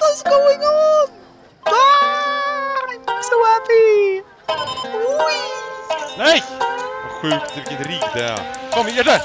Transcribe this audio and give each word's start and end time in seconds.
What 0.00 0.12
is 0.14 0.22
going 0.22 0.60
on? 0.60 1.08
Ah, 1.66 1.72
I'm 3.08 3.22
so 3.22 3.36
happy! 3.52 4.22
Nej! 6.18 6.42
Vad 7.02 7.12
sjukt 7.12 7.56
vilket 7.56 7.86
rigg 7.86 8.02
det 8.14 8.24
är. 8.24 8.38
Kom 8.72 8.88
igen 8.88 9.04
där! 9.06 9.20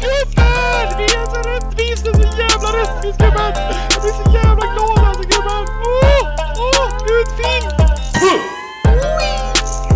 Gubben! 0.00 0.96
Vi 0.98 1.04
är 1.04 1.26
så 1.26 1.40
rättvisa, 1.48 2.14
så 2.14 2.38
jävla 2.38 2.68
rättvist 2.80 3.18
gubben! 3.18 3.52
Jag 3.90 4.02
blir 4.02 4.12
så 4.12 4.30
jävla 4.34 4.66
glad 4.74 5.08
alltså 5.08 5.22
gubben! 5.22 5.66
Åh! 5.86 6.22
Åh! 6.58 6.88
Utfin! 7.20 7.70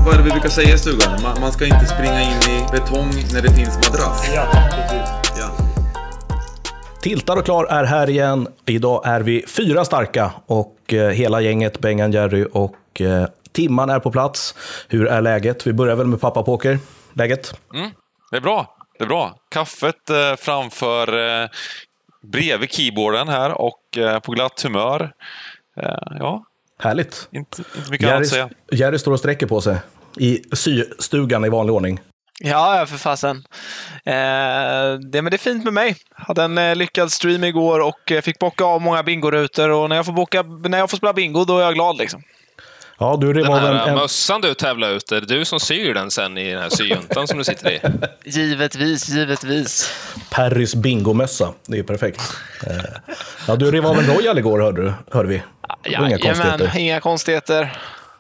Vad 0.05 0.15
är 0.15 0.19
det 0.19 0.25
vi 0.25 0.31
brukar 0.31 0.49
säga 0.49 0.75
i 0.75 0.79
stugan? 0.79 1.23
Man, 1.23 1.41
man 1.41 1.53
ska 1.53 1.65
inte 1.65 1.87
springa 1.87 2.21
in 2.21 2.43
i 2.51 2.67
betong 2.73 3.11
när 3.33 3.43
det 3.43 3.51
finns 3.51 3.75
madrass. 3.77 4.29
Ja, 4.35 4.47
precis. 4.71 5.18
Ja. 7.09 7.17
Tiltar 7.17 7.37
och 7.37 7.45
klar 7.45 7.65
är 7.65 7.85
här 7.85 8.11
igen. 8.11 8.49
Idag 8.67 9.03
är 9.07 9.21
vi 9.21 9.45
fyra 9.47 9.85
starka 9.85 10.33
och 10.47 10.95
eh, 10.95 11.09
hela 11.09 11.41
gänget, 11.41 11.79
Bengan, 11.79 12.13
Jerry 12.13 12.47
och 12.53 13.01
eh, 13.01 13.27
Timman 13.53 13.91
är 13.91 14.01
på 14.01 14.11
plats. 14.11 14.55
Hur 14.89 15.07
är 15.07 15.21
läget? 15.21 15.67
Vi 15.67 15.73
börjar 15.73 15.97
väl 15.97 16.07
med 16.07 16.21
pappa 16.21 16.43
Poker. 16.43 16.79
Läget? 17.13 17.55
Det 18.31 18.37
är 18.37 18.41
bra. 18.41 18.77
Det 18.99 19.05
är 19.05 19.09
bra. 19.09 19.35
Kaffet 19.51 20.11
eh, 20.11 20.37
framför 20.39 21.43
eh, 21.43 21.49
bredvid 22.23 22.73
keyboarden 22.73 23.29
här 23.29 23.61
och 23.61 23.99
eh, 23.99 24.19
på 24.21 24.33
glatt 24.33 24.63
humör. 24.63 25.13
Eh, 25.83 25.89
ja, 26.19 26.45
Härligt. 26.79 27.29
inte, 27.31 27.63
inte 27.77 27.91
mycket 27.91 28.09
annat 28.09 28.21
att 28.21 28.29
säga. 28.29 28.49
Jerry, 28.71 28.81
Jerry 28.81 28.99
står 28.99 29.13
och 29.13 29.19
sträcker 29.19 29.47
på 29.47 29.61
sig 29.61 29.77
i 30.17 30.43
systugan 30.53 31.45
i 31.45 31.49
vanlig 31.49 31.75
ordning. 31.75 32.01
Ja, 32.41 32.79
ja, 32.79 32.87
för 32.87 32.97
fasen. 32.97 33.37
Eh, 34.05 35.01
det, 35.11 35.23
men 35.23 35.25
det 35.25 35.37
är 35.37 35.39
fint 35.39 35.65
med 35.65 35.73
mig. 35.73 35.97
Hade 36.15 36.43
en 36.43 36.59
eh, 36.59 36.77
lyckad 36.77 37.13
stream 37.13 37.45
igår 37.45 37.81
och 37.81 38.13
eh, 38.13 38.21
fick 38.21 38.39
bocka 38.39 38.65
av 38.65 38.83
många 38.83 39.03
bingorutor. 39.03 39.71
Och 39.71 39.89
när 39.89 39.97
jag 39.97 40.07
får, 40.07 40.13
bocka, 40.13 40.43
när 40.43 40.79
jag 40.79 40.91
får 40.91 40.97
spela 40.97 41.13
bingo, 41.13 41.45
då 41.45 41.59
är 41.59 41.63
jag 41.63 41.75
glad. 41.75 41.97
Liksom. 41.97 42.23
Ja, 42.99 43.17
du 43.21 43.33
Den 43.33 43.47
var 43.47 43.59
här 43.59 43.73
en, 43.73 43.89
en, 43.89 43.95
mössan 43.95 44.41
du 44.41 44.55
tävlar 44.55 44.91
ut, 44.91 45.13
är 45.13 45.21
det 45.21 45.27
du 45.27 45.45
som 45.45 45.61
syr 45.61 45.95
den 45.95 46.11
sen 46.11 46.39
i 46.39 46.53
den 46.53 46.63
här 46.63 46.69
syjuntan 46.69 47.29
som 47.29 47.39
du 47.39 47.45
sitter 47.45 47.71
i? 47.71 47.81
Givetvis, 48.31 49.09
givetvis. 49.09 49.93
Perrys 50.31 50.75
bingomössa. 50.75 51.53
Det 51.67 51.79
är 51.79 51.83
perfekt. 51.83 52.21
Eh, 52.67 52.77
ja, 53.49 53.57
du 53.57 53.71
rev 53.71 53.87
av 53.87 53.99
en 53.99 54.07
Royal 54.07 54.39
igår, 54.39 54.61
hörde, 54.61 54.83
du, 54.83 54.93
hörde 55.11 55.29
vi. 55.29 55.43
Det 55.83 55.99
var 55.99 56.07
Inga 56.07 56.19
konstigheter. 56.19 56.65
Jajamän, 56.65 56.81
inga 56.81 57.01
konstigheter. 57.01 57.79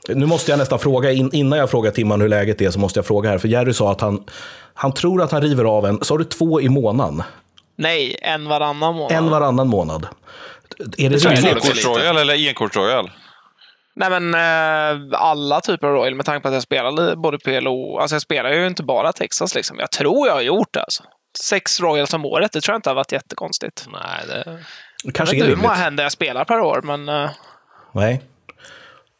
Nu 0.09 0.27
måste 0.27 0.51
jag 0.51 0.59
nästan 0.59 0.79
fråga, 0.79 1.13
in, 1.13 1.31
innan 1.33 1.59
jag 1.59 1.71
frågar 1.71 1.91
Timman 1.91 2.21
hur 2.21 2.29
läget 2.29 2.61
är, 2.61 2.71
så 2.71 2.79
måste 2.79 2.99
jag 2.99 3.07
fråga 3.07 3.31
här. 3.31 3.39
För 3.39 3.49
Jerry 3.49 3.73
sa 3.73 3.93
att 3.93 4.01
han, 4.01 4.25
han 4.75 4.93
tror 4.93 5.23
att 5.23 5.33
han 5.33 5.43
river 5.43 5.65
av 5.65 5.87
en, 5.87 6.05
sa 6.05 6.19
du 6.19 6.25
två 6.25 6.61
i 6.61 6.69
månaden? 6.69 7.23
Nej, 7.77 8.17
en 8.23 8.49
varannan 8.49 8.95
månad. 8.95 9.13
En 9.13 9.31
varannan 9.31 9.69
månad. 9.69 10.07
Är 10.79 10.87
det 10.87 11.03
är 11.05 11.11
rimligt? 11.11 11.45
lite. 11.45 11.55
Korts-royal 11.55 12.17
eller 12.17 12.35
enkorts-royal? 12.35 13.11
Nej, 13.99 14.21
men 14.21 14.35
eh, 14.35 15.21
alla 15.21 15.61
typer 15.61 15.87
av 15.87 15.93
Royal 15.93 16.15
med 16.15 16.27
tanke 16.27 16.43
på 16.43 16.49
att 16.49 16.55
jag 16.55 16.63
spelar 16.63 17.17
både 17.17 17.39
PLO, 17.39 17.99
alltså 17.99 18.15
jag 18.15 18.23
spelar 18.23 18.51
ju 18.51 18.67
inte 18.67 18.83
bara 18.83 19.13
Texas 19.13 19.55
liksom. 19.55 19.79
Jag 19.79 19.91
tror 19.91 20.27
jag 20.27 20.35
har 20.35 20.41
gjort 20.41 20.73
det 20.73 20.83
alltså. 20.83 21.03
Sex 21.45 21.81
Royals 21.81 22.15
om 22.15 22.25
året, 22.25 22.53
det 22.53 22.61
tror 22.61 22.73
jag 22.73 22.79
inte 22.79 22.91
har 22.91 22.95
varit 22.95 23.13
jättekonstigt. 23.13 23.87
Nej, 23.93 24.27
det... 24.27 24.65
Kanske 25.13 25.37
jag 25.37 25.41
är 25.41 25.45
vet 25.45 25.51
inte 25.51 25.61
hur 25.61 25.63
många 25.63 25.75
händer 25.75 26.03
jag 26.03 26.13
spelar 26.13 26.45
per 26.45 26.61
år, 26.61 26.81
men, 26.83 27.09
eh, 27.09 27.31
Nej. 27.93 28.23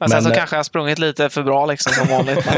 Men 0.01 0.09
sen 0.09 0.23
så 0.23 0.31
eh, 0.31 0.35
kanske 0.37 0.57
jag 0.57 0.59
har 0.59 0.65
sprungit 0.65 0.99
lite 0.99 1.29
för 1.29 1.43
bra 1.43 1.67
liksom 1.67 1.93
som 1.93 2.07
vanligt. 2.09 2.47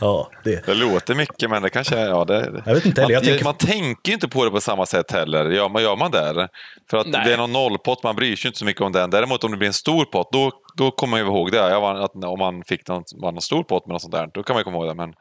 Ja, 0.00 0.30
det. 0.44 0.66
Det 0.66 0.74
låter 0.74 1.14
mycket, 1.14 1.50
men 1.50 1.62
det 1.62 1.70
kanske 1.70 1.98
är... 1.98 2.08
Ja, 2.08 2.24
det, 2.24 2.62
Jag 2.66 2.74
vet 2.74 2.86
inte 2.86 3.00
heller, 3.00 3.14
man, 3.14 3.22
jag 3.24 3.24
tänker- 3.24 3.44
man 3.44 3.54
tänker 3.54 4.10
ju 4.10 4.14
inte 4.14 4.28
på 4.28 4.44
det 4.44 4.50
på 4.50 4.60
samma 4.60 4.86
sätt 4.86 5.12
heller. 5.12 5.50
Gör 5.50 5.68
man, 5.68 5.82
gör 5.82 5.96
man 5.96 6.10
det? 6.10 6.28
eller? 6.28 6.48
För 6.90 6.96
att 6.96 7.06
Nej. 7.06 7.22
det 7.26 7.32
är 7.32 7.36
någon 7.36 7.52
nollpott, 7.52 8.02
man 8.02 8.16
bryr 8.16 8.36
sig 8.36 8.48
inte 8.48 8.58
så 8.58 8.64
mycket 8.64 8.82
om 8.82 8.92
den. 8.92 9.10
Däremot 9.10 9.44
om 9.44 9.50
det 9.50 9.56
blir 9.56 9.66
en 9.68 9.72
stor 9.74 10.04
pott, 10.04 10.28
då, 10.32 10.50
då 10.76 10.90
kommer 10.90 11.10
man 11.10 11.20
ju 11.20 11.26
ihåg 11.26 11.52
det. 11.52 11.56
Jag 11.70 11.80
var, 11.80 11.94
att 11.94 12.24
om 12.24 12.38
man 12.38 12.62
fick 12.64 12.88
någon, 12.88 13.04
var 13.14 13.32
någon 13.32 13.42
stor 13.42 13.62
pott 13.62 13.86
med 13.86 13.92
något 13.92 14.02
sånt 14.02 14.14
där, 14.14 14.28
då 14.34 14.42
kan 14.42 14.54
man 14.54 14.60
ju 14.60 14.64
komma 14.64 14.76
ihåg 14.76 14.86
det. 14.88 14.94
Men 14.94 15.12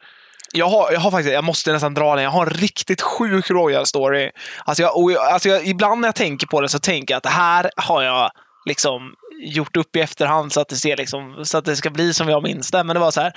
Jag 0.53 0.70
har, 0.70 0.91
jag 0.91 1.00
har 1.00 1.12
faktiskt, 1.12 1.34
jag 1.34 1.44
måste 1.44 1.74
nästan 1.74 1.94
dra 1.94 2.16
den, 2.16 2.24
jag 2.24 2.31
har 2.31 2.46
en 2.46 2.53
riktigt 2.53 3.02
sjuk 3.02 3.50
Royal 3.50 3.86
story. 3.86 4.31
Alltså, 4.66 4.84
jag, 4.84 5.12
jag, 5.12 5.18
alltså 5.34 5.50
jag, 5.50 5.68
ibland 5.68 6.02
när 6.02 6.08
jag 6.08 6.16
tänker 6.16 6.47
på 6.47 6.62
det 6.62 6.70
så 6.70 6.80
tänker 6.80 7.14
jag 7.14 7.18
att 7.18 7.24
det 7.24 7.30
här 7.30 7.72
har 7.75 8.02
jag 8.03 8.31
liksom 8.66 9.14
gjort 9.41 9.78
upp 9.78 9.96
i 9.96 10.00
efterhand 10.00 10.53
så 10.53 10.62
att 10.62 10.68
det, 10.68 10.75
ser 10.75 10.97
liksom, 10.97 11.46
så 11.46 11.57
att 11.57 11.66
det 11.66 11.75
ska 11.75 11.90
bli 11.90 12.13
som 12.13 12.29
jag 12.29 12.44
minns 12.44 12.72
det. 12.72 12.84
Men 12.84 12.94
det 12.94 13.00
var 13.00 13.12
så 13.12 13.22
här, 13.22 13.34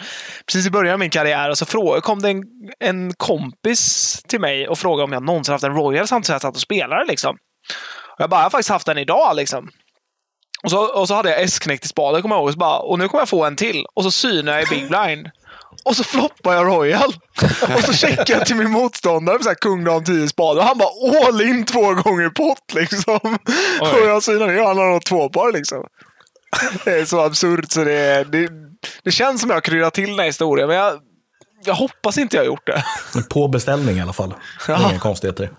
precis 0.47 0.67
i 0.67 0.71
början 0.71 0.93
av 0.93 0.99
min 0.99 1.11
karriär 1.11 1.51
och 1.51 1.59
så 1.59 1.65
frå, 1.65 2.01
kom 2.01 2.23
det 2.23 2.29
en, 2.29 2.43
en 2.81 3.15
kompis 3.15 4.23
till 4.29 4.41
mig 4.41 4.69
och 4.69 4.79
frågade 4.79 5.05
om 5.05 5.13
jag 5.13 5.23
någonsin 5.23 5.53
haft 5.53 5.65
en 5.65 5.75
Royal 5.75 6.09
samtidigt 6.09 6.27
som 6.27 6.33
jag 6.33 6.43
satt 6.43 6.55
och 6.55 6.61
spelade. 6.61 7.05
Liksom. 7.05 7.37
Och 8.15 8.21
jag 8.21 8.31
bara, 8.31 8.41
jag 8.41 8.45
har 8.45 8.51
faktiskt 8.51 8.71
haft 8.71 8.87
den 8.87 8.99
idag. 8.99 9.37
Liksom. 9.37 9.69
Och 10.65 10.71
så, 10.71 11.01
och 11.01 11.09
så 11.09 11.15
hade 11.15 11.31
jag 11.31 11.43
S-knäckt 11.43 11.85
i 11.85 11.89
spaden, 11.89 12.23
kommer 12.23 12.37
jag 12.37 12.41
ihåg. 12.41 12.49
Och, 12.49 12.53
så 12.53 12.59
bara, 12.59 12.79
och 12.79 12.99
nu 12.99 13.09
kommer 13.09 13.21
jag 13.23 13.29
få 13.29 13.45
en 13.45 13.57
till. 13.57 13.87
Och 13.95 14.03
så 14.03 14.11
synar 14.11 14.53
jag 14.53 14.63
i 14.63 14.67
Big 14.67 14.89
Blind. 14.89 15.31
Och 15.85 15.97
så 15.97 16.05
floppar 16.05 16.55
jag 16.55 16.67
Royal. 16.67 17.15
Och 17.77 17.85
så 17.85 17.93
checkar 17.93 18.35
jag 18.35 18.47
till 18.47 18.57
min 18.57 18.71
motståndare 18.71 19.43
så 19.43 19.49
här 19.49 19.55
kung 19.55 19.85
dam 19.85 20.05
10 20.05 20.29
spade. 20.29 20.61
Och 20.61 20.67
han 20.67 20.79
bara 20.79 21.27
all 21.29 21.41
in 21.41 21.65
två 21.65 21.95
gånger 21.95 22.29
pott 22.31 22.75
liksom. 22.75 23.39
Och 23.81 24.07
jag 24.07 24.23
synar 24.23 24.47
ner 24.47 24.63
han 24.63 24.79
har 24.79 24.91
nog 24.91 25.05
två 25.05 25.29
par 25.29 25.53
liksom. 25.53 25.85
Det 26.85 26.91
är 27.01 27.05
så 27.05 27.21
absurt 27.21 27.73
så 27.73 27.85
det, 27.85 28.25
det, 28.33 28.49
det 29.03 29.11
känns 29.11 29.41
som 29.41 29.51
jag 29.51 29.57
har 29.57 29.61
kryddat 29.61 29.95
till 29.95 30.09
den 30.11 30.19
här 30.19 30.27
historien. 30.27 30.69
Men 30.69 30.77
jag, 30.77 31.01
jag 31.65 31.75
hoppas 31.75 32.19
inte 32.19 32.37
jag 32.37 32.43
har 32.43 32.47
gjort 32.47 32.67
det. 32.67 32.85
På 33.31 33.49
beställning 33.49 33.97
i 33.97 34.01
alla 34.03 34.13
fall. 34.13 34.35
Ja. 34.69 34.91
Inga 34.91 34.99
konstigheter. 34.99 35.51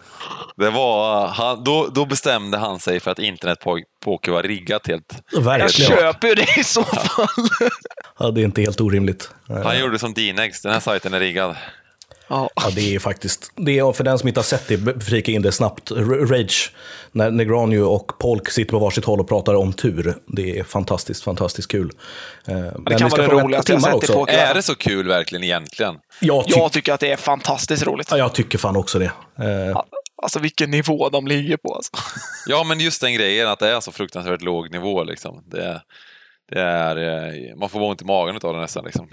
det 0.58 0.70
var, 0.70 1.28
han, 1.28 1.64
då, 1.64 1.88
då 1.88 2.06
bestämde 2.06 2.58
han 2.58 2.80
sig 2.80 3.00
för 3.00 3.12
att 3.12 3.20
internetpoker 3.20 4.31
var 4.31 4.44
riggat 4.44 4.88
helt. 4.88 5.16
Jag 5.31 5.42
Verkligen. 5.42 5.98
köper 5.98 6.28
ju 6.28 6.36
det 6.36 6.58
i 6.59 6.64
så 6.64 6.84
fall. 6.84 7.28
Ja, 7.59 7.70
det 8.20 8.42
är 8.42 8.46
inte 8.46 8.62
helt 8.62 8.81
orimligt. 8.81 9.30
Han 9.48 9.80
gjorde 9.80 10.00
som 10.00 10.14
Dinex, 10.14 10.62
den 10.62 10.72
här 10.72 10.80
sajten 10.80 11.14
är 11.14 11.20
riggad. 11.20 11.56
Ja. 12.28 12.50
Ja, 12.56 12.70
det 12.76 12.96
är 12.96 13.00
faktiskt, 13.00 13.52
det 13.56 13.80
är, 13.80 13.92
för 13.94 14.03
den 14.03 14.20
som 14.20 14.28
inte 14.28 14.40
har 14.40 14.44
sett 14.46 14.68
det, 14.68 15.03
flika 15.06 15.31
in 15.31 15.42
det 15.42 15.52
snabbt. 15.52 15.92
Rage, 16.31 16.72
när 17.12 17.31
Negranio 17.31 17.80
och 17.81 18.20
Polk 18.20 18.50
sitter 18.50 18.72
på 18.72 18.80
varsitt 18.80 19.06
håll 19.06 19.20
och 19.20 19.28
pratar 19.28 19.54
om 19.54 19.74
tur. 19.74 20.16
Det 20.28 20.59
är 20.59 20.64
fantastiskt, 20.64 21.24
fantastiskt 21.24 21.72
kul. 21.72 21.92
Eh, 22.48 22.56
Men 22.56 22.98
kan 22.98 23.09
vi 23.09 23.18
vara 23.18 23.28
det 23.28 23.34
roligaste 23.44 23.72
jag 23.74 23.81
sett 23.81 23.94
i 23.94 23.96
också. 23.98 24.14
poker. 24.14 24.34
Är 24.38 24.54
det 24.54 24.62
så 24.64 24.75
kul 24.75 25.08
verkligen 25.08 25.44
egentligen? 25.44 25.96
Jag, 26.20 26.46
ty- 26.46 26.52
Jag 26.56 26.72
tycker 26.72 26.94
att 26.94 27.00
det 27.00 27.12
är 27.12 27.18
fantastiskt 27.18 27.84
roligt. 27.86 28.08
ja, 28.12 28.18
jag 28.18 28.34
tycker 28.34 28.58
fan 28.58 28.75
också 28.75 29.00
det. 29.00 29.06
Eh, 29.40 29.81
Alltså 30.24 30.40
vilken 30.40 30.72
nivå 30.72 31.09
de 31.09 31.28
ligger 31.28 31.58
på. 31.58 31.75
Alltså. 31.75 31.92
Ja, 32.48 32.64
men 32.64 32.80
just 32.80 33.02
den 33.02 33.14
grejen 33.14 33.48
att 33.50 33.59
det 33.59 33.70
är 33.70 33.80
så 33.80 33.92
fruktansvärt 33.92 34.42
låg 34.42 34.72
nivå. 34.72 35.04
Liksom. 35.04 35.44
Det, 35.52 35.81
det 36.51 36.61
är, 36.61 36.97
eh, 36.97 37.56
man 37.56 37.69
får 37.69 37.81
ont 37.81 38.01
i 38.01 38.06
magen 38.06 38.39
av 38.44 38.53
det 38.53 38.61
nästan. 38.61 38.85
Liksom. 38.85 39.07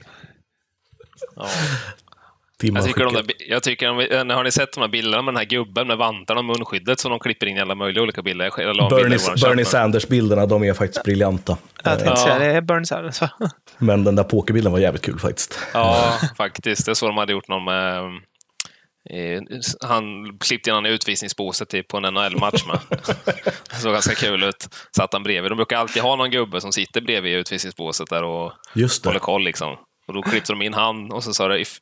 Timman 2.60 2.82
Jag 2.82 2.86
tycker, 2.88 3.04
de 3.04 3.14
där, 3.14 3.24
jag 3.48 3.62
tycker 3.62 3.86
de, 4.24 4.34
har 4.34 4.44
ni 4.44 4.50
sett 4.50 4.72
de 4.72 4.80
här 4.80 4.88
bilderna 4.88 5.22
med 5.22 5.34
den 5.34 5.38
här 5.38 5.44
gubben 5.44 5.86
med 5.86 5.96
vantarna 5.96 6.40
och 6.40 6.44
munskyddet 6.44 7.00
som 7.00 7.10
de 7.10 7.20
klipper 7.20 7.46
in 7.46 7.56
i 7.56 7.60
alla 7.60 7.74
möjliga 7.74 8.02
olika 8.02 8.22
bilder? 8.22 8.50
Bernie, 8.90 9.18
Bernie. 9.42 9.64
Sanders-bilderna, 9.64 10.46
de 10.46 10.64
är 10.64 10.72
faktiskt 10.72 11.04
briljanta. 11.04 11.56
Jag 11.84 11.98
tänkte 11.98 12.08
Ja. 12.08 12.16
säga 12.16 12.38
det 12.38 12.44
är 12.44 12.60
Burns 12.60 12.88
Sanders. 12.88 13.20
Men 13.78 14.04
den 14.04 14.16
där 14.16 14.24
pokerbilden 14.24 14.72
var 14.72 14.78
jävligt 14.78 15.02
kul 15.02 15.18
faktiskt. 15.18 15.58
Ja, 15.74 16.18
faktiskt. 16.36 16.86
Det 16.86 16.94
så 16.94 17.06
de 17.06 17.16
hade 17.16 17.32
gjort 17.32 17.48
någon 17.48 17.64
med... 17.64 18.02
eh, 19.10 19.42
Han 19.80 20.02
klippte 20.38 20.70
in 20.70 20.74
han 20.74 20.86
i 20.86 20.88
utvisningsbåset 20.90 21.68
typ, 21.68 21.88
på 21.88 21.96
en 21.96 22.14
NHL-match 22.14 22.66
med. 22.66 22.78
Det 23.70 23.76
såg 23.76 23.92
ganska 23.92 24.14
kul 24.14 24.42
ut. 24.42 24.68
Satt 24.96 25.12
han 25.12 25.22
bredvid. 25.22 25.50
De 25.50 25.56
brukar 25.56 25.76
alltid 25.76 26.02
ha 26.02 26.16
någon 26.16 26.30
gubbe 26.30 26.60
som 26.60 26.72
sitter 26.72 27.00
bredvid 27.00 27.36
utvisningsbåset 27.36 28.10
där 28.10 28.22
och 28.22 28.52
Just 28.74 29.04
håller 29.04 29.18
det. 29.18 29.24
koll. 29.24 29.44
Liksom. 29.44 29.76
Och 30.06 30.14
då 30.14 30.22
klippte 30.22 30.52
de 30.52 30.62
in 30.62 30.74
han 30.74 31.12
och 31.12 31.24
så 31.24 31.34
sa 31.34 31.48
det 31.48 31.60
if, 31.60 31.76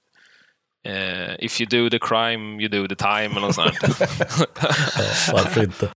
eh, 0.86 1.44
if 1.44 1.60
you 1.60 1.69
do 1.69 1.91
the 1.91 1.98
crime, 1.98 2.62
you 2.62 2.69
do 2.69 2.88
the 2.88 2.94
time. 2.94 3.26
Eller 3.26 3.41
något 3.41 3.54
sånt. 3.54 3.80
där. 3.80 5.32
Varför 5.32 5.62
inte? 5.62 5.89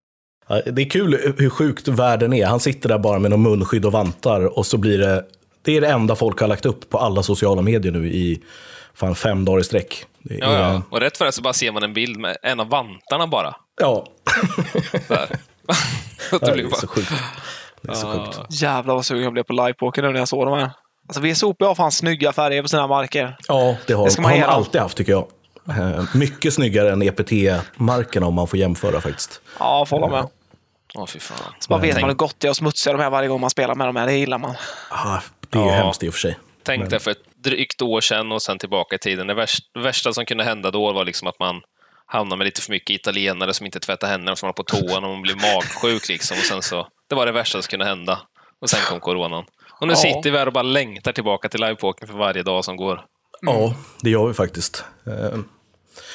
Ja, 0.49 0.61
Det 0.67 0.83
är 0.83 0.91
kul 0.91 1.35
hur 1.39 1.51
sjukt 1.51 1.89
världen 1.89 2.33
är. 2.33 2.47
Han 2.47 2.61
sitter 2.61 2.89
där 2.89 2.99
bara 2.99 3.19
med 3.19 3.31
någon 3.31 3.43
munskydd 3.43 3.85
och 3.85 3.93
vantar 3.93 4.59
och 4.59 4.67
så 4.67 4.79
blir 4.79 4.99
det... 4.99 5.25
Det 5.63 5.77
är 5.77 5.81
det 5.81 5.89
enda 5.89 6.17
folk 6.17 6.41
har 6.41 6.49
lagt 6.49 6.67
upp 6.67 6.91
på 6.91 6.99
alla 6.99 7.23
sociala 7.23 7.63
medier 7.63 7.93
nu 7.93 8.09
i 8.13 8.43
fan 8.95 9.15
fem 9.15 9.45
dagar 9.45 9.61
i 9.61 9.65
sträck. 9.65 10.05
Det 10.25 10.35
är, 10.35 10.39
Ja, 10.39 10.53
ja. 10.73 10.83
Och 10.91 11.01
rätt 11.01 11.17
för 11.19 11.25
det 11.25 11.33
så 11.33 11.43
bara 11.43 11.53
ser 11.53 11.73
man 11.73 11.83
en 11.83 11.93
bild 11.93 12.17
med 12.19 12.37
en 12.43 12.61
av 12.61 12.69
vantarna 12.69 13.27
bara. 13.27 13.55
ja. 13.81 14.07
Där. 15.09 15.29
Det 16.31 16.39
det 16.47 16.53
blir 16.53 16.65
är 16.65 16.71
bara, 16.71 16.81
så 16.81 16.87
sjukt. 16.87 17.13
Det 17.83 17.91
är 17.91 17.95
så 17.95 18.13
sjukt. 18.13 18.39
Jävlar 18.63 18.95
vad 18.95 19.07
sugen 19.07 19.25
jag 19.25 19.33
blev 19.33 19.43
på 19.43 19.53
livepoker 19.53 20.03
nu 20.03 20.11
när 20.13 20.19
jag 20.19 20.29
såg 20.29 20.47
de 20.47 20.59
här. 20.59 20.71
Alltså 21.09 21.21
VSOP 21.21 21.63
har 21.63 21.75
fan 21.75 21.93
snygga 21.93 22.33
färger 22.33 22.63
på 22.63 22.69
sina 22.69 22.87
marker. 22.87 23.37
Ja, 23.49 23.77
det 23.87 23.93
har, 23.95 24.05
Det 24.05 24.11
ska 24.11 24.23
man 24.23 24.31
har 24.33 24.39
dem. 24.41 24.49
alltid 24.51 24.81
haft 24.81 24.97
tycker 24.97 25.13
jag. 25.13 25.27
Eh, 25.69 26.05
Mycket 26.15 26.55
snyggare 26.55 26.93
än 26.93 27.03
EPT-markerna 27.03 28.27
om 28.27 28.35
man 28.35 28.47
får 28.49 28.59
jämföra 28.59 29.01
faktiskt. 29.01 29.41
Ja, 29.59 29.87
får 29.87 30.01
hålla 30.01 30.13
med. 30.13 30.29
Åh, 30.95 31.07
fy 31.07 31.19
fan. 31.19 31.55
Så 31.59 31.69
bara 31.69 31.81
vet 31.81 32.01
man 32.01 32.11
hur 32.11 32.17
gott 32.17 32.35
det 32.39 32.47
är 32.47 32.51
att 32.51 32.57
smutsa 32.57 32.93
de 32.93 33.01
här 33.03 33.11
varje 33.11 33.29
gång 33.29 33.41
man 33.41 33.51
spelar 33.51 33.75
med 33.75 33.87
dem. 33.89 33.97
Här. 33.97 34.07
Det 34.07 34.13
gillar 34.17 34.39
man. 34.39 34.55
Ah, 34.91 35.19
det 35.51 35.59
är 35.59 35.63
ju 35.63 35.69
Ja. 35.69 35.75
hemskt 35.75 36.03
i 36.03 36.09
och 36.09 36.13
för 36.13 36.21
sig. 36.21 36.39
Tänk 36.63 36.81
Men- 36.81 36.91
dig 36.91 37.01
för 37.01 37.11
ett 37.11 37.19
drygt 37.45 37.83
år 37.83 38.01
sedan 38.01 38.33
och 38.33 38.43
sen 38.43 38.59
tillbaka 38.59 38.97
i 38.97 38.99
tiden. 38.99 39.27
Det 39.27 39.47
värsta, 39.79 40.13
som 40.13 40.25
kunde 40.27 40.45
hända 40.45 40.71
då 40.71 40.93
var 40.93 41.05
liksom 41.05 41.29
att 41.29 41.39
man 41.39 41.61
hamnar 42.07 42.37
med 42.37 42.45
lite 42.45 42.61
för 42.61 42.71
mycket 42.71 42.91
italienare 42.95 43.55
som 43.55 43.67
inte 43.67 43.81
tvättar 43.81 44.09
händerna, 44.09 44.37
som 44.37 44.47
håller 44.47 44.53
på 44.55 44.63
tåan 44.63 45.05
och 45.05 45.11
man 45.11 45.23
blir 45.23 45.35
magsjuk 45.55 46.09
liksom. 46.09 46.37
Och 46.39 46.45
sen 46.45 46.63
så, 46.63 46.87
det 47.09 47.15
var 47.15 47.27
det 47.27 47.33
värsta 47.33 47.63
som 47.63 47.69
kunde 47.71 47.85
hända. 47.87 48.21
Och 48.61 48.71
sen 48.71 48.81
kom 48.89 49.01
coronan. 49.01 49.45
Och 49.81 49.87
nu 49.87 49.93
Ja. 49.93 49.97
sitter 49.97 50.31
vi 50.31 50.39
här 50.39 50.47
och 50.47 50.53
bara 50.53 50.63
längtar 50.63 51.13
tillbaka 51.13 51.49
till 51.49 51.61
livepoken 51.61 52.09
för 52.09 52.15
varje 52.15 52.43
dag 52.43 52.65
som 52.65 52.77
går. 52.77 53.05
Ja, 53.41 53.75
det 54.01 54.11
gör 54.11 54.27
vi 54.27 54.35
faktiskt. 54.35 54.85
Eh, 55.07 55.39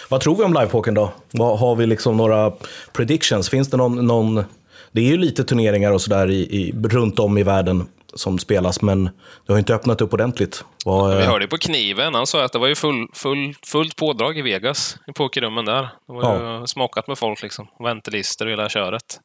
vad 0.09 0.21
tror 0.21 0.35
vi 0.35 0.43
om 0.43 0.53
livepokern 0.53 0.93
då? 0.93 1.11
Har 1.37 1.75
vi 1.75 1.85
liksom 1.87 2.17
några 2.17 2.53
predictions? 2.93 3.49
Finns 3.49 3.69
det 3.69 3.77
någon, 3.77 4.07
någon... 4.07 4.43
Det 4.91 5.01
är 5.01 5.05
ju 5.05 5.17
lite 5.17 5.43
turneringar 5.43 5.91
och 5.91 6.01
sådär 6.01 6.29
i, 6.31 6.35
i, 6.41 6.73
runt 6.83 7.19
om 7.19 7.37
i 7.37 7.43
världen 7.43 7.87
som 8.13 8.39
spelas, 8.39 8.81
men 8.81 9.03
det 9.45 9.53
har 9.53 9.57
inte 9.59 9.75
öppnat 9.75 10.01
upp 10.01 10.13
ordentligt. 10.13 10.65
Vad, 10.85 11.15
Vi 11.17 11.23
eh, 11.23 11.29
hörde 11.29 11.47
på 11.47 11.57
kniven, 11.57 12.13
han 12.13 12.27
sa 12.27 12.43
att 12.43 12.51
det 12.53 12.59
var 12.59 12.67
ju 12.67 12.75
full, 12.75 13.07
full, 13.13 13.53
fullt 13.65 13.95
pådrag 13.95 14.37
i 14.37 14.41
Vegas, 14.41 14.97
i 15.07 15.13
pokerrummen 15.13 15.65
där. 15.65 15.81
Det 15.81 16.13
var 16.13 16.59
ju 16.61 16.67
smakat 16.67 17.07
med 17.07 17.17
folk 17.17 17.41
liksom. 17.41 17.67
Väntelister 17.83 18.45
och 18.45 18.51
hela 18.51 18.69
köret. 18.69 19.19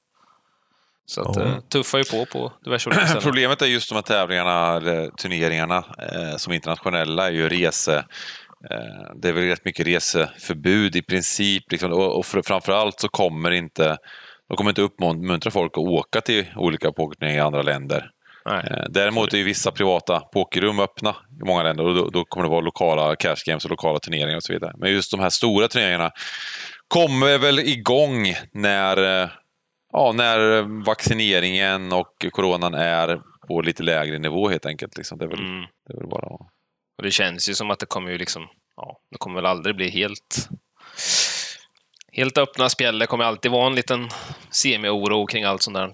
Så 1.07 1.21
att, 1.21 1.37
Ja. 1.37 1.43
eh, 1.43 1.59
tuffar 1.73 1.99
ju 1.99 2.05
på 2.05 2.27
på 2.27 2.53
diverse 2.65 2.89
olika 2.91 3.07
ställen. 3.07 3.23
Problemet 3.25 3.63
är 3.63 3.67
just 3.67 3.89
de 3.89 3.95
här 3.95 4.03
tävlingarna, 4.03 4.77
eller 4.77 5.11
turneringarna 5.11 5.77
eh, 6.13 6.37
som 6.37 6.53
internationella, 6.53 7.27
är 7.27 7.33
ju 7.33 7.49
rese... 7.49 7.97
Eh, 8.71 9.13
det 9.23 9.29
är 9.29 9.33
väl 9.33 9.45
rätt 9.45 9.65
mycket 9.65 9.87
reseförbud 9.87 10.97
i 10.97 11.03
princip. 11.03 11.73
Liksom, 11.73 11.93
och, 11.93 12.17
och 12.19 12.25
fr- 12.25 12.43
framförallt 12.47 13.01
så 13.01 13.09
kommer 13.09 13.51
inte 13.51 13.97
de 14.49 14.57
kommer 14.57 14.71
inte 14.71 14.83
uppmuntra 14.83 15.51
folk 15.51 15.73
att 15.73 15.85
åka 15.85 16.21
till 16.21 16.47
olika 16.57 16.93
pokerturneringar 16.93 17.43
i 17.43 17.47
andra 17.47 17.63
länder. 17.63 18.11
Nej. 18.47 18.67
Eh, 18.71 18.85
Däremot 18.91 19.33
är 19.35 19.39
ju 19.39 19.45
vissa 19.45 19.71
privata 19.71 20.21
pokerrum 20.21 20.81
öppna 20.81 21.17
i 21.41 21.45
många 21.45 21.63
länder 21.63 21.85
och 21.85 21.95
då, 21.95 22.09
då 22.11 22.25
kommer 22.25 22.45
det 22.45 22.51
vara 22.51 22.61
lokala 22.61 23.17
cash 23.17 23.37
games 23.47 23.65
och 23.65 23.71
lokala 23.71 23.99
turneringar 23.99 24.37
och 24.37 24.43
så 24.43 24.53
vidare. 24.53 24.73
Men 24.79 24.93
just 24.93 25.11
de 25.11 25.21
här 25.21 25.31
stora 25.31 25.69
turneringarna 25.69 26.11
kommer 26.89 27.39
väl 27.39 27.59
igång 27.59 28.35
när, 28.53 29.23
eh, 29.23 29.29
ja, 29.93 30.13
när 30.15 30.63
vaccineringen 30.85 31.93
och 31.93 32.27
coronan 32.33 32.75
är 32.75 33.21
på 33.49 33.61
lite 33.61 33.83
lägre 33.83 34.19
nivå 34.19 34.49
helt 34.49 34.67
enkelt. 34.67 34.97
Liksom. 34.97 35.19
Det, 35.19 35.25
är 35.25 35.29
väl, 35.29 35.39
Mm. 35.39 35.65
det 35.87 35.93
är 35.95 35.99
väl 35.99 36.09
bara 36.09 36.27
Och 36.99 37.03
det 37.03 37.11
känns 37.11 37.49
ju 37.49 37.55
som 37.55 37.71
att 37.71 37.79
det 37.79 37.87
kommer 37.87 38.11
ju 38.11 38.19
liksom, 38.19 38.47
ja, 38.77 38.99
det 39.11 39.17
kommer 39.19 39.35
väl 39.37 39.47
aldrig 39.47 39.77
bli 39.77 39.91
helt 39.91 40.49
helt 42.13 42.39
öppna 42.39 42.69
spjäll. 42.69 42.99
Det 42.99 43.07
kommer 43.07 43.25
alltid 43.25 43.51
vara 43.51 43.67
en 43.67 43.75
liten 43.75 44.09
semi-oro 44.51 45.27
kring 45.27 45.45
allt 45.45 45.63
sånt 45.63 45.77
där. 45.77 45.93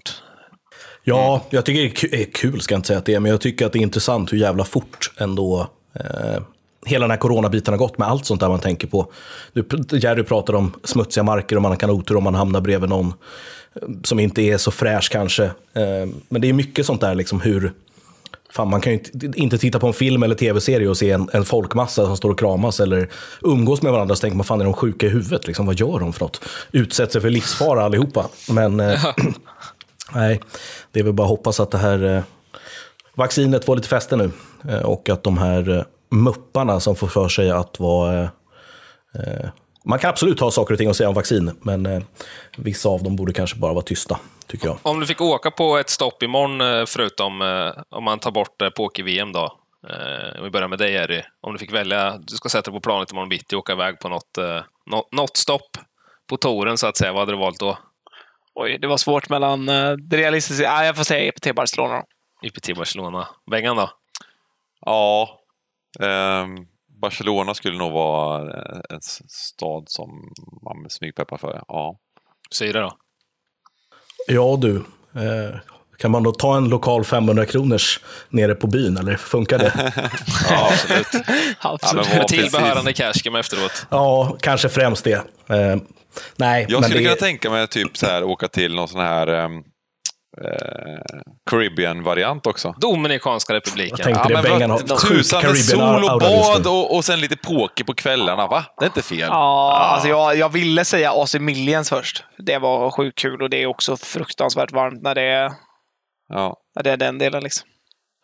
Ja, 1.03 1.41
jag 1.49 1.65
tycker 1.65 2.09
det 2.11 2.21
är 2.21 2.31
kul, 2.31 2.61
ska 2.61 2.73
jag 2.73 2.77
inte 2.77 2.87
säga 2.87 2.99
att 2.99 3.05
det 3.05 3.13
är, 3.13 3.19
men 3.19 3.31
jag 3.31 3.41
tycker 3.41 3.65
att 3.65 3.73
det 3.73 3.79
är 3.79 3.83
intressant 3.83 4.33
hur 4.33 4.37
jävla 4.37 4.63
fort 4.63 5.11
ändå 5.17 5.67
eh, 5.93 6.41
hela 6.85 7.03
den 7.03 7.11
här 7.11 7.17
coronabiten 7.17 7.73
har 7.73 7.79
gått 7.79 7.97
med 7.97 8.07
allt 8.07 8.25
sånt 8.25 8.41
där 8.41 8.49
man 8.49 8.59
tänker 8.59 8.87
på. 8.87 9.11
Du, 9.53 9.65
Jerry 9.97 10.23
pratar 10.23 10.53
om 10.53 10.73
smutsiga 10.83 11.23
marker 11.23 11.55
och 11.55 11.61
man 11.61 11.77
kan 11.77 11.89
ha 11.89 11.97
otur 11.97 12.15
om 12.15 12.23
man 12.23 12.35
hamnar 12.35 12.61
bredvid 12.61 12.89
någon 12.89 13.13
eh, 13.75 13.87
som 14.03 14.19
inte 14.19 14.41
är 14.41 14.57
så 14.57 14.71
fräsch 14.71 15.09
kanske. 15.11 15.43
Eh, 15.43 16.09
men 16.29 16.41
det 16.41 16.49
är 16.49 16.53
mycket 16.53 16.85
sånt 16.85 17.01
där, 17.01 17.15
liksom 17.15 17.41
hur... 17.41 17.73
Fan, 18.53 18.69
man 18.69 18.81
kan 18.81 18.93
ju 18.93 18.99
inte, 18.99 19.39
inte 19.39 19.57
titta 19.57 19.79
på 19.79 19.87
en 19.87 19.93
film 19.93 20.23
eller 20.23 20.35
tv-serie 20.35 20.89
och 20.89 20.97
se 20.97 21.11
en, 21.11 21.29
en 21.33 21.45
folkmassa 21.45 22.05
som 22.05 22.17
står 22.17 22.29
och 22.29 22.39
kramas 22.39 22.79
eller 22.79 23.09
umgås 23.41 23.81
med 23.81 23.91
varandra 23.91 24.15
så 24.15 24.21
tänker 24.21 24.37
man, 24.37 24.45
fan 24.45 24.61
är 24.61 24.65
de 24.65 24.73
sjuka 24.73 25.05
i 25.05 25.09
huvudet? 25.09 25.47
Liksom, 25.47 25.65
vad 25.65 25.79
gör 25.79 25.99
de 25.99 26.13
för 26.13 26.21
något? 26.21 26.41
Utsätter 26.71 27.11
sig 27.11 27.21
för 27.21 27.29
livsfara 27.29 27.83
allihopa. 27.83 28.25
Men 28.49 28.79
eh, 28.79 29.05
Nej, 30.13 30.41
det 30.91 30.99
är 30.99 31.03
väl 31.03 31.13
bara 31.13 31.23
att 31.23 31.29
hoppas 31.29 31.59
att 31.59 31.71
det 31.71 31.77
här 31.77 32.03
eh, 32.03 32.23
vaccinet 33.15 33.65
får 33.65 33.75
lite 33.75 33.87
fäste 33.87 34.15
nu. 34.15 34.31
Eh, 34.69 34.81
och 34.81 35.09
att 35.09 35.23
de 35.23 35.37
här 35.37 35.77
eh, 35.77 35.83
mupparna 36.11 36.79
som 36.79 36.95
får 36.95 37.07
för 37.07 37.27
sig 37.27 37.51
att 37.51 37.79
vara... 37.79 38.21
Eh, 38.21 38.29
eh, 39.15 39.49
man 39.85 39.99
kan 39.99 40.09
absolut 40.09 40.39
ha 40.39 40.51
saker 40.51 40.73
och 40.73 40.77
ting 40.77 40.89
att 40.89 40.95
säga 40.95 41.09
om 41.09 41.15
vaccin, 41.15 41.51
men 41.61 41.85
eh, 41.85 42.01
vissa 42.57 42.89
av 42.89 43.03
dem 43.03 43.15
borde 43.15 43.33
kanske 43.33 43.57
bara 43.59 43.73
vara 43.73 43.83
tysta, 43.83 44.19
tycker 44.47 44.67
jag. 44.67 44.77
Om 44.83 44.99
du 44.99 45.05
fick 45.05 45.21
åka 45.21 45.51
på 45.51 45.77
ett 45.77 45.89
stopp 45.89 46.23
imorgon, 46.23 46.61
eh, 46.61 46.85
förutom 46.87 47.41
eh, 47.41 47.83
om 47.97 48.03
man 48.03 48.19
tar 48.19 48.31
bort 48.31 48.61
eh, 48.61 48.69
poker-VM 48.69 49.31
då. 49.31 49.57
Eh, 49.89 50.37
Om 50.37 50.43
vi 50.43 50.49
börjar 50.49 50.67
med 50.67 50.79
dig, 50.79 50.93
Jerry. 50.93 51.21
Om 51.41 51.53
du 51.53 51.59
fick 51.59 51.73
välja, 51.73 52.17
du 52.17 52.35
ska 52.35 52.49
sätta 52.49 52.71
dig 52.71 52.79
på 52.79 52.81
planet 52.83 53.11
imorgon 53.11 53.29
bitti 53.29 53.55
och 53.55 53.59
åka 53.59 53.73
iväg 53.73 53.99
på 53.99 54.09
något, 54.09 54.37
eh, 54.37 54.61
något 55.11 55.37
stopp 55.37 55.77
på 56.29 56.37
touren, 56.37 56.77
så 56.77 56.87
att 56.87 56.97
säga. 56.97 57.11
Vad 57.13 57.21
hade 57.21 57.31
du 57.31 57.37
valt 57.37 57.59
då? 57.59 57.77
Oj, 58.55 58.77
det 58.81 58.87
var 58.87 58.97
svårt 58.97 59.29
mellan 59.29 59.69
eh, 59.69 59.91
det 59.91 60.17
realistiska. 60.17 60.71
Ah, 60.71 60.85
jag 60.85 60.95
får 60.95 61.03
säga 61.03 61.27
EPT 61.27 61.55
Barcelona. 61.55 62.03
IPT 62.41 62.75
Barcelona. 62.77 63.27
Bengan 63.51 63.75
då? 63.77 63.89
Ja, 64.85 65.29
ehm, 65.99 66.55
Barcelona 67.01 67.53
skulle 67.53 67.77
nog 67.77 67.91
vara 67.91 68.41
eh, 68.41 68.81
en 68.89 69.01
stad 69.01 69.83
som 69.87 70.09
man 70.63 70.89
smygpeppar 70.89 71.37
för. 71.37 71.63
Ja. 71.67 71.95
Syre 72.51 72.79
då? 72.79 72.91
Ja 74.27 74.57
du, 74.61 74.75
eh, 75.15 75.59
kan 75.97 76.11
man 76.11 76.23
då 76.23 76.31
ta 76.31 76.57
en 76.57 76.69
lokal 76.69 77.03
500 77.05 77.45
kronors 77.45 77.99
nere 78.29 78.55
på 78.55 78.67
byn, 78.67 78.97
eller 78.97 79.15
funkar 79.15 79.57
det? 79.59 79.73
Ja, 80.49 80.69
absolut. 80.71 81.07
Absolut. 81.59 82.05
Ja, 82.05 82.11
men 82.11 82.19
vad- 82.19 82.27
Tillbehörande 82.27 82.93
cashcam 82.93 83.35
efteråt. 83.35 83.85
ja, 83.89 84.37
kanske 84.41 84.69
främst 84.69 85.03
det. 85.03 85.13
Eh, 85.49 85.75
nej, 86.35 86.65
Jag 86.69 86.81
men 86.81 86.89
skulle 86.89 87.03
det, 87.03 87.05
kunna 87.05 87.27
tänka 87.27 87.49
mig 87.49 87.67
typ 87.67 87.97
så 87.97 88.05
här, 88.05 88.23
åka 88.23 88.47
till 88.47 88.75
någon 88.75 88.87
sån 88.87 89.01
här 89.01 89.27
ehm, 89.27 89.57
eh, 90.43 91.21
Caribbean-variant 91.49 92.47
också. 92.47 92.75
Dominikanska 92.77 93.53
republiken. 93.53 93.97
Jag 93.97 94.05
tänkte 94.05 94.41
det, 94.41 94.49
Bengan 94.49 94.71
har 94.71 94.77
tusan 94.79 95.37
med 95.37 95.45
Caribbean 95.45 96.01
sol 96.01 96.03
och 96.13 96.19
bad 96.19 96.67
och, 96.67 96.95
och 96.95 97.05
sen 97.05 97.19
lite 97.19 97.37
poker 97.37 97.83
på 97.83 97.93
kvällarna, 97.93 98.47
va? 98.47 98.65
Det 98.79 98.85
är 98.85 98.87
inte 98.89 99.01
fel. 99.01 99.19
Ja, 99.29 99.73
alltså 99.77 100.07
jag, 100.09 100.37
jag 100.37 100.49
ville 100.49 100.85
säga 100.85 101.11
AC 101.11 101.35
Millions 101.35 101.89
först. 101.89 102.23
Det 102.37 102.57
var 102.57 102.91
sjukt 102.91 103.17
kul 103.17 103.41
och 103.41 103.49
det 103.49 103.61
är 103.63 103.67
också 103.67 103.97
fruktansvärt 103.97 104.71
varmt 104.71 105.01
när 105.01 105.15
det 105.15 105.21
är, 105.23 105.51
Ja. 106.29 106.55
när 106.75 106.83
det 106.83 106.91
är 106.91 106.97
den 106.97 107.17
delen. 107.17 107.43
Liksom. 107.43 107.67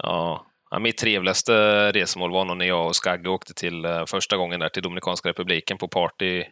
Ja. 0.04 0.44
Ja, 0.69 0.80
mitt 0.80 0.98
trevligaste 0.98 1.54
resmål 1.92 2.31
var 2.31 2.45
nog 2.45 2.57
när 2.57 2.66
jag 2.66 2.88
och 2.88 2.95
Skagge 2.95 3.30
åkte 3.30 3.54
till 3.54 3.86
eh, 3.86 4.06
första 4.06 4.38
gången 4.38 4.60
där 4.60 4.69
till 4.69 4.84
Dominikanska 4.84 5.30
republiken 5.30 5.78
på 5.78 5.88
Party, 5.88 6.44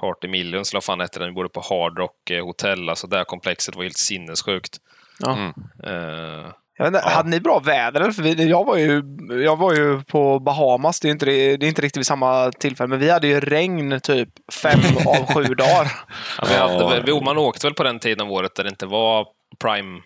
Party 0.00 0.28
Millions, 0.28 0.72
eller 0.72 0.80
fan 0.80 1.00
hette 1.00 1.18
den? 1.18 1.28
Vi 1.28 1.34
bodde 1.34 1.48
på 1.48 1.60
Hard 1.60 1.98
Rock 1.98 2.30
eh, 2.30 2.44
Hotel. 2.44 2.88
Alltså 2.88 3.06
det 3.06 3.16
här 3.16 3.24
komplexet 3.24 3.76
var 3.76 3.82
helt 3.82 3.96
sinnessjukt. 3.98 4.76
Ja. 5.20 5.32
Mm. 5.32 5.52
Eh, 5.84 6.50
Jag 6.78 6.86
inte, 6.88 7.00
Hade 7.04 7.28
ni 7.28 7.40
bra 7.40 7.58
väder? 7.58 8.10
För 8.10 8.22
vi, 8.22 8.48
jag, 8.50 8.64
var 8.64 8.76
ju, 8.76 9.02
jag 9.44 9.56
var 9.56 9.74
ju 9.74 10.02
på 10.04 10.38
Bahamas. 10.40 11.00
Det 11.00 11.08
är, 11.08 11.12
inte, 11.12 11.26
det 11.26 11.32
är 11.32 11.64
inte 11.64 11.82
riktigt 11.82 11.96
vid 12.00 12.06
samma 12.06 12.50
tillfälle, 12.52 12.88
men 12.88 12.98
vi 12.98 13.10
hade 13.10 13.26
ju 13.26 13.40
regn 13.40 14.00
typ 14.00 14.28
fem 14.62 14.80
av 15.06 15.34
sju 15.34 15.54
dagar. 15.54 15.92
ja, 16.38 16.44
vi 16.48 16.54
hade, 16.54 16.74
Ja. 16.74 16.88
väl- 16.88 17.02
vi, 17.06 17.20
man 17.20 17.38
åkte 17.38 17.66
väl 17.66 17.74
på 17.74 17.82
den 17.82 17.98
tiden 17.98 18.26
av 18.26 18.32
året 18.32 18.54
där 18.54 18.64
det 18.64 18.70
inte 18.70 18.86
var 18.86 19.26
prime, 19.62 20.00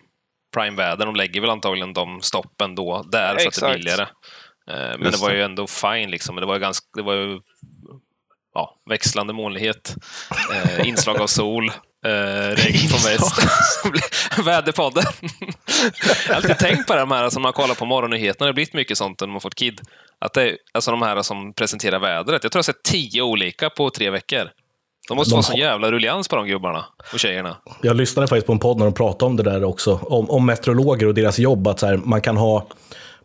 prime-väder. 0.55 1.05
De 1.05 1.15
lägger 1.15 1.41
väl 1.41 1.49
antagligen 1.49 1.93
de 1.93 2.21
stoppen 2.21 2.75
då, 2.75 3.03
där, 3.11 3.27
för 3.27 3.31
att 3.33 3.37
det 3.37 3.43
är 3.43 3.47
Exakt. 3.47 3.73
billigare. 3.75 4.01
Eh, 4.69 4.75
men 4.97 5.01
Just 5.01 5.19
det 5.21 5.27
var 5.27 5.33
ju 5.33 5.41
ändå 5.43 5.67
fine, 5.67 6.11
liksom. 6.11 6.35
Det 6.35 6.45
var 6.45 6.53
ju 6.53 6.59
ganska... 6.59 6.85
Det 6.97 7.01
var 7.03 7.13
ju, 7.13 7.39
ja, 8.53 8.75
växlande 8.89 9.33
molnighet, 9.33 9.95
eh, 10.53 10.87
inslag 10.87 11.21
av 11.21 11.27
sol, 11.27 11.71
eh, 12.05 12.55
regn 12.55 12.89
från 12.89 13.11
väst. 13.11 13.35
Väderpodden. 14.45 15.03
jag 16.27 16.33
har 16.33 16.35
alltid 16.35 16.57
tänkt 16.57 16.87
på 16.87 16.95
det 16.95 17.05
här 17.05 17.29
som 17.29 17.41
man 17.41 17.53
kollar 17.53 17.75
på 17.75 17.85
morgonnyheterna. 17.85 18.45
Det 18.45 18.49
har 18.49 18.53
blivit 18.53 18.73
mycket 18.73 18.97
sånt 18.97 19.21
när 19.21 19.27
man 19.27 19.41
fått 19.41 19.55
kid. 19.55 19.81
Att 20.19 20.33
det 20.33 20.43
är, 20.43 20.57
alltså 20.71 20.91
de 20.91 21.01
här 21.01 21.21
som 21.21 21.53
presenterar 21.53 21.99
vädret. 21.99 22.43
Jag 22.43 22.51
tror 22.51 22.59
jag 22.59 22.63
har 22.67 22.73
sett 22.73 22.83
tio 22.83 23.21
olika 23.21 23.69
på 23.69 23.89
tre 23.89 24.09
veckor. 24.09 24.49
De 25.07 25.15
måste 25.17 25.31
De 25.31 25.35
vara 25.35 25.43
sån 25.43 25.55
jävla 25.55 25.91
rullians 25.91 26.27
på 26.27 26.35
de 26.35 26.47
gubbarna 26.47 26.85
och 27.13 27.19
tjejerna. 27.19 27.57
Jag 27.81 27.95
lyssnade 27.95 28.27
faktiskt 28.27 28.47
på 28.47 28.53
en 28.53 28.59
podd 28.59 28.77
när 28.77 28.85
de 28.85 28.93
pratade 28.93 29.25
om 29.25 29.35
det 29.35 29.43
där 29.43 29.63
också, 29.63 29.99
om, 30.03 30.29
om 30.29 30.45
meteorologer 30.45 31.07
och 31.07 31.13
deras 31.13 31.39
jobb. 31.39 31.67
Att 31.67 31.79
så 31.79 31.85
här, 31.85 31.97
man, 31.97 32.21
kan 32.21 32.37
ha, 32.37 32.67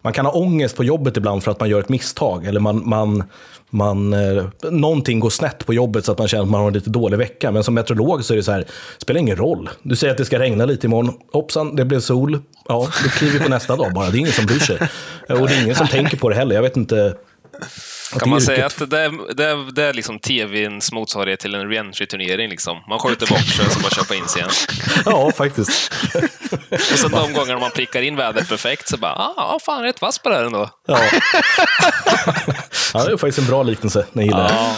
man 0.03 0.13
kan 0.13 0.27
ha 0.27 0.33
ångest 0.33 0.77
på 0.77 0.85
jobbet 0.85 1.17
ibland 1.17 1.43
för 1.43 1.51
att 1.51 1.61
man 1.61 1.69
gör 1.69 1.81
ett 1.81 1.89
misstag. 1.89 2.47
Eller 2.47 2.61
man, 2.61 2.89
man, 2.89 3.25
man, 3.71 4.13
eh, 4.13 4.45
någonting 4.71 5.21
går 5.21 5.31
snett 5.31 5.67
på 5.67 5.75
jobbet 5.75 6.05
så 6.05 6.13
att 6.13 6.19
man 6.19 6.29
känner 6.29 6.45
att 6.45 6.51
man 6.51 6.61
har 6.61 6.69
en 6.69 6.75
lite 6.75 6.91
dålig 6.91 7.19
vecka. 7.19 7.51
Men 7.51 7.65
som 7.65 7.75
meteorolog 7.75 8.25
så 8.25 8.33
är 8.33 8.37
det 8.37 8.43
så 8.43 8.53
här, 8.53 8.59
det 8.59 9.03
spelar 9.03 9.21
ingen 9.21 9.37
roll. 9.37 9.71
Du 9.83 9.97
säger 9.97 10.11
att 10.11 10.19
det 10.19 10.25
ska 10.25 10.39
regna 10.39 10.65
lite 10.65 10.87
imorgon. 10.87 11.15
Hoppsan, 11.33 11.77
det 11.77 11.85
blev 11.85 12.01
sol. 12.01 12.39
Ja, 12.69 12.89
då 13.05 13.09
kliver 13.09 13.39
vi 13.39 13.45
på 13.45 13.51
nästa 13.51 13.77
dag 13.77 13.93
bara. 13.93 14.11
Det 14.11 14.17
är 14.17 14.21
ingen 14.21 14.33
som 14.33 14.47
bryr 14.47 14.59
sig. 14.59 14.79
Och 15.29 15.49
det 15.49 15.55
är 15.55 15.63
ingen 15.63 15.75
som 15.75 15.87
tänker 15.87 16.17
på 16.17 16.29
det 16.29 16.35
heller. 16.35 16.55
Jag 16.55 16.63
vet 16.63 16.77
inte. 16.77 17.15
Kan 18.13 18.31
man 18.31 18.41
säga 18.41 18.67
att 18.67 18.91
det 18.91 19.01
är, 19.01 19.35
det 19.35 19.45
är, 19.45 19.73
det 19.73 19.85
är 19.85 19.93
liksom 19.93 20.19
tvns 20.19 20.93
motsvarighet 20.93 21.41
till 21.41 21.55
en 21.55 21.69
reentry-turnering? 21.69 22.49
Liksom. 22.49 22.85
Man 22.89 22.99
skjuter 22.99 23.27
boxer 23.27 23.67
och 23.67 23.73
så 23.73 23.81
bara 23.81 23.91
köpa 23.91 24.15
in 24.15 24.29
sig 24.29 24.41
igen. 24.41 24.51
Ja, 25.05 25.33
faktiskt. 25.33 25.93
Och 26.71 26.81
sen 26.81 27.11
de 27.11 27.33
gångerna 27.33 27.61
man 27.61 27.71
prickar 27.71 28.03
in 28.03 28.17
vädret 28.17 28.49
perfekt 28.49 28.89
så 28.89 28.97
bara, 28.97 29.13
ah, 29.13 29.59
fan 29.59 29.83
rätt 29.83 30.03
vass 30.03 30.19
på 30.19 30.29
det 30.29 30.35
här 30.35 30.45
ändå. 30.45 30.71
Ja. 30.87 31.01
ja, 32.95 33.05
det 33.05 33.13
är 33.13 33.17
faktiskt 33.17 33.39
en 33.39 33.47
bra 33.47 33.63
liknelse. 33.63 34.07
Jag 34.13 34.25
gillar. 34.25 34.51
Ja. 34.53 34.77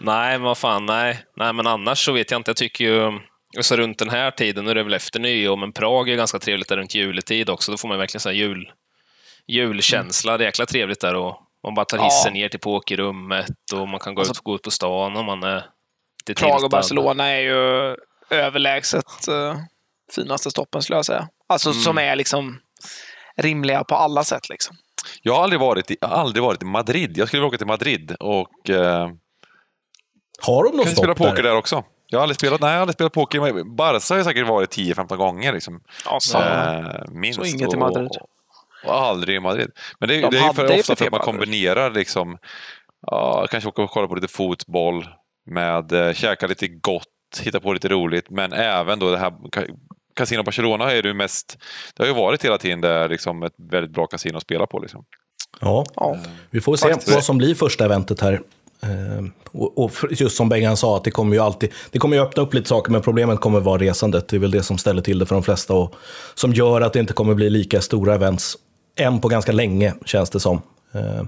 Nej, 0.00 0.38
men 0.38 0.42
vad 0.42 0.58
fan, 0.58 0.86
nej. 0.86 1.24
Nej, 1.36 1.52
men 1.52 1.66
annars 1.66 2.04
så 2.04 2.12
vet 2.12 2.30
jag 2.30 2.38
inte. 2.38 2.48
Jag 2.48 2.56
tycker 2.56 2.84
ju, 2.84 3.18
så 3.60 3.76
runt 3.76 3.98
den 3.98 4.10
här 4.10 4.30
tiden, 4.30 4.64
nu 4.64 4.70
är 4.70 4.74
det 4.74 4.82
väl 4.82 4.94
efter 4.94 5.20
nyår, 5.20 5.56
men 5.56 5.72
Prag 5.72 6.08
är 6.08 6.16
ganska 6.16 6.38
trevligt 6.38 6.68
där 6.68 6.76
runt 6.76 6.94
juletid 6.94 7.50
också. 7.50 7.70
Då 7.70 7.78
får 7.78 7.88
man 7.88 7.98
verkligen 7.98 8.20
så 8.20 8.30
jul, 8.30 8.70
julkänsla. 9.46 10.38
Det 10.38 10.44
är 10.44 10.46
jäkla 10.46 10.66
trevligt 10.66 11.00
där 11.00 11.14
och 11.14 11.38
man 11.64 11.74
bara 11.74 11.84
tar 11.84 11.98
hissen 11.98 12.34
Ja. 12.34 12.40
ner 12.42 12.48
till 12.48 12.60
pokerrummet 12.60 13.72
och 13.74 13.88
man 13.88 14.00
kan 14.00 14.14
gå 14.14 14.22
ut, 14.22 14.38
gå 14.38 14.54
ut 14.54 14.62
på 14.62 14.70
stan 14.70 15.16
om 15.16 15.26
man 15.26 15.42
är 15.42 15.64
Riktigt 16.28 16.38
Prag 16.38 16.64
och. 16.64 16.70
Barcelona 16.70 17.26
är 17.28 17.40
ju 17.40 17.96
överlägset 18.30 19.04
uh, 19.30 19.56
finaste 20.14 20.50
stoppen 20.50 20.82
skulle 20.82 20.96
jag 20.98 21.04
säga. 21.06 21.28
Alltså 21.46 21.70
Mm. 21.70 21.82
som 21.82 21.98
är 21.98 22.16
liksom 22.16 22.58
rimliga 23.36 23.84
på 23.84 23.94
alla 23.94 24.24
sätt. 24.24 24.48
Liksom. 24.48 24.76
Jag 25.22 25.34
har 25.34 25.42
aldrig 25.42 25.60
varit 25.60 25.90
i, 25.90 25.96
jag 26.00 26.08
har 26.08 26.16
aldrig 26.16 26.42
varit 26.42 26.62
i 26.62 26.66
Madrid. 26.66 27.18
Jag 27.18 27.28
skulle 27.28 27.40
vilja 27.40 27.48
åka 27.48 27.58
till 27.58 27.66
Madrid 27.66 28.16
och 28.20 28.70
eh, 28.70 29.08
Har 30.42 30.64
de 30.64 30.70
något 30.76 30.84
kanske 30.86 30.96
spela 30.96 31.14
poker 31.14 31.34
där? 31.34 31.42
där 31.42 31.56
också. 31.56 31.84
Jag 32.06 32.18
har 32.18 32.22
aldrig 32.22 32.36
spelat, 32.36 32.60
nej, 32.60 32.68
jag 32.70 32.74
har 32.76 32.80
aldrig 32.80 32.94
spelat 32.94 33.12
poker. 33.12 33.64
Barca 33.76 34.14
har 34.14 34.16
jag 34.18 34.26
säkert 34.26 34.46
varit 34.48 34.76
10-15 34.76 35.16
gånger. 35.16 35.52
Liksom. 35.52 35.80
Ja, 36.04 36.18
så. 36.20 36.38
Eh, 36.38 36.84
minst. 37.10 37.38
Så 37.40 37.44
inget 37.46 37.74
i 37.74 37.76
Madrid. 37.76 38.06
Och, 38.08 38.28
och 38.84 38.94
aldrig 38.94 39.36
i 39.36 39.40
Madrid. 39.40 39.70
Men 40.00 40.08
det, 40.08 40.16
är- 40.16 40.22
De 40.22 40.30
det 40.30 40.38
är 40.38 40.46
ju 40.46 40.52
för 40.52 40.78
ofta 40.78 40.96
för 40.96 41.04
att 41.06 41.12
man 41.12 41.20
kombinerar 41.20 41.90
liksom, 41.90 42.38
ja, 43.06 43.46
kanske 43.50 43.68
åka 43.68 43.82
och 43.82 43.90
kolla 43.90 44.08
på 44.08 44.14
lite 44.14 44.28
fotboll 44.28 45.06
med 45.50 45.92
eh, 45.92 46.12
käka 46.12 46.46
lite 46.46 46.68
gott, 46.68 47.04
hitta 47.42 47.60
på 47.60 47.72
lite 47.72 47.88
roligt, 47.88 48.30
men 48.30 48.52
även 48.52 48.98
då 48.98 49.10
det 49.10 49.18
här 49.18 49.32
Casino 50.16 50.42
Barcelona 50.42 50.92
är 50.92 51.02
det 51.02 51.08
ju 51.08 51.14
mest, 51.14 51.58
det 51.96 52.02
har 52.02 52.08
ju 52.08 52.14
varit 52.14 52.44
hela 52.44 52.58
tiden 52.58 52.80
det 52.80 52.88
är 52.88 53.08
liksom 53.08 53.42
ett 53.42 53.54
väldigt 53.70 53.92
bra 53.92 54.06
kasino 54.06 54.36
att 54.36 54.42
spela 54.42 54.66
på. 54.66 54.78
Liksom. 54.78 55.04
Ja, 55.60 55.84
Ja. 55.94 56.16
vi 56.50 56.60
får 56.60 56.76
se 56.76 56.88
Faktiskt. 56.88 57.14
vad 57.14 57.24
som 57.24 57.38
blir 57.38 57.54
första 57.54 57.84
eventet 57.84 58.20
här. 58.20 58.40
Eh, 58.82 59.24
och, 59.52 59.92
just 60.10 60.36
som 60.36 60.48
Bengan 60.48 60.76
sa, 60.76 60.96
att 60.96 61.04
det 61.04 61.10
kommer 61.10 61.36
ju 61.36 61.42
alltid 61.42 61.72
det 61.90 61.98
kommer 61.98 62.16
ju 62.16 62.22
öppna 62.22 62.42
upp 62.42 62.54
lite 62.54 62.68
saker, 62.68 62.92
men 62.92 63.02
problemet 63.02 63.40
kommer 63.40 63.60
vara 63.60 63.78
resandet. 63.82 64.28
Det 64.28 64.36
är 64.36 64.40
väl 64.40 64.50
det 64.50 64.62
som 64.62 64.78
ställer 64.78 65.02
till 65.02 65.18
det 65.18 65.26
för 65.26 65.34
de 65.34 65.42
flesta 65.42 65.74
och 65.74 65.94
som 66.34 66.52
gör 66.52 66.80
att 66.80 66.92
det 66.92 67.00
inte 67.00 67.12
kommer 67.12 67.34
bli 67.34 67.50
lika 67.50 67.80
stora 67.80 68.14
events 68.14 68.56
än 68.96 69.20
på 69.20 69.28
ganska 69.28 69.52
länge, 69.52 69.94
känns 70.04 70.30
det 70.30 70.40
som. 70.40 70.62
Eh, 70.94 71.22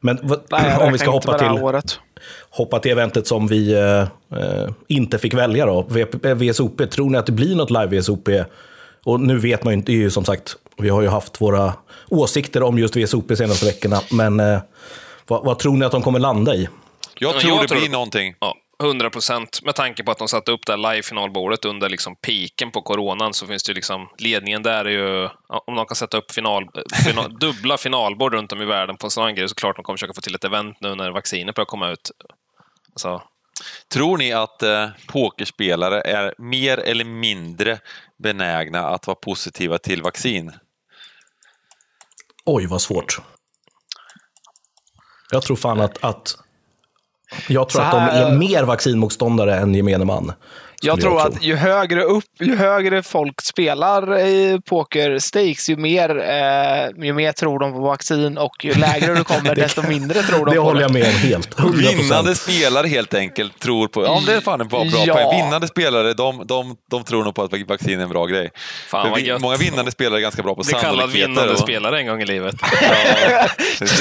men 0.00 0.18
Nej, 0.50 0.76
om 0.80 0.92
vi 0.92 0.98
ska 0.98 1.10
hoppa 1.10 1.38
till, 1.38 1.48
året. 1.48 1.98
hoppa 2.50 2.78
till 2.78 2.90
eventet 2.92 3.26
som 3.26 3.46
vi 3.46 3.72
eh, 3.74 4.00
eh, 4.40 4.70
inte 4.88 5.18
fick 5.18 5.34
välja 5.34 5.66
då, 5.66 5.82
VSOP. 6.34 6.90
Tror 6.90 7.10
ni 7.10 7.18
att 7.18 7.26
det 7.26 7.32
blir 7.32 7.56
något 7.56 7.70
live-VSOP? 7.70 8.44
Och 9.04 9.20
nu 9.20 9.38
vet 9.38 9.64
man 9.64 9.72
ju 9.72 9.78
inte, 9.78 9.92
det 9.92 9.96
är 9.98 10.00
ju 10.00 10.10
som 10.10 10.24
sagt, 10.24 10.56
vi 10.78 10.88
har 10.88 11.02
ju 11.02 11.08
haft 11.08 11.40
våra 11.40 11.72
åsikter 12.08 12.62
om 12.62 12.78
just 12.78 12.96
VSOP 12.96 13.28
de 13.28 13.36
senaste 13.36 13.66
veckorna, 13.66 14.00
men 14.10 14.40
eh, 14.40 14.58
vad, 15.28 15.44
vad 15.44 15.58
tror 15.58 15.76
ni 15.76 15.84
att 15.84 15.92
de 15.92 16.02
kommer 16.02 16.18
landa 16.18 16.54
i? 16.54 16.68
Jag 17.18 17.34
Ja, 17.34 17.40
tror 17.40 17.52
jag 17.52 17.62
det 17.64 17.68
tror- 17.68 17.80
blir 17.80 17.90
någonting. 17.90 18.34
Ja, 18.40 18.54
100 18.82 19.10
procent. 19.10 19.62
Med 19.62 19.74
tanke 19.74 20.02
på 20.02 20.10
att 20.10 20.18
de 20.18 20.28
satte 20.28 20.52
upp 20.52 20.66
det 20.66 20.72
här 20.72 20.92
live-finalbordet 20.92 21.64
under 21.64 21.88
liksom 21.88 22.16
piken 22.16 22.70
på 22.70 22.82
coronan 22.82 23.34
så 23.34 23.46
finns 23.46 23.62
det 23.62 23.70
ju 23.70 23.74
liksom, 23.74 24.08
ledningen 24.18 24.62
där 24.62 24.84
är 24.84 24.90
ju, 24.90 25.28
om 25.66 25.74
de 25.74 25.86
kan 25.86 25.96
sätta 25.96 26.16
upp 26.16 26.32
final, 26.32 26.68
final, 27.04 27.38
dubbla 27.40 27.78
finalbord 27.78 28.34
runt 28.34 28.52
om 28.52 28.62
i 28.62 28.64
världen 28.64 28.96
på 28.96 29.06
en 29.06 29.10
sån 29.10 29.34
grej 29.34 29.48
så 29.48 29.54
klart 29.54 29.76
de 29.76 29.82
kommer 29.82 29.96
försöka 29.96 30.14
få 30.14 30.20
till 30.20 30.34
ett 30.34 30.44
event 30.44 30.76
nu 30.80 30.94
när 30.94 31.10
vaccinet 31.10 31.54
börjar 31.54 31.66
komma 31.66 31.90
ut. 31.90 32.10
Alltså, 32.92 33.22
Tror 33.88 34.18
ni 34.18 34.32
att 34.32 34.62
eh, 34.62 34.88
pokerspelare 35.08 36.00
är 36.00 36.34
mer 36.38 36.78
eller 36.78 37.04
mindre 37.04 37.78
benägna 38.18 38.88
att 38.88 39.06
vara 39.06 39.14
positiva 39.14 39.78
till 39.78 40.02
vaccin? 40.02 40.52
Oj, 42.44 42.66
vad 42.66 42.82
svårt. 42.82 43.18
Jag 45.30 45.42
tror 45.42 45.56
fan 45.56 45.80
att, 45.80 46.04
att 46.04 46.36
jag 47.48 47.68
tror 47.68 47.80
Så 47.80 47.86
att 47.86 47.92
de 47.92 48.00
här- 48.00 48.26
är 48.26 48.32
mer 48.36 48.62
vaccinmotståndare 48.64 49.54
än 49.56 49.74
gemene 49.74 50.04
man. 50.04 50.32
Jag 50.84 51.00
tror 51.00 51.20
att 51.26 51.42
ju 51.44 51.56
högre 51.56 52.02
upp, 52.02 52.24
ju 52.40 52.56
högre 52.56 53.02
folk 53.02 53.40
spelar 53.42 54.18
i 54.18 54.60
poker 54.66 55.18
stakes, 55.18 55.68
ju 55.70 55.76
mer, 55.76 56.10
eh, 56.18 57.04
ju 57.06 57.12
mer 57.12 57.32
tror 57.32 57.58
de 57.58 57.72
på 57.72 57.80
vaccin 57.80 58.38
och 58.38 58.64
ju 58.64 58.74
lägre 58.74 59.14
du 59.14 59.24
kommer, 59.24 59.54
desto 59.62 59.82
mindre 59.88 60.22
tror 60.22 60.46
de 60.46 60.50
Det 60.50 60.56
på 60.56 60.62
håller 60.62 60.78
det. 60.80 60.82
jag 60.82 60.92
med 60.92 61.06
om 61.06 61.10
helt. 61.14 61.54
100%. 61.56 61.96
Vinnande 61.96 62.34
spelare 62.34 62.86
helt 62.88 63.14
enkelt 63.14 63.58
tror 63.58 63.88
på... 63.88 64.04
Ja, 64.04 64.22
det 64.26 64.32
är 64.34 64.40
fan 64.40 64.60
en 64.60 64.68
bra, 64.68 64.84
bra 64.84 65.04
Ja. 65.06 65.14
poäng. 65.14 65.42
Vinnande 65.42 65.68
spelare, 65.68 66.12
de, 66.14 66.46
de, 66.46 66.76
de 66.90 67.04
tror 67.04 67.24
nog 67.24 67.34
på 67.34 67.42
att 67.42 67.52
vaccin 67.68 67.98
är 67.98 68.02
en 68.02 68.08
bra 68.08 68.26
grej. 68.26 68.50
Fan, 68.88 69.10
vad 69.10 69.20
vi, 69.20 69.38
många 69.38 69.56
vinnande 69.56 69.90
spelare 69.90 70.18
är 70.18 70.22
ganska 70.22 70.42
bra 70.42 70.54
på 70.54 70.62
bli 70.62 70.72
kallad 70.72 70.84
sannolikheter. 70.96 71.28
vinnande 71.28 71.52
och- 71.52 71.58
spelare 71.58 71.98
en 72.00 72.06
gång 72.06 72.22
i 72.22 72.26
livet. 72.26 72.54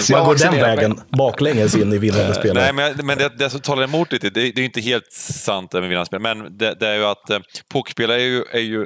Ja. 0.09 0.17
Man 0.17 0.25
går 0.25 0.35
den 0.35 0.53
vägen 0.55 0.99
baklänges 1.17 1.75
in 1.75 1.93
i 1.93 1.97
vinnande 1.97 2.33
spelare. 2.33 2.73
Nej, 2.73 2.93
men, 2.97 3.05
men 3.05 3.17
det, 3.17 3.29
det 3.37 3.49
som 3.49 3.59
talar 3.59 3.83
emot 3.83 4.11
lite, 4.11 4.29
det, 4.29 4.51
det 4.51 4.61
är 4.61 4.65
inte 4.65 4.81
helt 4.81 5.11
sant 5.11 5.73
med 5.73 5.81
vinnande 5.81 6.05
spelare, 6.05 6.35
men 6.35 6.57
det, 6.57 6.70
det 6.79 6.87
är 6.87 6.95
ju 6.95 7.05
att 7.05 7.29
eh, 7.29 7.39
pokerspelare 7.69 8.21
är 8.21 8.25
ju, 8.25 8.43
är 8.51 8.59
ju 8.59 8.85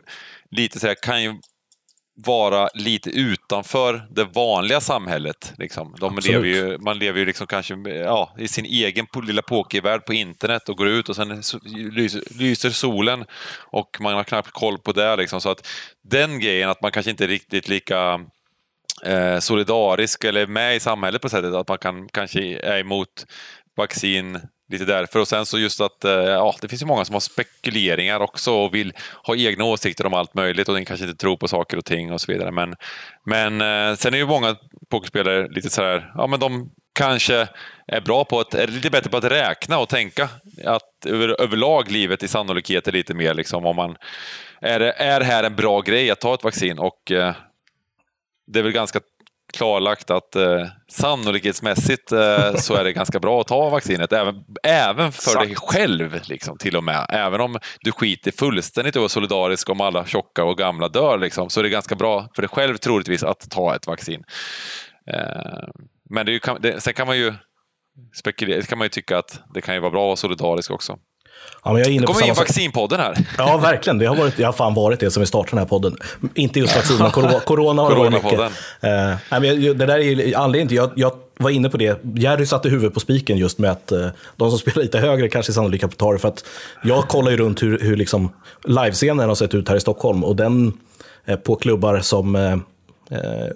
lite 0.52 0.80
så 0.80 0.88
här, 0.88 0.96
kan 1.02 1.24
ju 1.24 1.34
vara 2.18 2.70
lite 2.74 3.10
utanför 3.10 4.08
det 4.10 4.24
vanliga 4.24 4.82
samhället. 4.82 5.54
Liksom. 5.58 5.96
De 6.00 6.18
Absolut. 6.18 6.26
lever 6.26 6.48
ju, 6.48 6.78
man 6.78 7.00
lever 7.00 7.20
ju 7.20 7.26
liksom 7.26 7.48
kanske 7.48 7.76
ja, 7.90 8.36
i 8.38 8.48
sin 8.48 8.66
egen 8.66 9.08
lilla 9.24 9.42
pokervärld 9.42 10.06
på 10.06 10.14
internet 10.14 10.70
och 10.70 10.78
går 10.78 10.88
ut 10.88 11.10
och 11.10 11.16
sen 11.16 11.42
lyser, 11.92 12.40
lyser 12.40 12.70
solen 12.70 13.26
och 13.72 13.98
man 14.00 14.14
har 14.14 14.24
knappt 14.24 14.52
koll 14.52 14.78
på 14.78 14.92
det. 14.92 15.16
Liksom. 15.16 15.42
Så 15.42 15.50
att 15.50 15.68
den 16.04 16.40
grejen, 16.40 16.70
att 16.70 16.82
man 16.82 16.92
kanske 16.92 17.12
inte 17.12 17.24
är 17.24 17.28
riktigt 17.28 17.68
lika 17.68 18.22
eh, 19.04 19.40
solidarisk 19.40 20.24
eller 20.24 20.48
med 20.48 20.76
i 20.76 20.80
samhället 20.80 21.22
på 21.22 21.30
sättet 21.30 21.54
att 21.54 21.68
man 21.68 21.78
kan, 21.78 22.10
kanske 22.10 22.60
är 22.60 22.80
emot 22.80 23.26
vaccin 23.78 24.40
lite 24.72 24.86
därför. 24.86 25.20
Och 25.20 25.28
sen 25.28 25.46
så 25.46 25.60
just 25.60 25.82
att 25.82 26.06
eh, 26.06 26.12
ja, 26.12 26.56
det 26.62 26.68
finns 26.68 26.82
ju 26.82 26.86
många 26.86 27.06
som 27.06 27.14
har 27.14 27.20
spekuleringar 27.20 28.20
också 28.20 28.54
och 28.54 28.76
vill 28.76 28.94
ha 29.24 29.36
egna 29.36 29.64
åsikter 29.64 30.06
om 30.06 30.14
allt 30.14 30.34
möjligt 30.34 30.68
och 30.70 30.76
den 30.76 30.86
kanske 30.86 31.06
inte 31.06 31.18
tror 31.18 31.38
på 31.38 31.48
saker 31.48 31.78
och 31.78 31.86
ting 31.86 32.12
och 32.14 32.22
så 32.22 32.32
vidare. 32.32 32.52
Men, 32.52 32.76
men 33.26 33.62
eh, 33.62 33.96
sen 33.96 34.14
är 34.14 34.18
ju 34.18 34.26
många 34.26 34.56
pokerspelare 34.90 35.48
lite 35.48 35.70
så 35.70 35.82
här, 35.82 36.12
ja 36.16 36.28
men 36.28 36.40
de 36.40 36.72
kanske 36.94 37.48
är 37.88 38.02
bra 38.02 38.26
på 38.26 38.40
att, 38.40 38.54
är 38.54 38.68
lite 38.68 38.90
bättre 38.90 39.10
på 39.10 39.18
att 39.18 39.24
räkna 39.24 39.80
och 39.80 39.90
tänka 39.90 40.30
att 40.66 41.06
över, 41.06 41.42
överlag 41.42 41.92
livet 41.92 42.24
i 42.24 42.28
sannolikhet 42.28 42.88
är 42.88 42.92
lite 42.92 43.14
mer 43.14 43.34
liksom 43.34 43.66
om 43.66 43.76
man 43.76 43.96
är, 44.62 44.80
det- 44.80 44.92
är 44.92 45.22
här 45.22 45.44
en 45.44 45.56
bra 45.56 45.82
grej 45.82 46.12
att 46.12 46.20
ta 46.22 46.34
ett 46.34 46.44
vaccin 46.44 46.80
och 46.80 47.12
eh, 47.12 47.36
det 48.48 48.60
är 48.60 48.64
väl 48.64 48.72
ganska 48.72 49.00
klarlagt 49.54 50.10
att 50.10 50.36
eh, 50.36 50.68
sannolikhetsmässigt 50.88 52.12
eh, 52.12 52.56
så 52.56 52.76
är 52.76 52.84
det 52.84 52.94
ganska 52.94 53.20
bra 53.20 53.42
att 53.42 53.48
ta 53.48 53.70
vaccinet, 53.70 54.14
även, 54.14 54.36
även 54.64 55.12
för 55.12 55.40
dig 55.40 55.52
Exakt. 55.52 55.74
själv. 55.74 56.20
Liksom, 56.24 56.58
till 56.58 56.78
och 56.78 56.84
med. 56.84 57.06
Även 57.10 57.42
om 57.42 57.60
du 57.80 57.92
skiter 57.92 58.32
fullständigt 58.32 58.96
i 58.96 59.00
att 59.00 59.02
vara 59.02 59.10
solidarisk 59.10 59.70
om 59.70 59.82
alla 59.82 60.06
tjocka 60.06 60.44
och 60.44 60.58
gamla 60.58 60.88
dör, 60.88 61.18
liksom, 61.18 61.50
så 61.50 61.60
är 61.60 61.64
det 61.64 61.70
ganska 61.70 61.96
bra 61.96 62.30
för 62.36 62.42
dig 62.42 62.50
själv 62.50 62.78
troligtvis 62.78 63.24
att 63.24 63.50
ta 63.50 63.76
ett 63.76 63.88
vaccin. 63.88 64.24
Eh, 65.12 65.70
men 66.10 66.26
det 66.26 66.40
kan, 66.40 66.62
det, 66.62 66.82
sen 66.82 66.94
kan 66.94 67.08
man 67.08 67.18
ju 67.18 67.34
spekulera, 68.16 68.62
kan 68.62 68.78
man 68.78 68.86
ju 68.86 68.90
tycka 68.90 69.18
att 69.18 69.42
det 69.54 69.62
kan 69.62 69.76
ju 69.76 69.82
vara 69.82 69.92
bra 69.92 70.02
att 70.02 70.08
vara 70.08 70.16
solidarisk 70.16 70.72
också. 70.72 70.98
Ja, 71.64 71.72
men 71.74 71.82
jag 71.82 71.88
är 71.90 71.92
inne 71.94 72.06
på 72.06 72.14
kommer 72.14 72.26
in 72.28 72.36
samma 72.36 72.36
sak. 72.36 72.48
vaccinpodden 72.50 73.00
här. 73.00 73.18
Ja, 73.38 73.58
verkligen. 73.58 73.98
Det 73.98 74.06
har, 74.06 74.16
varit, 74.16 74.38
det 74.38 74.44
har 74.44 74.54
fan 74.54 74.74
varit 74.74 75.00
det 75.00 75.12
som 75.12 75.22
vi 75.22 75.28
startade 75.28 75.52
den 75.52 75.60
här 75.60 75.66
podden. 75.66 75.98
Inte 76.34 76.60
just 76.60 76.76
vaccin, 76.76 76.98
men 77.00 77.12
corona, 77.12 77.40
corona 77.46 77.82
har 77.82 77.96
varit 77.96 78.12
mycket. 78.24 78.40
Eh, 78.40 78.50
nej, 78.82 79.18
men 79.42 79.44
jag- 79.64 79.78
det 79.78 79.86
där 79.86 79.96
är 79.98 80.02
ju 80.02 80.36
anledningen 80.36 80.68
till, 80.68 80.78
jag, 80.78 80.92
jag 80.96 81.12
var 81.38 81.50
inne 81.50 81.70
på 81.70 81.78
det, 81.78 82.00
Jerry 82.16 82.46
satte 82.46 82.70
huvudet 82.70 82.94
på 82.94 83.00
spiken 83.00 83.38
just 83.38 83.60
med 83.60 83.72
att 83.72 83.92
eh, 83.92 84.08
de 84.36 84.50
som 84.50 84.60
spelar 84.60 84.82
lite 84.84 85.00
högre 85.00 85.30
kanske 85.30 85.52
är 85.52 85.54
sannolika 85.54 85.88
på. 85.88 86.18
För 86.18 86.28
att 86.28 86.46
jag 86.84 87.08
kollar 87.08 87.32
ju 87.32 87.38
runt 87.38 87.64
hur, 87.64 87.80
hur 87.80 87.96
liksom 87.98 88.30
livescenen 88.64 89.28
har 89.28 89.36
sett 89.36 89.54
ut 89.56 89.70
här 89.70 89.76
i 89.76 89.80
Stockholm 89.80 90.24
och 90.24 90.36
den 90.36 90.74
eh, 91.26 91.36
på 91.36 91.56
klubbar 91.56 92.00
som 92.00 92.36
eh, 92.36 92.56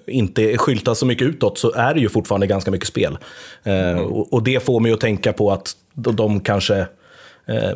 inte 0.07 0.57
skyltar 0.57 0.93
så 0.93 1.05
mycket 1.05 1.27
utåt 1.27 1.57
så 1.57 1.71
är 1.71 1.93
det 1.93 1.99
ju 1.99 2.09
fortfarande 2.09 2.47
ganska 2.47 2.71
mycket 2.71 2.87
spel. 2.87 3.17
Eh, 3.63 3.99
och, 3.99 4.33
och 4.33 4.43
det 4.43 4.63
får 4.65 4.79
mig 4.79 4.91
att 4.91 5.01
tänka 5.01 5.33
på 5.33 5.51
att 5.51 5.71
de, 5.93 6.15
de 6.15 6.39
kanske 6.39 6.87
eh, 7.49 7.71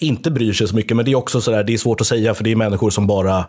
inte 0.00 0.30
bryr 0.30 0.52
sig 0.52 0.68
så 0.68 0.76
mycket. 0.76 0.96
Men 0.96 1.04
det 1.04 1.10
är 1.10 1.16
också 1.16 1.40
sådär, 1.40 1.64
det 1.64 1.72
är 1.74 1.78
svårt 1.78 2.00
att 2.00 2.06
säga 2.06 2.34
för 2.34 2.44
det 2.44 2.50
är 2.52 2.56
människor 2.56 2.90
som 2.90 3.06
bara 3.06 3.44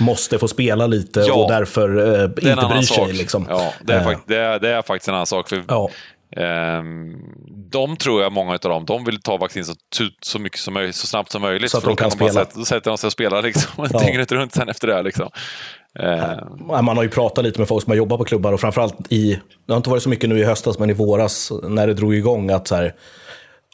måste 0.00 0.38
få 0.38 0.48
spela 0.48 0.86
lite 0.86 1.20
Ja, 1.20 1.34
och 1.34 1.50
därför 1.50 2.14
eh, 2.18 2.22
inte 2.24 2.68
bryr 2.72 2.82
sak. 2.82 3.06
sig. 3.08 3.12
Liksom. 3.16 3.46
Ja, 3.48 3.72
det, 3.84 3.92
är 3.92 3.98
Eh, 4.00 4.04
fakt- 4.04 4.22
det, 4.26 4.36
är, 4.36 4.58
det 4.58 4.68
är 4.70 4.82
faktiskt 4.82 5.08
en 5.08 5.14
annan 5.14 5.26
sak. 5.26 5.48
För, 5.48 5.64
Ja. 5.68 5.90
ehm, 6.36 7.14
de 7.70 7.96
tror 7.96 8.22
jag, 8.22 8.32
många 8.32 8.52
av 8.52 8.58
dem, 8.58 8.84
de 8.86 9.04
vill 9.04 9.20
ta 9.22 9.36
vaccin 9.36 9.64
så, 9.64 9.74
så 10.22 10.38
mycket 10.38 10.60
som 10.60 10.74
möjligt, 10.74 10.94
så 10.96 11.06
snabbt 11.06 11.32
som 11.32 11.42
möjligt. 11.42 11.70
Så 11.70 11.78
att 11.78 11.84
de 11.84 11.96
kan 11.96 12.10
bara 12.18 12.28
spela. 12.30 12.46
Då 12.54 12.64
sätter 12.64 12.90
de 12.90 12.98
sig 12.98 13.06
och 13.08 13.12
spelar 13.12 13.42
liksom, 13.42 13.88
Ja. 13.92 13.98
dygnet 14.06 14.32
runt 14.32 14.54
sen 14.54 14.68
efter 14.68 14.86
det. 14.88 15.02
Liksom. 15.02 15.28
Eh, 15.98 16.82
Man 16.82 16.96
har 16.96 17.02
ju 17.02 17.08
pratat 17.08 17.44
lite 17.44 17.58
med 17.58 17.68
folk 17.68 17.84
som 17.84 17.90
har 17.90 17.96
jobbat 17.96 18.18
på 18.18 18.24
klubbar 18.24 18.52
och 18.52 18.60
framförallt 18.60 19.12
i, 19.12 19.38
det 19.66 19.72
har 19.72 19.76
inte 19.76 19.90
varit 19.90 20.02
så 20.02 20.08
mycket 20.08 20.28
nu 20.28 20.38
i 20.38 20.44
höstas, 20.44 20.78
men 20.78 20.90
i 20.90 20.92
våras 20.92 21.52
när 21.62 21.86
det 21.86 21.94
drog 21.94 22.14
igång 22.14 22.50
att 22.50 22.68
så 22.68 22.74
här, 22.76 22.94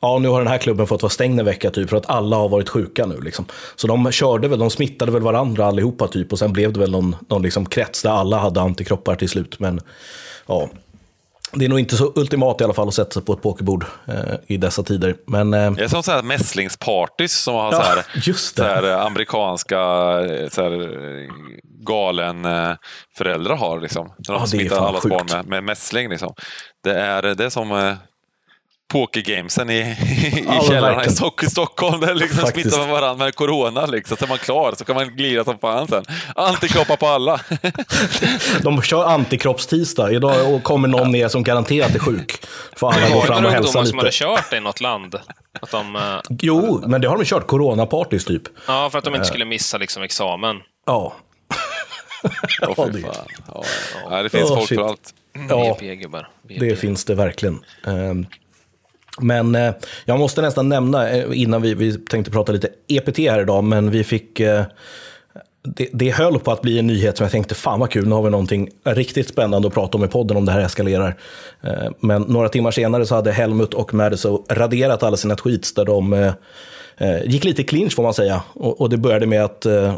ja 0.03 0.19
nu 0.19 0.29
har 0.29 0.39
den 0.41 0.49
här 0.49 0.59
klubben 0.59 0.87
fått 0.87 1.03
vara 1.03 1.11
stängd 1.11 1.41
en 1.41 1.47
vecka 1.47 1.71
typ 1.71 1.91
för 1.91 1.97
att 1.97 2.11
alla 2.11 2.37
har 2.37 2.49
varit 2.49 2.69
sjuka 2.69 3.07
nu. 3.07 3.21
Liksom. 3.21 3.45
Så 3.77 3.87
de 3.87 4.13
körde 4.13 4.49
väl, 4.49 4.59
de 4.59 4.71
smittade 4.71 5.13
väl 5.13 5.23
varandra 5.23 5.67
allihopa 5.67 6.09
typ 6.09 6.33
och 6.33 6.39
sen 6.39 6.53
blev 6.53 6.73
det 6.73 6.81
väl 6.81 6.91
någon, 6.91 7.17
någon 7.29 7.43
liksom 7.43 7.67
krets 7.67 8.03
där 8.03 8.11
alla 8.11 8.39
hade 8.39 8.61
antikroppar 8.61 9.17
till 9.17 9.29
slut. 9.29 9.59
Men 9.61 9.81
ja, 10.47 10.69
det 11.53 11.65
är 11.65 11.69
nog 11.69 11.79
inte 11.79 11.97
så 11.97 12.13
ultimat 12.17 12.61
i 12.61 12.65
alla 12.65 12.75
fall 12.75 12.89
att 12.89 12.95
sätta 12.95 13.11
sig 13.11 13.23
på 13.23 13.33
ett 13.33 13.43
pokerbord 13.43 13.85
eh, 14.09 14.35
i 14.47 14.57
dessa 14.57 14.83
tider. 14.83 15.17
Men 15.27 15.55
eh, 15.55 15.71
det 15.73 15.85
är 15.85 15.89
som 15.89 16.03
så 16.03 16.13
här 16.13 16.23
mässlingspartys 16.23 17.33
som 17.43 17.55
har 17.55 17.73
så 17.73 17.79
Ja, 17.79 17.83
här, 17.83 18.07
just 18.29 18.57
så 18.57 18.63
här 18.63 18.83
eh, 18.91 19.01
amerikanska 19.07 19.79
eh, 20.25 20.49
så 20.49 20.63
här, 20.63 20.81
eh, 20.83 21.29
galen 21.87 22.45
eh, 22.45 22.73
föräldrar 23.19 23.57
har. 23.57 23.81
Liksom, 23.81 24.07
när 24.07 24.35
de 24.35 24.41
Ja, 24.41 24.47
smittar 24.47 24.87
allas 24.89 25.03
sjukt. 25.03 25.17
barn 25.17 25.27
med, 25.33 25.47
med 25.47 25.65
mässling. 25.65 26.09
Liksom. 26.11 26.35
Det, 26.85 27.01
är, 27.01 27.23
det 27.35 27.45
är 27.45 27.51
som... 27.51 27.97
eh, 28.89 28.93
pokergamesen 28.93 29.71
i, 29.71 29.75
i 29.81 30.45
Ja, 30.47 30.65
källaren 30.69 31.11
i 31.43 31.47
Stockholm. 31.51 32.01
Där 32.01 32.15
liksom 32.15 32.39
Faktiskt. 32.39 32.63
smittar 32.71 32.79
man 32.79 32.91
varandra 33.01 33.25
med 33.25 33.35
corona. 33.35 33.87
Liksom. 33.87 34.17
Så 34.17 34.25
är 34.25 34.29
man 34.29 34.39
klar 34.39 34.75
så 34.79 34.85
kan 34.85 34.95
man 34.97 35.17
glida 35.17 35.45
som 35.45 35.59
fan 35.59 35.89
sen. 35.89 36.05
Antikroppar 36.35 36.97
på 36.97 37.07
alla. 37.07 37.41
De 38.63 38.83
kör 38.83 39.05
antikroppstisdag. 39.05 40.13
Idag 40.15 40.55
och 40.55 40.63
kommer 40.63 40.89
någon 40.89 41.13
ner 41.13 41.29
som 41.29 41.43
garanterat 41.45 41.95
är 41.95 41.99
sjuk. 41.99 42.39
Får 42.77 42.93
alla 42.93 43.01
Det 43.01 43.09
gå 43.09 43.15
var 43.15 43.21
ju 43.23 43.27
fram 43.27 43.37
och 43.37 43.43
några 43.43 43.55
hälsa 43.55 43.79
ungdomar 43.79 43.85
som 43.91 43.99
hade 43.99 44.09
lite. 44.09 44.19
kört 44.19 44.51
det 44.51 44.57
i 44.57 44.61
något 44.61 44.81
land. 44.81 45.15
Att 45.61 45.71
de, 45.71 45.97
eh, 45.97 46.03
Jo, 46.29 46.85
men 46.87 47.01
det 47.01 47.09
har 47.09 47.17
de 47.19 47.25
kört. 47.25 47.47
Coronapartys 47.47 48.25
typ. 48.25 48.43
ja, 48.67 48.91
för 48.91 48.99
att 48.99 49.05
de 49.05 49.15
inte 49.15 49.27
skulle 49.27 49.45
missa 49.45 49.79
liksom 49.79 50.03
examen. 50.03 50.57
Ja. 50.87 51.13
Åh, 52.63 52.75
Ja, 52.77 52.87
det- 52.93 53.01
fan. 53.01 53.13
Ja, 53.55 53.65
ja. 54.05 54.11
Nej, 54.11 54.23
det 54.23 54.29
finns 54.29 54.51
Åh, 54.51 54.57
folk 54.57 54.69
shit. 54.69 54.79
för 54.79 54.87
allt. 54.87 55.15
ja. 55.49 55.77
BP-gubbar. 55.81 56.29
Det 56.49 56.77
finns 56.77 57.05
det 57.05 57.15
verkligen. 57.15 57.65
Ehm, 57.87 58.27
men 59.21 59.55
eh, 59.55 59.75
jag 60.05 60.19
måste 60.19 60.43
nästan 60.43 60.69
nämna, 60.69 61.11
eh, 61.11 61.27
innan 61.33 61.63
vi, 61.63 61.75
vi 61.75 61.99
tänkte 61.99 62.31
prata 62.31 62.53
lite 62.53 62.69
EPT 62.89 63.19
här 63.19 63.41
idag, 63.41 63.65
men 63.65 63.91
vi 63.91 64.05
fick... 64.05 64.41
eh, 64.41 64.65
Det, 65.77 65.89
det 65.93 66.11
höll 66.11 66.39
på 66.39 66.53
att 66.53 66.63
bli 66.63 66.79
en 66.79 66.87
nyhet 66.87 67.17
som 67.17 67.25
jag 67.25 67.33
tänkte, 67.33 67.55
fan 67.55 67.81
vad 67.81 67.91
kul, 67.91 68.07
nu 68.07 68.15
har 68.15 68.23
vi 68.23 68.31
någonting 68.31 68.69
riktigt 68.85 69.29
spännande 69.29 69.69
att 69.69 69.75
prata 69.75 69.99
om 69.99 70.05
i 70.05 70.09
podden 70.09 70.37
om 70.37 70.45
det 70.45 70.53
här 70.53 70.61
eskalerar. 70.61 71.17
Eh, 71.63 71.91
Men 72.01 72.23
några 72.23 72.49
timmar 72.49 72.71
senare 72.71 73.07
så 73.07 73.15
hade 73.15 73.33
Helmut 73.33 73.75
och 73.75 73.95
Madison 73.95 74.45
raderat 74.49 75.03
alla 75.03 75.17
sina 75.17 75.37
tweets 75.37 75.75
där 75.75 75.85
de 75.85 76.13
eh, 76.13 76.33
eh 76.99 77.23
gick 77.27 77.45
lite 77.45 77.63
i 77.63 77.65
clinch 77.65 77.95
får 77.95 78.03
man 78.03 78.15
säga. 78.15 78.43
Och, 78.55 78.81
och 78.81 78.91
det 78.91 78.97
började 78.97 79.27
med 79.27 79.45
att 79.45 79.67
eh, 79.67 79.95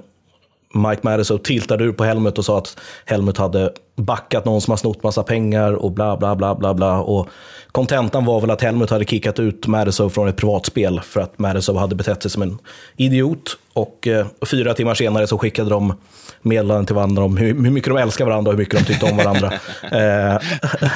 Mike 0.74 1.00
Madison 1.02 1.38
tiltade 1.38 1.84
ur 1.84 1.92
på 1.92 2.04
Helmut 2.04 2.38
och 2.38 2.44
sa 2.44 2.58
att 2.58 2.78
Helmut 3.04 3.38
hade 3.38 3.72
backat 3.96 4.44
någon 4.44 4.60
som 4.60 4.72
har 4.72 4.76
snott 4.76 5.02
massa 5.02 5.22
pengar 5.22 5.72
och 5.72 5.92
bla 5.92 6.16
bla 6.16 6.36
bla 6.36 6.54
bla 6.54 6.74
bla. 6.74 7.00
Och 7.00 7.28
kontentan 7.72 8.24
var 8.24 8.40
väl 8.40 8.50
att 8.50 8.62
Helmut 8.62 8.90
hade 8.90 9.04
kickat 9.04 9.38
ut 9.38 9.66
Madison 9.66 10.10
från 10.10 10.28
ett 10.28 10.36
privatspel 10.36 11.00
för 11.00 11.20
att 11.20 11.38
Madison 11.38 11.76
hade 11.76 11.94
betett 11.94 12.22
sig 12.22 12.30
som 12.30 12.42
en 12.42 12.58
idiot. 12.96 13.58
Och 13.72 14.06
eh, 14.06 14.26
fyra 14.50 14.74
timmar 14.74 14.94
senare 14.94 15.26
så 15.26 15.38
skickade 15.38 15.70
de 15.70 15.94
meddelanden 16.42 16.86
till 16.86 16.94
varandra 16.94 17.24
om 17.24 17.36
hur, 17.36 17.46
hur 17.46 17.70
mycket 17.70 17.88
de 17.94 17.98
älskar 17.98 18.24
varandra 18.24 18.50
och 18.50 18.54
hur 18.54 18.58
mycket 18.58 18.78
de 18.78 18.84
tyckte 18.84 19.06
om 19.06 19.16
varandra. 19.16 19.52
eh, 19.82 20.38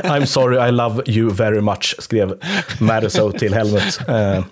I'm 0.03 0.25
sorry, 0.25 0.69
I 0.69 0.73
love 0.73 1.03
you 1.07 1.31
very 1.31 1.61
much, 1.61 1.97
skrev 1.99 2.35
Madison 2.79 3.33
till 3.33 3.55
Helmut. 3.55 4.01
Eh, 4.09 4.45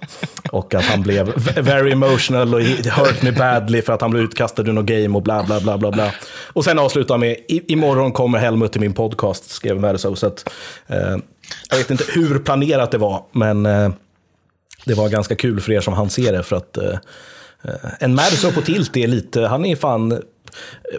och 0.53 0.75
att 0.75 0.85
han 0.85 1.03
blev 1.03 1.33
very 1.57 1.93
emotional 1.93 2.55
och 2.55 2.61
it 2.61 2.87
hurt 2.87 3.23
me 3.23 3.33
badly 3.33 3.83
för 3.83 3.93
att 3.93 4.01
han 4.01 4.11
blev 4.11 4.25
utkastad 4.25 4.63
ur 4.63 4.73
något 4.73 4.87
game 4.87 5.17
och 5.17 5.23
bla 5.23 5.43
bla 5.43 5.61
bla 5.61 5.79
bla 5.79 5.91
bla. 5.91 6.13
Och 6.53 6.65
sen 6.65 6.79
avslutar 6.79 7.15
han 7.15 7.21
med, 7.21 7.37
imorgon 7.49 8.13
kommer 8.13 8.39
Helmut 8.39 8.73
till 8.73 8.81
min 8.81 8.93
podcast, 8.93 9.51
skrev 9.51 9.81
Madison. 9.81 10.17
Så 10.17 10.27
att, 10.27 10.53
eh, 10.87 11.17
jag 11.71 11.77
vet 11.77 11.91
inte 11.91 12.05
hur 12.15 12.39
planerat 12.39 12.91
det 12.91 12.99
var, 12.99 13.23
men 13.33 13.67
eh, 13.67 13.91
det 14.85 14.95
var 14.95 15.09
ganska 15.09 15.35
kul 15.35 15.61
för 15.61 15.73
er 15.73 15.81
som 15.81 15.95
hann 15.95 16.11
se 16.11 16.33
det. 16.33 16.43
För 16.43 16.57
att 16.57 16.77
eh, 16.77 16.99
eh, 17.65 17.91
en 17.99 18.15
Madison 18.15 18.53
på 18.53 18.61
tilt 18.61 18.97
är 18.97 19.07
lite, 19.07 19.41
han 19.41 19.65
är 19.65 19.77
fan, 19.77 20.23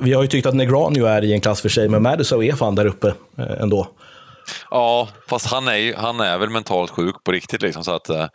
vi 0.01 0.13
har 0.13 0.21
ju 0.21 0.27
tyckt 0.27 0.47
att 0.47 0.53
Negranio 0.55 1.05
är 1.05 1.23
i 1.23 1.33
en 1.33 1.41
klass 1.41 1.61
för 1.61 1.69
sig, 1.69 1.89
men 1.89 2.03
Madison 2.03 2.43
är 2.43 2.51
fan 2.55 2.75
där 2.75 2.85
uppe 2.85 3.07
eh, 3.37 3.61
ändå. 3.61 3.87
Ja, 4.71 5.09
fast 5.29 5.45
han 5.51 5.67
är, 5.67 5.75
ju, 5.75 5.95
han 5.95 6.19
är 6.19 6.37
väl 6.37 6.49
mentalt 6.49 6.91
sjuk 6.91 7.15
på 7.23 7.31
riktigt. 7.31 7.61
Liksom, 7.61 7.83
så 7.83 7.91
att, 7.91 8.09
eh, 8.09 8.25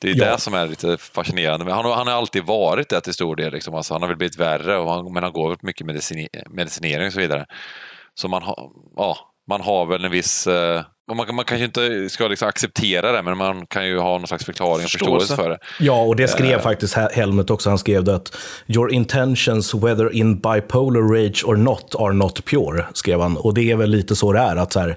det 0.00 0.10
är 0.10 0.14
Ja. 0.16 0.32
det 0.32 0.38
som 0.40 0.54
är 0.54 0.66
lite 0.66 0.96
fascinerande. 0.96 1.64
Men 1.64 1.74
han, 1.74 1.84
har- 1.84 1.94
han 1.94 2.06
har 2.06 2.14
alltid 2.14 2.44
varit 2.44 2.88
det 2.88 3.00
till 3.00 3.14
stor 3.14 3.36
del. 3.36 3.52
Liksom. 3.52 3.74
Alltså, 3.74 3.94
han 3.94 4.02
har 4.02 4.08
väl 4.08 4.16
blivit 4.16 4.38
värre, 4.38 4.76
och 4.76 4.90
han, 4.92 5.12
men 5.12 5.22
han 5.22 5.32
går 5.32 5.56
mycket 5.62 5.86
medicin, 5.86 6.28
medicinering 6.50 7.06
och 7.06 7.12
så 7.12 7.20
vidare. 7.20 7.46
Så 8.14 8.28
man 8.28 8.42
har, 8.42 8.70
ja, 8.96 9.18
man 9.48 9.60
har 9.60 9.86
väl 9.86 10.04
en 10.04 10.10
viss... 10.10 10.46
Eh, 10.46 10.82
man, 11.12 11.34
man 11.34 11.44
kanske 11.44 11.64
inte 11.64 12.08
ska 12.08 12.28
liksom 12.28 12.48
acceptera 12.48 13.12
det, 13.12 13.22
men 13.22 13.38
man 13.38 13.66
kan 13.66 13.86
ju 13.86 13.98
ha 13.98 14.18
någon 14.18 14.26
slags 14.26 14.44
förklaring 14.44 14.84
och 14.84 14.90
Förståelse. 14.90 15.36
för 15.36 15.48
det. 15.50 15.58
Ja, 15.80 16.02
och 16.02 16.16
det 16.16 16.28
skrev 16.28 16.58
faktiskt 16.60 16.94
Hel- 16.94 17.10
Helmut 17.12 17.50
också. 17.50 17.68
Han 17.68 17.78
skrev 17.78 18.04
det 18.04 18.14
att 18.14 18.36
“Your 18.66 18.92
intentions 18.92 19.74
whether 19.74 20.12
in 20.12 20.38
bipolar 20.40 21.00
rage 21.00 21.44
or 21.44 21.56
not 21.56 21.94
are 21.98 22.12
not 22.12 22.44
pure”, 22.44 22.86
skrev 22.92 23.20
han. 23.20 23.36
Och 23.36 23.54
det 23.54 23.70
är 23.70 23.76
väl 23.76 23.90
lite 23.90 24.16
så 24.16 24.32
det 24.32 24.40
är. 24.40 24.56
Att 24.56 24.72
så 24.72 24.80
här, 24.80 24.96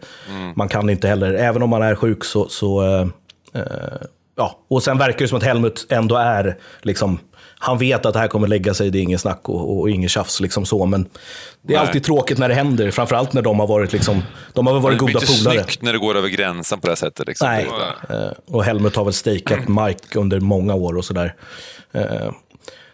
Man 0.55 0.69
kan 0.69 0.89
inte 0.89 1.07
heller, 1.07 1.33
även 1.33 1.61
om 1.63 1.69
man 1.69 1.81
är 1.81 1.95
sjuk 1.95 2.23
så... 2.23 2.47
så 2.49 2.81
eh, 2.81 3.07
eh, 3.61 3.61
ja. 4.37 4.59
Och 4.69 4.83
sen 4.83 4.97
verkar 4.97 5.19
det 5.19 5.27
som 5.27 5.37
att 5.37 5.43
Helmut 5.43 5.85
ändå 5.89 6.15
är, 6.15 6.57
liksom, 6.81 7.19
han 7.59 7.77
vet 7.77 8.05
att 8.05 8.13
det 8.13 8.19
här 8.19 8.27
kommer 8.27 8.47
lägga 8.47 8.73
sig, 8.73 8.89
det 8.91 8.99
är 8.99 9.01
ingen 9.01 9.19
snack 9.19 9.49
och, 9.49 9.79
och 9.79 9.89
ingen 9.89 10.09
tjafs. 10.09 10.39
Liksom 10.39 10.65
så. 10.65 10.85
Men 10.85 11.03
det 11.61 11.73
är 11.73 11.77
Nej. 11.77 11.87
alltid 11.87 12.03
tråkigt 12.03 12.37
när 12.37 12.49
det 12.49 12.55
händer, 12.55 12.91
framförallt 12.91 13.33
när 13.33 13.41
de 13.41 13.59
har 13.59 13.67
varit, 13.67 13.93
liksom, 13.93 14.21
de 14.53 14.67
har 14.67 14.79
varit 14.79 14.99
det 14.99 15.05
blir 15.05 15.13
goda 15.13 15.25
inte 15.25 15.43
polare. 15.43 15.63
snyggt 15.63 15.81
när 15.81 15.93
det 15.93 15.99
går 15.99 16.15
över 16.17 16.29
gränsen 16.29 16.79
på 16.79 16.87
det 16.87 16.91
här 16.91 16.95
sättet. 16.95 17.27
Liksom. 17.27 17.47
Nej, 17.47 17.67
eh, 18.09 18.15
och 18.47 18.63
Helmut 18.63 18.95
har 18.95 19.03
väl 19.03 19.13
stakeat 19.13 19.67
Mike 19.67 20.19
under 20.19 20.39
många 20.39 20.75
år 20.75 20.97
och 20.97 21.05
sådär. 21.05 21.35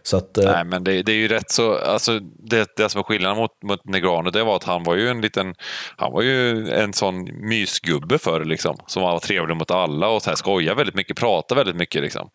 Så 0.05 0.17
att, 0.17 0.37
eh, 0.37 0.51
Nej, 0.51 0.65
men 0.65 0.83
det, 0.83 1.03
det 1.03 1.11
är 1.11 1.15
ju 1.15 1.27
rätt 1.27 1.51
så... 1.51 1.77
Alltså, 1.77 2.19
det, 2.19 2.75
det 2.75 2.89
som 2.89 2.99
är 2.99 3.03
skillnaden 3.03 3.37
mot, 3.37 3.63
mot 3.63 3.85
Negrano, 3.85 4.29
det 4.29 4.43
var 4.43 4.55
att 4.55 4.63
han 4.63 4.83
var 4.83 4.95
ju 4.95 5.09
en 5.09 5.21
liten... 5.21 5.55
Han 5.97 6.11
var 6.11 6.21
ju 6.21 6.69
en 6.71 6.93
sån 6.93 7.23
mysgubbe 7.49 8.17
förr, 8.17 8.45
liksom. 8.45 8.77
Som 8.87 9.03
var 9.03 9.19
trevlig 9.19 9.57
mot 9.57 9.71
alla 9.71 10.07
och 10.07 10.21
så 10.21 10.29
här, 10.29 10.35
skojade 10.35 10.75
väldigt 10.75 10.95
mycket, 10.95 11.17
pratade 11.17 11.59
väldigt 11.59 11.75
mycket. 11.75 12.01
Liksom. 12.01 12.29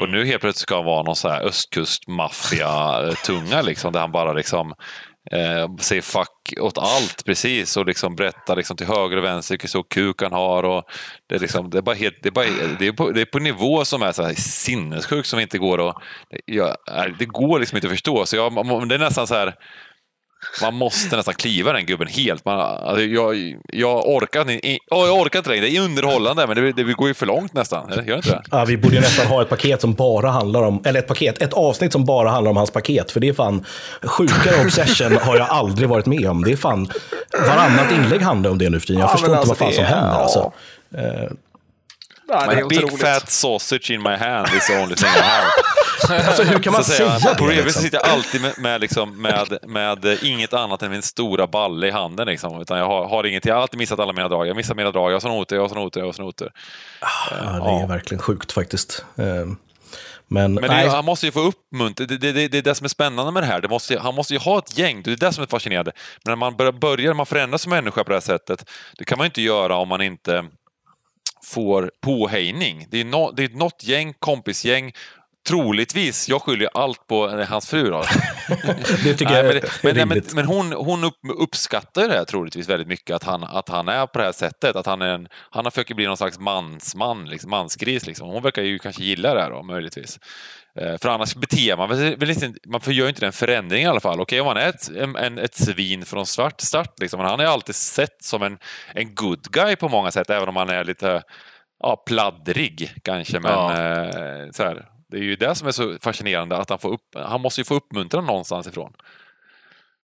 Och 0.00 0.08
nu 0.08 0.24
helt 0.24 0.40
plötsligt 0.40 0.62
ska 0.62 0.74
han 0.74 0.84
vara 0.84 1.02
någon 1.02 1.16
så 1.16 1.28
här 1.28 1.42
östkustmaffia-tunga, 1.42 3.62
liksom, 3.62 3.92
där 3.92 4.00
han 4.00 4.12
bara 4.12 4.32
liksom... 4.32 4.74
Eh, 5.30 5.76
säger 5.80 6.02
fuck 6.02 6.54
åt 6.60 6.78
allt 6.78 7.24
precis 7.24 7.76
och 7.76 7.86
liksom 7.86 8.16
berättar 8.16 8.56
liksom 8.56 8.76
till 8.76 8.86
höger 8.86 9.16
och 9.16 9.24
vänster 9.24 9.54
vilken 9.54 9.68
stor 9.68 9.84
kuk 9.90 10.22
han 10.22 10.32
har. 10.32 10.62
Och 10.62 10.84
det, 11.28 11.34
är 11.34 11.38
liksom, 11.38 11.70
det, 11.70 11.78
är 11.78 11.82
bara 11.82 11.94
helt, 11.94 12.16
det, 12.22 12.28
är 12.28 12.30
bara, 12.30 12.46
det, 12.78 12.86
är 12.86 12.92
på, 12.92 13.10
det 13.10 13.20
är 13.20 13.24
på 13.24 13.38
nivå 13.38 13.84
som 13.84 14.02
är 14.02 14.12
så 14.12 14.22
här 14.22 14.34
sinnessjuk 14.34 15.26
som 15.26 15.40
inte 15.40 15.58
går 15.58 15.88
att... 15.88 15.96
Ja, 16.44 16.76
det 17.18 17.26
går 17.26 17.58
liksom 17.58 17.76
inte 17.76 17.86
att 17.86 17.92
förstå. 17.92 18.26
Så 18.26 18.36
jag, 18.36 18.54
det 18.88 18.94
är 18.94 18.98
nästan 18.98 19.26
så 19.26 19.34
här... 19.34 19.54
Man 20.62 20.74
måste 20.74 21.16
nästan 21.16 21.34
kliva 21.34 21.72
den 21.72 21.86
gubben 21.86 22.08
helt. 22.08 22.44
Man, 22.44 22.60
alltså, 22.60 23.02
jag, 23.04 23.54
jag, 23.72 24.08
orkar, 24.08 24.40
inte- 24.40 24.66
i- 24.68 24.78
åh, 24.90 25.06
jag 25.06 25.16
orkar 25.16 25.38
inte 25.38 25.50
längre. 25.50 25.64
Det 25.66 25.76
är 25.76 25.80
underhållande, 25.80 26.46
men 26.46 26.56
det, 26.56 26.72
det 26.72 26.82
går 26.82 27.08
ju 27.08 27.14
för 27.14 27.26
långt 27.26 27.52
nästan. 27.54 27.92
Eller, 27.92 28.02
Gör 28.02 28.08
det 28.10 28.16
inte 28.16 28.30
det? 28.30 28.42
Ja, 28.50 28.64
vi 28.64 28.76
borde 28.76 28.94
ju 28.94 29.00
nästan 29.00 29.26
ha 29.26 29.42
ett 29.42 29.48
paket 29.48 29.80
som 29.80 29.94
bara 29.94 30.30
handlar 30.30 30.62
om, 30.62 30.82
eller 30.84 30.98
ett 31.00 31.06
paket, 31.06 31.42
ett 31.42 31.52
avsnitt 31.52 31.92
som 31.92 32.04
bara 32.04 32.30
handlar 32.30 32.50
om 32.50 32.56
hans 32.56 32.70
paket. 32.70 33.10
För 33.12 33.20
det 33.20 33.28
är 33.28 33.32
fan, 33.32 33.64
sjukare 34.02 34.64
obsession 34.64 35.16
har 35.16 35.36
jag 35.36 35.48
aldrig 35.48 35.88
varit 35.88 36.06
med 36.06 36.26
om. 36.30 36.44
Det 36.44 36.52
är 36.52 36.56
fan, 36.56 36.88
varannat 37.46 37.92
inlägg 37.92 38.20
handlar 38.22 38.50
om 38.50 38.58
det 38.58 38.70
nu 38.70 38.80
för 38.80 38.86
tiden. 38.86 39.00
Jag 39.00 39.08
Ja, 39.08 39.12
förstår 39.12 39.28
inte 39.30 39.38
alltså 39.38 39.48
vad 39.54 39.58
fan 39.58 39.72
som 39.72 39.84
händer. 39.84 40.08
ja. 40.14 40.20
Alltså. 40.22 40.52
Är 42.32 42.54
My 42.56 42.62
big 42.68 42.84
otroligt. 42.84 43.00
fat 43.00 43.30
sausage 43.30 43.90
in 43.90 44.02
my 44.02 44.16
hand 44.16 44.48
is 44.56 44.66
the 44.66 44.82
only 44.82 44.94
thing 44.96 45.08
I 45.16 45.20
have. 45.20 45.46
Alltså, 46.08 46.42
hur 46.42 46.58
kan 46.58 46.72
man 46.72 46.84
Så 46.84 46.90
säga 46.90 46.98
säger 46.98 47.10
han. 47.10 47.32
det? 47.32 47.38
På 47.38 47.46
revy 47.46 47.58
så 47.60 47.64
Liksom? 47.64 47.82
sitter 47.82 48.00
jag 48.04 48.08
alltid 48.08 48.40
med, 48.40 48.58
med, 48.58 48.80
liksom, 48.80 49.22
med, 49.22 49.58
med 49.66 50.04
eh, 50.04 50.24
inget 50.24 50.52
annat 50.52 50.82
än 50.82 50.90
min 50.90 51.02
stora 51.02 51.46
balle 51.46 51.86
i 51.86 51.90
handen. 51.90 52.26
Liksom. 52.26 52.60
Utan 52.60 52.78
jag 52.78 52.86
har, 52.86 53.08
har 53.08 53.26
inget, 53.26 53.44
jag 53.44 53.54
har 53.54 53.62
alltid 53.62 53.78
missat 53.78 53.98
alla 53.98 54.12
mina 54.12 54.28
drag. 54.28 54.46
Jag 54.46 54.56
missar 54.56 54.74
mina 54.74 54.90
drag, 54.90 55.10
jag 55.10 55.14
har 55.14 55.20
såna 55.20 55.34
noter, 55.34 55.56
jag 55.56 55.62
har 55.62 55.68
såna 55.68 55.80
noter, 55.80 56.00
jag 56.00 56.06
har 56.06 56.12
såna 56.12 56.26
noter. 56.26 56.50
Ja, 57.00 57.36
det 57.64 57.82
är 57.82 57.86
verkligen 57.88 58.22
sjukt 58.22 58.52
faktiskt. 58.52 59.04
Eh, 59.16 59.24
Men, 60.30 60.54
Men 60.54 60.62
det, 60.70 60.88
han 60.90 61.04
måste 61.04 61.26
ju 61.26 61.32
få 61.32 61.40
uppmuntran. 61.40 62.06
Det, 62.08 62.16
det, 62.16 62.32
det, 62.32 62.48
det 62.48 62.58
är 62.58 62.62
det 62.62 62.74
som 62.74 62.84
är 62.84 62.88
spännande 62.88 63.32
med 63.32 63.42
det 63.42 63.46
här. 63.46 63.60
Det 63.60 63.68
måste, 63.68 63.98
han 63.98 64.14
måste 64.14 64.34
ju 64.34 64.40
ha 64.40 64.58
ett 64.58 64.78
gäng. 64.78 65.02
Det 65.02 65.12
är 65.12 65.16
det 65.16 65.32
som 65.32 65.42
är 65.42 65.46
fascinerande. 65.48 65.92
Men 66.24 66.30
när 66.30 66.36
man 66.36 66.56
börjar, 66.56 66.72
börjar 66.72 67.14
man 67.14 67.26
förändras 67.26 67.62
som 67.62 67.70
människa 67.70 68.04
på 68.04 68.10
det 68.10 68.16
här 68.16 68.20
sättet, 68.20 68.70
det 68.98 69.04
kan 69.04 69.18
man 69.18 69.24
ju 69.24 69.26
inte 69.28 69.42
göra 69.42 69.76
om 69.76 69.88
man 69.88 70.00
inte 70.02 70.44
får 71.44 71.90
påhejning. 72.02 72.86
Det 72.90 73.00
är, 73.00 73.04
no, 73.04 73.32
det 73.36 73.44
är 73.44 73.48
något 73.48 73.84
gäng, 73.84 74.14
kompisgäng, 74.18 74.92
troligtvis, 75.48 76.28
jag 76.28 76.42
skyller 76.42 76.68
allt 76.74 77.06
på 77.06 77.28
hans 77.28 77.70
fru 77.70 77.90
då. 77.90 78.02
det 79.04 79.14
tycker 79.14 79.32
Nej, 79.32 79.42
men, 79.82 79.96
är 79.96 80.06
men, 80.06 80.08
men, 80.08 80.22
men 80.34 80.46
hon, 80.46 80.72
hon 80.72 81.04
upp, 81.04 81.14
uppskattar 81.38 82.08
det 82.08 82.14
här 82.14 82.24
troligtvis 82.24 82.68
väldigt 82.68 82.88
mycket, 82.88 83.16
att 83.16 83.24
han, 83.24 83.44
att 83.44 83.68
han 83.68 83.88
är 83.88 84.06
på 84.06 84.18
det 84.18 84.24
här 84.24 84.32
sättet. 84.32 84.76
Att 84.76 84.86
han, 84.86 85.02
är 85.02 85.08
en, 85.08 85.28
han 85.50 85.70
försöker 85.70 85.94
bli 85.94 86.06
någon 86.06 86.16
slags 86.16 86.38
mansman, 86.38 87.24
liksom, 87.28 87.50
mansgris. 87.50 88.06
Liksom. 88.06 88.28
Hon 88.28 88.42
verkar 88.42 88.62
ju 88.62 88.78
kanske 88.78 89.02
gilla 89.02 89.34
det 89.34 89.40
här 89.40 89.50
då, 89.50 89.62
möjligtvis. 89.62 90.18
Eh, 90.80 90.96
För 90.98 91.08
annars 91.08 91.34
beter 91.34 91.76
man 91.76 91.88
väl 91.88 92.16
väl 92.16 92.30
inte, 92.30 92.52
man 92.66 92.80
gör 92.86 92.92
ju 93.04 93.08
inte 93.08 93.20
den 93.20 93.32
förändringen 93.32 93.86
i 93.86 93.90
alla 93.90 94.00
fall. 94.00 94.20
Okej, 94.20 94.40
om 94.40 94.46
han 94.46 94.56
är 94.56 94.68
ett, 94.68 94.88
en, 94.88 95.16
en, 95.16 95.38
ett 95.38 95.54
svin 95.54 96.04
från 96.04 96.26
svart 96.26 96.60
start, 96.60 97.00
liksom, 97.00 97.20
men 97.20 97.28
han 97.30 97.40
är 97.40 97.44
alltid 97.46 97.74
sett 97.74 98.22
som 98.24 98.42
en, 98.42 98.58
en 98.94 99.14
good 99.14 99.42
guy 99.52 99.76
på 99.76 99.88
många 99.88 100.10
sätt, 100.10 100.30
även 100.30 100.48
om 100.48 100.56
han 100.56 100.70
är 100.70 100.84
lite 100.84 101.22
ja, 101.82 102.02
pladdrig 102.06 102.94
kanske. 103.04 103.40
Men 103.40 103.52
Ja. 103.52 103.72
eh, 103.72 104.50
så 104.52 104.62
här, 104.62 104.84
det 105.10 105.16
är 105.16 105.22
ju 105.22 105.36
det 105.36 105.54
som 105.54 105.68
är 105.68 105.72
så 105.72 105.96
fascinerande, 106.00 106.56
att 106.56 106.70
han 106.70 106.78
får 106.78 106.92
upp, 106.92 107.14
han 107.14 107.40
måste 107.40 107.60
ju 107.60 107.64
få 107.64 107.74
uppmuntran 107.74 108.26
någonstans 108.26 108.66
ifrån. 108.66 108.92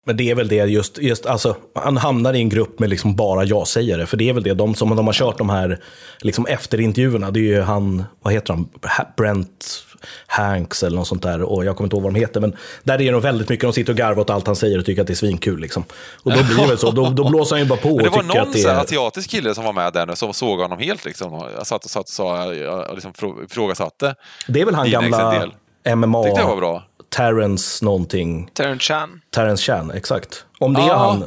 Men 0.07 0.17
det 0.17 0.31
är 0.31 0.35
väl 0.35 0.49
det, 0.49 0.57
just, 0.57 0.99
just 0.99 1.27
alltså, 1.27 1.57
han 1.75 1.97
hamnar 1.97 2.35
i 2.35 2.39
en 2.39 2.49
grupp 2.49 2.79
med 2.79 2.91
liksom 2.91 3.17
bara 3.17 3.45
ja-sägare. 3.45 4.07
För 4.07 4.17
det 4.17 4.29
är 4.29 4.33
väl 4.33 4.43
det, 4.43 4.55
de 4.55 4.75
som 4.75 4.97
de 4.97 5.07
har 5.07 5.15
kört 5.15 5.39
de 5.39 5.51
här 5.51 5.81
liksom 6.21 6.47
efterintervjuerna, 6.47 7.31
det 7.31 7.41
är 7.41 7.43
ju 7.43 7.61
han, 7.61 8.05
vad 8.23 8.33
heter 8.33 8.53
han, 8.55 8.69
Brent 9.17 9.85
Hanks 10.27 10.83
eller 10.83 10.97
något 10.97 11.07
sånt 11.09 11.23
där. 11.23 11.43
Och 11.43 11.65
jag 11.65 11.77
kommer 11.77 11.87
inte 11.87 11.97
ihåg 11.97 12.03
vad 12.03 12.15
de 12.15 12.21
heter, 12.21 12.41
men 12.41 12.57
där 12.85 12.95
är 12.95 12.99
det 12.99 13.11
nog 13.11 13.23
väldigt 13.23 13.49
mycket, 13.49 13.63
de 13.63 13.73
sitter 13.73 13.93
och 13.93 13.97
garvar 13.99 14.21
åt 14.23 14.31
allt 14.31 14.47
han 14.47 14.57
säger 14.57 14.79
och 14.79 14.85
tycker 14.85 15.01
att 15.01 15.07
det 15.07 15.13
är 15.13 15.15
svinkul. 15.15 15.61
Liksom. 15.61 15.85
Och 16.23 16.33
då 16.33 16.43
blir 16.45 16.57
det 16.63 16.67
väl 16.69 16.79
så, 16.79 16.91
då, 16.91 17.11
då 17.11 17.29
blåser 17.31 17.57
han 17.57 17.63
ju 17.63 17.69
bara 17.69 17.79
på 17.81 17.89
Men 17.97 18.05
det 18.05 18.11
var 18.11 18.23
någon 18.23 18.39
att 18.39 18.53
det 18.53 18.63
är... 18.63 18.75
asiatisk 18.81 19.31
kille 19.31 19.55
som 19.55 19.65
var 19.65 19.73
med 19.73 19.93
där 19.93 20.07
nu 20.07 20.17
som 20.17 20.35
såg 20.35 20.59
honom 20.61 20.79
helt. 20.79 21.05
Liksom. 21.05 21.51
Jag 21.57 21.67
satt 21.67 21.85
och, 21.85 21.91
satt 21.91 22.03
och 22.03 22.09
sa, 22.09 22.55
jag 22.55 22.95
liksom 22.95 23.13
frå- 23.13 23.45
ifrågasatte. 23.45 24.15
Det 24.49 24.61
är 24.61 24.65
väl 24.65 24.75
han 24.75 24.91
gamla. 24.91 25.51
MMA, 25.95 26.23
Tyckte 26.25 26.41
jag 26.41 26.49
var 26.49 26.57
bra. 26.57 26.85
Terrence 27.17 27.85
någonting. 27.85 28.51
Terrence 28.55 28.83
Chan. 28.85 29.21
Terrence 29.35 29.63
Chan, 29.63 29.91
exakt. 29.91 30.45
Om 30.59 30.75
det 30.75 30.81
är 30.83 30.89
Ja. 30.89 30.97
han, 30.97 31.25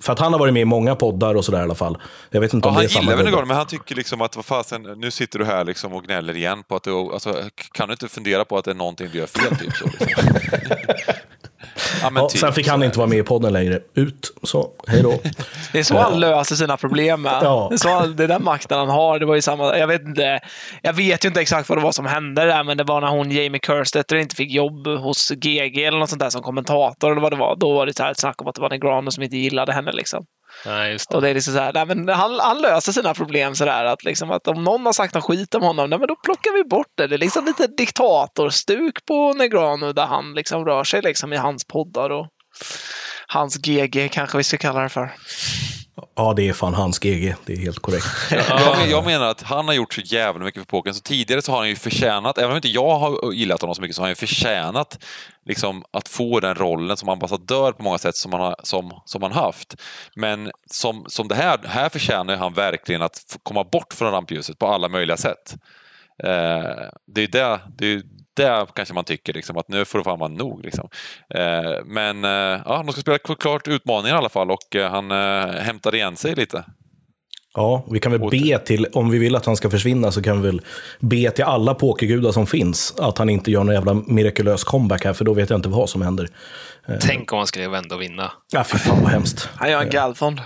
för 0.00 0.12
att 0.12 0.18
han 0.18 0.32
har 0.32 0.40
varit 0.40 0.54
med 0.54 0.62
i 0.62 0.64
många 0.64 0.94
poddar 0.94 1.34
och 1.34 1.44
sådär 1.44 1.58
i 1.60 1.62
alla 1.62 1.74
fall. 1.74 1.98
Jag 2.30 2.40
vet 2.40 2.54
inte 2.54 2.66
Ja, 2.66 2.70
om 2.70 2.74
han 2.74 2.82
det 2.82 2.86
är 2.86 2.88
samma 2.88 3.02
gillar 3.02 3.16
väl 3.16 3.24
gubbe. 3.24 3.30
Nagano, 3.36 3.48
men 3.48 3.56
han 3.56 3.66
tycker 3.66 3.94
liksom 3.94 4.20
att 4.20 4.36
vad 4.36 4.44
fasen, 4.44 4.82
nu 4.82 5.10
sitter 5.10 5.38
du 5.38 5.44
här 5.44 5.64
liksom 5.64 5.92
och 5.92 6.04
gnäller 6.04 6.36
igen 6.36 6.62
på 6.68 6.76
att 6.76 6.82
du, 6.82 6.92
alltså, 6.92 7.42
kan 7.72 7.88
du 7.88 7.92
inte 7.92 8.08
fundera 8.08 8.44
på 8.44 8.58
att 8.58 8.64
det 8.64 8.70
är 8.70 8.74
någonting 8.74 9.08
du 9.12 9.18
gör 9.18 9.26
fel? 9.26 9.56
Typ, 9.56 9.72
så, 9.76 9.84
liksom. 9.84 10.26
ja, 12.02 12.10
men 12.10 12.22
Ja, 12.22 12.28
typ 12.28 12.40
sen 12.40 12.52
fick 12.52 12.68
han 12.68 12.82
inte 12.82 12.98
vara 12.98 13.08
med 13.08 13.18
i 13.18 13.22
podden 13.22 13.52
längre. 13.52 13.80
Ut, 13.94 14.32
så, 14.42 14.70
hej 14.86 15.02
då. 15.02 15.20
Det 15.72 15.78
är 15.78 15.82
så 15.82 15.98
han 15.98 16.20
löser 16.20 16.56
sina 16.56 16.76
problem 16.76 17.22
med. 17.22 17.38
Ja. 17.42 17.66
Det 17.70 17.74
är 17.74 17.78
så 17.78 17.88
han, 17.88 18.16
det 18.16 18.24
är 18.24 18.28
den 18.28 18.44
makten 18.44 18.78
han 18.78 18.88
har. 18.88 19.18
Det 19.18 19.26
var 19.26 19.34
ju 19.34 19.42
samma, 19.42 19.78
jag 19.78 19.86
vet 19.86 20.02
inte, 20.02 20.40
jag 20.82 20.92
vet 20.92 21.24
ju 21.24 21.28
inte 21.28 21.40
exakt 21.40 21.68
vad 21.68 21.78
det 21.78 21.82
var 21.82 21.92
som 21.92 22.06
hände 22.06 22.44
där, 22.44 22.64
men 22.64 22.76
det 22.76 22.84
var 22.84 23.00
när 23.00 23.08
hon, 23.08 23.30
Jamie 23.30 23.60
Kerstetter, 23.66 24.16
inte 24.16 24.36
fick 24.36 24.50
jobb 24.50 24.86
hos 24.86 25.30
GG 25.30 25.84
eller 25.84 25.98
något 25.98 26.10
sånt 26.10 26.22
där 26.22 26.30
som 26.30 26.42
kommentator 26.42 27.10
eller 27.10 27.20
vad 27.20 27.32
det 27.32 27.36
var. 27.36 27.56
Då 27.56 27.72
var 27.74 27.86
det 27.86 27.96
så 27.96 28.02
här 28.02 28.10
ett 28.10 28.20
snack 28.20 28.42
om 28.42 28.48
att 28.48 28.54
det 28.54 28.60
var 28.60 28.70
Negrano 28.70 29.10
som 29.10 29.22
inte 29.22 29.36
gillade 29.36 29.72
henne 29.72 29.92
liksom. 29.92 30.24
Nej, 30.66 30.92
just 30.92 31.14
Och 31.14 31.20
det. 31.20 31.26
det 31.26 31.30
är 31.30 31.34
liksom 31.34 31.54
så 31.54 31.60
här, 31.60 31.72
nej, 31.72 31.86
men 31.86 32.08
han, 32.08 32.38
han 32.40 32.60
löser 32.60 32.92
sina 32.92 33.14
problem 33.14 33.54
sådär 33.54 33.84
att, 33.84 34.04
liksom, 34.04 34.30
att 34.30 34.48
om 34.48 34.64
någon 34.64 34.86
har 34.86 34.92
sagt 34.92 35.14
något 35.14 35.24
skit 35.24 35.54
om 35.54 35.62
honom, 35.62 35.90
nej, 35.90 35.98
men 35.98 36.08
då 36.08 36.16
plockar 36.16 36.52
vi 36.52 36.64
bort 36.64 36.86
det. 36.96 37.06
Det 37.06 37.16
är 37.16 37.18
liksom 37.18 37.44
lite 37.44 37.66
diktatorstuk 37.66 39.06
på 39.06 39.32
Negrano 39.32 39.92
där 39.92 40.06
han 40.06 40.34
liksom 40.34 40.64
rör 40.64 40.84
sig 40.84 41.02
liksom 41.02 41.32
i 41.32 41.36
hans 41.36 41.64
poddar 41.64 42.10
och 42.10 42.26
hans 43.26 43.56
GG 43.56 44.08
kanske 44.12 44.36
vi 44.38 44.44
ska 44.44 44.56
kalla 44.58 44.80
det 44.80 44.88
för. 44.88 45.10
Ja, 46.16 46.32
det 46.36 46.48
är 46.48 46.52
fan 46.52 46.74
hans 46.74 46.98
GG. 46.98 47.34
Det 47.46 47.52
är 47.52 47.56
helt 47.56 47.78
korrekt. 47.78 48.06
Jag, 48.30 48.78
men- 48.78 48.90
jag 48.90 49.04
menar 49.04 49.26
att 49.26 49.42
han 49.42 49.66
har 49.68 49.74
gjort 49.74 49.94
så 49.94 50.00
jävla 50.00 50.44
mycket 50.44 50.60
för 50.62 50.66
pokern, 50.66 50.94
så 50.94 51.00
tidigare 51.00 51.42
så 51.42 51.52
har 51.52 51.58
han 51.58 51.68
ju 51.68 51.76
förtjänat, 51.76 52.38
även 52.38 52.50
om 52.50 52.56
inte 52.56 52.68
jag 52.68 52.98
har 52.98 53.32
gillat 53.32 53.60
honom 53.60 53.74
så 53.74 53.82
mycket, 53.82 53.96
så 53.96 54.02
har 54.02 54.06
han 54.06 54.10
ju 54.10 54.14
förtjänat 54.16 54.98
liksom, 55.50 55.84
att 55.90 56.08
få 56.08 56.40
den 56.40 56.54
rollen 56.54 56.96
som 56.96 57.08
ambassadör 57.08 57.72
på 57.72 57.82
många 57.82 57.98
sätt 57.98 58.16
som 58.16 58.32
han 58.32 58.40
har 58.40 58.56
som, 58.62 59.00
som 59.04 59.22
han 59.22 59.32
haft. 59.32 59.76
Men 60.16 60.50
som, 60.66 61.04
som 61.08 61.28
det 61.28 61.34
här, 61.34 61.58
här 61.64 61.88
förtjänar 61.88 62.36
han 62.36 62.54
verkligen 62.54 63.02
att 63.02 63.36
komma 63.42 63.64
bort 63.64 63.94
från 63.94 64.12
rampljuset 64.12 64.58
på 64.58 64.66
alla 64.66 64.88
möjliga 64.88 65.16
sätt. 65.16 65.56
Eh, 66.22 66.88
det 67.06 67.22
är 67.22 67.28
det, 67.28 67.60
det 67.78 67.86
är 67.86 68.02
det 68.34 68.66
kanske 68.74 68.94
man 68.94 69.04
tycker, 69.04 69.32
liksom, 69.32 69.56
att 69.56 69.68
nu 69.68 69.84
får 69.84 69.98
det 69.98 70.04
fan 70.04 70.18
vara 70.18 70.28
nog. 70.28 70.64
Liksom. 70.64 70.88
Eh, 71.34 71.84
men 71.84 72.24
eh, 72.24 72.62
ja, 72.64 72.82
de 72.86 72.92
ska 72.92 73.00
spela 73.00 73.18
klart 73.18 73.68
utmaningen 73.68 74.16
i 74.16 74.18
alla 74.18 74.28
fall 74.28 74.50
och 74.50 74.76
eh, 74.76 74.90
han 74.90 75.10
eh, 75.10 75.60
hämtar 75.60 75.94
igen 75.94 76.16
sig 76.16 76.34
lite. 76.34 76.64
Ja, 77.54 77.84
vi 77.90 78.00
kan 78.00 78.12
väl 78.12 78.30
be 78.30 78.58
till, 78.58 78.86
om 78.92 79.10
vi 79.10 79.18
vill 79.18 79.36
att 79.36 79.46
han 79.46 79.56
ska 79.56 79.70
försvinna 79.70 80.12
så 80.12 80.22
kan 80.22 80.42
vi 80.42 80.48
väl 80.48 80.60
be 81.00 81.30
till 81.30 81.44
alla 81.44 81.74
pokergudar 81.74 82.32
som 82.32 82.46
finns 82.46 82.94
att 82.98 83.18
han 83.18 83.30
inte 83.30 83.50
gör 83.50 83.64
någon 83.64 83.74
jävla 83.74 83.94
mirakulös 83.94 84.64
comeback 84.64 85.04
här, 85.04 85.12
för 85.12 85.24
då 85.24 85.32
vet 85.32 85.50
jag 85.50 85.58
inte 85.58 85.68
vad 85.68 85.88
som 85.90 86.02
händer. 86.02 86.28
Tänk 87.00 87.32
om 87.32 87.38
han 87.38 87.46
skulle 87.46 87.68
vända 87.68 87.94
och 87.94 88.02
vinna. 88.02 88.32
Ja, 88.52 88.64
fy 88.64 88.78
fan 88.78 89.02
vad 89.02 89.10
hemskt. 89.12 89.48
Han 89.54 89.70
gör 89.70 89.82
en 89.82 89.90
galfond. 89.90 90.40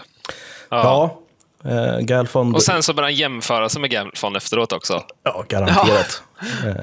Ja, 0.68 1.20
eh, 1.64 1.98
Galfond, 1.98 2.54
Och 2.54 2.62
sen 2.62 2.82
så 2.82 2.94
börjar 2.94 3.06
han 3.10 3.14
jämföra 3.14 3.68
sig 3.68 3.80
med 3.80 3.90
Gamfond 3.90 4.36
efteråt 4.36 4.72
också. 4.72 5.02
ja, 5.22 5.44
garanterat. 5.48 6.22
Eh, 6.66 6.74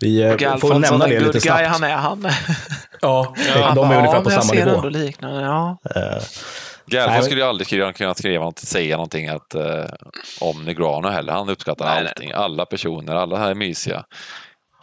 vi 0.00 0.22
eh, 0.22 0.30
får 0.30 0.38
Galfond, 0.38 0.80
nämna 0.80 1.06
det 1.06 1.20
lite 1.20 1.24
good 1.24 1.32
guy 1.32 1.40
snabbt. 1.40 1.66
han 1.68 1.84
är. 1.84 1.96
Han. 1.96 2.28
Ja, 3.00 3.34
de 3.74 3.90
är 3.90 3.96
ungefär 3.98 4.20
på 4.20 4.28
men 4.28 4.32
jag 4.34 4.44
samma 4.44 4.54
ser 4.54 4.64
nivå. 4.66 4.76
ändå 4.76 4.88
liknande. 4.88 5.40
Ja. 5.42 5.78
Galfond 6.92 7.14
Nej, 7.14 7.22
skulle 7.22 7.40
ju 7.40 7.46
aldrig 7.46 7.96
kunna 7.96 8.14
skriva 8.14 8.44
något, 8.44 8.58
säga 8.58 8.96
någonting 8.96 9.28
att, 9.28 9.54
eh, 9.54 9.84
om 10.40 10.64
Negrano 10.64 11.08
heller. 11.08 11.32
Han 11.32 11.48
uppskattar 11.48 11.84
Nej, 11.84 12.02
nej. 12.02 12.12
allting, 12.16 12.32
alla 12.32 12.66
personer, 12.66 13.14
alla 13.14 13.38
här 13.38 13.50
är 13.50 13.54
mysiga. 13.54 14.04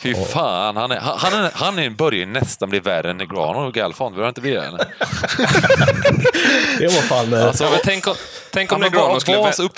Fy 0.02 0.16
fan, 0.16 0.78
han, 0.78 0.92
är, 0.92 1.00
han, 1.00 1.18
han, 1.20 1.34
är, 1.46 1.52
han 1.54 1.80
är, 1.80 1.90
börjar 1.90 2.20
ju 2.20 2.26
nästan 2.26 2.70
bli 2.70 2.80
värre 2.80 3.10
än 3.10 3.18
Negrano 3.18 3.68
och 3.68 3.74
Galfond. 3.74 4.16
Vill 4.16 4.24
han 4.24 4.30
inte 4.30 4.42
bli 4.42 4.52
det? 4.52 4.62
Det 6.80 6.86
var 6.86 7.02
fan... 7.02 7.34
eh, 7.34 7.46
Alltså, 7.46 7.64
Ja, 7.64 7.70
men 7.70 7.80
tänk 7.84 8.08
om, 8.08 8.16
tänk 8.54 8.72
om 8.72 8.82
Ja, 8.82 8.90
Negrano 8.90 9.20
skulle... 9.20 9.54
så 9.54 9.64
upp... 9.64 9.74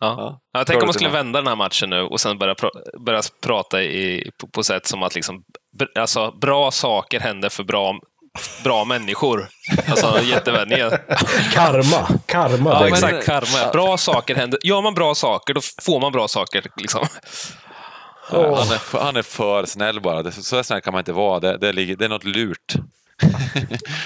Ja. 0.00 0.40
Ja, 0.52 0.58
tänk 0.58 0.66
Klar 0.66 0.80
om 0.80 0.86
man 0.86 0.94
skulle 0.94 1.10
vända 1.10 1.38
den 1.40 1.46
här 1.48 1.56
matchen 1.56 1.90
nu 1.90 2.00
och 2.00 2.20
sen 2.20 2.38
börja, 2.38 2.54
pra- 2.54 3.04
börja 3.06 3.22
prata 3.42 3.82
i, 3.82 4.30
på, 4.40 4.46
på 4.48 4.62
sätt 4.62 4.86
som 4.86 5.02
att 5.02 5.14
liksom, 5.14 5.42
br- 5.80 6.00
alltså, 6.00 6.30
bra 6.40 6.70
saker 6.70 7.20
händer 7.20 7.48
för 7.48 7.64
bra, 7.64 7.94
bra 8.64 8.84
människor. 8.84 9.48
Alltså 9.88 10.20
jättevändningen. 10.22 10.90
karma. 11.52 12.08
Karma. 12.26 12.70
Ja, 12.70 12.88
exakt. 12.88 13.26
Karma. 13.26 13.72
Bra 13.72 13.96
saker 13.96 14.34
händer. 14.34 14.60
Gör 14.62 14.82
man 14.82 14.94
bra 14.94 15.14
saker, 15.14 15.54
då 15.54 15.60
får 15.82 16.00
man 16.00 16.12
bra 16.12 16.28
saker. 16.28 16.62
Liksom. 16.76 17.06
Han, 18.30 18.42
är, 18.72 18.78
för- 18.78 19.00
han 19.00 19.16
är 19.16 19.22
för 19.22 19.64
snäll 19.66 20.00
bara. 20.00 20.22
Det, 20.22 20.32
så 20.32 20.64
snäll 20.64 20.80
kan 20.80 20.92
man 20.92 20.98
inte 21.00 21.12
vara. 21.12 21.40
Det, 21.40 21.58
det, 21.58 21.72
ligger, 21.72 21.96
det 21.96 22.04
är 22.04 22.08
något 22.08 22.24
lurt. 22.24 22.74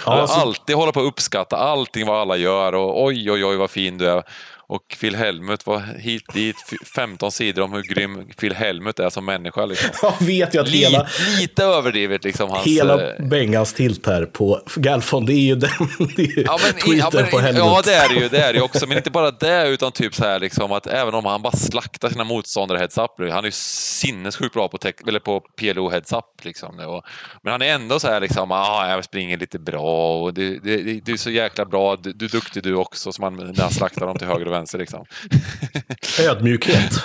Ja, 0.07 0.27
så- 0.27 0.35
Alltid 0.41 0.77
hålla 0.77 0.93
på 0.93 1.01
att 1.01 1.07
uppskatta 1.07 1.57
allting 1.57 2.07
vad 2.07 2.21
alla 2.21 2.37
gör 2.37 2.75
och 2.75 3.05
oj, 3.05 3.31
oj, 3.31 3.45
oj 3.45 3.57
vad 3.57 3.71
fin 3.71 3.99
du 3.99 4.11
är. 4.11 4.23
Och 4.71 4.97
Phil 5.01 5.15
Helmut 5.17 5.67
var 5.67 5.81
hit 5.99 6.23
dit, 6.33 6.57
f- 6.73 6.89
15 6.95 7.33
sidor 7.33 7.63
om 7.63 7.73
hur 7.73 7.83
grym 7.83 8.29
Phil 8.41 8.55
Helmut 8.55 8.99
är 8.99 9.11
som 9.11 9.25
människa. 9.25 9.67
Liksom. 9.67 9.91
Jag 10.03 10.27
vet 10.27 10.55
ju 10.55 10.61
att 10.61 10.69
hela, 10.69 10.99
Lite, 11.03 11.41
lite 11.41 11.65
överdrivet 11.65 12.25
liksom 12.25 12.51
hans... 12.51 12.67
hela 12.67 13.15
eh, 13.17 13.25
Bengans 13.27 13.73
tilt 13.73 14.07
här 14.07 14.25
på 14.27 14.61
Galfond, 14.77 15.27
det 15.27 15.33
är 15.33 15.41
ju 15.41 15.55
den 15.55 15.71
det 16.17 16.23
är 16.23 16.27
ju 16.37 16.43
Ja, 16.47 16.59
men, 16.63 16.73
tweeten 16.73 16.99
ja, 16.99 17.11
men, 17.13 17.31
på 17.31 17.39
Helmut. 17.39 17.59
ja, 17.65 17.83
det 17.85 17.95
är 17.95 18.09
det 18.09 18.15
ju. 18.15 18.29
Det 18.29 18.39
är 18.39 18.53
det 18.53 18.59
ju 18.59 18.65
också. 18.65 18.87
Men 18.87 18.97
inte 18.97 19.11
bara 19.11 19.31
det, 19.31 19.69
utan 19.69 19.93
typ 19.93 20.15
så 20.15 20.25
här 20.25 20.41
liksom 20.41 20.73
att 20.73 20.87
även 20.87 21.15
om 21.15 21.25
han 21.25 21.43
bara 21.43 21.57
slaktar 21.57 22.09
sina 22.09 22.25
motståndare 22.25 22.79
heads 22.79 22.99
up. 22.99 23.11
Han 23.19 23.29
är 23.39 23.43
ju 23.45 23.51
sinnessjukt 23.53 24.55
bra 24.55 24.69
på, 24.69 24.79
tech, 24.79 24.95
eller 25.09 25.21
på 25.21 25.41
PLO 25.41 25.89
heads 25.91 26.13
up. 26.13 26.25
Liksom. 26.45 26.79
Och, 26.79 27.03
men 27.43 27.53
han 27.53 27.63
är 27.63 27.75
ändå 27.75 28.01
så 28.01 28.09
här 28.09 28.21
liksom, 28.21 28.51
ah, 28.53 28.89
jag 28.91 29.05
springer 29.05 29.37
lite 29.39 29.59
bra 29.59 30.23
och 30.23 30.35
du, 30.35 30.59
du, 30.59 31.01
du 31.01 31.13
är 31.13 31.17
så 31.17 31.31
jäkla 31.31 31.65
bra, 31.65 31.97
du, 31.97 32.13
du 32.13 32.25
är 32.25 32.31
duktig 32.31 32.63
du 32.63 32.75
också. 32.75 33.13
Som 33.13 33.25
han, 33.25 33.37
när 33.37 33.63
han 33.63 33.71
slaktar 33.71 34.07
dem 34.07 34.19
till 34.19 34.27
höger 34.27 34.47
och 34.47 34.53
vänster. 34.53 34.58
Liksom. 34.67 35.05
Ödmjukhet. 36.21 36.93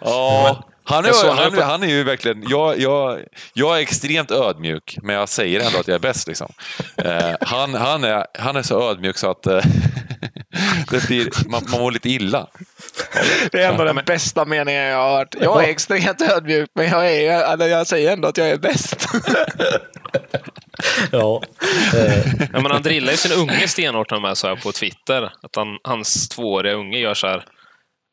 Ja, 0.00 0.64
han 0.84 1.04
är, 1.04 1.34
han, 1.34 1.62
han 1.62 1.82
är 1.82 1.86
ju 1.86 2.04
verkligen... 2.04 2.44
Jag, 2.48 2.78
jag, 2.78 3.18
jag 3.54 3.78
är 3.78 3.82
extremt 3.82 4.30
ödmjuk, 4.30 4.98
men 5.02 5.16
jag 5.16 5.28
säger 5.28 5.60
ändå 5.60 5.78
att 5.78 5.88
jag 5.88 5.94
är 5.94 5.98
bäst. 5.98 6.28
Liksom. 6.28 6.52
Eh, 6.96 7.34
han, 7.40 7.74
han, 7.74 8.04
är, 8.04 8.26
han 8.38 8.56
är 8.56 8.62
så 8.62 8.90
ödmjuk 8.90 9.18
så 9.18 9.30
att 9.30 9.46
eh, 9.46 9.62
det 10.90 11.06
blir, 11.06 11.48
man, 11.48 11.62
man 11.70 11.80
mår 11.80 11.90
lite 11.92 12.08
illa. 12.08 12.46
Det 13.52 13.62
är 13.62 13.70
ändå 13.72 13.84
den 13.84 14.00
bästa 14.06 14.44
meningen 14.44 14.82
jag 14.82 14.98
har 14.98 15.18
hört. 15.18 15.34
Jag 15.40 15.64
är 15.64 15.68
extremt 15.68 16.22
ödmjuk, 16.22 16.70
men 16.74 16.88
jag, 16.88 17.12
är, 17.12 17.52
eller 17.52 17.66
jag 17.66 17.86
säger 17.86 18.12
ändå 18.12 18.28
att 18.28 18.36
jag 18.36 18.48
är 18.50 18.58
bäst. 18.58 19.06
Ja. 21.12 21.42
Eh, 21.94 22.24
Ja, 22.52 22.60
men 22.60 22.70
han 22.70 22.82
drillar 22.82 23.10
ju 23.10 23.16
sin 23.16 23.32
unge 23.40 23.68
stenhårt 23.68 24.22
med 24.22 24.38
så 24.38 24.48
här 24.48 24.56
på 24.56 24.72
Twitter. 24.72 25.22
Att 25.22 25.56
han, 25.56 25.66
hans 25.84 26.28
tvååriga 26.28 26.74
unge 26.74 26.98
gör 26.98 27.14
så 27.14 27.26
här. 27.26 27.44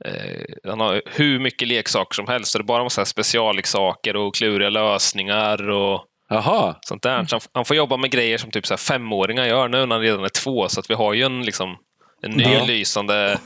Eh, 0.06 0.70
han 0.70 0.80
har 0.80 1.02
hur 1.06 1.40
mycket 1.40 1.68
leksaker 1.68 2.16
som 2.16 2.28
helst. 2.28 2.52
Så 2.52 2.58
det 2.58 2.62
är 2.62 2.66
bara 2.66 2.84
massa 2.84 3.06
specialleksaker 3.06 4.16
och 4.16 4.36
kluriga 4.36 4.70
lösningar 4.70 5.70
och 5.70 6.04
Jaha. 6.30 6.76
sånt 6.82 7.04
där. 7.04 7.26
Så 7.26 7.36
han, 7.36 7.42
han 7.54 7.66
får 7.66 7.76
jobba 7.76 7.98
med 7.98 8.12
grejer 8.12 8.38
som 8.38 8.52
typ 8.52 8.68
så 8.68 8.74
här 8.74 8.78
femåringar 8.78 9.46
gör 9.46 9.68
nu 9.68 9.86
när 9.86 9.96
han 9.96 10.02
redan 10.04 10.24
är 10.24 10.30
två. 10.30 10.70
Så 10.70 10.80
att 10.80 10.90
vi 10.90 10.94
har 10.94 11.14
ju 11.14 11.24
en, 11.24 11.42
liksom, 11.42 11.76
en 12.22 12.32
ny 12.32 12.44
Ja. 12.44 12.66
lysande 12.66 13.40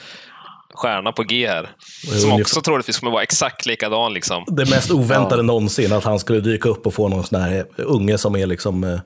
stjärna 0.74 1.12
på 1.12 1.24
G 1.24 1.48
här. 1.48 1.64
är 1.64 1.68
Som 2.08 2.14
ungefär- 2.32 2.42
också 2.42 2.62
troligtvis 2.62 3.00
kommer 3.00 3.12
vara 3.12 3.24
exakt 3.24 3.66
likadan. 3.66 4.14
Liksom. 4.14 4.44
det 4.48 4.70
mest 4.70 4.92
oväntade 4.92 5.44
någonsin, 5.44 5.94
att 5.94 6.04
han 6.04 6.20
skulle 6.20 6.40
dyka 6.40 6.70
upp 6.70 6.86
och 6.88 6.94
få 6.94 7.08
någon 7.08 7.24
sån 7.24 7.42
här 7.42 7.66
unge 7.78 8.18
som 8.18 8.36
är 8.36 8.46
liksom 8.46 8.84
eh, 8.84 9.00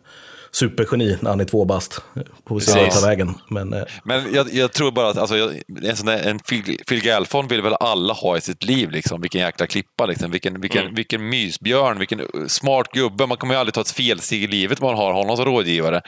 supergeni 0.55 1.17
när 1.21 1.29
han 1.29 1.39
är 1.39 1.45
två 1.45 1.65
bast. 1.65 2.01
På 2.43 2.59
sin 2.59 2.73
Precis. 2.73 3.01
ta 3.01 3.07
vägen. 3.07 3.33
Men 3.49 3.73
eh, 3.73 3.83
Men 4.03 4.33
jag, 4.33 4.53
jag 4.53 4.73
tror 4.73 4.91
bara 4.91 5.09
att 5.09 5.17
alltså, 5.17 5.51
en, 5.83 5.95
sån 5.95 6.05
där, 6.05 6.29
en 6.29 6.39
Phil, 6.39 6.77
Phil 6.87 7.01
Galfond 7.01 7.49
vill 7.49 7.61
väl 7.61 7.73
alla 7.73 8.13
ha 8.13 8.37
i 8.37 8.41
sitt 8.41 8.63
liv. 8.63 8.91
Liksom. 8.91 9.21
Vilken 9.21 9.41
jäkla 9.41 9.67
klippa, 9.67 10.05
liksom. 10.05 10.31
vilken, 10.31 10.61
vilken, 10.61 10.81
Mm. 10.81 10.95
vilken 10.95 11.29
mysbjörn, 11.29 11.99
vilken 11.99 12.21
smart 12.47 12.87
gubbe. 12.93 13.25
Man 13.27 13.37
kommer 13.37 13.53
ju 13.53 13.59
aldrig 13.59 13.73
ta 13.73 13.81
ett 13.81 13.91
felsteg 13.91 14.43
i 14.43 14.47
livet 14.47 14.79
om 14.81 14.85
man 14.87 14.95
har 14.97 15.13
honom 15.13 15.35
som 15.35 15.45
rådgivare. 15.45 16.01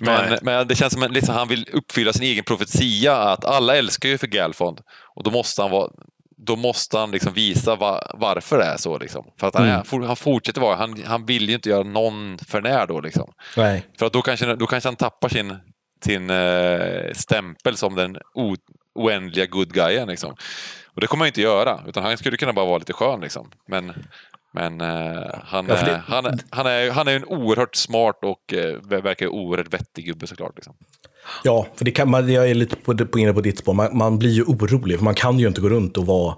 Men, 0.00 0.28
Nej. 0.30 0.38
men 0.42 0.68
det 0.68 0.74
känns 0.74 0.92
som 0.92 1.02
att 1.02 1.12
liksom, 1.12 1.34
han 1.34 1.48
vill 1.48 1.68
uppfylla 1.72 2.12
sin 2.12 2.22
egen 2.22 2.44
profetia 2.44 3.16
att 3.16 3.44
alla 3.44 3.76
älskar 3.76 4.08
ju 4.08 4.18
för 4.18 4.26
Galfond. 4.26 4.80
Och 5.16 5.22
då 5.22 5.30
måste 5.30 5.62
han 5.62 5.70
vara 5.70 5.90
då 6.44 6.56
måste 6.56 6.98
han 6.98 7.10
liksom 7.10 7.32
visa 7.32 7.76
va, 7.76 8.10
varför 8.14 8.58
det 8.58 8.64
är 8.64 8.76
så. 8.76 8.98
Liksom. 8.98 9.24
För 9.40 9.46
att 9.48 9.54
han, 9.54 9.68
Mm. 9.68 9.84
for- 9.84 10.06
han 10.06 10.16
fortsätter 10.16 10.60
vara, 10.60 10.76
han, 10.76 11.02
han 11.06 11.26
vill 11.26 11.48
ju 11.48 11.54
inte 11.54 11.68
göra 11.68 11.82
någon 11.82 12.38
för 12.38 12.60
när 12.62 12.86
då. 12.86 13.00
Liksom. 13.00 13.32
Nej. 13.56 13.86
För 13.98 14.06
att 14.06 14.12
då 14.12 14.22
kanske, 14.22 14.54
då 14.56 14.66
kanske 14.66 14.88
han 14.88 14.96
tappar 14.96 15.28
sin, 15.28 15.56
sin 16.04 16.30
eh, 16.30 17.12
stämpel 17.14 17.76
som 17.76 17.94
den 17.94 18.16
o, 18.34 18.56
oändliga 18.94 19.46
good 19.46 19.72
guyen. 19.74 20.08
Liksom. 20.08 20.30
Och 20.94 21.00
det 21.00 21.06
kommer 21.06 21.24
han 21.24 21.28
inte 21.28 21.40
göra, 21.42 21.80
utan 21.86 22.02
han 22.04 22.18
skulle 22.18 22.36
kunna 22.36 22.52
bara 22.52 22.66
vara 22.66 22.78
lite 22.78 22.92
skön. 22.92 23.20
Liksom. 23.20 23.50
Men, 23.68 23.92
men 24.54 24.80
eh, 24.80 25.22
han, 25.44 25.66
Ja, 25.68 25.74
det- 25.74 26.02
han, 26.06 26.38
han, 26.50 26.66
är, 26.66 26.90
han 26.90 27.08
är 27.08 27.16
en 27.16 27.24
oerhört 27.24 27.76
smart 27.76 28.18
och 28.22 28.54
eh, 28.54 29.02
verkar 29.02 29.26
oerhört 29.26 29.74
vettig 29.74 30.04
gubbe 30.06 30.26
såklart. 30.26 30.52
Liksom. 30.56 30.74
Ja, 31.44 31.66
för 31.76 31.84
det 31.84 31.90
kan 31.90 32.10
man, 32.10 32.32
jag 32.32 32.50
är 32.50 32.54
lite 32.54 32.76
på, 32.76 32.96
på 33.06 33.18
inne 33.18 33.32
på 33.32 33.40
ditt 33.40 33.58
spår. 33.58 33.74
Man, 33.74 33.96
man 33.96 34.18
blir 34.18 34.30
ju 34.30 34.42
orolig, 34.42 34.98
för 34.98 35.04
man 35.04 35.14
kan 35.14 35.38
ju 35.38 35.46
inte 35.48 35.60
gå 35.60 35.68
runt 35.68 35.98
och 35.98 36.06
vara 36.06 36.36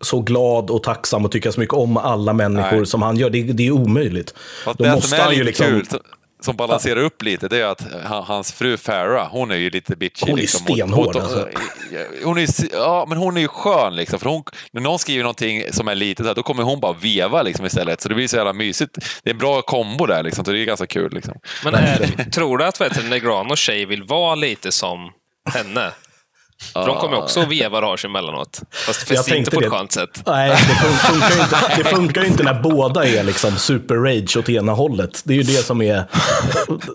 så 0.00 0.20
glad 0.20 0.70
och 0.70 0.82
tacksam 0.82 1.24
och 1.24 1.32
tycka 1.32 1.52
så 1.52 1.60
mycket 1.60 1.74
om 1.74 1.96
alla 1.96 2.32
människor 2.32 2.76
Nej. 2.76 2.86
som 2.86 3.02
han 3.02 3.16
gör. 3.16 3.30
Det, 3.30 3.42
det 3.42 3.66
är 3.66 3.70
omöjligt. 3.70 4.34
Fast 4.64 4.78
Då 4.78 4.84
det 4.84 4.90
måste 4.90 5.08
som 5.08 5.18
är 5.18 5.22
han 5.22 5.34
ju 5.34 5.44
liksom... 5.44 5.66
kul, 5.66 5.86
som- 6.46 6.56
balanserar 6.56 7.00
upp 7.00 7.22
lite, 7.22 7.48
det 7.48 7.60
är 7.60 7.64
att 7.66 7.86
han- 8.04 8.24
hans 8.24 8.52
fru 8.52 8.76
Farah, 8.76 9.28
hon 9.30 9.50
är 9.50 9.56
ju 9.56 9.70
lite 9.70 9.96
bitchy. 9.96 10.26
Hon 10.30 10.38
är 10.38 10.42
liksom, 10.42 10.66
stenhård, 10.66 11.16
alltså. 11.16 11.48
Hon 12.24 12.38
är, 12.38 12.48
ja, 12.72 13.06
men 13.08 13.18
hon 13.18 13.36
är 13.36 13.40
ju 13.40 13.48
skön 13.48 13.96
liksom. 13.96 14.18
För 14.18 14.30
hon, 14.30 14.42
när 14.70 14.80
någon 14.80 14.98
skriver 14.98 15.22
någonting 15.22 15.72
som 15.72 15.88
är 15.88 15.94
litet, 15.94 16.26
här, 16.26 16.34
då 16.34 16.42
kommer 16.42 16.62
hon 16.62 16.80
bara 16.80 16.92
veva 16.92 17.42
liksom, 17.42 17.66
istället. 17.66 18.00
Så 18.00 18.08
det 18.08 18.14
blir 18.14 18.28
så 18.28 18.36
jävla 18.36 18.52
mysigt. 18.52 18.98
Det 19.22 19.30
är 19.30 19.34
en 19.34 19.38
bra 19.38 19.62
kombo 19.62 20.06
där, 20.06 20.22
liksom, 20.22 20.44
så 20.44 20.50
det 20.52 20.58
är 20.60 20.64
ganska 20.64 20.86
kul. 20.86 21.12
Liksom. 21.14 21.34
Men 21.64 21.74
är, 21.74 22.30
tror 22.30 22.58
du 22.58 22.64
att 22.64 22.80
vet 22.80 23.08
Negranos 23.08 23.58
tjej 23.58 23.84
vill 23.86 24.02
vara 24.02 24.34
lite 24.34 24.72
som 24.72 25.10
henne? 25.54 25.90
För 26.72 26.86
de 26.86 26.96
kommer 26.96 27.16
också 27.16 27.40
att 27.40 27.48
veva 27.48 27.80
rage 27.80 28.04
emellanåt. 28.04 28.60
Fast, 28.70 29.10
Jag 29.10 29.16
fast 29.18 29.28
inte 29.28 29.30
tänkte 29.30 29.50
på 29.50 29.56
ett 29.60 29.64
det. 29.64 29.70
skönt 29.70 29.92
sätt. 29.92 30.22
Nej, 30.26 30.50
det 30.50 30.56
fun- 30.56 31.12
funkar 31.12 31.34
ju 31.36 31.42
inte, 31.42 31.56
det 31.76 31.84
funkar 31.84 32.20
ju 32.22 32.26
inte 32.26 32.42
när 32.42 32.54
båda 32.62 33.04
är 33.06 33.22
liksom 33.24 33.56
super-rage 33.56 34.36
åt 34.38 34.48
ena 34.48 34.72
hållet. 34.72 35.22
Det 35.24 35.32
är 35.32 35.36
ju 35.36 35.42
det 35.42 35.64
som 35.64 35.82
är... 35.82 36.04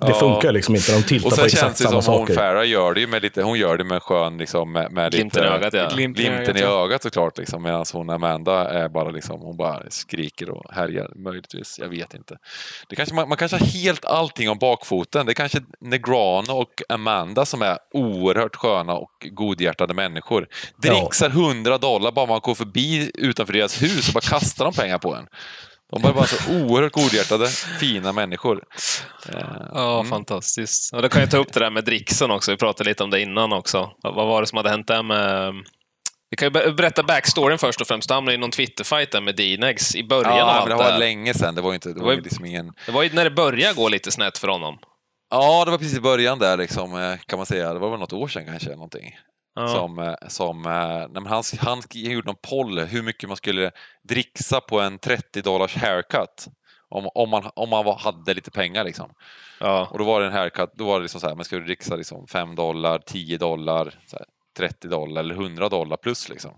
Det 0.07 0.13
funkar 0.13 0.51
liksom 0.51 0.75
inte. 0.75 0.91
De 0.95 1.03
tiltar 1.03 1.25
Och 1.27 1.29
på 1.31 1.35
sen 1.35 1.45
exakt 1.45 1.61
känns 1.63 1.77
det 1.77 1.83
samma 1.83 2.01
som 2.01 2.13
hon 2.13 2.27
saker. 2.27 2.35
Farah 2.35 2.67
gör 2.67 2.93
det 2.93 2.99
ju 2.99 3.07
med 3.07 3.21
lite, 3.21 3.41
hon 3.43 3.59
gör 3.59 3.77
det 3.77 3.83
med 3.83 4.03
skön, 4.03 4.37
liksom, 4.37 4.71
med, 4.71 4.91
med 4.91 5.11
Glimten 5.11 5.43
lite, 5.43 5.53
i 5.53 5.57
ögat, 5.57 5.73
ja. 5.73 5.89
Glimten 5.95 6.25
Glimten 6.25 6.57
i 6.57 6.63
ögat, 6.63 7.03
såklart, 7.03 7.37
liksom, 7.37 7.63
medan 7.63 7.85
hon 7.93 8.09
Amanda 8.09 8.69
är 8.69 8.89
bara 8.89 9.09
liksom, 9.09 9.39
hon 9.41 9.57
bara 9.57 9.79
skriker 9.89 10.49
och 10.49 10.73
härjar 10.73 11.09
möjligtvis. 11.15 11.79
Jag 11.79 11.89
vet 11.89 12.13
inte. 12.13 12.37
Det 12.89 12.95
kanske, 12.95 13.15
man, 13.15 13.29
man 13.29 13.37
kanske 13.37 13.57
har 13.57 13.65
helt 13.65 14.05
allting 14.05 14.49
om 14.49 14.57
bakfoten. 14.57 15.25
Det 15.25 15.31
är 15.31 15.33
kanske 15.33 15.59
Negrano 15.81 16.53
och 16.53 16.81
Amanda 16.89 17.45
som 17.45 17.61
är 17.61 17.77
oerhört 17.93 18.55
sköna 18.55 18.93
och 18.93 19.11
godhjärtade 19.51 19.93
människor. 19.93 20.47
Dricksar 20.81 21.29
100 21.29 21.77
dollar 21.77 22.11
bara 22.11 22.25
man 22.25 22.39
går 22.39 22.55
förbi 22.55 23.11
utanför 23.13 23.53
deras 23.53 23.81
hus 23.81 24.07
och 24.07 24.13
bara 24.13 24.21
kastar 24.21 24.65
de 24.65 24.73
pengar 24.73 24.97
på 24.97 25.15
en. 25.15 25.25
De 25.93 26.05
är 26.09 26.13
bara 26.13 26.25
så 26.25 26.53
oerhört 26.53 26.91
godhjärtade, 26.93 27.47
fina 27.79 28.11
människor. 28.11 28.63
Eh, 29.29 29.39
Ja, 29.73 30.03
fantastiskt. 30.09 30.93
Och 30.93 31.01
då 31.01 31.09
kan 31.09 31.21
jag 31.21 31.31
ta 31.31 31.37
upp 31.37 31.53
det 31.53 31.59
där 31.59 31.69
med 31.71 31.85
dricksen 31.85 32.31
också. 32.31 32.51
Vi 32.51 32.57
pratade 32.57 32.89
lite 32.89 33.03
om 33.03 33.09
det 33.09 33.21
innan 33.21 33.53
också. 33.53 33.91
Vad 34.03 34.27
var 34.27 34.41
det 34.41 34.47
som 34.47 34.57
hade 34.57 34.69
hänt 34.69 34.87
där 34.87 35.03
med... 35.03 35.53
Vi 36.29 36.37
kan 36.37 36.45
ju 36.45 36.49
be- 36.49 36.71
berätta 36.71 37.03
backstoryn 37.03 37.57
först 37.57 37.81
och 37.81 37.87
främst. 37.87 38.07
Du 38.07 38.13
hamnade 38.13 38.35
i 38.35 38.37
någon 38.37 38.51
Twitterfight 38.51 39.11
där 39.11 39.21
med 39.21 39.35
Dinex 39.35 39.95
i 39.95 40.03
början 40.03 40.31
av 40.31 40.37
Ja, 40.37 40.43
allt 40.43 40.69
men 40.69 40.77
det 40.77 40.83
det 40.83 40.91
var 40.91 40.99
länge 40.99 41.33
sedan. 41.33 41.55
Det 41.55 41.61
var 41.61 41.71
ju 41.71 41.75
inte, 41.75 41.89
det 41.89 41.95
var 41.99 42.05
var 42.05 42.11
ju 42.11 42.17
ju- 42.17 42.23
liksom 42.23 42.45
ingen... 42.45 42.71
Det 42.85 42.91
var 42.91 43.03
ju 43.03 43.09
när 43.13 43.23
det 43.23 43.31
började 43.31 43.73
gå 43.73 43.89
lite 43.89 44.11
snett 44.11 44.37
för 44.37 44.47
honom. 44.47 44.77
Ja, 45.29 45.65
det 45.65 45.71
var 45.71 45.77
precis 45.77 45.97
i 45.97 46.01
början 46.01 46.39
där 46.39 46.57
liksom, 46.57 46.95
eh, 47.01 47.17
kan 47.27 47.39
man 47.39 47.45
säga. 47.45 47.73
Det 47.73 47.79
var 47.79 47.89
väl 47.89 47.99
något 47.99 48.13
år 48.13 48.27
sedan 48.27 48.45
kanske, 48.45 48.69
någonting. 48.69 49.11
Ja. 49.55 49.67
Som, 49.67 49.99
eh, 49.99 50.13
som, 50.27 50.65
eh, 50.65 51.07
nej, 51.09 51.23
han, 51.25 51.43
han 51.59 51.81
gjorde 51.93 52.25
någon 52.27 52.41
poll 52.49 52.79
hur 52.79 53.03
mycket 53.03 53.29
man 53.29 53.37
skulle 53.37 53.71
dricksa 54.03 54.61
på 54.61 54.79
en 54.79 54.97
30 54.99 55.41
dollars 55.41 55.75
haircut. 55.75 56.47
Om, 56.89 57.09
om 57.15 57.29
man, 57.29 57.49
om 57.55 57.69
man 57.69 57.85
var, 57.85 57.97
hade 57.97 58.33
lite 58.33 58.51
pengar 58.51 58.83
liksom. 58.83 59.11
Ja. 59.59 59.87
Och 59.91 59.99
då 59.99 60.05
var 60.05 60.21
det 60.21 60.27
en 60.27 60.33
haircut, 60.33 60.69
då 60.73 60.85
var 60.85 60.95
det 60.95 61.01
liksom 61.01 61.21
så 61.21 61.27
här, 61.27 61.35
man 61.35 61.45
skulle 61.45 61.65
dricksa 61.65 61.95
liksom 61.95 62.27
5 62.27 62.55
dollar, 62.55 62.99
10 62.99 63.37
dollar, 63.37 63.93
här, 64.11 64.25
30 64.57 64.87
dollar 64.87 65.21
eller 65.21 65.35
100 65.35 65.69
dollar 65.69 65.97
plus 65.97 66.29
liksom. 66.29 66.51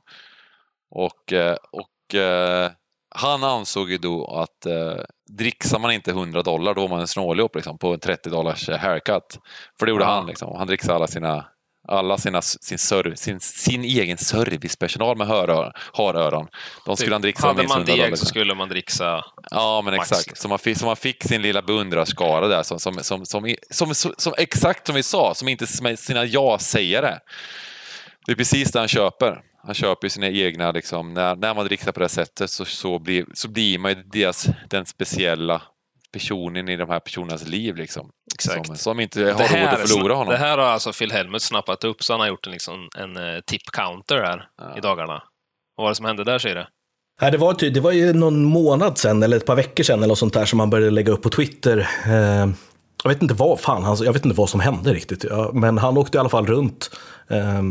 Och, 0.91 1.33
eh, 1.33 1.57
och 1.71 2.15
han 3.15 3.43
ansåg 3.43 3.91
ju 3.91 3.97
då 3.97 4.25
att 4.25 4.65
eh, 4.65 5.03
dricksar 5.29 5.79
man 5.79 5.91
inte 5.91 6.11
100 6.11 6.41
dollar 6.41 6.73
då 6.73 6.81
var 6.81 6.89
man 6.89 6.99
en 6.99 7.07
snåljåp 7.07 7.55
liksom, 7.55 7.77
på 7.77 7.93
en 7.93 7.99
30 7.99 8.29
dollars 8.29 8.69
haircut. 8.69 9.39
För 9.79 9.85
det 9.85 9.89
gjorde 9.89 10.03
Ja. 10.03 10.09
han 10.09 10.25
liksom. 10.25 10.55
Han 10.57 10.67
dricksade 10.67 10.95
alla 10.95 11.07
sina 11.07 11.45
alla 11.87 12.17
sina, 12.17 12.41
sin, 12.41 12.77
serv, 12.77 13.15
sin, 13.15 13.39
sin 13.39 13.83
egen 13.83 14.17
servicepersonal 14.17 15.17
med 15.17 15.27
hörör, 15.27 15.73
haröron. 15.93 16.47
De 16.85 16.97
skulle 16.97 17.15
han 17.15 17.21
dricksa 17.21 17.47
Hade 17.47 17.67
man 17.67 17.77
100 17.77 17.93
dollar. 17.93 18.09
deg 18.09 18.17
så 18.17 18.25
skulle 18.25 18.55
man 18.55 18.69
dricksa... 18.69 19.25
Ja, 19.51 19.81
men 19.81 19.95
Max, 19.95 20.11
exakt. 20.11 20.37
Så 20.37 20.47
man, 20.47 20.59
fick, 20.59 20.77
så 20.77 20.85
man 20.85 20.95
fick 20.95 21.23
sin 21.23 21.41
lilla 21.41 21.61
beundrarskara 21.61 22.47
där, 22.47 22.63
som, 22.63 22.79
som, 22.79 22.93
som, 22.93 23.25
som, 23.25 23.55
som, 23.69 23.95
som, 23.95 24.13
som, 24.17 24.33
exakt 24.37 24.87
som 24.87 24.95
vi 24.95 25.03
sa, 25.03 25.33
som 25.35 25.47
inte 25.47 25.67
sina 25.97 26.25
ja-sägare. 26.25 27.19
Det 28.25 28.31
är 28.31 28.35
precis 28.35 28.71
det 28.71 28.79
han 28.79 28.87
köper. 28.87 29.41
Han 29.65 29.75
köper 29.75 30.09
sina 30.09 30.27
egna, 30.27 30.71
liksom, 30.71 31.13
när, 31.13 31.35
när 31.35 31.53
man 31.53 31.65
dricksar 31.65 31.91
på 31.91 31.99
det 31.99 32.09
sättet 32.09 32.49
så, 32.49 32.65
så, 32.65 32.99
blir, 32.99 33.25
så 33.33 33.47
blir 33.47 33.79
man 33.79 33.91
ju 33.91 34.03
deras, 34.03 34.47
den 34.69 34.85
speciella 34.85 35.61
personen 36.13 36.69
i 36.69 36.77
de 36.77 36.89
här 36.89 36.99
personernas 36.99 37.47
liv. 37.47 37.75
Liksom, 37.75 38.09
Exakt. 38.33 38.67
Som, 38.67 38.75
som 38.75 38.99
inte 38.99 39.23
har 39.23 39.29
råd 39.31 39.73
att 39.73 39.89
förlora 39.89 40.13
honom. 40.13 40.31
det 40.33 40.37
här 40.37 40.57
har 40.57 40.65
alltså 40.65 40.93
Phil 40.93 41.11
Helmut 41.11 41.41
snappat 41.41 41.83
upp, 41.83 42.03
så 42.03 42.13
han 42.13 42.19
har 42.19 42.27
gjort 42.27 42.45
en, 42.45 42.51
liksom, 42.51 42.89
en 42.97 43.17
eh, 43.17 43.39
tip-counter 43.51 44.17
här 44.17 44.47
i 44.77 44.81
dagarna. 44.81 45.23
Vad 45.75 45.83
var 45.83 45.89
det 45.89 45.95
som 45.95 46.05
hände 46.05 46.23
där, 46.23 46.39
säger 46.39 46.55
du? 46.55 46.65
Nej, 47.21 47.31
det, 47.31 47.37
var, 47.37 47.71
det 47.71 47.79
var 47.79 47.91
ju 47.91 48.13
någon 48.13 48.43
månad 48.43 48.97
sedan, 48.97 49.23
eller 49.23 49.37
ett 49.37 49.45
par 49.45 49.55
veckor 49.55 49.83
sedan, 49.83 49.99
eller 49.99 50.07
något 50.07 50.17
sånt 50.17 50.33
där, 50.33 50.45
som 50.45 50.59
han 50.59 50.69
började 50.69 50.91
lägga 50.91 51.11
upp 51.11 51.21
på 51.21 51.29
Twitter. 51.29 51.89
Eh, 52.05 52.49
jag 53.03 53.09
vet 53.09 53.21
inte 53.21 53.33
vad 53.33 53.59
fan, 53.59 53.83
han, 53.83 53.97
jag 54.01 54.13
vet 54.13 54.25
inte 54.25 54.37
vad 54.37 54.49
som 54.49 54.59
hände 54.59 54.93
riktigt. 54.93 55.23
Ja, 55.29 55.51
men 55.53 55.77
han 55.77 55.97
åkte 55.97 56.17
i 56.17 56.19
alla 56.19 56.29
fall 56.29 56.45
runt 56.45 56.89
eh, 57.27 57.61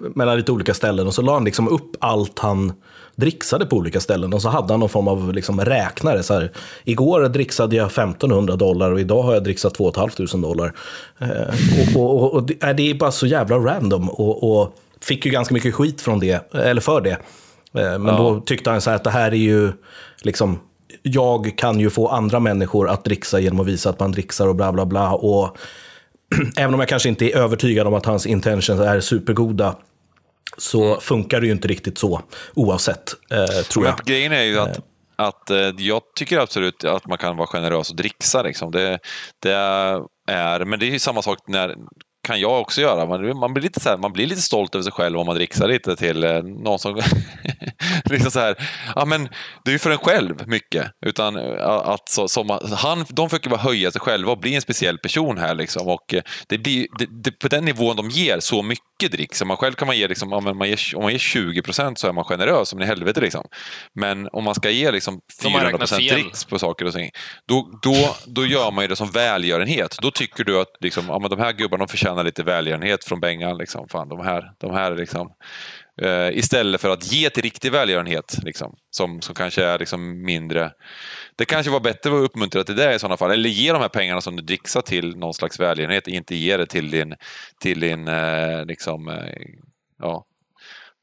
mellan 0.00 0.36
lite 0.36 0.52
olika 0.52 0.74
ställen 0.74 1.06
och 1.06 1.14
så 1.14 1.22
la 1.22 1.34
han 1.34 1.44
liksom 1.44 1.68
upp 1.68 1.96
allt 2.00 2.38
han 2.38 2.72
dricksade 3.20 3.66
på 3.66 3.76
olika 3.76 4.00
ställen. 4.00 4.32
Och 4.34 4.42
så 4.42 4.48
hade 4.48 4.72
han 4.72 4.80
någon 4.80 4.88
form 4.88 5.08
av 5.08 5.32
liksom 5.34 5.60
räknare. 5.60 6.22
Så 6.22 6.34
här, 6.34 6.52
Igår 6.84 7.28
dricksade 7.28 7.76
jag 7.76 7.86
1500 7.86 8.56
dollar 8.56 8.90
och 8.92 9.00
idag 9.00 9.22
har 9.22 9.34
jag 9.34 9.44
dricksat 9.44 9.74
2 9.74 9.92
500 9.92 10.48
dollar. 10.48 10.72
Eh, 11.18 11.96
och, 11.96 12.02
och, 12.04 12.22
och, 12.22 12.34
och 12.34 12.42
det, 12.42 12.62
är- 12.90 12.94
bara 12.94 13.10
så 13.10 13.26
jävla 13.26 13.56
random. 13.56 14.08
Och, 14.10 14.72
fick 15.00 15.26
ju 15.26 15.30
ganska 15.32 15.54
mycket 15.54 15.74
skit 15.74 16.00
från 16.00 16.20
det, 16.20 16.52
eller 16.54 16.80
för 16.80 17.00
det. 17.00 17.10
Eh, 17.80 17.98
Men 17.98 18.06
då 18.16 18.40
tyckte 18.40 18.70
han 18.70 18.80
så 18.80 18.90
här 18.90 18.96
att 18.96 19.04
det 19.04 19.10
här 19.10 19.30
är 19.32 19.36
ju 19.36 19.72
liksom, 20.22 20.58
jag 21.02 21.52
kan 21.58 21.80
ju 21.80 21.90
få 21.90 22.08
andra 22.08 22.40
människor 22.40 22.88
att 22.88 23.04
dricksa 23.04 23.40
genom 23.40 23.60
att 23.60 23.66
visa 23.66 23.90
att 23.90 24.00
man 24.00 24.12
dricksar 24.12 24.48
och 24.48 24.54
bla 24.56 24.72
bla 24.72 24.86
bla. 24.86 25.12
Och 25.12 25.56
även 26.58 26.74
om 26.74 26.80
jag 26.80 26.88
kanske 26.88 27.08
inte 27.08 27.24
är 27.32 27.36
övertygad 27.36 27.86
om 27.86 27.94
att 27.94 28.06
hans 28.06 28.26
intentions 28.26 28.80
är 28.80 29.00
supergoda, 29.00 29.74
så 30.56 31.00
funkar 31.00 31.40
det 31.40 31.46
ju 31.46 31.52
inte 31.52 31.68
riktigt 31.68 31.98
så 31.98 32.22
oavsett, 32.54 33.12
eh, 33.30 33.46
tror 33.46 33.82
Men 33.82 33.92
jag. 33.96 34.06
grejen 34.06 34.32
är 34.32 34.42
ju 34.42 34.58
att, 34.58 34.78
att 35.16 35.50
eh, 35.50 35.56
jag 35.78 36.02
tycker 36.14 36.38
absolut 36.38 36.84
att 36.84 37.06
man 37.06 37.18
kan 37.18 37.36
vara 37.36 37.46
generös 37.46 37.90
och 37.90 37.96
dricksa. 37.96 38.42
Liksom. 38.42 38.70
Det, 38.70 38.98
det 39.42 39.52
är, 40.28 40.64
men 40.64 40.78
det 40.78 40.86
är 40.86 40.90
ju 40.90 40.98
samma 40.98 41.22
sak 41.22 41.38
när 41.46 41.74
kan 42.28 42.40
jag 42.40 42.60
också 42.60 42.80
göra. 42.80 43.06
Man, 43.06 43.38
man, 43.38 43.54
blir 43.54 43.62
lite 43.62 43.80
så 43.80 43.88
här, 43.88 43.96
man 43.96 44.12
blir 44.12 44.26
lite 44.26 44.42
stolt 44.42 44.74
över 44.74 44.82
sig 44.82 44.92
själv 44.92 45.18
om 45.18 45.26
man 45.26 45.36
dricksar 45.36 45.68
lite 45.68 45.96
till 45.96 46.24
eh, 46.24 46.42
någon 46.42 46.78
som... 46.78 46.94
liksom 48.04 48.30
så 48.30 48.40
här, 48.40 48.56
ja 48.94 49.04
men 49.04 49.28
det 49.64 49.70
är 49.70 49.72
ju 49.72 49.78
för 49.78 49.90
en 49.90 49.98
själv 49.98 50.48
mycket. 50.48 50.92
Utan 51.06 51.36
eh, 51.36 51.66
att 51.66 52.08
så, 52.08 52.28
som, 52.28 52.58
han, 52.76 53.04
de 53.08 53.30
försöker 53.30 53.50
bara 53.50 53.60
höja 53.60 53.90
sig 53.90 54.00
själva 54.00 54.32
och 54.32 54.38
bli 54.38 54.54
en 54.54 54.60
speciell 54.60 54.98
person 54.98 55.38
här. 55.38 55.54
Liksom. 55.54 55.88
Och 55.88 56.14
eh, 56.14 56.22
det 56.46 56.58
blir, 56.58 56.86
det, 56.98 57.06
det, 57.10 57.30
på 57.30 57.48
den 57.48 57.64
nivån 57.64 57.96
de 57.96 58.10
ger 58.10 58.40
så 58.40 58.62
mycket 58.62 59.12
dricks. 59.12 59.44
Man 59.44 59.56
själv 59.56 59.72
kan 59.72 59.86
man 59.86 59.98
ge, 59.98 60.08
liksom, 60.08 60.32
om 60.32 60.44
man 60.44 60.68
ger, 60.68 60.96
om 60.96 61.02
man 61.02 61.12
ger 61.12 61.18
20 61.18 61.62
procent 61.62 61.98
så 61.98 62.08
är 62.08 62.12
man 62.12 62.24
generös 62.24 62.68
som 62.68 62.82
i 62.82 62.84
helvete. 62.84 63.20
Liksom. 63.20 63.44
Men 63.94 64.28
om 64.32 64.44
man 64.44 64.54
ska 64.54 64.70
ge 64.70 64.90
liksom 64.90 65.20
De 65.42 65.52
har 65.52 65.60
400 65.60 65.66
räknat 65.66 65.80
procent 65.80 66.08
dricks 66.08 66.44
på 66.44 66.58
saker 66.58 66.84
och 66.84 66.92
ting, 66.92 67.10
då, 67.48 67.78
då, 67.82 68.16
då 68.26 68.46
gör 68.46 68.70
man 68.70 68.84
ju 68.84 68.88
det 68.88 68.96
som 68.96 69.10
välgörenhet. 69.10 69.96
Då 70.02 70.10
tycker 70.10 70.44
du 70.44 70.60
att 70.60 70.76
liksom, 70.80 71.04
ja, 71.08 71.18
men 71.18 71.30
de 71.30 71.38
här 71.38 71.52
gubbarna 71.52 71.86
de 71.86 71.92
förtjänar 72.18 72.24
lite 72.24 72.42
välgörenhet 72.42 73.04
från 73.04 73.20
Bengan. 73.20 73.58
Liksom. 73.58 73.88
Fan, 73.88 74.08
de 74.08 74.20
här, 74.20 74.52
de 74.58 74.74
här 74.74 74.96
liksom, 74.96 75.32
Uh, 76.02 76.38
istället 76.38 76.80
för 76.80 76.90
att 76.90 77.12
ge 77.12 77.30
till 77.30 77.42
riktig 77.42 77.72
välgörenhet, 77.72 78.38
liksom, 78.44 78.76
som, 78.90 79.20
som 79.20 79.34
kanske 79.34 79.64
är 79.64 79.78
liksom 79.78 80.24
mindre... 80.24 80.72
Det 81.36 81.44
kanske 81.44 81.72
var 81.72 81.80
bättre 81.80 82.10
att 82.10 82.24
uppmuntra 82.24 82.64
till 82.64 82.76
det 82.76 82.94
i 82.94 82.98
sådana 82.98 83.16
fall. 83.16 83.30
Eller 83.30 83.48
ge 83.48 83.72
de 83.72 83.80
här 83.80 83.88
pengarna 83.88 84.20
som 84.20 84.36
du 84.36 84.42
dricksar 84.42 84.82
till 84.82 85.16
någon 85.16 85.34
slags 85.34 85.60
välgörenhet, 85.60 86.08
inte 86.08 86.36
ge 86.36 86.56
det 86.56 86.66
till 86.66 86.90
din, 86.90 87.14
till 87.60 87.80
din 87.80 88.08
uh, 88.08 88.64
liksom, 88.66 89.08
uh, 89.08 89.16
ja, 89.98 90.24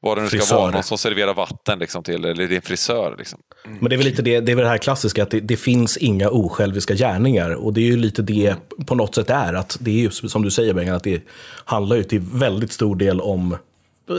vad 0.06 0.18
det 0.18 0.22
nu 0.22 0.28
ska 0.28 0.38
Frisör. 0.38 0.56
vara, 0.56 0.70
någon 0.70 0.82
som 0.82 0.98
serverar 0.98 1.34
vatten 1.34 1.78
liksom, 1.78 2.02
till, 2.02 2.24
eller 2.24 2.48
din 2.48 2.62
frisör. 2.62 3.14
Liksom. 3.18 3.38
Men 3.64 3.88
det 3.88 3.94
är 3.94 3.96
väl 3.96 4.06
lite 4.06 4.22
det, 4.22 4.40
det 4.40 4.52
är 4.52 4.56
väl 4.56 4.64
det 4.64 4.70
här 4.70 4.78
klassiska, 4.78 5.22
att 5.22 5.30
det, 5.30 5.40
det 5.40 5.56
finns 5.56 5.96
inga 5.96 6.30
osjälviska 6.30 6.94
gärningar. 6.94 7.50
Och 7.50 7.72
det 7.72 7.80
är 7.80 7.84
ju 7.84 7.96
lite 7.96 8.22
det 8.22 8.54
på 8.86 8.94
något 8.94 9.14
sätt 9.14 9.30
är, 9.30 9.54
att 9.54 9.76
det 9.80 9.90
är 9.90 9.94
ju 9.94 10.10
som 10.10 10.42
du 10.42 10.50
säger 10.50 10.74
Bengan, 10.74 10.96
att 10.96 11.04
det 11.04 11.22
handlar 11.64 11.96
ju 11.96 12.02
till 12.02 12.20
väldigt 12.20 12.72
stor 12.72 12.96
del 12.96 13.20
om 13.20 13.56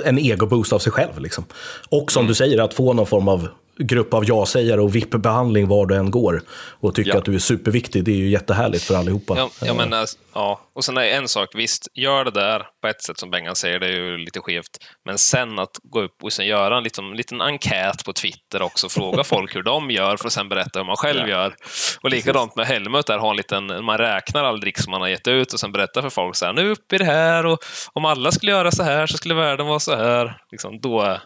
en 0.05 0.19
egoboost 0.19 0.73
av 0.73 0.79
sig 0.79 0.91
själv. 0.91 1.19
Liksom. 1.19 1.45
Och 1.89 2.11
som 2.11 2.27
du 2.27 2.33
säger, 2.33 2.61
att 2.61 2.73
få 2.73 2.93
någon 2.93 3.07
form 3.07 3.27
av 3.27 3.49
grupp 3.79 4.13
av 4.13 4.25
ja-sägare 4.25 4.81
och 4.81 4.95
VIP-behandling 4.95 5.67
var 5.67 5.85
du 5.85 5.95
än 5.95 6.11
går. 6.11 6.41
Och 6.79 6.95
tycka 6.95 7.09
Ja. 7.09 7.17
att 7.17 7.25
du 7.25 7.35
är 7.35 7.39
superviktig, 7.39 8.03
det 8.03 8.11
är 8.11 8.15
ju 8.15 8.29
jättehärligt 8.29 8.83
för 8.83 8.95
allihopa. 8.95 9.37
Ja, 9.37 9.49
ja, 9.61 9.73
men, 9.73 9.93
äh, 9.93 9.99
ja. 10.33 10.61
Och 10.73 10.83
sen 10.85 10.97
är 10.97 11.01
en 11.03 11.27
sak, 11.27 11.49
visst, 11.55 11.87
gör 11.93 12.25
det 12.25 12.31
där 12.31 12.65
på 12.81 12.87
ett 12.87 13.01
sätt 13.03 13.19
som 13.19 13.31
Bengan 13.31 13.55
säger, 13.55 13.79
det 13.79 13.87
är 13.87 13.91
ju 13.91 14.17
lite 14.17 14.39
skevt. 14.39 14.77
Men 15.05 15.17
sen 15.17 15.59
att 15.59 15.77
gå 15.83 16.01
upp 16.01 16.23
och 16.23 16.33
sen 16.33 16.45
göra 16.47 16.77
en 16.77 16.83
liten, 16.83 17.11
liten 17.11 17.41
enkät 17.41 18.05
på 18.05 18.13
Twitter 18.13 18.61
också, 18.61 18.89
fråga 18.89 19.23
folk 19.23 19.55
hur 19.55 19.63
de 19.63 19.91
gör 19.91 20.17
för 20.17 20.27
att 20.27 20.33
sen 20.33 20.49
berätta 20.49 20.79
hur 20.79 20.85
man 20.85 20.95
själv 20.95 21.29
gör. 21.29 21.55
Och 22.01 22.09
likadant 22.09 22.55
med 22.55 22.65
Helmut, 22.67 23.07
där 23.07 23.17
har 23.17 23.29
en 23.29 23.37
liten, 23.37 23.85
man 23.85 23.97
räknar 23.97 24.43
all 24.43 24.59
dricks 24.59 24.83
som 24.83 24.91
man 24.91 25.01
har 25.01 25.07
gett 25.07 25.27
ut 25.27 25.53
och 25.53 25.59
sen 25.59 25.71
berättar 25.71 26.01
för 26.01 26.09
folk 26.09 26.35
så 26.35 26.45
här, 26.45 26.53
nu 26.53 26.61
är 26.61 26.65
vi 26.65 26.71
uppe 26.71 26.95
i 26.95 26.99
det 26.99 27.05
här 27.05 27.45
och 27.45 27.59
om 27.93 28.05
alla 28.05 28.31
skulle 28.31 28.51
göra 28.51 28.71
så 28.71 28.83
här 28.83 29.07
så 29.07 29.17
skulle 29.17 29.33
världen 29.33 29.67
vara 29.67 29.79
så 29.79 29.95
här. 29.95 30.37
Liksom, 30.51 30.79
då 30.81 31.17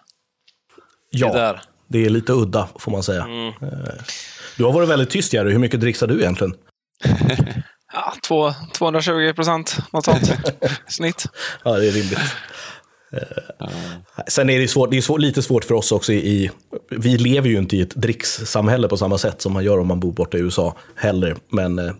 ja, 1.09 1.59
det 1.91 2.05
är 2.05 2.09
lite 2.09 2.33
udda 2.33 2.69
får 2.79 2.91
man 2.91 3.03
säga. 3.03 3.23
Mm. 3.23 3.47
Eh, 3.47 3.93
Du 4.57 4.63
har 4.63 4.71
varit 4.71 4.89
väldigt 4.89 5.09
tyst 5.09 5.33
Jerry, 5.33 5.51
hur 5.51 5.59
mycket 5.59 5.81
dricksar 5.81 6.07
du 6.07 6.19
egentligen? 6.21 6.53
Ja, 7.93 8.13
två, 8.27 8.53
220 8.73 9.33
procent, 9.33 9.77
något 9.93 10.05
sånt. 10.05 10.31
Snitt. 10.87 11.25
Ja, 11.63 11.71
det 11.71 11.87
är 11.87 11.91
rimligt. 11.91 12.19
Eh, 13.13 13.67
Sen 14.27 14.49
är 14.49 14.59
det, 14.59 14.67
svårt, 14.67 14.91
det 14.91 14.97
är 14.97 15.01
svårt, 15.01 15.19
lite 15.19 15.41
svårt 15.41 15.63
för 15.63 15.75
oss 15.75 15.91
också. 15.91 16.13
I, 16.13 16.51
vi 16.89 17.17
lever 17.17 17.49
ju 17.49 17.57
inte 17.57 17.77
i 17.77 17.81
ett 17.81 17.95
drickssamhälle 17.95 18.87
på 18.87 18.97
samma 18.97 19.17
sätt 19.17 19.41
som 19.41 19.53
man 19.53 19.63
gör 19.63 19.79
om 19.79 19.87
man 19.87 19.99
bor 19.99 20.11
borta 20.11 20.37
i 20.37 20.41
USA 20.41 20.77
heller. 20.95 21.35
Men 21.49 21.79
eh, 21.79 21.91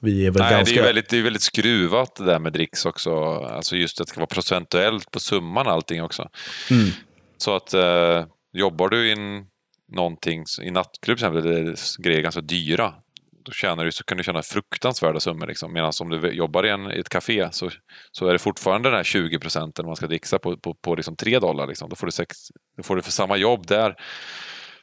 vi 0.00 0.26
är 0.26 0.30
väl 0.30 0.42
Nej, 0.42 0.50
ganska... 0.52 0.74
det 0.74 0.80
är 0.80 0.84
väldigt, 0.84 1.08
det 1.08 1.18
är 1.18 1.22
väldigt 1.22 1.42
skruvat 1.42 2.16
det 2.16 2.24
där 2.24 2.38
med 2.38 2.52
dricks 2.52 2.86
också. 2.86 3.14
Alltså 3.34 3.76
just 3.76 4.00
att 4.00 4.06
det 4.06 4.10
ska 4.10 4.20
vara 4.20 4.26
procentuellt 4.26 5.10
på 5.10 5.20
summan 5.20 5.66
allting 5.68 6.02
också. 6.02 6.28
Mm. 6.70 6.90
Så 7.38 7.56
att 7.56 7.74
jobbar 8.52 8.88
du 8.88 9.12
in 9.12 9.46
någonting 9.92 10.44
i 10.62 10.70
nattklubb 10.70 11.18
till 11.18 11.26
exempel, 11.26 11.42
där 11.42 12.02
grejer 12.02 12.18
är 12.18 12.22
ganska 12.22 12.40
dyra. 12.40 12.94
Då 13.44 13.52
tjänar 13.52 13.84
du, 13.84 13.92
så 13.92 14.04
kan 14.04 14.16
du 14.16 14.24
tjäna 14.24 14.42
fruktansvärda 14.42 15.20
summor. 15.20 15.46
Liksom. 15.46 15.72
Medan 15.72 15.92
om 16.00 16.08
du 16.10 16.30
jobbar 16.30 16.66
i, 16.66 16.70
en, 16.70 16.92
i 16.92 16.98
ett 16.98 17.08
café 17.08 17.48
så, 17.52 17.70
så 18.12 18.26
är 18.26 18.32
det 18.32 18.38
fortfarande 18.38 18.88
den 18.88 18.96
här 18.96 19.04
20 19.04 19.38
procenten 19.38 19.86
man 19.86 19.96
ska 19.96 20.06
dricksa 20.06 20.38
på, 20.38 20.56
på, 20.56 20.74
på 20.74 20.94
liksom 20.94 21.16
3 21.16 21.38
dollar. 21.38 21.66
Liksom. 21.66 21.88
Då, 21.88 21.96
får 21.96 22.06
du 22.06 22.12
sex, 22.12 22.36
då 22.76 22.82
får 22.82 22.96
du 22.96 23.02
för 23.02 23.10
samma 23.12 23.36
jobb 23.36 23.66
där. 23.66 23.94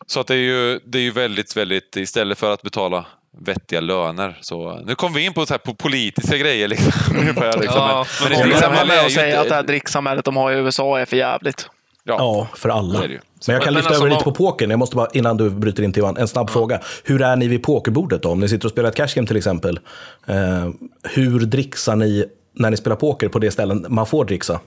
Så 0.07 0.19
att 0.19 0.27
det 0.27 0.33
är 0.35 0.37
ju, 0.37 0.79
det 0.85 0.97
är 0.97 1.01
ju 1.01 1.11
väldigt, 1.11 1.57
väldigt, 1.57 1.95
istället 1.95 2.37
för 2.37 2.53
att 2.53 2.61
betala 2.61 3.05
vettiga 3.45 3.79
löner. 3.79 4.37
Så, 4.41 4.81
nu 4.85 4.95
kom 4.95 5.13
vi 5.13 5.25
in 5.25 5.33
på, 5.33 5.45
så 5.45 5.53
här, 5.53 5.59
på 5.59 5.75
politiska 5.75 6.37
grejer. 6.37 6.67
Liksom, 6.67 7.17
ungefär, 7.19 7.57
liksom. 7.59 7.81
Ja, 7.81 8.05
men, 8.21 8.31
men 8.31 8.41
drickssamhälle 8.41 8.79
var 8.79 8.87
med 8.87 8.97
är 8.97 9.03
och 9.03 9.09
ju 9.09 9.15
säga 9.15 9.27
inte- 9.27 9.41
att 9.41 9.49
det 9.49 9.55
här 9.55 9.63
dricksamhället 9.63 10.25
de 10.25 10.37
har 10.37 10.51
i 10.51 10.55
USA 10.55 10.99
är 10.99 11.05
för 11.05 11.17
jävligt. 11.17 11.69
Ja, 12.17 12.47
för 12.55 12.69
alla. 12.69 12.99
det 12.99 13.05
är 13.05 13.07
det 13.07 13.13
ju. 13.13 13.19
Men 13.47 13.53
jag 13.53 13.63
kan 13.63 13.73
Men 13.73 13.77
lyfta 13.77 13.89
alltså, 13.89 14.03
över 14.03 14.11
lite 14.11 14.23
på 14.23 14.31
pokern. 14.31 14.69
Jag 14.69 14.79
måste 14.79 14.95
bara, 14.95 15.07
innan 15.13 15.37
du 15.37 15.49
bryter 15.49 15.83
in 15.83 15.93
till 15.93 16.01
Johan, 16.01 16.17
en 16.17 16.27
snabb 16.27 16.49
fråga. 16.49 16.79
Hur 17.03 17.21
är 17.21 17.35
ni 17.35 17.47
vid 17.47 17.63
pokerbordet 17.63 18.23
då? 18.23 18.29
Om 18.29 18.39
ni 18.39 18.49
sitter 18.49 18.65
och 18.65 18.71
spelar 18.71 18.89
ett 18.89 18.95
cash 18.95 19.15
game 19.15 19.27
till 19.27 19.37
exempel. 19.37 19.79
Eh, 20.27 20.69
hur 21.03 21.39
dricksar 21.39 21.95
ni 21.95 22.25
när 22.53 22.71
ni 22.71 22.77
spelar 22.77 22.95
poker 22.95 23.29
på 23.29 23.39
det 23.39 23.51
ställen 23.51 23.85
man 23.89 24.05
får 24.05 24.25
dricksa? 24.25 24.59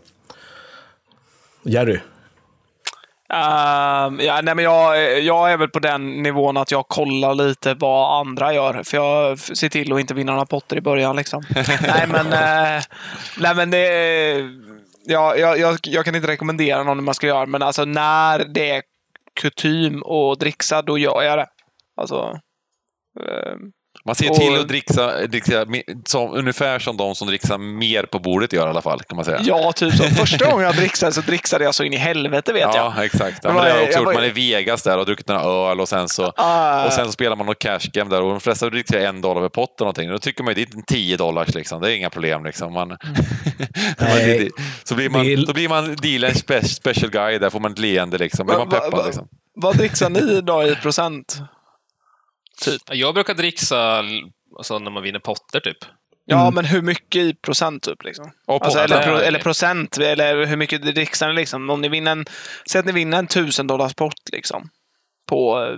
Jerry? 1.62 1.98
Ehm, 3.32 4.20
ja, 4.20 4.40
nej, 4.42 4.54
men 4.54 4.64
jag, 4.64 5.20
jag 5.20 5.52
är 5.52 5.56
väl 5.56 5.68
på 5.68 5.78
den 5.78 6.22
nivån 6.22 6.56
att 6.56 6.70
jag 6.70 6.88
kollar 6.88 7.34
lite 7.34 7.74
vad 7.74 8.20
andra 8.20 8.54
gör. 8.54 8.82
För 8.82 8.96
jag 8.96 9.38
ser 9.38 9.68
till 9.68 9.92
att 9.92 10.00
inte 10.00 10.14
vinna 10.14 10.32
några 10.32 10.46
potter 10.46 10.76
i 10.76 10.80
början. 10.80 11.16
Liksom. 11.16 11.42
nej, 11.82 12.06
men, 12.08 12.32
eh, 12.32 12.82
nej, 13.38 13.54
men 13.54 13.70
det, 13.70 14.34
ja, 15.04 15.36
jag, 15.36 15.58
jag, 15.58 15.78
jag 15.82 16.04
kan 16.04 16.14
inte 16.14 16.28
rekommendera 16.28 16.82
någon 16.82 16.98
hur 16.98 17.04
man 17.04 17.14
ska 17.14 17.26
göra, 17.26 17.46
men 17.46 17.62
alltså 17.62 17.84
när 17.84 18.38
det 18.38 18.70
är 18.70 18.82
kutym 19.40 20.02
att 20.02 20.40
dricksa, 20.40 20.82
då 20.82 20.98
gör 20.98 21.22
jag 21.22 21.38
det. 21.38 21.46
Alltså, 21.96 22.40
ehm, 23.20 23.72
man 24.06 24.14
ser 24.14 24.30
Och- 24.30 24.36
till 24.36 24.60
att 24.60 24.68
dricksa, 24.68 25.26
dricksa 25.26 25.66
som, 26.06 26.34
ungefär 26.34 26.78
som 26.78 26.96
de 26.96 27.14
som 27.14 27.28
dricksar 27.28 27.58
mer 27.58 28.02
på 28.02 28.18
bordet 28.18 28.52
gör 28.52 28.66
i 28.66 28.70
alla 28.70 28.82
fall. 28.82 29.02
kan 29.02 29.16
man 29.16 29.24
säga. 29.24 29.40
ja, 29.42 29.72
typ 29.72 29.94
så. 29.94 30.02
Första 30.04 30.50
gången 30.50 30.66
jag 30.66 30.76
dricksade 30.76 31.12
så 31.12 31.20
dricksade 31.20 31.64
jag 31.64 31.74
så 31.74 31.84
in 31.84 31.92
i 31.92 31.96
helvete, 31.96 32.52
vet 32.52 32.60
jag. 32.62 32.74
Ja, 32.96 33.04
exakt. 33.04 33.38
Ja, 33.42 33.48
men 33.48 33.54
var- 33.54 33.64
det 33.64 33.70
har 33.70 33.76
jag 33.78 33.84
också 33.84 33.92
jag 33.92 34.00
gjort. 34.00 34.06
var- 34.06 34.14
Man 34.14 34.22
är 34.24 34.28
i 34.28 34.30
Vegas 34.32 34.82
där 34.82 34.98
och 34.98 35.06
druckit 35.06 35.28
några 35.28 35.42
öl 35.70 35.80
och 35.80 35.88
sen 35.88 36.08
så, 36.08 36.32
Ah. 36.36 36.84
och 36.86 36.92
sen 36.92 37.06
så 37.06 37.12
spelar 37.12 37.36
man 37.36 37.46
något 37.46 37.58
cash 37.58 37.80
game 37.92 38.10
där 38.10 38.22
och 38.22 38.30
de 38.30 38.40
flesta 38.40 38.70
dricker 38.70 38.98
en 39.06 39.20
dollar 39.20 39.40
per 39.40 39.48
pott 39.48 39.80
eller 39.80 39.84
någonting. 39.86 40.10
Då 40.10 40.18
tycker 40.18 40.44
man 40.44 40.54
ju 40.54 40.64
det 40.64 40.78
är 40.78 40.82
10 40.82 41.16
dollars 41.16 41.54
liksom. 41.54 41.80
Det 41.82 41.92
är 41.92 41.96
inga 41.96 42.10
problem 42.10 42.44
liksom. 42.44 42.72
Man, 42.72 42.88
Nej, 43.98 44.50
så 44.84 44.94
blir 44.94 45.10
man, 45.10 45.24
det 45.26 45.36
då 45.46 45.52
blir 45.52 45.68
man 45.68 45.96
dealerns 45.96 46.38
spe, 46.38 46.64
special 46.64 47.10
guy 47.10 47.38
där 47.38 47.50
får 47.50 47.60
man 47.60 47.72
ett 47.72 47.78
leende 47.78 48.18
liksom. 48.18 48.46
Blir 48.46 48.56
man 48.58 48.68
peppad 48.68 49.06
liksom. 49.06 49.28
Vad 49.54 49.76
dricksar 49.76 50.10
ni 50.10 50.40
då 50.40 50.62
i 50.62 50.76
procent? 50.76 51.38
Typ. 52.60 52.82
Jag 52.90 53.14
brukar 53.14 53.34
dricksa 53.34 54.04
alltså, 54.56 54.78
när 54.78 54.90
man 54.90 55.02
vinner 55.02 55.18
potter, 55.18 55.60
typ. 55.60 55.78
Ja, 56.24 56.50
men 56.50 56.64
hur 56.64 56.82
mycket 56.82 57.22
i 57.22 57.34
procent 57.34 57.82
typ? 57.82 58.04
Liksom? 58.04 58.30
Alltså, 58.46 58.78
eller, 58.78 59.02
pro, 59.02 59.16
eller 59.16 59.38
procent, 59.38 59.98
eller 59.98 60.46
hur 60.46 60.56
mycket 60.56 60.82
dricksar 60.82 61.28
ni 61.28 61.34
liksom? 61.34 61.70
Om 61.70 61.80
ni 61.80 61.88
vinner 61.88 62.12
en, 62.12 62.24
säg 62.70 62.78
att 62.78 62.84
ni 62.84 62.92
vinner 62.92 63.18
en 63.18 63.26
tusen 63.26 63.66
dollars 63.66 63.94
pott 63.94 64.28
liksom. 64.32 64.68
På 65.28 65.62
eh, 65.64 65.76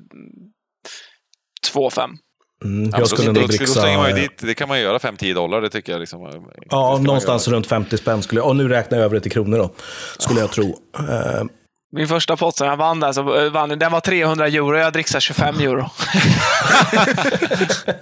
2-5. 1.74 2.10
Mm, 2.64 2.90
Ja, 2.92 2.98
jag 2.98 3.08
skulle 3.08 3.32
nog 3.32 3.48
dricksa... 3.48 4.08
ju 4.08 4.14
dit, 4.14 4.38
det 4.38 4.54
kan 4.54 4.68
man 4.68 4.80
göra 4.80 4.98
5-10 4.98 5.34
dollar, 5.34 5.60
det 5.60 5.70
tycker 5.70 5.92
jag. 5.92 6.00
Liksom, 6.00 6.30
ska 6.30 6.40
Ja, 6.70 6.98
någonstans 6.98 7.48
runt 7.48 7.66
50 7.66 7.96
spänn 7.96 8.22
skulle 8.22 8.40
jag... 8.40 8.48
Och 8.48 8.56
nu 8.56 8.68
räknar 8.68 8.98
jag 8.98 9.04
över 9.04 9.14
det 9.14 9.20
till 9.20 9.32
kronor 9.32 9.58
då, 9.58 9.74
skulle 10.18 10.40
jag 10.40 10.52
tro. 10.52 10.78
Eh, 11.94 11.98
Min 11.98 12.08
första 12.08 12.36
pott 12.36 12.56
som 12.56 12.66
jag 12.66 12.76
vann 12.76 13.00
där, 13.00 13.12
så 13.12 13.36
eh, 13.44 13.50
vann, 13.52 13.68
den 13.78 13.92
var 13.92 14.00
300 14.00 14.46
euro. 14.46 14.78
Jag 14.78 14.92
dricksade 14.92 15.20
25 15.20 15.60
euro. 15.60 15.90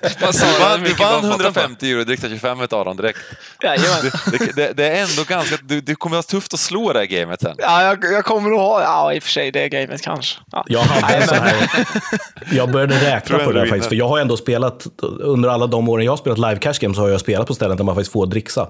Du 0.02 0.88
du 0.88 0.94
vann 0.94 1.22
var 1.22 1.22
potten 1.22 1.22
på? 1.22 1.60
150 1.60 1.90
euro, 1.90 2.04
dricksade 2.04 2.34
25 2.34 2.60
av 2.60 2.84
dem 2.84 2.96
direkt. 2.96 3.18
Jajamän. 3.62 4.10
Det, 4.30 4.56
det, 4.56 4.72
det 4.76 4.88
är 4.88 5.02
ändå 5.02 5.22
ganska... 5.28 5.56
Du, 5.62 5.80
det 5.80 5.94
kommer 5.94 6.16
att 6.18 6.32
vara 6.32 6.40
tufft 6.40 6.54
att 6.54 6.60
slå 6.60 6.92
det 6.92 6.98
här 6.98 7.06
gamet 7.06 7.40
sen. 7.40 7.54
Ja, 7.58 7.82
jag, 7.82 8.04
jag 8.12 8.24
kommer 8.24 8.50
nog 8.50 8.58
ha... 8.60 8.82
Ja, 8.82 9.12
i 9.12 9.18
och 9.18 9.22
för 9.22 9.30
sig, 9.30 9.50
det 9.50 9.68
gamet 9.68 10.02
kanske. 10.02 10.40
Ja. 10.52 10.64
Jag 10.68 10.80
hade 10.80 11.26
sån 11.26 11.36
här... 11.38 11.54
Jag 12.52 12.70
började 12.72 12.94
räkna 12.94 13.38
på 13.38 13.52
det 13.52 13.58
där 13.58 13.64
du 13.64 13.68
faktiskt. 13.68 13.88
För 13.88 13.96
jag 13.96 14.08
har 14.08 14.18
ändå 14.18 14.36
spelat, 14.36 14.86
under 15.20 15.48
alla 15.48 15.66
de 15.66 15.88
åren 15.88 16.04
jag 16.04 16.12
har 16.12 16.16
spelat 16.16 16.38
live 16.38 16.56
cash 16.56 16.74
games, 16.80 16.96
så 16.96 17.02
har 17.02 17.08
jag 17.08 17.20
spelat 17.20 17.46
på 17.46 17.54
ställen 17.54 17.76
där 17.76 17.84
man 17.84 17.94
faktiskt 17.94 18.12
får 18.12 18.26
dricksa. 18.26 18.68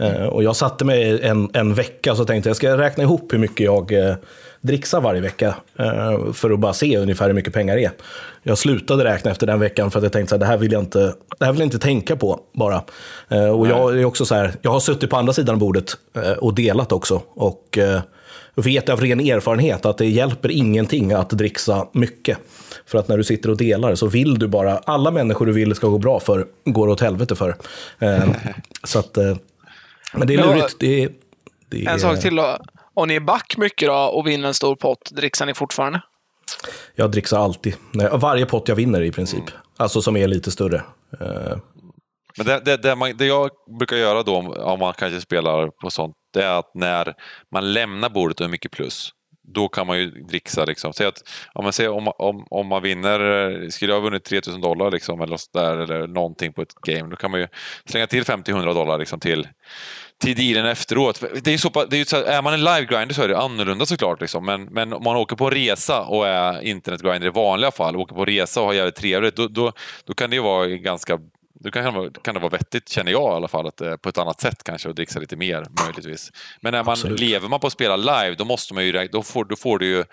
Eh, 0.00 0.22
Och 0.24 0.42
jag 0.44 0.56
satte 0.56 0.84
mig 0.84 1.20
en, 1.26 1.50
en 1.54 1.74
vecka 1.74 2.10
och 2.10 2.16
så 2.16 2.24
tänkte 2.24 2.48
jag, 2.48 2.56
ska 2.56 2.66
jag 2.68 2.78
räkna 2.80 3.02
ihop 3.02 3.32
hur 3.32 3.38
mycket 3.38 3.64
jag 3.64 3.92
dricksar 4.64 5.00
varje 5.00 5.20
vecka? 5.20 5.54
eh, 5.78 6.32
För 6.32 6.50
att 6.50 6.58
bara 6.58 6.72
se 6.72 6.96
ungefär 6.98 7.26
hur 7.26 7.32
mycket 7.34 7.52
pengar 7.52 7.76
det 7.76 7.84
är. 7.84 7.92
Jag 8.42 8.58
slutade 8.58 9.04
räkna 9.04 9.30
efter 9.30 9.46
den 9.46 9.60
veckan 9.60 9.90
för 9.90 9.98
att 9.98 10.02
jag 10.02 10.12
tänkte 10.12 10.34
att 10.34 10.40
det 10.40 10.46
här 10.46 10.56
vill 10.56 10.72
jag 10.72 10.82
inte, 10.82 11.14
det 11.38 11.44
här 11.44 11.52
vill 11.52 11.60
jag 11.60 11.66
inte 11.66 11.78
tänka 11.78 12.16
på 12.16 12.40
bara. 12.54 12.82
Eh, 13.28 13.48
Och 13.48 13.68
jag 13.68 13.98
är 14.00 14.04
också 14.04 14.24
så 14.26 14.34
här, 14.34 14.52
jag 14.62 14.70
har 14.70 14.80
suttit 14.80 15.10
på 15.10 15.16
andra 15.16 15.32
sidan 15.32 15.58
bordet 15.58 15.90
eh, 16.16 16.32
och 16.32 16.54
delat 16.54 16.92
också. 16.92 17.22
Och 17.34 17.78
vet 18.54 18.88
av 18.88 19.00
ren 19.00 19.20
erfarenhet 19.20 19.86
att 19.86 19.98
det 19.98 20.06
hjälper 20.06 20.50
ingenting 20.50 21.12
att 21.12 21.30
dricksa 21.30 21.86
mycket. 21.92 22.38
För 22.86 22.98
att 22.98 23.08
när 23.08 23.16
du 23.16 23.24
sitter 23.24 23.50
och 23.50 23.56
delar 23.56 23.94
så 23.94 24.06
vill 24.06 24.38
du 24.38 24.48
bara, 24.48 24.78
alla 24.78 25.10
människor 25.10 25.46
du 25.46 25.52
vill 25.52 25.74
ska 25.74 25.88
gå 25.88 25.98
bra 25.98 26.20
för, 26.20 26.46
går 26.64 26.88
åt 26.88 27.00
helvete 27.00 27.34
för. 27.36 27.56
Så 28.84 28.98
att, 28.98 29.16
men 30.14 30.26
det 30.26 30.34
är 30.34 30.38
lurigt. 30.46 30.76
Det 30.78 31.02
är, 31.04 31.08
det 31.68 31.84
är, 31.84 31.90
En 31.90 32.00
sak 32.00 32.20
till 32.20 32.36
då. 32.36 32.58
Om 32.94 33.08
ni 33.08 33.14
är 33.14 33.20
back 33.20 33.56
mycket 33.56 33.88
då 33.88 33.94
och 33.94 34.26
vinner 34.26 34.48
en 34.48 34.54
stor 34.54 34.76
pott, 34.76 35.10
dricksar 35.10 35.46
ni 35.46 35.54
fortfarande? 35.54 36.00
Jag 36.94 37.10
dricksar 37.10 37.38
alltid. 37.38 37.76
Nej, 37.92 38.08
Varje 38.12 38.46
pott 38.46 38.68
jag 38.68 38.76
vinner 38.76 39.02
i 39.02 39.12
princip. 39.12 39.40
Mm. 39.48 39.60
Alltså 39.76 40.02
som 40.02 40.16
är 40.16 40.28
lite 40.28 40.50
större. 40.50 40.76
Eh, 41.20 41.56
Men 42.36 42.46
det, 42.46 42.60
det, 42.64 42.76
det, 42.76 42.96
man, 42.96 43.16
det 43.16 43.26
jag 43.26 43.50
brukar 43.78 43.96
göra 43.96 44.22
då, 44.22 44.36
om- 44.36 44.78
man 44.78 44.92
kanske 44.98 45.20
spelar 45.20 45.68
på 45.68 45.90
sånt, 45.90 46.14
det 46.32 46.44
är 46.44 46.58
att 46.58 46.70
när 46.74 47.14
man 47.52 47.72
lämnar 47.72 48.08
bordet 48.08 48.40
och 48.40 48.46
är 48.46 48.50
mycket 48.50 48.70
plus, 48.72 49.10
då 49.54 49.68
kan 49.68 49.86
man 49.86 49.98
ju 49.98 50.10
dricksa. 50.10 50.64
Liksom. 50.64 50.92
Säg 50.92 51.06
att, 51.06 51.22
om, 51.52 51.64
man 51.64 51.72
säger, 51.72 51.90
om, 51.90 52.08
om, 52.18 52.46
om 52.50 52.66
man 52.66 52.82
vinner, 52.82 53.70
skulle 53.70 53.92
jag 53.92 54.00
ha 54.00 54.04
vunnit 54.04 54.24
3000 54.24 54.60
dollar 54.60 54.90
liksom, 54.90 55.20
eller, 55.20 55.36
så 55.36 55.46
där, 55.52 55.76
eller 55.76 56.06
någonting 56.06 56.52
på 56.52 56.62
ett 56.62 56.74
game, 56.74 57.10
då 57.10 57.16
kan 57.16 57.30
man 57.30 57.40
ju 57.40 57.48
slänga 57.88 58.06
till 58.06 58.22
50-100 58.24 58.74
dollar 58.74 58.98
liksom, 58.98 59.20
till, 59.20 59.48
till 60.24 60.36
dealen 60.36 60.70
efteråt. 60.70 61.24
Det 61.42 61.54
är, 61.54 61.58
så, 61.58 61.84
det 61.90 62.00
är, 62.00 62.04
så, 62.04 62.16
är 62.24 62.42
man 62.42 62.54
en 62.54 62.64
live-grinder 62.64 63.14
så 63.14 63.22
är 63.22 63.28
det 63.28 63.38
annorlunda 63.38 63.86
såklart. 63.86 64.20
Liksom. 64.20 64.46
Men, 64.46 64.64
men 64.64 64.92
om 64.92 65.04
man 65.04 65.16
åker 65.16 65.36
på 65.36 65.50
resa 65.50 66.02
och 66.02 66.26
är 66.26 66.62
internetgrinder 66.62 67.26
i 67.26 67.30
vanliga 67.30 67.70
fall, 67.70 67.96
åker 67.96 68.14
på 68.14 68.24
resa 68.24 68.60
och 68.60 68.66
har 68.66 68.74
jävligt 68.74 68.94
trevligt, 68.94 69.36
då, 69.36 69.48
då, 69.48 69.72
då 70.04 70.14
kan 70.14 70.30
det 70.30 70.36
ju 70.36 70.42
vara 70.42 70.66
ganska 70.66 71.18
då 71.60 71.70
kan 71.70 72.10
kan 72.22 72.34
det 72.34 72.40
vara 72.40 72.50
vettigt, 72.50 72.88
känner 72.88 73.12
jag 73.12 73.32
i 73.32 73.34
alla 73.34 73.48
fall, 73.48 73.66
att, 73.66 73.80
eh, 73.80 73.96
på 73.96 74.08
ett 74.08 74.18
annat 74.18 74.40
sätt 74.40 74.64
kanske 74.64 74.88
och 74.88 74.94
dricksa 74.94 75.20
lite 75.20 75.36
mer 75.36 75.66
möjligtvis. 75.84 76.32
Men 76.60 76.72
när 76.72 76.84
man 76.84 76.92
Absolut. 76.92 77.20
lever 77.20 77.48
man 77.48 77.60
på 77.60 77.66
att 77.66 77.72
spela 77.72 77.96
live, 77.96 78.34
då 78.38 78.44
måste 78.44 78.74
man 78.74 78.84
ju, 78.84 79.08
då 79.12 79.22
får, 79.22 79.44
då 79.44 79.56
får 79.56 79.78
du 79.78 79.86
ju 79.86 80.04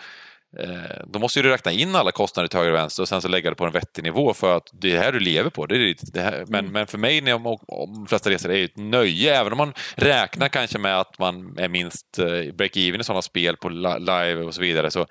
då 1.08 1.20
måste 1.20 1.39
ju 1.39 1.43
du 1.43 1.49
räkna 1.49 1.72
in 1.72 1.95
alla 1.95 2.12
kostnader 2.12 2.47
till 2.47 2.60
höger 2.60 2.72
och 2.72 2.78
vänster 2.78 3.04
och 3.04 3.10
sen 3.10 3.22
så 3.22 3.28
lägga 3.28 3.49
det 3.49 3.56
på 3.56 3.66
en 3.66 3.72
vettig 3.72 4.04
nivå 4.04 4.34
för 4.34 4.58
att 4.58 4.70
det 4.74 4.88
är 4.91 4.93
det 4.93 4.99
här 4.99 5.12
du 5.12 5.20
lever 5.20 5.49
på. 5.49 5.66
Det 5.66 5.76
är 5.76 5.80
det, 5.80 5.95
det 6.14 6.22
här. 6.22 6.43
Men, 6.47 6.60
Mm. 6.60 6.72
men 6.72 6.88
för 6.88 6.97
mig, 6.97 7.22
när 7.22 7.32
jag, 7.32 7.45
om 7.45 7.93
de 7.93 8.08
flesta 8.08 8.30
resor, 8.30 8.52
är 8.52 8.58
det 8.58 8.64
ett 8.64 8.78
nöje. 8.78 9.39
Även 9.39 9.52
om 9.52 9.58
man 9.58 9.74
räknar 9.95 10.47
kanske 10.49 10.78
med 10.78 10.99
att 10.99 11.20
man 11.20 11.58
är 11.58 11.68
minst 11.68 12.20
eh, 12.20 12.26
break-even 12.26 12.99
i 12.99 13.04
sådana 13.04 13.22
spel 13.22 13.58
på 13.58 13.70
li- 13.70 13.99
live 13.99 14.36
och 14.36 14.54
så 14.56 14.62
vidare, 14.62 14.91
så, 14.91 15.06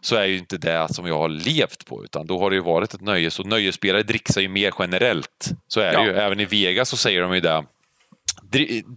så 0.00 0.16
är 0.16 0.24
ju 0.24 0.38
inte 0.38 0.58
det 0.58 0.94
som 0.94 1.06
jag 1.06 1.18
har 1.18 1.28
levt 1.28 1.86
på. 1.86 2.04
Utan 2.04 2.26
då 2.26 2.38
har 2.38 2.50
det 2.50 2.56
ju 2.56 2.62
varit 2.62 2.94
ett 2.94 3.00
nöje. 3.00 3.30
Så 3.30 3.42
nöjesspelare 3.42 4.02
dricksar 4.02 4.40
ju 4.40 4.48
mer 4.48 4.72
generellt. 4.78 5.50
Så 5.68 5.80
är 5.80 5.86
det 5.86 5.92
Ja. 5.92 6.04
ju. 6.06 6.12
Även 6.14 6.40
i 6.40 6.44
Vegas 6.44 6.88
så 6.88 6.96
säger 6.96 7.20
de 7.22 7.34
ju 7.34 7.40
det. 7.40 7.64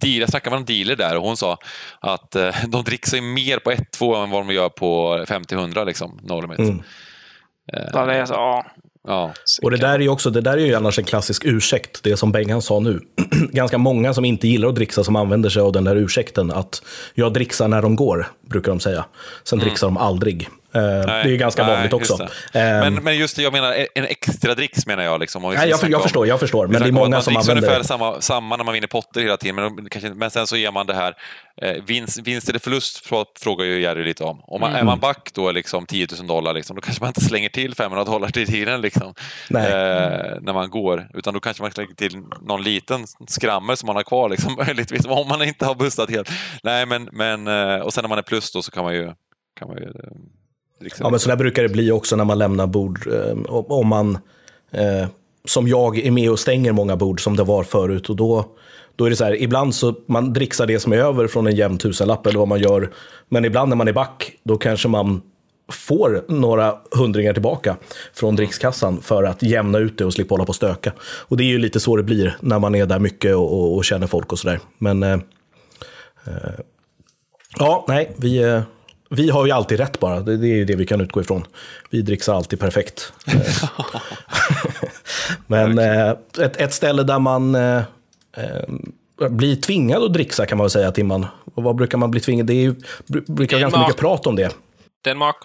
Jag 0.01 0.29
snackade 0.29 0.55
med 0.55 0.59
en 0.59 0.65
dealer 0.65 0.95
där 0.95 1.17
och 1.17 1.23
hon 1.23 1.37
sa 1.37 1.57
att 1.99 2.35
eh, 2.35 2.55
de 2.67 2.83
dricksar 2.83 3.17
ju 3.17 3.23
mer 3.23 3.59
på 3.59 3.71
1-2 3.71 4.23
än 4.23 4.29
vad 4.29 4.47
de 4.47 4.53
gör 4.53 4.69
på 4.69 5.17
50-100 5.27 5.85
liksom, 5.85 6.19
no 6.23 6.41
limit. 6.41 6.59
Mm. 6.59 6.81
Ja, 7.93 8.05
det 8.05 8.13
är 8.13 8.25
så, 8.25 8.33
ja. 8.33 8.65
Ja. 9.07 9.33
Och 9.61 9.71
det 9.71 9.77
där 9.77 9.93
är 9.93 9.99
ju 9.99 10.09
också, 10.09 10.29
det 10.29 10.41
där 10.41 10.57
är 10.57 10.65
ju 10.65 10.75
annars 10.75 10.99
en 10.99 11.05
klassisk 11.05 11.45
ursäkt, 11.45 12.03
det 12.03 12.17
som 12.17 12.31
Bengan 12.31 12.61
sa 12.61 12.79
nu. 12.79 12.99
Ganska 13.51 13.77
många 13.77 14.13
som 14.13 14.25
inte 14.25 14.47
gillar 14.47 14.69
att 14.69 14.75
dricksa 14.75 15.03
som 15.03 15.15
använder 15.15 15.49
sig 15.49 15.61
av 15.61 15.71
den 15.71 15.83
där 15.83 15.95
ursäkten 15.95 16.51
att 16.51 16.81
jag 17.13 17.33
dricksar 17.33 17.67
när 17.67 17.81
de 17.81 17.95
går, 17.95 18.27
brukar 18.49 18.71
de 18.71 18.79
säga. 18.79 19.05
Sen 19.43 19.59
dricksar 19.59 19.87
de 19.87 19.97
aldrig. 19.97 20.49
Eh, 20.73 20.81
det 20.81 21.11
är 21.11 21.25
ju 21.27 21.37
ganska 21.37 21.61
Mm. 21.61 21.73
nej, 21.73 21.89
vanligt 21.89 21.99
just 22.09 22.21
också. 22.21 22.27
det. 22.53 22.59
Eh, 22.59 22.79
Men, 22.79 22.93
men 23.03 23.17
just 23.17 23.35
det, 23.35 23.41
jag 23.41 23.53
menar 23.53 23.85
en 23.95 24.05
extra 24.05 24.55
dricks 24.55 24.85
menar 24.87 25.03
jag. 25.03 25.19
Liksom, 25.19 25.41
nej, 25.43 25.53
jag, 25.69 25.79
jag 25.89 25.93
om- 25.97 26.03
förstår, 26.03 26.27
jag 26.27 26.39
förstår. 26.39 26.67
Men 26.67 26.81
det 26.81 26.87
är 26.87 26.91
många 26.91 27.21
som 27.21 27.33
man 27.33 27.39
dricksar 27.43 27.51
använder 27.53 27.69
ungefär 27.69 27.83
samma, 27.87 28.21
samma 28.21 28.57
när 28.57 28.63
man 28.63 28.73
vinner 28.73 28.87
potter 28.87 29.21
hela 29.21 29.37
tiden, 29.37 29.55
men, 29.55 29.89
kanske, 29.89 30.09
men 30.13 30.31
sen 30.31 30.47
så 30.47 30.57
ger 30.57 30.71
man 30.71 30.85
det 30.87 30.93
här 30.93 31.13
eh, 31.61 31.83
vinst, 31.85 32.19
vinst 32.19 32.49
eller 32.49 32.59
förlust 32.59 33.05
frå- 33.09 33.25
frågar 33.39 33.65
ju 33.65 33.81
Jerry 33.81 34.03
lite 34.03 34.23
om. 34.23 34.39
om 34.43 34.61
man, 34.61 34.75
Är 34.75 34.83
man 34.83 34.99
back 34.99 35.29
då 35.33 35.51
liksom 35.51 35.85
10 35.85 36.07
000 36.17 36.27
dollar, 36.27 36.53
liksom, 36.53 36.75
då 36.75 36.81
kanske 36.81 37.03
man 37.03 37.09
inte 37.09 37.21
slänger 37.21 37.49
till 37.49 37.75
500 37.75 38.03
dollar 38.03 38.29
till 38.29 38.47
tiden 38.47 38.81
liksom, 38.81 39.13
Nej. 39.49 39.65
eh, 39.71 40.35
när 40.41 40.53
man 40.53 40.69
går, 40.69 41.07
utan 41.13 41.33
då 41.33 41.39
kanske 41.39 41.63
man 41.63 41.71
slänger 41.71 41.93
till 41.93 42.17
någon 42.41 42.63
liten 42.63 43.05
skrammer 43.27 43.75
som 43.75 43.87
man 43.87 43.95
har 43.95 44.03
kvar, 44.03 44.29
liksom, 44.29 44.55
möjligtvis, 44.67 45.05
om 45.05 45.27
man 45.27 45.41
inte 45.43 45.65
har 45.65 45.75
bustat 45.75 46.09
helt. 46.09 46.29
Nej, 46.63 46.85
men, 46.85 47.09
men, 47.11 47.47
eh, 47.47 47.79
och 47.79 47.93
sen 47.93 48.01
när 48.01 48.09
man 48.09 48.17
är 48.17 48.21
plus 48.21 48.51
då 48.51 48.61
så 48.61 48.71
kan 48.71 48.83
man 48.83 48.93
ju, 48.93 49.11
kan 49.59 49.67
man 49.67 49.77
ju 49.77 49.91
Liksom. 50.79 51.03
Ja, 51.03 51.09
men 51.09 51.19
så 51.19 51.29
där 51.29 51.35
brukar 51.35 51.63
det 51.63 51.69
bli 51.69 51.91
också 51.91 52.15
när 52.15 52.25
man 52.25 52.37
lämnar 52.37 52.67
bord. 52.67 53.07
Eh, 53.07 53.37
om- 53.53 53.65
om 53.71 53.87
man, 53.87 54.17
eh, 54.71 55.07
som 55.45 55.67
jag, 55.67 55.97
är 55.97 56.11
med 56.11 56.31
och 56.31 56.39
stänger 56.39 56.71
många 56.71 56.95
bord 56.95 57.23
som 57.23 57.35
det 57.35 57.43
var 57.43 57.63
förut. 57.63 58.09
Och 58.09 58.15
då, 58.15 58.45
då 58.95 59.05
är 59.05 59.09
det 59.09 59.15
så 59.15 59.23
här, 59.25 59.41
ibland 59.41 59.75
så 59.75 59.95
man 60.07 60.33
dricksar 60.33 60.65
det 60.67 60.79
som 60.79 60.93
är 60.93 60.97
över 60.97 61.27
från 61.27 61.47
en 61.47 61.55
jämn 61.55 61.77
tusenlapp 61.77 62.25
eller 62.27 62.39
vad 62.39 62.47
man 62.47 62.59
gör. 62.59 62.91
Men 63.29 63.45
ibland 63.45 63.69
när 63.69 63.75
man 63.75 63.87
är 63.87 63.93
back, 63.93 64.31
då 64.43 64.57
kanske 64.57 64.87
man 64.87 65.21
får 65.71 66.25
några 66.27 66.75
hundringar 66.91 67.33
tillbaka 67.33 67.77
från 68.13 68.35
drickskassan 68.35 69.01
för 69.01 69.23
att 69.23 69.43
jämna 69.43 69.77
ut 69.79 69.97
det 69.97 70.05
och 70.05 70.13
slippa 70.13 70.33
hålla 70.33 70.45
på 70.45 70.49
och 70.49 70.55
stöka. 70.55 70.93
Och 71.01 71.37
det 71.37 71.43
är 71.43 71.47
ju 71.47 71.57
lite 71.57 71.79
så 71.79 71.95
det 71.95 72.03
blir 72.03 72.37
när 72.41 72.59
man 72.59 72.75
är 72.75 72.85
där 72.85 72.99
mycket 72.99 73.35
och, 73.35 73.53
och, 73.53 73.75
och 73.75 73.85
känner 73.85 74.07
folk 74.07 74.31
och 74.31 74.39
sådär. 74.39 74.59
Men 74.77 75.03
eh, 75.03 75.13
eh, 76.27 76.59
ja, 77.59 77.85
nej, 77.87 78.11
vi, 78.17 78.37
eh, 78.37 78.61
vi 79.09 79.29
har 79.29 79.45
ju 79.45 79.51
alltid 79.51 79.79
rätt 79.79 79.99
bara. 79.99 80.19
Det, 80.19 80.37
det 80.37 80.47
är 80.47 80.55
ju 80.55 80.65
det 80.65 80.75
vi 80.75 80.85
kan 80.85 81.01
utgå 81.01 81.21
ifrån. 81.21 81.45
Vi 81.89 82.01
dricksar 82.01 82.35
alltid 82.35 82.59
perfekt. 82.59 83.13
Men 85.47 85.79
eh, 85.79 86.09
ett, 86.39 86.57
ett 86.57 86.73
ställe 86.73 87.03
där 87.03 87.19
man 87.19 87.55
eh, 87.55 87.77
eh, 88.37 89.27
blir 89.29 89.55
tvingad 89.55 90.03
att 90.03 90.13
dricksa 90.13 90.45
kan 90.45 90.57
man 90.57 90.65
väl 90.65 90.71
säga, 90.71 90.91
Timman. 90.91 91.25
Och 91.55 91.63
vad 91.63 91.75
brukar 91.75 91.97
man 91.97 92.11
bli 92.11 92.19
tvingad? 92.19 92.45
Det 92.45 92.53
är 92.53 92.61
ju, 92.61 92.71
br- 93.07 93.31
brukar 93.31 93.57
vara 93.57 93.61
ganska 93.61 93.79
mycket 93.79 93.97
prat 93.97 94.27
om 94.27 94.35
det. 94.35 94.55
Danmark. 95.03 95.35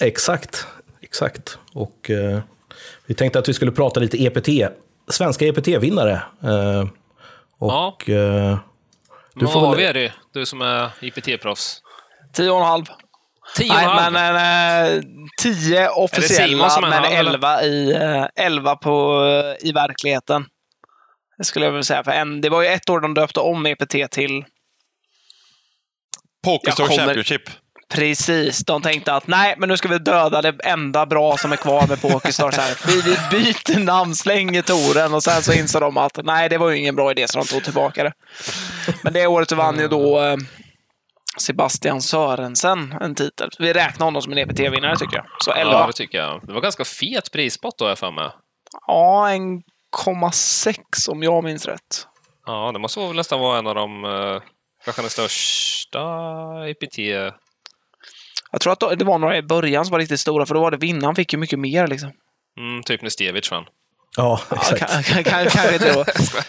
Exakt, 0.00 0.66
exakt. 1.00 1.58
Och 1.74 2.10
eh, 2.10 2.38
vi 3.06 3.14
tänkte 3.14 3.38
att 3.38 3.48
vi 3.48 3.54
skulle 3.54 3.72
prata 3.72 4.00
lite 4.00 4.24
EPT. 4.24 4.48
Svenska 5.10 5.46
EPT-vinnare. 5.46 6.20
Eh, 6.42 6.88
och 7.58 8.10
eh, 8.10 8.58
Du 9.34 9.46
får 9.46 9.60
Vad 9.60 9.68
har 9.68 9.76
väl- 9.76 9.94
vi 9.94 10.00
Eddie? 10.00 10.12
Du 10.32 10.46
som 10.46 10.62
är 10.62 10.90
IPT-proffs. 11.00 11.76
Tio 12.32 12.50
Tio 13.56 13.72
Nej, 13.74 14.10
men 14.10 14.96
eh, 14.96 15.02
tio 15.42 15.88
officiella, 15.88 16.80
men 16.80 16.92
halv, 16.92 17.04
eller? 17.12 17.18
elva 17.32 17.62
i, 17.62 17.92
eh, 17.94 18.24
elva 18.46 18.76
på, 18.76 19.24
eh, 19.60 19.68
i 19.68 19.72
verkligheten. 19.72 20.44
Det 21.38 21.44
skulle 21.44 21.64
jag 21.64 21.72
vilja 21.72 21.82
säga. 21.84 22.04
För 22.04 22.10
en, 22.12 22.40
det 22.40 22.48
var 22.48 22.62
ju 22.62 22.68
ett 22.68 22.90
år 22.90 23.00
de 23.00 23.14
döpte 23.14 23.40
om 23.40 23.66
EPT 23.66 24.10
till 24.10 24.44
Pokerstore 26.44 26.88
kommer- 26.88 26.98
Championship. 27.04 27.42
Precis. 27.94 28.58
De 28.64 28.82
tänkte 28.82 29.12
att 29.14 29.26
nej, 29.26 29.54
men 29.58 29.68
nu 29.68 29.76
ska 29.76 29.88
vi 29.88 29.98
döda 29.98 30.42
det 30.42 30.54
enda 30.64 31.06
bra 31.06 31.36
som 31.36 31.52
är 31.52 31.56
kvar 31.56 31.86
med 31.86 32.00
Pokerstar. 32.02 32.50
Så 32.50 32.60
här. 32.60 32.76
Vi, 32.86 33.00
vi 33.02 33.16
byter 33.30 33.78
namn, 33.78 34.14
slänger 34.14 34.62
toren 34.62 35.14
och 35.14 35.22
sen 35.22 35.42
så 35.42 35.52
insåg 35.52 35.82
de 35.82 35.96
att 35.96 36.18
nej, 36.24 36.48
det 36.48 36.58
var 36.58 36.70
ju 36.70 36.76
ingen 36.78 36.96
bra 36.96 37.10
idé 37.10 37.28
så 37.28 37.38
de 37.38 37.46
tog 37.46 37.64
tillbaka 37.64 38.04
det. 38.04 38.12
Men 39.02 39.12
det 39.12 39.26
året 39.26 39.48
så 39.48 39.56
vann 39.56 39.78
ju 39.78 39.88
då 39.88 40.20
eh, 40.22 40.36
Sebastian 41.36 42.02
Sörensen 42.02 42.92
en 43.00 43.14
titel. 43.14 43.50
Vi 43.58 43.72
räknar 43.72 44.04
honom 44.06 44.22
som 44.22 44.32
en 44.32 44.38
EPT-vinnare 44.38 44.96
tycker 44.96 45.16
jag. 45.16 45.26
Så 45.44 45.52
11. 45.52 45.72
Ja, 45.72 45.80
Ja, 45.80 45.86
det 45.86 45.92
tycker 45.92 46.18
jag. 46.18 46.46
Det 46.46 46.52
var 46.52 46.60
ganska 46.60 46.84
fet 46.84 47.32
prispott 47.32 47.78
då, 47.78 47.88
jag 47.88 47.98
för 47.98 48.10
mig. 48.10 48.30
1,6 48.88 51.10
om 51.10 51.22
jag 51.22 51.44
minns 51.44 51.66
rätt. 51.66 52.06
Ja, 52.46 52.70
det 52.72 52.78
måste 52.78 53.00
väl 53.00 53.16
nästan 53.16 53.40
vara 53.40 53.58
en 53.58 53.66
av 53.66 53.74
de 53.74 54.04
eh, 54.04 54.40
kanske 54.84 55.02
den 55.02 55.10
största 55.10 55.98
IPT... 56.68 56.98
Jag 58.52 58.60
tror 58.60 58.72
att 58.72 58.98
det 58.98 59.04
var 59.04 59.18
några 59.18 59.36
i 59.36 59.42
början 59.42 59.84
som 59.84 59.92
var 59.92 59.98
riktigt 59.98 60.20
stora, 60.20 60.46
för 60.46 60.54
då 60.54 60.60
var 60.60 60.70
det 60.70 60.76
vinnaren 60.76 61.14
fick 61.14 61.32
ju 61.32 61.38
mycket 61.38 61.58
mer 61.58 61.86
liksom. 61.86 62.10
Mm, 62.58 62.82
typ 62.82 63.02
när 63.02 63.10
Stevic 63.10 63.50
vann. 63.50 63.64
ja, 64.16 64.40
Ja, 64.50 64.56
exakt. 64.56 64.80
kan- 64.90 65.02
kan- 65.02 65.24
kan- 65.24 65.46
Kanske 65.50 65.74
inte 65.74 65.92
då. 65.94 66.02
1,- 66.02 66.44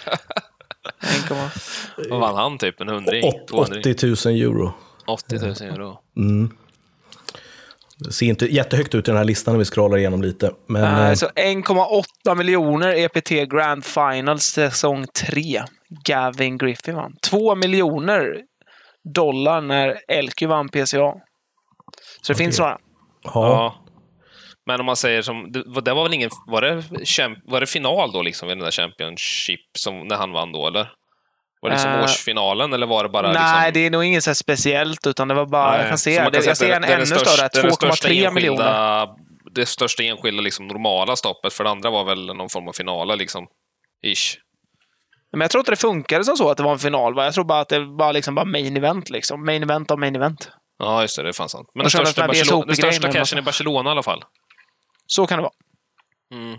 Vad 2.09 2.19
vann 2.19 2.35
han? 2.35 2.57
Typ 2.57 2.81
en 2.81 2.87
hundring? 2.89 3.23
Åt- 3.23 3.47
200? 3.47 3.79
80 3.79 4.27
000 4.27 4.41
euro. 4.41 4.73
80 5.07 5.35
000 5.35 5.55
euro. 5.61 5.97
Det 7.97 8.11
ser 8.11 8.25
inte 8.25 8.45
jättehögt 8.55 8.95
ut 8.95 9.07
i 9.07 9.11
den 9.11 9.17
här 9.17 9.23
listan 9.25 9.53
när 9.53 9.59
vi 9.59 9.65
scrollar 9.65 9.97
igenom 9.97 10.21
lite. 10.21 10.51
Men 10.67 10.81
Nej, 10.81 11.09
eh, 11.09 11.13
så 11.15 11.25
1,8 11.27 12.35
miljoner 12.35 12.95
EPT 12.95 13.29
Grand 13.29 13.85
Final 13.85 14.39
säsong 14.39 15.05
3. 15.07 15.63
Gavin 16.05 16.57
Griffin 16.57 16.95
vann. 16.95 17.15
2 17.21 17.55
miljoner 17.55 18.41
dollar 19.15 19.61
när 19.61 19.99
LQ 20.21 20.41
vann 20.41 20.69
PCA. 20.69 21.13
Så 22.21 22.33
det 22.33 22.35
finns 22.35 22.59
några. 22.59 22.77
Ja. 23.23 23.75
Men 24.69 24.79
om 24.79 24.85
man 24.85 24.95
säger 24.95 25.21
som... 25.21 25.51
Det, 25.51 25.63
var- 25.65 26.03
väl 26.03 26.13
ingen... 26.13 26.29
Var 26.47 26.61
det, 26.61 26.83
var 27.45 27.59
det 27.59 27.67
final 27.67 28.11
då 28.11 28.21
liksom 28.21 28.49
i 28.49 28.51
den 28.51 28.63
där 28.63 28.71
Championship 28.71 29.59
som, 29.77 30.07
när 30.07 30.15
han 30.15 30.31
vann 30.31 30.51
då, 30.51 30.67
eller? 30.67 30.87
Var 31.61 31.69
det 31.69 31.75
liksom 31.75 31.91
Eh, 31.91 32.03
årsfinalen, 32.03 32.73
eller 32.73 32.87
var 32.87 33.03
det 33.03 33.09
bara 33.09 33.31
Nej, 33.31 33.33
liksom... 33.33 33.73
det 33.73 33.85
är 33.85 33.89
nog 33.89 34.03
inget 34.03 34.23
så 34.23 34.35
speciellt, 34.35 35.07
utan 35.07 35.27
det 35.27 35.33
var 35.33 35.45
bara... 35.45 35.71
Nej, 35.71 35.79
jag 35.79 35.89
kan 35.89 35.97
se, 35.97 36.23
man 36.23 36.31
det, 36.31 36.45
jag 36.45 36.57
ser 36.57 36.73
en 36.75 36.83
ännu 36.83 37.05
större. 37.05 37.47
det 37.53 37.59
är 37.59 37.63
den 37.63 37.71
största 37.71 38.07
2,3 38.07 38.11
enskilda- 38.11 38.31
miljoner. 38.31 39.07
Det 39.55 39.65
största 39.65 40.03
enskilda 40.03 40.41
liksom, 40.41 40.67
normala 40.67 41.15
stoppet, 41.15 41.53
för 41.53 41.63
det 41.63 41.69
andra 41.69 41.89
var 41.89 42.03
väl 42.03 42.25
någon 42.25 42.49
form 42.49 42.67
av 42.67 42.73
finala, 42.73 43.15
liksom. 43.15 43.47
Ish. 44.05 44.37
Men 45.31 45.41
jag 45.41 45.51
tror 45.51 45.61
inte 45.61 45.71
det 45.71 45.75
funkade 45.75 46.23
som 46.23 46.37
så 46.37 46.49
att 46.49 46.57
det 46.57 46.63
var 46.63 46.71
en 46.71 46.79
final. 46.79 47.13
Va? 47.15 47.23
Jag 47.25 47.33
tror 47.33 47.43
bara 47.43 47.59
att 47.59 47.69
det 47.69 47.79
var 47.79 48.13
liksom 48.13 48.35
bara 48.35 48.45
main 48.45 48.77
event. 48.77 49.09
Liksom. 49.09 49.45
Main 49.45 49.63
event 49.63 49.91
av 49.91 49.99
main 49.99 50.15
event. 50.15 50.49
Ja, 50.79 51.01
just 51.01 51.15
det. 51.15 51.23
Det 51.23 51.29
är 51.29 51.33
fan 51.33 51.49
sant. 51.49 51.67
Men 51.75 51.83
den 51.83 51.89
största, 51.91 52.27
Barcelona, 52.27 52.65
den 52.65 52.75
största 52.75 53.11
cashen 53.11 53.39
i 53.39 53.41
Barcelona 53.41 53.89
i 53.89 53.91
alla 53.91 54.03
fall. 54.03 54.23
Så 55.11 55.27
kan 55.27 55.37
det 55.37 55.41
vara. 55.41 55.53
Mm. 56.41 56.53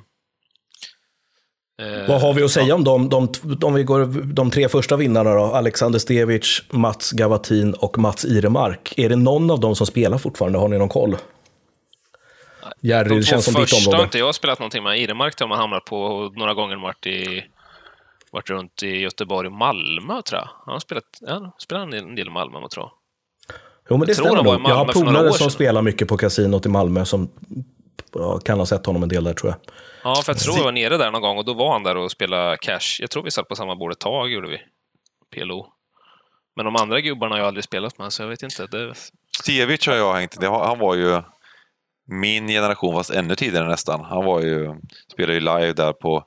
Eh, 1.82 2.08
vad 2.08 2.20
har 2.20 2.34
vi 2.34 2.42
att 2.44 2.50
säga 2.50 2.74
om 2.74 2.84
de, 2.84 3.08
de, 3.08 3.28
om 3.62 3.74
vi 3.74 3.84
går 3.84 4.06
de 4.32 4.50
tre 4.50 4.68
första 4.68 4.96
vinnarna 4.96 5.34
då? 5.34 5.42
Alexander 5.44 5.98
Stevic, 5.98 6.62
Mats 6.70 7.12
Gavatin 7.12 7.74
och 7.74 7.98
Mats 7.98 8.24
Iremark. 8.24 8.94
Är 8.96 9.08
det 9.08 9.16
någon 9.16 9.50
av 9.50 9.60
dem 9.60 9.76
som 9.76 9.86
spelar 9.86 10.18
fortfarande? 10.18 10.58
Har 10.58 10.68
ni 10.68 10.78
någon 10.78 10.88
koll? 10.88 11.16
Jerry, 12.80 13.08
De 13.08 13.14
det 13.16 13.22
känns 13.22 13.44
som 13.44 13.54
ditt 13.54 13.70
första 13.70 13.76
har 13.90 13.94
område. 13.94 14.04
inte 14.04 14.18
jag 14.18 14.34
spelat 14.34 14.58
någonting 14.58 14.82
med. 14.82 14.98
Iremark 15.00 15.40
har 15.40 15.48
man 15.48 15.58
hamnat 15.58 15.84
på 15.84 16.30
några 16.36 16.54
gånger. 16.54 16.76
Varit, 16.76 17.06
i, 17.06 17.44
varit 18.32 18.50
runt 18.50 18.82
i 18.82 18.86
Göteborg 18.96 19.46
och 19.46 19.52
Malmö, 19.54 20.22
tror 20.22 20.40
jag. 20.40 20.48
Han 20.66 20.72
har 20.72 20.78
spelat, 20.80 21.04
ja, 21.20 21.56
spelat 21.58 21.82
en 21.94 22.14
del- 22.14 22.26
i 22.28 22.30
Malmö, 22.30 22.68
tror 22.68 22.84
jag. 22.84 22.90
Jo, 23.90 23.96
men 23.96 24.06
det 24.06 24.10
Jag 24.10 24.16
tror 24.16 24.26
stämmer 24.26 24.42
nog. 24.42 24.70
Jag 24.70 24.74
har 24.74 24.84
polare 24.92 25.32
som 25.32 25.50
spelar 25.50 25.82
mycket 25.82 26.08
på 26.08 26.16
kasinot 26.16 26.66
i 26.66 26.68
Malmö 26.68 27.04
som 27.04 27.28
ja, 28.12 28.38
kan 28.38 28.58
ha 28.58 28.66
sett 28.66 28.86
honom 28.86 29.02
en 29.02 29.08
del 29.08 29.24
där 29.24 29.34
tror 29.34 29.52
jag. 29.52 29.74
Ja, 30.04 30.22
för 30.22 30.32
jag 30.32 30.38
tror 30.38 30.56
jag 30.56 30.64
var 30.64 30.72
nere 30.72 30.96
där 30.96 31.10
någon 31.10 31.22
gång 31.22 31.38
och 31.38 31.44
då 31.44 31.54
var 31.54 31.72
han 31.72 31.82
där 31.82 31.96
och 31.96 32.10
spelade 32.10 32.56
cash. 32.56 33.00
Jag 33.00 33.10
tror 33.10 33.22
vi 33.22 33.30
satt 33.30 33.48
på 33.48 33.56
samma 33.56 33.76
bord 33.76 33.92
ett 33.92 33.98
tag, 34.00 34.32
gjorde 34.32 34.48
vi. 34.48 34.58
PLO. 35.34 35.66
Men 36.56 36.64
de 36.64 36.76
andra 36.76 37.00
gubbarna 37.00 37.34
har 37.34 37.38
jag 37.38 37.46
aldrig 37.46 37.64
spelat 37.64 37.98
med, 37.98 38.12
så 38.12 38.22
jag 38.22 38.28
vet 38.28 38.42
inte. 38.42 38.66
Det... 38.66 38.94
Stevic 39.42 39.86
har 39.86 39.94
jag 39.94 40.14
hängt 40.14 40.42
Han 40.42 40.78
var 40.78 40.94
ju 40.94 41.22
min 42.10 42.48
generation, 42.48 42.94
fast 42.94 43.10
ännu 43.10 43.34
tidigare 43.34 43.68
nästan. 43.68 44.04
Han 44.04 44.24
var 44.24 44.40
ju, 44.40 44.74
spelade 45.12 45.34
ju 45.34 45.40
live 45.40 45.72
där 45.72 45.92
på... 45.92 46.24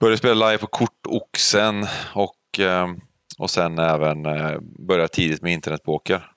Började 0.00 0.18
spela 0.18 0.48
live 0.48 0.58
på 0.58 0.66
Kortoxen 0.66 1.86
och, 2.14 2.60
eh, 2.60 2.86
och 3.38 3.50
sen 3.50 3.78
även 3.78 4.26
eh, 4.26 4.58
började 4.88 5.08
tidigt 5.08 5.42
med 5.42 5.52
internetpoker. 5.52 6.31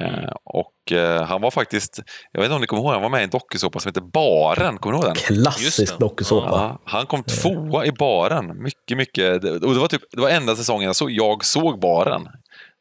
Eh, 0.00 0.32
och 0.44 0.92
eh, 0.92 1.22
han 1.22 1.40
var 1.40 1.50
faktiskt, 1.50 2.00
jag 2.32 2.40
vet 2.40 2.46
inte 2.46 2.54
om 2.54 2.60
ni 2.60 2.66
kommer 2.66 2.82
ihåg, 2.82 2.92
han 2.92 3.02
var 3.02 3.08
med 3.08 3.20
i 3.20 3.24
en 3.24 3.30
dokusåpa 3.30 3.80
som 3.80 3.88
heter 3.88 4.00
Baren. 4.00 4.78
Kommer 4.78 4.92
ni 4.98 5.04
ihåg 5.04 5.14
den? 5.14 5.14
Klassisk 5.14 5.98
dokusåpa. 5.98 6.48
Ja, 6.50 6.80
han 6.84 7.06
kom 7.06 7.22
tvåa 7.22 7.86
i 7.86 7.92
baren. 7.92 8.62
Mycket, 8.62 8.96
mycket. 8.96 9.44
Och 9.44 9.74
det 9.74 9.80
var, 9.80 9.88
typ, 9.88 10.02
det 10.12 10.20
var 10.20 10.28
enda 10.28 10.56
säsongen 10.56 10.86
jag 10.86 10.96
såg, 10.96 11.10
jag 11.10 11.44
såg 11.44 11.80
baren. 11.80 12.28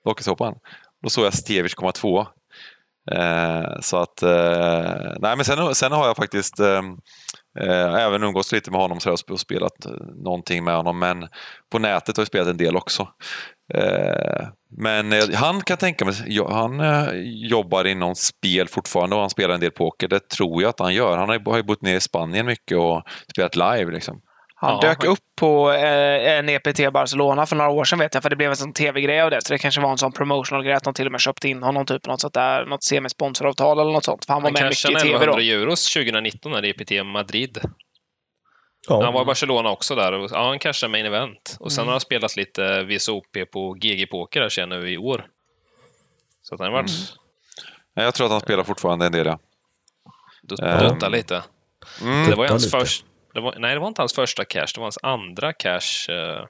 Dokusåpan. 0.06 0.56
Då 1.04 1.10
såg 1.10 1.26
jag 1.26 1.34
Stevic 1.34 1.74
komma 1.74 1.92
tvåa. 1.92 2.28
Eh, 3.12 3.80
så 3.82 3.98
att, 3.98 4.24
eh, 4.24 5.14
nej 5.20 5.36
men 5.36 5.46
sen, 5.46 5.76
sen 5.76 5.92
har 5.92 6.08
jag 6.08 6.16
faktiskt 6.16 6.60
eh, 6.60 6.68
eh, 6.68 6.82
Eh, 7.60 7.94
även 7.94 8.24
umgås 8.24 8.52
lite 8.52 8.72
med 8.72 8.80
honom 8.80 9.00
så 9.00 9.18
spelat 9.18 9.86
eh, 9.86 9.92
någonting 10.16 10.64
med 10.64 10.76
honom. 10.76 11.00
Men 11.00 11.28
på 11.72 11.80
nätet 11.80 12.18
har 12.18 12.22
jag 12.22 12.28
spelat 12.28 12.48
en 12.48 12.58
del 12.58 12.76
också. 12.76 13.08
Eh, 13.74 14.48
men 14.78 15.14
han 15.34 15.62
kan 15.62 15.78
tänka 15.78 16.06
mig, 16.06 16.16
han 16.50 16.82
jobbar 17.50 17.86
inom 17.86 18.16
spel 18.16 18.68
fortfarande 18.68 19.16
och 19.16 19.22
han 19.22 19.30
spelar 19.30 19.54
en 19.54 19.60
del 19.60 19.72
poker. 19.72 20.08
Det 20.08 20.30
tror 20.30 20.62
jag 20.62 20.70
att 20.70 20.80
han 20.80 20.94
gör. 20.94 21.18
Han 21.18 21.30
har 21.30 21.58
ju, 21.58 21.64
bott 21.64 21.82
nere 21.82 21.96
i 21.96 22.02
Spanien 22.02 22.46
mycket 22.46 22.78
och 22.78 23.04
spelat 23.32 23.56
live. 23.56 23.92
Liksom. 23.92 24.22
Han 24.64 24.80
Ja, 24.82 24.88
dök 24.90 25.04
upp 25.04 25.20
på 25.40 25.72
eh, 25.72 26.38
en 26.38 26.50
EPT 26.50 26.94
Barcelona 26.94 27.46
för 27.46 27.56
några 27.56 27.70
år 27.72 27.84
sedan 27.84 28.00
vet 28.00 28.14
jag, 28.14 28.24
för 28.24 28.30
det 28.30 28.36
blev 28.36 28.50
en 28.50 28.56
sån 28.56 28.74
tv-grej 28.74 29.22
av 29.22 29.32
det. 29.32 29.42
Så 29.46 29.54
det 29.54 29.58
kanske 29.60 29.82
var 29.82 29.92
en 29.92 29.98
sån 29.98 30.12
promotional 30.12 30.64
grej 30.64 30.74
att 30.74 30.84
de 30.84 30.94
till 30.94 31.06
och 31.06 31.12
med 31.12 31.22
köpte 31.22 31.50
in 31.50 31.64
honom, 31.64 31.86
typ 31.86 32.08
något 32.08 32.22
sånt 32.22 32.34
där, 32.34 32.66
något 32.66 32.84
semisponsoravtal 32.84 33.80
eller 33.80 33.92
något 33.92 34.04
sånt. 34.06 34.26
För 34.26 34.34
han 34.34 34.42
var 34.44 34.50
Han 34.50 34.54
med 34.54 34.64
mycket 34.70 34.86
i 34.90 34.94
tv 35.08 35.26
då. 35.26 35.32
1100 35.32 35.42
euros 35.42 35.94
2019 35.94 36.52
när 36.52 36.66
EPT 36.66 37.06
Madrid. 37.06 37.58
Ja. 38.90 39.04
Han 39.04 39.14
var 39.14 39.22
i 39.22 39.26
Barcelona 39.26 39.70
också 39.70 39.96
där. 39.96 40.12
och- 40.14 40.30
Ja, 40.34 40.48
han 40.48 40.60
cashade 40.60 40.92
main 40.92 41.06
event. 41.06 41.58
Och 41.60 41.72
sen 41.72 41.86
har 41.86 41.92
han 41.92 42.00
spelat 42.00 42.36
lite 42.36 42.84
VSOP 42.84 43.46
på 43.52 43.74
GG 43.74 44.08
Poker 44.12 44.42
här 44.42 44.50
sen 44.50 44.70
nu 44.70 44.90
i 44.92 44.98
år. 44.98 45.26
Så 46.42 46.56
att 46.56 46.62
han 46.62 46.74
har 46.74 46.82
varit 46.82 46.92
Nej, 47.96 48.06
Jag 48.06 48.14
tror 48.14 48.26
att 48.26 48.32
han 48.32 48.42
spelar 48.42 48.64
fortfarande 48.64 49.06
en 49.06 49.12
del. 49.12 49.26
Ja. 49.26 49.40
Ehm. 50.64 50.80
duttat 50.94 51.12
lite. 51.12 51.44
Det 52.30 52.36
var 52.36 52.44
ju 52.46 52.50
hans 52.50 52.72
första... 52.72 53.08
Det 53.34 53.42
var, 53.42 53.56
nej, 53.60 53.74
det 53.74 53.80
var 53.80 53.88
inte 53.88 54.02
hans 54.02 54.14
första 54.14 54.46
cash. 54.46 54.68
Det 54.74 54.78
var 54.78 54.84
hans 54.86 55.00
andra 55.04 55.54
cash 55.54 56.10
eh, 56.10 56.46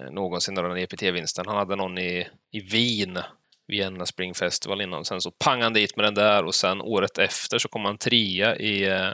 eh, 0.00 0.10
någonsin, 0.10 0.54
den 0.54 0.76
EPT-vinsten. 0.76 1.46
Han 1.46 1.56
hade 1.56 1.76
någon 1.76 1.98
i, 1.98 2.28
i 2.50 2.60
Wien, 2.60 3.18
Vienna 3.66 4.06
Spring 4.06 4.34
Festival 4.34 4.80
innan. 4.80 5.04
Sen 5.04 5.20
så 5.20 5.30
pangade 5.30 5.64
han 5.64 5.72
dit 5.72 5.96
med 5.96 6.04
den 6.04 6.14
där 6.14 6.44
och 6.44 6.54
sen 6.54 6.80
året 6.80 7.18
efter 7.18 7.58
så 7.58 7.68
kom 7.68 7.84
han 7.84 7.98
trea 7.98 8.56
i 8.56 8.88
eh, 8.88 9.12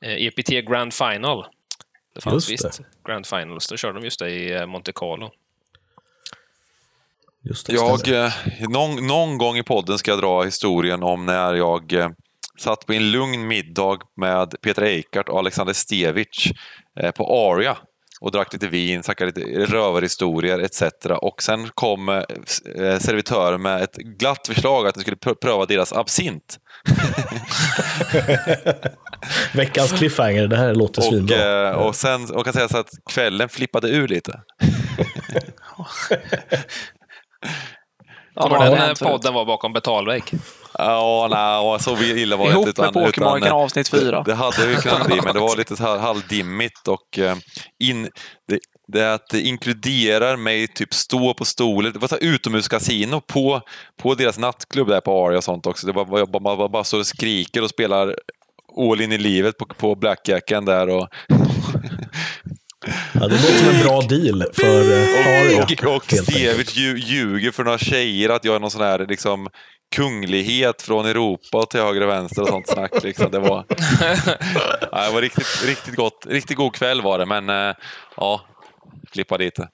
eh, 0.00 0.26
EPT 0.26 0.48
Grand 0.48 0.94
Final. 0.94 1.46
Det 2.14 2.20
fanns 2.20 2.50
Just 2.50 2.62
det. 2.62 2.68
visst 2.68 2.80
Grand 3.06 3.26
Finals. 3.26 3.68
Då 3.68 3.76
körde 3.76 3.98
de 3.98 4.04
just 4.04 4.18
det 4.18 4.30
i 4.30 4.52
eh, 4.52 4.66
Monte 4.66 4.92
Carlo. 4.94 5.30
Just 7.42 7.66
det, 7.66 7.72
Jag, 7.72 8.08
eh, 8.08 8.32
någon, 8.68 9.06
någon 9.06 9.38
gång 9.38 9.56
i 9.56 9.62
podden 9.62 9.98
ska 9.98 10.10
jag 10.10 10.20
dra 10.20 10.42
historien 10.42 11.02
om 11.02 11.26
när 11.26 11.54
jag 11.54 11.92
eh, 11.92 12.08
satt 12.58 12.86
på 12.86 12.92
en 12.92 13.10
lugn 13.10 13.46
middag 13.48 13.98
med 14.16 14.54
Peter 14.62 14.82
Eikart 14.82 15.28
och 15.28 15.38
Alexander 15.38 15.72
Stevic 15.74 16.52
eh, 17.00 17.10
på 17.10 17.50
Aria 17.52 17.76
och 18.20 18.32
drack 18.32 18.52
lite 18.52 18.68
vin, 18.68 19.02
snackade 19.02 19.32
lite 19.36 19.72
rövarhistorier 19.74 20.58
etc. 20.58 20.82
Och 21.22 21.42
sen 21.42 21.68
kom 21.74 22.08
eh, 22.08 22.16
eh, 22.16 22.98
servitören 22.98 23.62
med 23.62 23.82
ett 23.82 23.96
glatt 23.96 24.46
förslag 24.46 24.86
att 24.86 24.96
vi 24.96 25.00
skulle 25.00 25.16
pr- 25.16 25.34
pröva 25.34 25.66
deras 25.66 25.92
absint. 25.92 26.58
Veckans 29.54 29.92
cliffhanger, 29.92 30.46
det 30.48 30.56
här 30.56 30.74
låter 30.74 31.00
Och, 31.00 31.04
svinbra. 31.04 31.68
eh, 31.68 31.74
och 31.74 31.96
sen 31.96 32.30
och 32.30 32.44
kan 32.44 32.52
säga 32.52 32.68
så 32.68 32.78
att 32.78 32.90
kvällen 33.10 33.48
flippade 33.48 33.88
ur 33.88 34.08
lite. 34.08 34.40
Ja, 38.38 38.44
Kommer 38.44 38.58
hade 38.58 38.76
den 38.76 38.96
podden 38.96 39.34
var 39.34 39.44
bakom 39.44 39.72
betalvägg? 39.72 40.22
Ja, 40.78 41.28
nej, 41.30 41.80
så 41.80 42.04
illa 42.04 42.36
var 42.36 42.46
det 42.46 42.52
Ihop 42.52 42.66
inte. 42.66 42.82
med 42.82 42.92
Pokermarken 42.92 43.48
eh, 43.48 43.54
avsnitt 43.54 43.88
fyra. 43.88 44.22
Det, 44.22 44.30
det 44.30 44.34
hade 44.34 44.70
ju 44.70 44.76
kunnat 44.76 45.06
bli, 45.06 45.20
men 45.24 45.34
det 45.34 45.40
var 45.40 45.56
lite 45.56 45.84
halvdimmigt 45.84 46.88
och 46.88 47.18
eh, 47.18 47.36
in, 47.78 48.08
det, 48.48 48.58
det 48.88 49.14
att 49.14 49.28
det 49.30 49.40
inkluderar 49.40 50.36
mig 50.36 50.68
typ 50.68 50.94
stå 50.94 51.34
på 51.34 51.44
stolen. 51.44 51.92
Det 51.92 51.98
var 51.98 52.08
så 52.08 52.16
utomhuskasino 52.16 53.20
på, 53.20 53.60
på 54.02 54.14
deras 54.14 54.38
nattklubb 54.38 54.88
där 54.88 55.00
på 55.00 55.26
Aria 55.26 55.38
och 55.38 55.44
sånt 55.44 55.66
också. 55.66 55.86
Det 55.86 55.92
var, 55.92 56.04
var, 56.04 56.26
var, 56.26 56.40
man 56.40 56.70
bara 56.70 56.84
står 56.84 56.98
och 56.98 57.06
skriker 57.06 57.62
och 57.62 57.70
spelar 57.70 58.16
all 58.76 59.00
in 59.00 59.12
i 59.12 59.18
livet 59.18 59.58
på, 59.58 59.66
på 59.66 59.94
blackjacken 59.94 60.64
där. 60.64 60.88
Och, 60.88 61.08
Ja, 62.86 63.20
det 63.20 63.34
låter 63.34 63.58
som 63.58 63.68
en 63.68 63.82
bra 63.82 64.00
deal 64.00 64.44
för 64.52 64.92
eh, 64.92 65.42
Aria. 65.42 65.62
och, 65.62 65.70
och 66.54 66.64
lju- 66.76 66.96
ljuger 66.98 67.50
för 67.50 67.64
några 67.64 67.78
tjejer 67.78 68.28
att 68.28 68.44
jag 68.44 68.54
är 68.54 68.60
någon 68.60 68.70
sån 68.70 68.80
här 68.82 69.06
liksom, 69.08 69.48
kunglighet 69.96 70.82
från 70.82 71.06
Europa 71.06 71.66
till 71.70 71.80
höger 71.80 72.00
och 72.00 72.08
vänster 72.08 72.42
och 72.42 72.48
sånt 72.48 72.68
snack. 72.68 73.02
Liksom. 73.02 73.30
Det 73.30 73.38
var, 73.38 73.64
ja, 74.92 75.06
det 75.06 75.12
var 75.12 75.20
riktigt, 75.22 75.64
riktigt, 75.66 75.94
gott, 75.96 76.26
riktigt 76.28 76.56
god 76.56 76.74
kväll 76.74 77.02
var 77.02 77.18
det, 77.18 77.26
men 77.26 77.48
eh, 77.48 77.74
ja, 78.16 78.40
klippa 79.12 79.36
lite. 79.36 79.68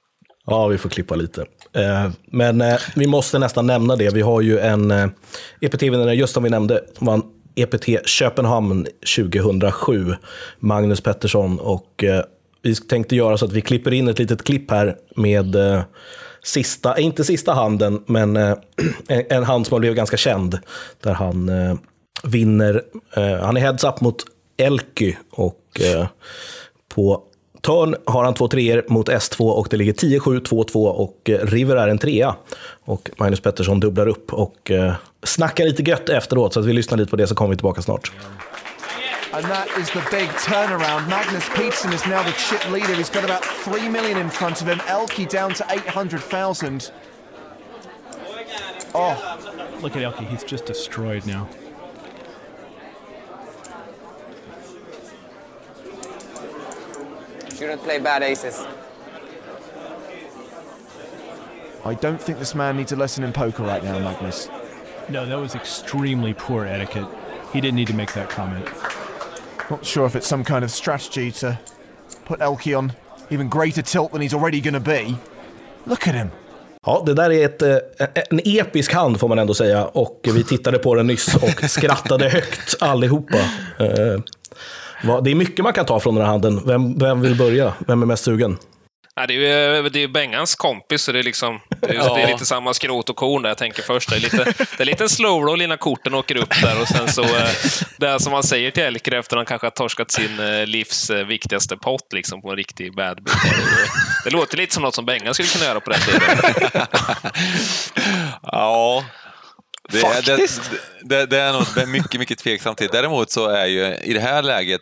Ja, 0.47 0.67
vi 0.67 0.79
får 0.79 0.89
klippa 0.89 1.15
lite. 1.15 1.41
Eh, 1.77 2.11
Men 2.27 2.63
vi 2.95 3.07
måste 3.07 3.39
nästan 3.39 3.67
nämna 3.67 3.97
det. 3.97 4.15
Vi 4.15 4.21
har 4.21 4.41
ju 4.41 4.59
en 4.59 4.91
EPT-vinnare, 5.61 6.15
just 6.15 6.35
som 6.35 6.43
vi 6.43 6.51
nämnde, 6.51 6.85
som 6.99 7.07
vann 7.07 7.23
EPT 7.57 8.09
Köpenhamn 8.09 8.87
2007, 9.17 10.15
Magnus 10.59 11.01
Pettersson. 11.01 11.59
Och 11.59 12.05
vi 12.65 12.75
tänkte 12.77 13.17
göra 13.17 13.39
så 13.39 13.45
att 13.45 13.53
vi 13.53 13.61
klipper 13.61 13.93
in 13.93 14.09
ett 14.09 14.19
litet 14.19 14.45
klipp 14.45 14.71
här 14.71 14.97
med 15.17 15.55
eh, 15.55 15.83
sista, 16.43 16.97
eh, 16.97 17.05
inte 17.05 17.25
sista 17.25 17.53
handen, 17.53 18.03
men 18.07 18.37
eh, 18.37 18.57
en, 19.09 19.23
en 19.31 19.45
hand 19.45 19.67
som 19.67 19.75
har 19.75 19.81
blivit 19.81 19.97
ganska 19.97 20.17
känd. 20.17 20.59
Där 21.01 21.13
han 21.13 21.49
eh, 21.49 21.75
vinner, 22.23 22.83
eh, 23.17 23.37
han 23.37 23.57
är 23.57 23.61
heads 23.61 23.85
up 23.85 24.01
mot 24.01 24.25
Elky 24.57 25.15
och 25.31 25.81
eh, 25.81 26.07
på 26.95 27.23
Törn 27.61 27.97
har 28.05 28.25
han 28.25 28.35
två 28.35 28.49
treor 28.49 28.85
mot 28.89 29.09
S2 29.09 29.51
och 29.51 29.67
det 29.71 29.77
ligger 29.77 29.93
10-7, 29.93 30.41
2-2 30.41 30.87
och 30.87 31.31
eh, 31.31 31.47
River 31.47 31.77
är 31.77 31.89
en 31.89 31.99
trea. 31.99 32.37
Och 32.85 33.11
Magnus 33.17 33.41
Pettersson 33.41 33.81
dubblar 33.81 34.07
upp 34.07 34.33
och 34.33 34.71
eh, 34.71 34.95
snackar 35.23 35.65
lite 35.65 35.83
gött 35.83 36.09
efteråt 36.09 36.55
så 36.55 36.61
att 36.61 36.67
vi 36.67 36.73
lyssnar 36.73 36.99
lite 36.99 37.11
på 37.11 37.17
det 37.17 37.27
så 37.27 37.35
kommer 37.35 37.51
vi 37.51 37.57
tillbaka 37.57 37.83
snart. 37.83 38.13
And 39.35 39.45
that 39.47 39.69
is 39.79 39.91
the 39.91 40.07
big 40.11 40.29
turnaround. 40.31 41.09
Magnus 41.09 41.49
Peterson 41.51 41.93
is 41.93 42.07
now 42.07 42.23
the 42.23 42.33
chip 42.33 42.71
leader. 42.71 42.95
He's 42.95 43.11
got 43.11 43.25
about 43.25 43.45
3 43.45 43.89
million 43.89 44.17
in 44.17 44.31
front 44.31 44.63
of 44.63 44.69
him. 44.69 44.81
Elke 44.87 45.29
down 45.29 45.53
to 45.55 45.67
800,000. 45.69 46.93
Oh, 48.95 49.35
Look 49.85 49.97
at 49.97 50.03
Elke, 50.03 50.21
he's 50.21 50.43
just 50.43 50.65
destroyed 50.65 51.27
now. 51.27 51.47
Shouldn't 57.55 57.83
play 57.83 57.99
bad 57.99 58.23
aces. 58.23 58.65
I 61.85 61.93
don't 61.93 62.19
think 62.19 62.39
this 62.39 62.55
man 62.55 62.79
needs 62.79 62.93
a 62.93 62.97
lesson 62.97 63.25
in 63.25 63.35
poker 63.35 63.63
right 63.63 63.85
now, 63.85 63.99
Magnus. 63.99 64.49
No, 65.11 65.27
that 65.27 65.37
was 65.37 65.55
extremely 65.55 66.33
poor 66.33 66.65
etiquette. 66.65 67.07
He 67.53 67.61
didn't 67.61 67.77
need 67.77 67.89
to 67.89 67.95
make 67.95 68.15
that 68.15 68.31
comment. 68.31 68.67
Not 69.71 69.85
sure 69.87 70.07
if 70.07 70.15
it's 70.15 70.27
some 70.29 70.45
kind 70.45 70.65
of 70.65 70.71
strategy 70.71 71.33
to 71.33 71.57
put 72.29 72.41
Elke 72.41 72.77
on 72.77 72.93
even 73.31 73.49
greater 73.51 73.83
tilt 73.83 74.13
than 74.13 74.21
he's 74.23 74.35
already 74.35 74.61
going 74.61 74.75
to 74.85 74.91
be. 74.91 75.15
Look 75.85 76.09
at 76.09 76.15
him. 76.15 76.29
Ja, 76.87 77.03
det 77.07 77.15
där 77.15 77.31
är 77.33 77.45
ett, 77.45 77.63
eh, 77.63 77.77
en 78.31 78.41
episk 78.45 78.93
hand 78.93 79.21
får 79.21 79.29
man 79.29 79.39
ändå 79.39 79.55
säga. 79.55 79.85
Och 79.85 80.21
vi 80.35 80.45
tittade 80.45 80.79
på 80.79 80.95
den 80.95 81.07
nyss 81.07 81.35
och 81.35 81.65
skrattade 81.71 82.29
högt 82.29 82.83
allihopa. 82.83 83.39
Eh, 83.79 84.21
Det 85.23 85.31
är 85.31 85.35
mycket 85.35 85.63
man 85.63 85.73
kan 85.73 85.87
ta 85.87 86.01
från 86.01 86.15
den 86.15 86.25
här 86.25 86.31
handen. 86.31 86.61
Vem, 86.67 86.99
vem 86.99 87.21
vill 87.21 87.37
börja? 87.39 87.73
Vem 87.87 88.03
är 88.03 88.07
mest 88.07 88.25
sugen? 88.25 88.59
Nej, 89.17 89.27
det 89.27 89.35
är 89.35 89.77
ju 89.77 89.89
det 89.89 89.99
är 89.99 90.01
ju 90.01 90.09
Bengans 90.09 90.55
kompis, 90.55 91.03
så 91.03 91.13
det 91.13 91.19
är, 91.19 91.23
liksom, 91.23 91.61
det 91.81 91.97
är, 91.97 92.15
det 92.15 92.23
är 92.23 92.33
lite 92.33 92.47
samma 92.47 92.75
skrot 92.75 93.11
och 93.11 93.17
korn 93.17 93.43
där 93.43 93.51
jag 93.51 93.59
tänker 93.59 93.83
först. 93.83 94.11
Det 94.11 94.17
är 94.17 94.21
lite, 94.21 94.45
det 94.77 94.81
är 94.81 94.85
lite 94.85 95.05
en 95.05 95.09
slow 95.09 95.43
roll 95.43 95.63
innan 95.63 95.79
korten 95.79 96.15
åker 96.15 96.37
upp 96.37 96.63
där 96.63 96.81
och 96.81 96.89
sen 96.89 97.09
så, 97.09 97.23
eh, 97.23 97.49
det 97.97 98.09
är 98.09 98.19
som 98.19 98.33
man 98.33 98.43
säger 98.43 98.71
till 98.71 98.83
Elker 98.83 99.13
efter 99.13 99.37
att 99.37 99.39
han 99.39 99.47
kanske 99.47 99.67
har 99.67 99.71
torskat 99.71 100.11
sin 100.11 100.41
eh, 100.41 100.67
livs 100.67 101.11
eh, 101.11 101.27
viktigaste 101.27 101.77
pott 101.77 102.13
liksom, 102.13 102.43
på 102.43 102.51
en 102.51 102.57
riktig 102.57 102.95
bad 102.95 103.23
bit. 103.25 103.35
Det, 104.25 104.31
låter 104.31 104.57
lite 104.57 104.75
som 104.75 104.83
något 104.83 104.95
som 104.95 105.07
Bengan 105.07 105.35
skulle 105.35 105.49
kunna 105.49 105.65
göra 105.65 105.81
på 105.81 105.91
den 105.91 106.01
tiden. 106.01 106.23
Ja. 108.43 109.05
Det, 109.93 110.27
det, 110.27 110.49
det, 111.03 111.27
det 111.27 111.39
är 111.39 111.79
är 111.79 111.87
mycket, 111.87 112.21
mycket 112.21 112.39
tveksamt 112.39 112.79
till. 112.79 112.89
Däremot 112.93 113.31
så 113.31 113.49
är 113.49 113.67
ju 113.67 113.97
i 114.03 114.13
det 114.13 114.21
här 114.21 114.43
läget, 114.43 114.81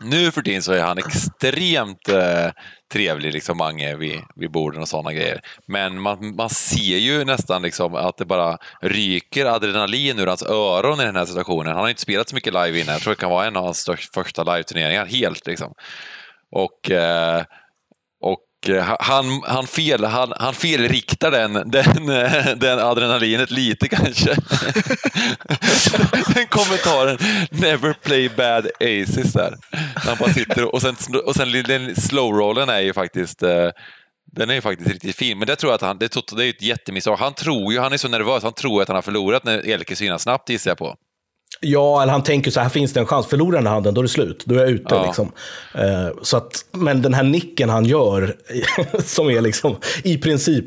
nu 0.00 0.30
för 0.30 0.42
tiden 0.42 0.62
så 0.62 0.72
är 0.72 0.82
han 0.82 0.98
extremt 0.98 2.08
eh, 2.08 2.50
trevlig, 2.92 3.32
liksom 3.32 3.56
Mange, 3.56 3.96
vid, 3.96 4.20
vid 4.36 4.50
borden 4.50 4.82
och 4.82 4.88
sådana 4.88 5.12
grejer. 5.12 5.40
Men 5.66 6.00
man, 6.00 6.36
man 6.36 6.50
ser 6.50 6.98
ju 6.98 7.24
nästan 7.24 7.62
liksom 7.62 7.94
att 7.94 8.16
det 8.16 8.24
bara 8.24 8.58
ryker 8.82 9.46
adrenalin 9.46 10.18
ur 10.18 10.26
hans 10.26 10.42
öron 10.42 11.00
i 11.00 11.04
den 11.04 11.16
här 11.16 11.24
situationen. 11.24 11.72
Han 11.72 11.82
har 11.82 11.88
inte 11.88 12.00
spelat 12.00 12.28
så 12.28 12.34
mycket 12.34 12.52
live 12.52 12.80
innan. 12.80 12.92
Jag 12.92 13.02
tror 13.02 13.12
det 13.12 13.20
kan 13.20 13.30
vara 13.30 13.46
en 13.46 13.56
av 13.56 13.64
hans 13.64 13.78
största, 13.78 14.22
första 14.22 14.42
live-turneringar, 14.42 15.06
helt 15.06 15.46
liksom. 15.46 15.74
Och, 16.50 16.90
eh, 16.90 17.36
och 17.36 17.40
eh, 17.40 17.44
Eh, 18.66 18.96
han, 19.00 19.42
han, 19.46 19.66
fel, 19.66 20.04
han, 20.04 20.32
han 20.36 20.54
felriktar 20.54 21.30
den, 21.30 21.52
den, 21.52 22.08
eh, 22.08 22.46
den 22.56 22.78
adrenalinet 22.78 23.50
lite 23.50 23.88
kanske. 23.88 24.30
den 26.34 26.46
kommentaren, 26.46 27.18
never 27.50 27.92
play 27.92 28.28
bad 28.28 28.66
aces 28.80 29.32
där. 29.32 29.54
Han 29.94 30.16
bara 30.18 30.32
sitter 30.32 30.74
och 30.74 30.82
sen, 30.82 30.96
och 31.26 31.34
sen 31.34 31.52
den 31.52 31.96
slow-rollen 31.96 32.68
är 32.68 32.80
ju 32.80 32.92
faktiskt 32.92 33.42
eh, 33.42 33.70
den 34.32 34.50
är 34.50 34.54
ju 34.54 34.60
faktiskt 34.60 34.90
riktigt 34.90 35.16
fin, 35.16 35.38
men 35.38 35.46
det 35.46 35.56
tror 35.56 35.70
jag 35.70 35.74
att 35.74 35.82
han, 35.82 35.98
det, 35.98 36.14
det 36.36 36.44
är 36.44 36.50
ett 36.50 36.62
jättemisstag. 36.62 37.16
Han 37.16 37.34
tror 37.34 37.72
ju, 37.72 37.78
han 37.78 37.92
är 37.92 37.96
så 37.96 38.08
nervös, 38.08 38.42
han 38.42 38.52
tror 38.52 38.82
att 38.82 38.88
han 38.88 38.94
har 38.94 39.02
förlorat 39.02 39.44
när 39.44 39.70
Elke 39.70 39.96
synas 39.96 40.22
snabbt 40.22 40.48
gissar 40.48 40.70
jag 40.70 40.78
på. 40.78 40.96
Ja, 41.60 42.02
eller 42.02 42.12
han 42.12 42.22
tänker 42.22 42.50
så 42.50 42.60
här, 42.60 42.68
finns 42.68 42.92
det 42.92 43.00
en 43.00 43.06
chans, 43.06 43.26
förlorar 43.26 43.58
den 43.58 43.66
här 43.66 43.74
handen, 43.74 43.94
då 43.94 44.00
är 44.00 44.02
det 44.02 44.08
slut. 44.08 44.42
Då 44.46 44.54
är 44.54 44.58
jag 44.58 44.70
ute. 44.70 44.94
Ja. 44.94 45.06
Liksom. 45.06 45.32
Eh, 45.74 46.08
så 46.22 46.36
att, 46.36 46.64
men 46.72 47.02
den 47.02 47.14
här 47.14 47.22
nicken 47.22 47.68
han 47.68 47.84
gör, 47.84 48.36
som 49.04 49.30
är 49.30 49.40
liksom 49.40 49.76
i 50.04 50.18
princip... 50.18 50.64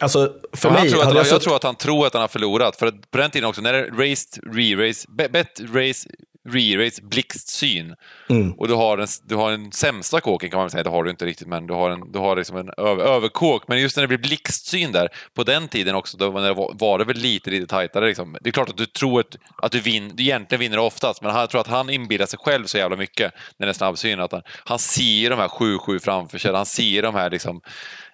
Alltså, 0.00 0.32
för 0.52 0.68
Ja, 0.68 0.74
mig... 0.74 0.90
tror 0.90 1.02
att, 1.02 1.14
jag, 1.14 1.26
suttit- 1.26 1.42
tror 1.42 1.56
att 1.56 1.62
han 1.64 1.74
tror 1.74 2.06
att 2.06 2.12
han 2.12 2.20
har 2.20 2.28
förlorat. 2.28 2.76
För 2.76 2.90
på 3.10 3.18
den 3.18 3.30
tiden 3.30 3.48
också, 3.48 3.60
när 3.60 3.72
det 3.72 3.78
är 3.78 3.90
raced, 4.10 4.44
re-race, 4.54 5.06
be- 5.08 5.28
bet, 5.28 5.60
race, 5.74 6.08
re-race, 6.48 7.02
blixtsyn. 7.02 7.94
Mm. 8.28 8.52
Och 8.52 8.68
du 8.68 8.74
har, 8.74 8.96
den, 8.96 9.06
du 9.24 9.34
har 9.34 9.50
den 9.50 9.72
sämsta 9.72 10.20
kåken 10.20 10.50
kan 10.50 10.60
man 10.60 10.70
säga, 10.70 10.82
det 10.82 10.90
har 10.90 11.04
du 11.04 11.10
inte 11.10 11.26
riktigt, 11.26 11.48
men 11.48 11.66
du 11.66 11.74
har, 11.74 11.90
en, 11.90 12.12
du 12.12 12.18
har 12.18 12.36
liksom 12.36 12.56
en 12.56 12.70
över, 12.76 13.04
överkåk. 13.04 13.68
Men 13.68 13.80
just 13.80 13.96
när 13.96 14.02
det 14.02 14.08
blir 14.08 14.18
blixtsyn 14.18 14.92
där, 14.92 15.08
på 15.34 15.42
den 15.42 15.68
tiden 15.68 15.94
också, 15.94 16.16
då 16.16 16.30
var, 16.30 16.78
var 16.78 16.98
det 16.98 17.04
väl 17.04 17.16
lite, 17.16 17.50
lite 17.50 17.66
tajtare. 17.66 18.06
Liksom. 18.06 18.36
Det 18.40 18.50
är 18.50 18.52
klart 18.52 18.68
att 18.68 18.76
du 18.76 18.86
tror 18.86 19.20
att, 19.20 19.36
att 19.62 19.72
du, 19.72 19.80
vin, 19.80 20.12
du 20.14 20.22
egentligen 20.22 20.60
vinner 20.60 20.78
oftast, 20.78 21.22
men 21.22 21.36
jag 21.36 21.50
tror 21.50 21.60
att 21.60 21.66
han 21.66 21.90
inbillar 21.90 22.26
sig 22.26 22.38
själv 22.38 22.64
så 22.64 22.78
jävla 22.78 22.96
mycket 22.96 23.32
när 23.58 23.66
det 23.66 23.70
är 23.70 23.74
snabbsyn. 23.74 24.20
Att 24.20 24.32
han, 24.32 24.42
han 24.64 24.78
ser 24.78 25.30
de 25.30 25.38
här 25.38 25.48
7-7 25.48 25.98
framför 25.98 26.38
sig, 26.38 26.52
han 26.52 26.66
ser 26.66 27.02
de 27.02 27.14
här 27.14 27.30
liksom... 27.30 27.60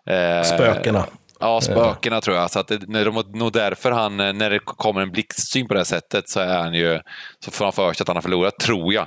Eh, 0.06 0.42
Spökena. 0.42 1.06
Ja, 1.40 1.60
spökena 1.60 2.20
tror 2.20 2.36
jag. 2.36 2.50
Så 2.50 2.58
att 2.58 2.68
det, 2.68 2.88
när 2.88 3.04
de, 3.04 3.24
nog 3.34 3.52
därför 3.52 3.90
han, 3.90 4.20
eh, 4.20 4.32
när 4.32 4.50
det 4.50 4.58
kommer 4.58 5.00
en 5.00 5.10
blixtsyn 5.10 5.68
på 5.68 5.74
det 5.74 5.80
här 5.80 5.84
sättet 5.84 6.28
så 6.28 6.40
är 6.40 6.58
han 6.58 6.74
ju, 6.74 7.00
så 7.44 7.50
får 7.50 7.64
han 7.64 7.72
för 7.72 7.92
sig 7.92 8.02
att 8.02 8.08
han 8.08 8.16
har 8.16 8.22
förlorat, 8.22 8.58
tror 8.58 8.94
jag. 8.94 9.06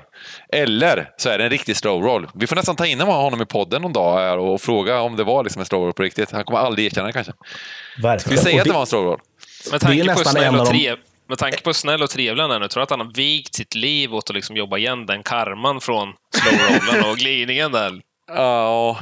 Eller 0.53 1.09
så 1.17 1.29
är 1.29 1.37
det 1.37 1.43
en 1.43 1.49
riktig 1.49 1.77
slow 1.77 2.03
roll. 2.03 2.27
Vi 2.33 2.47
får 2.47 2.55
nästan 2.55 2.75
ta 2.75 2.85
in 2.85 3.01
honom 3.01 3.41
i 3.41 3.45
podden 3.45 3.81
någon 3.81 3.93
dag 3.93 4.53
och 4.53 4.61
fråga 4.61 5.01
om 5.01 5.15
det 5.15 5.23
var 5.23 5.43
liksom 5.43 5.59
en 5.59 5.65
slow 5.65 5.81
roll 5.81 5.93
på 5.93 6.03
riktigt. 6.03 6.31
Han 6.31 6.43
kommer 6.43 6.59
aldrig 6.59 6.85
erkänna 6.85 7.07
det 7.07 7.13
kanske. 7.13 7.33
Ska 7.33 8.07
Verkligen. 8.07 8.37
vi 8.37 8.43
säga 8.43 8.61
att 8.61 8.67
det 8.67 8.73
var 8.73 8.81
en 8.81 8.87
slow 8.87 9.03
roll? 9.05 9.19
Med 9.71 9.81
tanke, 9.81 10.13
på 10.13 10.29
snäll 10.29 10.59
och 10.59 10.67
trev, 10.67 10.97
med 11.29 11.37
tanke 11.37 11.61
på 11.61 11.73
snäll 11.73 12.03
och 12.03 12.09
trevlig 12.09 12.41
han 12.41 12.51
är 12.51 12.59
nu, 12.59 12.67
tror 12.67 12.81
jag 12.81 12.83
att 12.83 12.89
han 12.89 12.99
har 12.99 13.13
vigt 13.13 13.55
sitt 13.55 13.75
liv 13.75 14.15
åt 14.15 14.29
att 14.29 14.35
liksom 14.35 14.55
jobba 14.57 14.77
igen 14.77 15.05
den 15.05 15.23
karman 15.23 15.81
från 15.81 16.13
slow-rollen 16.35 17.11
och 17.11 17.17
glidningen 17.17 17.71
där. 17.71 18.01
Ja. 18.27 18.97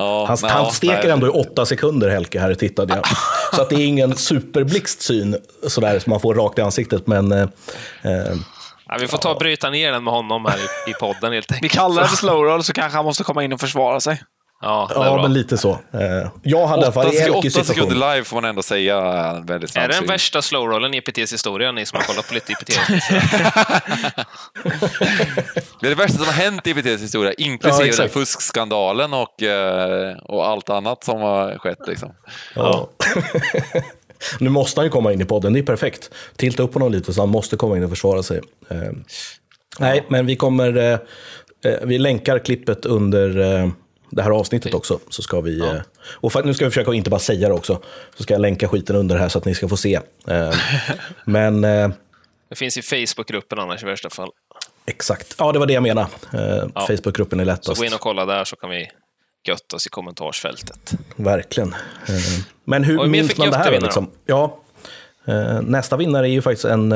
Ja, 0.00 0.24
Han, 0.28 0.36
ja, 0.42 0.48
han 0.48 0.72
steker 0.72 1.02
nej. 1.02 1.10
ändå 1.10 1.26
i 1.26 1.30
åtta 1.30 1.66
sekunder, 1.66 2.08
Helke, 2.08 2.40
här 2.40 2.54
tittade 2.54 2.94
jag. 2.94 3.04
Så 3.56 3.62
att 3.62 3.68
det 3.70 3.74
är 3.76 3.86
ingen 3.86 4.16
superblixtsyn 4.16 5.36
sådär 5.68 5.98
som 5.98 6.10
man 6.10 6.20
får 6.20 6.34
rakt 6.34 6.58
i 6.58 6.62
ansiktet, 6.62 7.06
men... 7.06 7.32
Eh, 7.32 7.40
eh, 8.02 8.34
Ja, 8.92 8.96
vi 9.00 9.08
får 9.08 9.18
ta 9.18 9.30
och 9.32 9.38
bryta 9.38 9.70
ner 9.70 9.92
den 9.92 10.04
med 10.04 10.12
honom 10.14 10.44
här 10.44 10.56
i, 10.58 10.90
i 10.90 10.94
podden 11.00 11.32
helt 11.32 11.50
Vi 11.50 11.54
enkelt. 11.54 11.72
kallar 11.72 12.02
det 12.02 12.08
för 12.08 12.16
slow 12.26 12.44
roll 12.44 12.64
så 12.64 12.72
kanske 12.72 12.96
han 12.96 13.04
måste 13.04 13.24
komma 13.24 13.44
in 13.44 13.52
och 13.52 13.60
försvara 13.60 14.00
sig. 14.00 14.22
Ja, 14.62 14.86
det 14.94 15.00
är 15.00 15.04
ja, 15.04 15.22
men 15.22 15.32
lite 15.32 15.58
så. 15.58 15.70
Eh, 15.70 16.28
jag 16.42 16.66
hade 16.66 16.82
i 16.82 16.84
alla 16.84 16.92
fall 16.92 17.06
Åtta, 17.06 17.16
i 17.16 17.18
sek- 17.20 17.26
Elkes 17.36 17.56
åtta 17.56 17.64
situation... 17.64 17.64
sekunder 17.90 18.14
live 18.14 18.24
får 18.24 18.36
man 18.36 18.44
ändå 18.44 18.62
säga 18.62 18.96
en 19.30 19.46
väldigt 19.46 19.76
Är 19.76 19.88
det 19.88 19.94
den 19.94 20.06
värsta 20.06 20.42
slow-rollen 20.42 20.94
i 20.94 20.96
IPTs 20.96 21.32
historia, 21.32 21.72
ni 21.72 21.86
som 21.86 21.96
har 21.96 22.04
kollat 22.04 22.28
på 22.28 22.34
lite 22.34 22.52
IPT? 22.52 22.68
Det 25.80 25.86
är 25.86 25.90
det 25.90 25.94
värsta 25.94 26.16
som 26.18 26.26
har 26.26 26.32
hänt 26.32 26.66
i 26.66 26.70
IPTs 26.70 27.02
historia, 27.02 27.34
Ja, 27.38 27.44
inklusive 27.44 27.82
den 27.82 27.88
exakt. 27.88 28.12
fuskskandalen 28.12 29.14
och, 29.14 29.42
eh, 29.42 30.16
och 30.16 30.46
allt 30.48 30.70
annat 30.70 31.04
som 31.04 31.20
har 31.20 31.58
skett. 31.58 31.78
Liksom. 31.86 32.12
Ja. 32.54 32.88
nu 34.40 34.50
måste 34.50 34.80
han 34.80 34.86
ju 34.86 34.90
komma 34.90 35.12
in 35.12 35.20
i 35.20 35.24
podden, 35.24 35.52
det 35.52 35.58
är 35.58 35.62
perfekt. 35.62 36.10
Tilta 36.36 36.62
upp 36.62 36.74
honom 36.74 36.92
lite 36.92 37.12
så 37.12 37.20
han 37.22 37.28
måste 37.28 37.56
komma 37.56 37.76
in 37.76 37.84
och 37.84 37.90
försvara 37.90 38.22
sig. 38.22 38.40
Eh, 38.70 38.76
nej, 39.78 40.04
men 40.08 40.26
vi 40.26 40.36
kommer... 40.36 40.98
Vi 41.82 41.98
länkar 41.98 42.38
klippet 42.38 42.86
under 42.86 43.38
det 44.10 44.22
här 44.22 44.30
avsnittet 44.30 44.74
också. 44.74 44.98
Så 45.08 45.22
ska 45.22 45.40
vi, 45.40 45.60
eh, 45.60 45.74
och 46.12 46.32
för, 46.32 46.42
nu 46.42 46.54
ska 46.54 46.64
vi 46.64 46.70
försöka 46.70 46.90
att 46.90 46.96
inte 46.96 47.10
bara 47.10 47.20
säga 47.20 47.48
det 47.48 47.54
också. 47.54 47.82
Så 48.16 48.22
ska 48.22 48.34
jag 48.34 48.40
länka 48.40 48.68
skiten 48.68 48.96
under 48.96 49.16
här 49.18 49.28
så 49.28 49.38
att 49.38 49.44
ni 49.44 49.54
ska 49.54 49.68
få 49.68 49.76
se. 49.76 50.00
Eh, 50.28 50.54
men 51.24 51.64
eh, 51.64 51.90
Det 52.48 52.56
finns 52.56 52.76
i 52.76 52.82
Facebookgruppen 52.82 53.58
annars 53.58 53.82
i 53.82 53.86
värsta 53.86 54.10
fall. 54.10 54.28
exakt, 54.86 55.34
ja 55.38 55.52
det 55.52 55.58
var 55.58 55.66
det 55.66 55.72
jag 55.72 55.82
menade. 55.82 56.08
Ja. 56.74 56.86
Facebookgruppen 56.86 57.40
är 57.40 57.44
Så 57.44 57.46
lättast. 57.46 57.80
gå 57.80 57.86
in 57.86 57.94
och 57.94 58.00
kolla 58.00 58.26
där 58.26 58.44
så 58.44 58.56
kan 58.56 58.70
vi 58.70 58.90
götta 59.48 59.76
oss 59.76 59.86
i 59.86 59.88
kommentarsfältet. 59.90 60.92
Verkligen. 61.16 61.74
Men 62.64 62.84
hur 62.84 63.06
minns 63.06 63.38
man 63.38 63.50
det 63.50 63.56
här? 63.56 63.80
Liksom? 63.80 64.10
Ja, 64.26 64.60
nästa 65.62 65.96
vinnare 65.96 66.28
är 66.28 66.32
ju 66.32 66.42
faktiskt 66.42 66.64
en, 66.64 66.92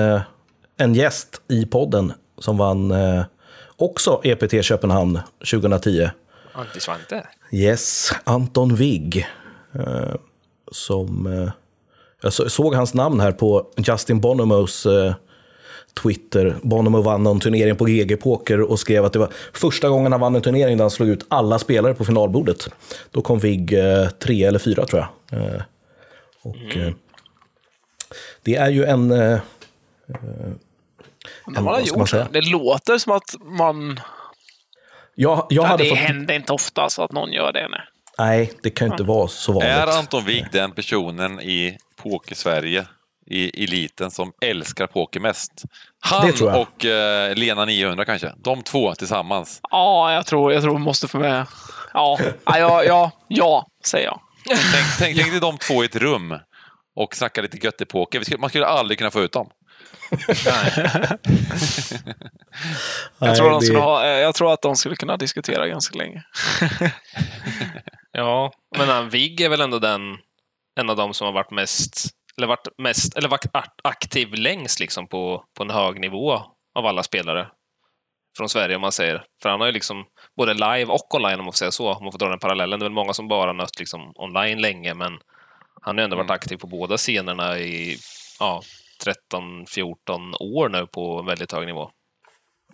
en 0.76 0.94
gäst 0.94 1.42
i 1.48 1.66
podden 1.66 2.12
som 2.38 2.56
vann 2.56 2.94
också 3.76 4.20
EPT 4.24 4.64
Köpenhamn 4.64 5.20
2010. 5.50 6.10
Anti-Svante. 6.54 7.26
Yes, 7.52 8.12
Anton 8.24 8.74
Wigg. 8.74 9.26
Eh, 9.74 10.14
som, 10.72 11.26
eh, 11.26 11.50
jag 12.22 12.32
så- 12.32 12.48
såg 12.48 12.74
hans 12.74 12.94
namn 12.94 13.20
här 13.20 13.32
på 13.32 13.66
Justin 13.76 14.20
Bonomos 14.20 14.86
eh, 14.86 15.14
Twitter. 16.02 16.56
Bonomo 16.62 17.02
vann 17.02 17.22
någon 17.22 17.40
turnering 17.40 17.76
på 17.76 17.84
GG 17.84 18.16
Poker 18.16 18.60
och 18.60 18.78
skrev 18.80 19.04
att 19.04 19.12
det 19.12 19.18
var 19.18 19.28
första 19.52 19.88
gången 19.88 20.12
han 20.12 20.20
vann 20.20 20.34
en 20.36 20.42
turnering 20.42 20.76
där 20.76 20.84
han 20.84 20.90
slog 20.90 21.08
ut 21.08 21.26
alla 21.28 21.58
spelare 21.58 21.94
på 21.94 22.04
finalbordet. 22.04 22.68
Då 23.10 23.22
kom 23.22 23.38
Wigg 23.38 23.72
eh, 23.72 24.08
tre 24.08 24.44
eller 24.44 24.58
fyra 24.58 24.86
tror 24.86 25.06
jag. 25.30 25.40
Eh, 25.40 25.62
och, 26.42 26.76
eh, 26.76 26.92
det 28.42 28.54
är 28.56 28.70
ju 28.70 28.84
en... 28.84 29.10
Eh, 29.10 29.38
En- 30.08 30.58
man 31.46 31.56
har 31.56 31.72
vad 31.72 31.86
ska 31.86 31.96
man 31.96 32.00
gjort 32.00 32.08
säga? 32.08 32.28
det. 32.32 32.40
Det 32.40 32.50
låter 32.50 32.98
som 32.98 33.12
att 33.12 33.34
man... 33.58 34.00
jag, 35.14 35.46
jag 35.50 35.64
Ja, 35.64 35.66
hade 35.68 35.82
det 35.84 35.88
fått... 35.88 35.98
händer 35.98 36.34
inte 36.34 36.52
ofta 36.52 36.88
så 36.90 37.02
att 37.02 37.12
någon 37.12 37.32
gör 37.32 37.52
det. 37.52 37.68
Nej. 37.68 37.80
Nej, 38.18 38.52
det 38.62 38.70
kan 38.70 38.90
inte 38.92 39.02
vara 39.02 39.28
så 39.28 39.52
vanligt. 39.52 39.70
Är 39.70 39.86
Anton 39.98 40.24
Wigg 40.24 40.46
den 40.52 40.72
personen 40.72 41.40
i 41.40 41.76
Poker-Sverige, 42.02 42.86
i 43.30 43.64
eliten, 43.64 44.10
som 44.10 44.32
älskar 44.40 44.86
poker 44.86 45.20
mest? 45.20 45.52
Han 46.00 46.26
Det 46.26 46.32
tror 46.32 46.50
jag. 46.50 46.60
och 46.60 46.84
eh, 46.84 47.34
Lena 47.36 47.64
900 47.64 48.04
kanske. 48.04 48.32
De 48.44 48.62
två 48.62 48.94
tillsammans. 48.94 49.60
Ja, 49.70 50.12
jag 50.12 50.26
tror, 50.26 50.52
jag 50.52 50.62
tror 50.62 50.78
måste 50.78 51.08
få 51.08 51.18
med... 51.18 51.46
Ja, 51.94 52.18
ja, 52.46 52.58
ja, 52.58 52.84
ja, 52.84 53.10
ja 53.28 53.66
säger 53.86 54.06
jag. 54.06 54.20
Tänk, 54.48 54.84
tänk, 54.98 55.16
tänk 55.16 55.30
dig 55.30 55.40
de 55.40 55.58
två 55.58 55.82
i 55.82 55.86
ett 55.86 55.96
rum 55.96 56.38
och 56.96 57.14
snacka 57.16 57.42
lite 57.42 57.56
göttepoker. 57.66 58.18
Vi 58.18 58.24
skulle- 58.24 58.40
Man 58.40 58.50
skulle 58.50 58.66
aldrig 58.66 58.98
kunna 58.98 59.10
få 59.10 59.20
ut 59.20 59.32
dem. 59.32 59.48
Jag, 60.28 61.18
Nej, 63.18 63.36
tror 63.36 63.50
de 63.50 63.60
skulle 63.60 63.78
ha, 63.78 64.04
eh, 64.06 64.18
jag 64.18 64.34
tror 64.34 64.52
att 64.52 64.62
de 64.62 64.76
skulle 64.76 64.96
kunna 64.96 65.16
diskutera 65.16 65.68
ganska 65.68 65.98
länge. 65.98 66.22
Ja, 68.16 68.52
men 68.76 68.88
han 68.88 69.08
Vigg 69.08 69.40
är 69.40 69.48
väl 69.48 69.60
ändå 69.60 69.78
den, 69.78 70.16
en 70.80 70.90
av 70.90 70.96
de 70.96 71.14
som 71.14 71.24
har 71.24 71.32
varit 71.32 71.50
mest, 71.50 72.06
eller 72.36 72.46
varit 72.46 72.68
mest, 72.78 73.16
eller 73.16 73.28
varit 73.28 73.44
ak- 73.52 73.80
aktiv 73.84 74.34
längst 74.34 74.80
liksom 74.80 75.08
på, 75.08 75.44
på 75.56 75.62
en 75.62 75.70
hög 75.70 76.00
nivå 76.00 76.32
av 76.74 76.86
alla 76.86 77.02
spelare. 77.02 77.48
Från 78.36 78.48
Sverige 78.48 78.74
om 78.76 78.80
man 78.80 78.92
säger. 78.92 79.24
För 79.42 79.48
han 79.48 79.60
har 79.60 79.66
ju 79.66 79.72
liksom 79.72 80.04
både 80.36 80.54
live 80.54 80.84
och 80.84 81.14
online 81.14 81.38
om 81.38 81.44
man 81.44 81.52
får 81.52 81.58
säga 81.58 81.70
så, 81.70 81.92
om 81.92 82.04
man 82.04 82.12
får 82.12 82.18
dra 82.18 82.28
den 82.28 82.38
parallellen. 82.38 82.78
Det 82.78 82.82
är 82.82 82.88
väl 82.88 82.94
många 82.94 83.12
som 83.12 83.28
bara 83.28 83.52
nött 83.52 83.78
liksom 83.78 84.12
online 84.14 84.60
länge, 84.60 84.94
men 84.94 85.18
han 85.82 85.96
har 85.96 86.02
ju 86.02 86.04
ändå 86.04 86.16
varit 86.16 86.30
aktiv 86.30 86.56
på 86.56 86.66
båda 86.66 86.96
scenerna 86.96 87.58
i 87.58 87.96
ja, 88.40 88.62
13-14 89.06 90.34
år 90.40 90.68
nu 90.68 90.86
på 90.86 91.22
väldigt 91.22 91.52
hög 91.52 91.66
nivå. 91.66 91.90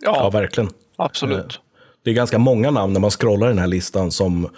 Ja, 0.01 0.13
Ja, 0.17 0.29
verkligen. 0.29 0.69
absolut. 0.97 1.59
Det 2.03 2.09
är 2.09 2.13
ganska 2.13 2.37
många 2.39 2.71
namn 2.71 2.93
när 2.93 2.99
man 2.99 3.11
scrollar 3.11 3.47
den 3.47 3.57
här 3.59 3.67
listan 3.67 4.11
som, 4.11 4.49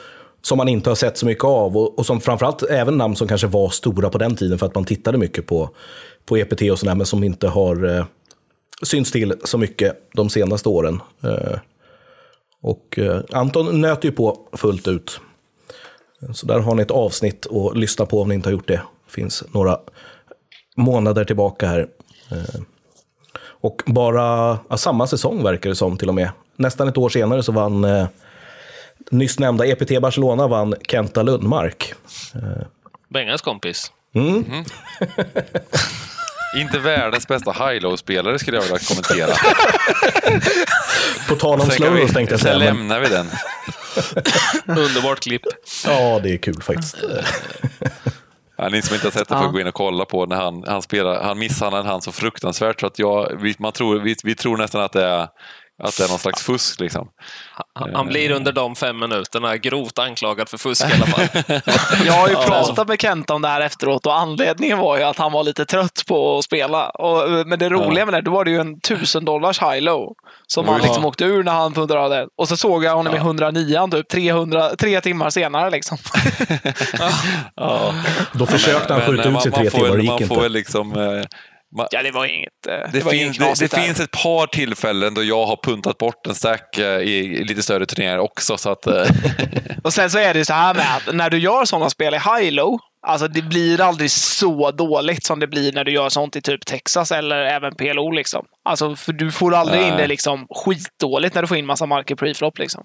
som 0.42 0.58
man 0.58 0.68
inte 0.68 0.90
har 0.90 0.96
sett 0.96 1.18
så 1.18 1.26
mycket 1.26 1.44
av. 1.44 1.78
Och, 1.78 2.00
och 2.00 2.06
som 2.06 2.22
framförallt 2.22 2.64
även 2.64 2.98
namn 2.98 3.16
som 3.16 3.28
kanske 3.28 3.48
var 3.48 3.70
stora 3.70 4.10
på 4.10 4.18
den 4.18 4.36
tiden 4.36 4.60
för 4.60 4.66
att 4.66 4.76
man 4.76 4.86
tittade 4.86 5.18
mycket 5.18 5.48
på, 5.48 5.70
på 6.26 6.38
EPT 6.38 6.62
och 6.72 6.80
sådär, 6.80 6.96
men 6.96 7.06
som 7.06 7.24
inte 7.24 7.48
har 7.48 7.98
eh, 7.98 8.06
synts 8.84 9.12
till 9.12 9.34
så 9.44 9.58
mycket 9.58 10.10
de 10.14 10.30
senaste 10.30 10.70
åren. 10.70 11.02
Eh, 11.24 11.60
och 12.62 13.00
eh, 13.00 13.22
Anton 13.32 13.82
nöter 13.82 14.10
ju 14.10 14.16
på 14.16 14.48
fullt 14.54 14.88
ut. 14.88 15.20
Så 16.34 16.46
där 16.46 16.60
har 16.60 16.76
ni 16.76 16.82
ett 16.82 16.92
avsnitt 16.92 17.48
att 17.52 17.78
lyssna 17.78 18.06
på 18.06 18.22
om 18.22 18.30
ni 18.30 18.36
inte 18.36 18.50
har 18.50 18.54
gjort 18.54 18.68
det. 18.68 18.82
Det 19.06 19.12
finns 19.12 19.44
några 19.54 19.80
månader 20.76 21.26
tillbaka 21.26 21.68
här. 21.68 21.88
Eh, 22.32 22.62
och 23.46 23.82
bara 23.86 24.58
ja, 24.70 24.78
samma 24.78 25.08
säsong 25.08 25.44
verkar 25.44 25.70
det 25.70 25.76
som 25.76 25.98
till 25.98 26.10
och 26.10 26.16
med. 26.16 26.30
Nästan 26.56 26.88
ett 26.88 26.98
år 26.98 27.10
senare 27.10 27.44
så 27.44 27.52
vann 27.52 27.84
eh, 27.84 28.08
nyss 29.12 29.40
nämnda 29.40 29.66
EPT 29.66 30.02
Barcelona 30.02 30.48
vann 30.48 30.76
Kenta 30.88 31.24
Lundmark. 31.24 31.94
Bengas 33.10 33.42
kompis. 33.42 33.92
Inte 36.58 36.80
världens 36.80 37.28
bästa 37.28 37.52
high-low-spelare 37.52 38.40
skulle 38.40 38.58
jag 38.58 38.62
vilja 38.62 38.80
kommentera. 38.80 39.36
På 41.30 41.36
tal 41.36 41.60
om 41.60 41.68
Sen, 41.68 41.76
slow 41.76 42.08
tänkte 42.08 42.20
jag 42.20 42.28
sen 42.28 42.40
säga. 42.40 42.58
Men, 42.58 42.66
lämnar 42.66 43.00
vi 43.00 43.08
den. 43.10 43.30
Underbart 44.66 45.20
klipp. 45.20 45.42
Ja, 45.86 46.20
det 46.24 46.34
är 46.34 46.38
kul 46.38 46.62
faktiskt. 46.62 46.96
Ja, 48.58 48.70
ni 48.70 48.82
som 48.82 48.96
inte 48.96 49.08
har 49.08 49.12
sett 49.12 49.30
det 49.30 49.38
får 49.38 49.48
gå 49.48 49.60
in 49.60 49.68
och 49.68 49.74
kolla 49.74 50.06
på 50.06 50.26
när 50.26 50.36
han, 50.36 50.64
han 50.68 50.82
spelar. 50.82 51.24
Han 51.24 51.40
misshandlar 51.40 51.84
han 51.84 52.02
så 52.02 52.12
fruktansvärt 52.12 52.80
så 52.80 52.88
att 52.88 53.00
jag, 53.00 53.38
vi, 53.42 53.56
man 53.60 53.72
tror, 53.72 54.00
vi, 54.00 54.16
vi 54.24 54.36
tror 54.36 54.58
nästan 54.58 54.82
att 54.82 54.92
det 54.92 55.06
är 55.06 55.28
att 55.84 55.98
det 55.98 56.04
är 56.04 56.10
någon 56.10 56.20
slags 56.20 56.44
fusk. 56.44 56.80
Liksom. 56.80 57.08
Han, 57.74 57.96
han 57.96 58.08
blir 58.08 58.32
under 58.32 58.52
de 58.52 58.76
fem 58.76 59.00
minuterna 59.00 59.58
grovt 59.58 60.00
anklagad 60.00 60.50
för 60.50 60.58
fusk 60.58 60.82
i 60.90 60.94
alla 60.94 61.06
fall. 61.06 61.44
Jag 62.06 62.14
har 62.14 62.30
ju 62.30 62.36
pratat 62.36 62.88
med 62.88 63.02
Kent 63.02 63.30
om 63.30 63.42
det 63.42 63.48
här 63.48 63.62
efteråt 63.62 64.06
och 64.06 64.18
anledningen 64.20 64.78
var 64.78 64.98
ju 64.98 65.04
att 65.04 65.18
han 65.18 65.32
var 65.32 65.44
lite 65.44 65.66
trött 65.66 66.04
på 66.08 66.38
att 66.38 66.44
spela. 66.46 66.90
Och, 66.90 67.48
men 67.48 67.60
det 67.60 67.70
roliga 67.70 68.06
med 68.06 68.14
det, 68.14 68.22
då 68.22 68.32
var 68.32 68.46
det 68.46 68.52
ju 68.52 68.60
en 68.60 68.80
tusen 68.80 69.26
dollars 69.26 69.62
high-low 69.62 70.14
som 70.48 70.68
han 70.68 70.82
liksom 70.82 71.06
åkte 71.06 71.24
ur 71.26 71.44
när 71.44 71.52
han 71.54 71.74
pundrade. 71.74 72.28
Och 72.38 72.48
så 72.48 72.58
såg 72.58 72.84
jag 72.84 72.96
honom 72.96 73.14
i 73.16 73.18
109 73.18 73.88
typ 73.92 74.10
300, 74.10 74.70
tre 74.76 75.02
timmar 75.02 75.30
senare. 75.30 75.70
Liksom. 75.70 75.98
Då 78.34 78.46
försökte 78.46 78.94
han 78.94 79.02
skjuta 79.02 79.30
eh, 79.30 79.36
ut 79.36 79.42
sig 79.42 79.52
man- 79.52 79.54
tre 79.54 79.64
man 79.64 79.72
får 79.72 79.78
timmar 79.78 79.90
och 79.90 79.98
det 79.98 80.04
gick 80.04 80.10
Man 80.10 80.20
får 80.20 80.36
inte. 80.38 80.44
väl 80.44 80.52
liksom... 80.52 80.92
eh, 80.92 81.24
man, 81.78 81.88
Ja, 81.92 82.04
det 82.04 82.12
var 82.12 82.26
inget, 82.26 82.68
eh, 82.68 82.74
det, 82.74 82.90
det, 82.94 83.04
var 83.04 83.12
finns, 83.12 83.40
inget 83.40 83.60
det, 83.60 83.66
det 83.66 83.82
finns 83.82 84.00
ett 84.00 84.12
par 84.12 84.48
tillfällen 84.48 85.14
då 85.14 85.24
jag 85.24 85.46
har 85.46 85.60
puntat 85.64 85.98
bort 85.98 86.28
en 86.28 86.36
stack 86.36 86.78
eh, 86.78 86.86
i, 86.86 87.44
lite 87.44 87.64
större 87.64 87.86
turneringar 87.86 88.18
också. 88.18 88.58
Så 88.58 88.70
att, 88.70 88.88
eh, 88.88 89.06
Och 89.84 89.94
sen 89.94 90.10
så 90.10 90.18
är 90.18 90.34
det 90.34 90.46
så 90.46 90.54
här 90.54 90.74
med 90.74 90.96
att 90.96 91.16
när 91.16 91.30
du 91.30 91.38
gör 91.38 91.66
sådana 91.66 91.90
spel 91.90 92.14
i 92.14 92.18
high-low, 92.18 92.80
alltså 93.08 93.28
det 93.28 93.42
blir 93.42 93.82
aldrig 93.82 94.12
så 94.12 94.72
dåligt 94.72 95.26
som 95.26 95.40
det 95.40 95.48
blir 95.48 95.72
när 95.74 95.84
du 95.84 95.92
gör 95.92 96.10
sånt 96.10 96.36
i 96.36 96.42
typ 96.42 96.66
Texas 96.66 97.12
eller 97.12 97.36
även 97.36 97.76
PLO. 97.76 98.12
Liksom. 98.12 98.46
Alltså, 98.66 98.96
för 98.96 99.14
du 99.14 99.32
får 99.32 99.54
aldrig 99.54 99.82
in 99.82 99.98
det 99.98 100.08
liksom 100.08 100.48
skitdåligt 100.50 101.36
när 101.36 101.42
du 101.42 101.48
får 101.48 101.58
in 101.58 101.66
massa 101.66 101.86
marker 101.86 102.16
preflop. 102.16 102.60
Liksom. 102.60 102.84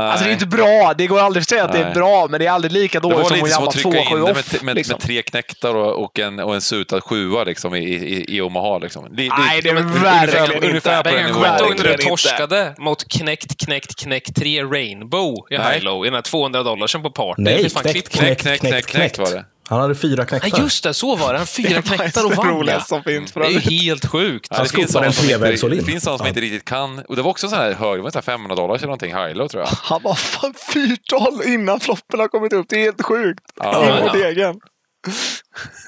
Alltså 0.00 0.24
det 0.24 0.24
är 0.24 0.24
nej. 0.24 0.32
inte 0.32 0.46
bra. 0.46 0.94
Det 0.98 1.06
går 1.06 1.20
aldrig 1.20 1.40
att 1.42 1.48
säga 1.48 1.64
att 1.64 1.72
det 1.72 1.78
är 1.78 1.84
Nej. 1.84 1.94
bra, 1.94 2.26
men 2.30 2.40
det 2.40 2.46
är 2.46 2.50
aldrig 2.50 2.72
lika 2.72 3.00
Det 3.00 3.02
dåligt 3.08 3.18
var 3.18 3.24
som 3.24 3.36
lite 3.46 3.56
att 3.56 3.68
att 3.68 3.74
två 3.82 3.90
trycka 3.90 4.10
sju 4.10 4.18
in 4.18 4.24
det 4.24 4.30
off. 4.32 4.52
med, 4.52 4.62
med, 4.64 4.74
liksom. 4.76 4.92
med 4.94 5.00
tre 5.00 5.22
knäcktar 5.22 5.74
och, 5.74 6.04
och, 6.04 6.18
en, 6.18 6.38
och 6.38 6.54
en 6.54 6.60
sutad 6.60 7.00
sjua 7.00 7.44
liksom, 7.44 7.74
i, 7.74 7.78
i, 7.94 8.36
i 8.36 8.40
Omaha. 8.40 8.78
Liksom. 8.78 9.04
Det, 9.10 9.28
Nej, 9.28 9.60
det 9.62 9.68
är 9.68 9.74
men- 9.74 9.92
verkligen 10.02 10.44
ungefär, 10.44 10.54
inte. 10.54 10.68
ungefär 10.68 11.02
på 11.02 11.08
den 11.08 11.18
en 11.18 11.26
nivån. 11.26 11.42
Kommer 11.42 11.58
du 11.58 11.64
ihåg 11.64 11.76
när 11.78 11.84
du 11.84 11.92
inte. 11.92 12.04
torskade 12.04 12.74
mot 12.78 13.08
knäckt, 13.08 13.64
knäckt, 13.66 13.96
knäckt 14.02 14.36
3 14.36 14.62
Rainbow 14.62 15.34
i 15.50 15.58
Nej. 15.58 15.74
High 15.74 15.84
Low 15.84 16.04
i 16.04 16.08
den 16.08 16.14
här 16.14 16.22
200 16.22 16.62
dollarsen 16.62 17.02
på 17.02 17.10
party? 17.10 17.42
Nej, 17.42 17.68
knäckt, 17.70 18.08
knäckt, 18.10 18.42
knäckt 18.60 18.86
knäckt. 18.86 19.18
var 19.18 19.30
det. 19.30 19.44
Han 19.68 19.80
hade 19.80 19.94
fyra 19.94 20.24
knäcktar. 20.24 20.50
Ja, 20.58 20.62
just 20.62 20.84
det, 20.84 20.94
så 20.94 21.16
var 21.16 21.32
det. 21.32 21.38
Han 21.38 21.46
fyra 21.46 21.82
knäcktar 21.82 22.24
och 22.24 22.30
det 22.30 22.36
vann. 22.36 22.48
roligaste 22.48 22.88
som 22.88 23.02
finns. 23.02 23.32
För 23.32 23.40
Det 23.40 23.46
är 23.46 23.50
ju 23.50 23.58
helt 23.58 24.06
sjukt. 24.06 24.48
Ja, 24.50 24.62
det, 24.62 24.68
skopade 24.68 25.06
en 25.06 25.12
som 25.12 25.24
inte, 25.24 25.38
trevägs 25.38 25.60
det 25.60 25.82
finns 25.84 26.04
sådana 26.04 26.18
som 26.18 26.24
Ja. 26.26 26.28
inte 26.28 26.40
riktigt 26.40 26.64
kan. 26.64 26.98
Och 26.98 27.16
det 27.16 27.22
var 27.22 27.30
också 27.30 27.48
så 27.48 27.56
här 27.56 27.72
hög, 27.72 27.98
det 27.98 28.02
var 28.02 28.10
så 28.10 28.18
här 28.18 28.22
500 28.22 28.56
dollar 28.56 28.74
eller 28.74 28.86
någonting, 28.86 29.14
high 29.14 29.46
tror 29.46 29.62
jag. 29.62 29.66
Han 29.82 30.02
var 30.02 30.14
fan 30.14 30.54
fyrtal 30.72 31.40
innan 31.46 31.80
floppen 31.80 32.20
har 32.20 32.28
kommit 32.28 32.52
upp. 32.52 32.66
Det 32.68 32.76
är 32.76 32.80
helt 32.80 33.02
sjukt. 33.02 33.40
Ja, 33.60 34.14
I 34.16 34.18
degen. 34.22 34.54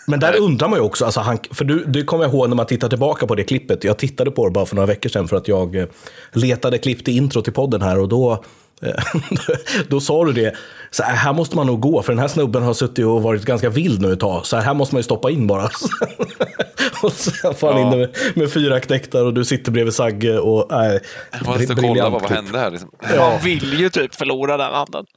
Men 0.06 0.20
där 0.20 0.36
undrar 0.36 0.68
man 0.68 0.78
ju 0.78 0.84
också, 0.84 1.04
alltså 1.04 1.20
han, 1.20 1.38
för 1.50 1.64
du, 1.64 1.84
det 1.84 2.04
kommer 2.04 2.24
jag 2.24 2.32
ihåg 2.34 2.48
när 2.48 2.56
man 2.56 2.66
tittar 2.66 2.88
tillbaka 2.88 3.26
på 3.26 3.34
det 3.34 3.44
klippet. 3.44 3.84
Jag 3.84 3.98
tittade 3.98 4.30
på 4.30 4.44
det 4.44 4.50
bara 4.50 4.66
för 4.66 4.74
några 4.76 4.86
veckor 4.86 5.08
sedan 5.10 5.28
för 5.28 5.36
att 5.36 5.48
jag 5.48 5.76
eh, 5.76 5.86
letade 6.32 6.78
klipp 6.78 7.04
till 7.04 7.16
intro 7.16 7.42
till 7.42 7.52
podden 7.52 7.82
här 7.82 7.98
och 7.98 8.08
då, 8.08 8.44
då 9.88 10.00
sa 10.00 10.24
du 10.24 10.32
det. 10.32 10.54
Så 10.90 11.02
här, 11.02 11.14
här 11.14 11.32
måste 11.32 11.56
man 11.56 11.66
nog 11.66 11.80
gå, 11.80 12.02
för 12.02 12.12
den 12.12 12.18
här 12.18 12.28
snubben 12.28 12.62
har 12.62 12.74
suttit 12.74 13.04
och 13.04 13.22
varit 13.22 13.44
ganska 13.44 13.70
vild 13.70 14.00
nu 14.02 14.12
ett 14.12 14.20
tag. 14.20 14.46
Så 14.46 14.56
här, 14.56 14.62
här 14.62 14.74
måste 14.74 14.94
man 14.94 14.98
ju 14.98 15.02
stoppa 15.02 15.30
in 15.30 15.46
bara. 15.46 15.64
och 17.02 17.12
sen 17.12 17.54
får 17.54 17.72
han 17.72 17.82
in 17.82 17.90
det 17.90 17.96
med, 17.96 18.16
med 18.34 18.52
fyra 18.52 18.80
knäcktar 18.80 19.24
och 19.24 19.34
du 19.34 19.44
sitter 19.44 19.72
bredvid 19.72 19.94
Sagge 19.94 20.38
och... 20.38 20.72
Äh, 20.72 21.00
Jag 21.32 21.46
måste 21.46 21.74
kolla 21.74 22.02
vad, 22.02 22.12
vad 22.12 22.26
klipp. 22.26 22.36
hände 22.36 22.58
här. 22.58 22.70
Liksom. 22.70 22.90
Man 23.18 23.40
vill 23.42 23.80
ju 23.80 23.88
typ 23.88 24.14
förlora 24.14 24.56
den 24.56 24.72
handen. 24.72 25.04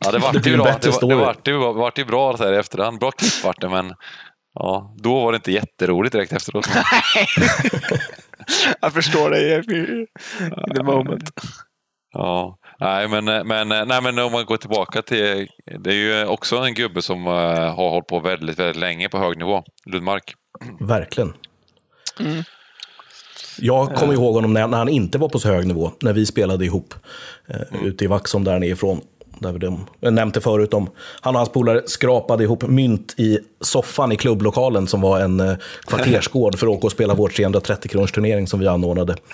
Ja, 0.00 0.12
det 0.12 0.18
vart 0.18 0.46
ju 0.46 0.56
bra. 0.56 0.76
Det, 0.80 0.88
var, 0.90 1.08
det 1.08 1.14
vart 1.14 1.48
ju, 1.48 1.58
vart 1.58 1.98
ju 1.98 2.04
bra 2.04 2.36
så 2.36 2.44
här 2.44 2.52
i 2.52 2.56
efterhand. 2.56 2.98
Bra 2.98 3.10
klipp 3.10 3.44
vart 3.44 3.60
det, 3.60 3.68
men 3.68 3.92
ja, 4.54 4.94
då 4.98 5.20
var 5.20 5.32
det 5.32 5.36
inte 5.36 5.52
jätteroligt 5.52 6.12
direkt 6.12 6.32
efteråt. 6.32 6.68
Jag 8.80 8.92
förstår 8.92 9.30
dig 9.30 9.58
i 9.58 9.62
the 10.76 10.82
moment. 10.82 11.30
Ja, 12.12 12.58
nej 12.80 13.08
men, 13.08 13.24
men, 13.24 13.68
nej 13.68 14.02
men 14.02 14.18
om 14.18 14.32
man 14.32 14.44
går 14.44 14.56
tillbaka 14.56 15.02
till, 15.02 15.48
det 15.80 15.90
är 15.90 15.94
ju 15.94 16.26
också 16.26 16.56
en 16.56 16.74
gubbe 16.74 17.02
som 17.02 17.26
eh, 17.26 17.32
har 17.74 17.90
hållit 17.90 18.06
på 18.06 18.20
väldigt, 18.20 18.58
väldigt 18.58 18.80
länge 18.80 19.08
på 19.08 19.18
hög 19.18 19.38
nivå, 19.38 19.62
Lundmark. 19.86 20.34
Verkligen. 20.80 21.32
Jag 23.58 23.94
kommer 23.94 24.14
ihåg 24.14 24.34
honom 24.34 24.52
när, 24.52 24.66
när 24.68 24.78
han 24.78 24.88
inte 24.88 25.18
var 25.18 25.28
på 25.28 25.38
så 25.38 25.48
hög 25.48 25.66
nivå, 25.66 25.90
när 26.02 26.12
vi 26.12 26.26
spelade 26.26 26.64
ihop 26.64 26.94
eh, 27.48 27.86
ute 27.86 28.04
i 28.04 28.06
Vaxholm 28.06 28.44
där 28.44 28.52
han 28.52 28.62
är 28.62 28.68
ifrån. 28.68 29.00
Där 29.38 29.52
vi 29.52 29.58
de, 29.58 29.86
jag 30.00 30.12
nämnde 30.14 30.40
förut 30.40 30.74
om 30.74 30.90
han 31.20 31.34
och 31.34 31.38
hans 31.38 31.52
polare 31.52 31.82
skrapade 31.86 32.44
ihop 32.44 32.62
mynt 32.62 33.14
i 33.16 33.38
soffan 33.60 34.12
i 34.12 34.16
klubblokalen 34.16 34.86
som 34.86 35.00
var 35.00 35.20
en 35.20 35.40
eh, 35.40 35.54
kvartersgård 35.86 36.58
för 36.58 36.66
att 36.66 36.72
åka 36.72 36.86
och 36.86 36.92
spela 36.92 37.14
vår 37.14 37.28
330 37.28 37.90
kronors 37.90 38.12
turnering 38.12 38.46
som 38.46 38.60
vi 38.60 38.66
anordnade. 38.66 39.16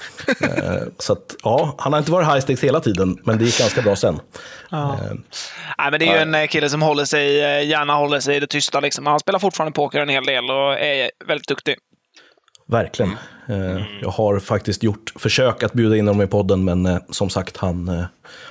Eh, 0.41 0.83
så 0.99 1.13
att, 1.13 1.37
ja, 1.43 1.75
han 1.79 1.93
har 1.93 2.01
inte 2.01 2.13
varit 2.13 2.29
high 2.29 2.41
stakes 2.41 2.65
hela 2.65 2.81
tiden, 2.81 3.19
men 3.25 3.39
det 3.39 3.45
gick 3.45 3.59
ganska 3.59 3.83
bra 3.83 3.97
sen. 3.97 4.21
Eh, 4.73 4.95
Nej, 5.79 5.91
men 5.91 6.01
det 6.01 6.09
är 6.09 6.15
ju 6.15 6.23
en 6.23 6.35
eh, 6.35 6.47
kille 6.47 6.69
som 6.69 6.83
håller 6.83 7.05
sig, 7.05 7.41
eh, 7.41 7.69
gärna 7.69 7.95
håller 7.95 8.21
sig 8.21 8.37
i 8.37 8.41
det 8.41 8.47
tysta. 8.47 8.81
Liksom. 8.81 9.07
Han 9.07 9.21
spelar 9.21 9.39
fortfarande 9.39 9.73
poker 9.73 10.01
en 10.01 10.09
hel 10.09 10.25
del 10.25 10.51
och 10.51 10.81
är 10.81 11.11
väldigt 11.27 11.49
duktig. 11.49 11.77
Verkligen. 12.69 13.17
Eh, 13.51 13.83
Jag 14.03 14.11
har 14.11 14.39
faktiskt 14.41 14.83
gjort 14.83 15.13
försök 15.17 15.63
att 15.63 15.73
bjuda 15.73 15.97
in 15.97 16.07
honom 16.09 16.23
i 16.23 16.27
podden, 16.27 16.65
men 16.65 16.87
eh, 16.87 16.97
som 17.11 17.31
sagt, 17.31 17.57
han 17.57 17.89
eh, 17.89 18.05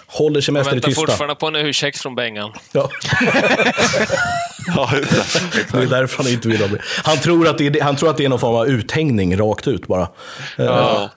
håller 0.07 0.41
sig 0.41 0.53
Jag 0.53 0.59
mest 0.59 0.67
i 0.67 0.69
det 0.69 0.75
väntar 0.75 0.87
tysta. 0.89 1.01
fortfarande 1.01 1.35
på 1.35 1.47
en 1.47 1.55
ursäkt 1.55 1.97
från 2.01 2.15
Bengan. 2.15 2.51
Ja. 2.71 2.89
Det. 5.71 5.77
Är 5.77 5.85
därför 5.85 6.23
han 6.23 6.31
inte 6.31 6.47
vill 6.47 6.61
ha 6.61 6.67
det. 6.67 6.81
Han 7.03 7.17
tror 7.17 7.47
att 7.47 7.57
det 7.57 7.67
är, 7.67 7.81
han 7.83 7.95
tror 7.95 8.09
att 8.09 8.17
det 8.17 8.25
är 8.25 8.29
någon 8.29 8.39
form 8.39 8.55
av 8.55 8.67
uthängning 8.67 9.37
rakt 9.37 9.67
ut 9.67 9.87
bara. 9.87 10.07
Ja. 10.57 11.09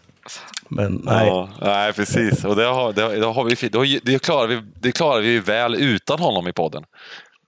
Men 0.69 1.01
nej. 1.05 1.27
Ja, 1.27 1.49
nej, 1.61 1.93
precis. 1.93 2.45
Och 2.45 2.57
det, 2.57 2.65
har, 2.65 2.93
det, 2.93 3.03
har- 3.03 3.11
det, 3.11 3.27
har 3.27 3.45
vi, 3.45 3.55
det, 3.69 4.01
det, 4.13 4.19
klarar 4.19 4.47
vi, 4.47 4.63
det 4.81 4.93
klarar 4.93 5.21
vi 5.21 5.39
väl 5.39 5.75
utan 5.75 6.19
honom 6.19 6.49
i 6.49 6.53
podden. 6.53 6.83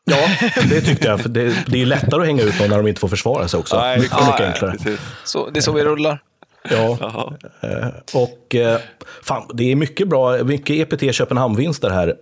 Ja, 0.04 0.28
det 0.68 0.80
tyckte 0.80 1.08
jag. 1.08 1.20
För 1.20 1.28
det, 1.28 1.64
det 1.66 1.82
är 1.82 1.86
lättare 1.86 2.20
att 2.20 2.26
hänga 2.26 2.42
ut 2.42 2.60
någon 2.60 2.70
när 2.70 2.76
de 2.76 2.86
inte 2.88 3.00
får 3.00 3.08
försvara 3.08 3.48
sig 3.48 3.60
också. 3.60 3.76
Nej, 3.76 3.98
mycket, 3.98 4.16
ja, 4.20 4.26
mycket 4.26 4.40
enklare. 4.64 4.96
Så, 5.24 5.50
det 5.50 5.58
är 5.58 5.62
så 5.62 5.72
vi 5.72 5.84
rullar. 5.84 6.22
Ja. 6.70 6.96
Jaha. 7.00 7.32
Eh, 7.62 7.88
Och 8.14 8.54
eh, 8.54 8.78
fan, 9.22 9.50
det 9.54 9.72
är 9.72 9.76
mycket 9.76 10.08
bra, 10.08 10.44
mycket 10.44 10.92
EPT 10.92 11.14
Köpenhamn-vinster 11.14 11.90
här. 11.90 12.14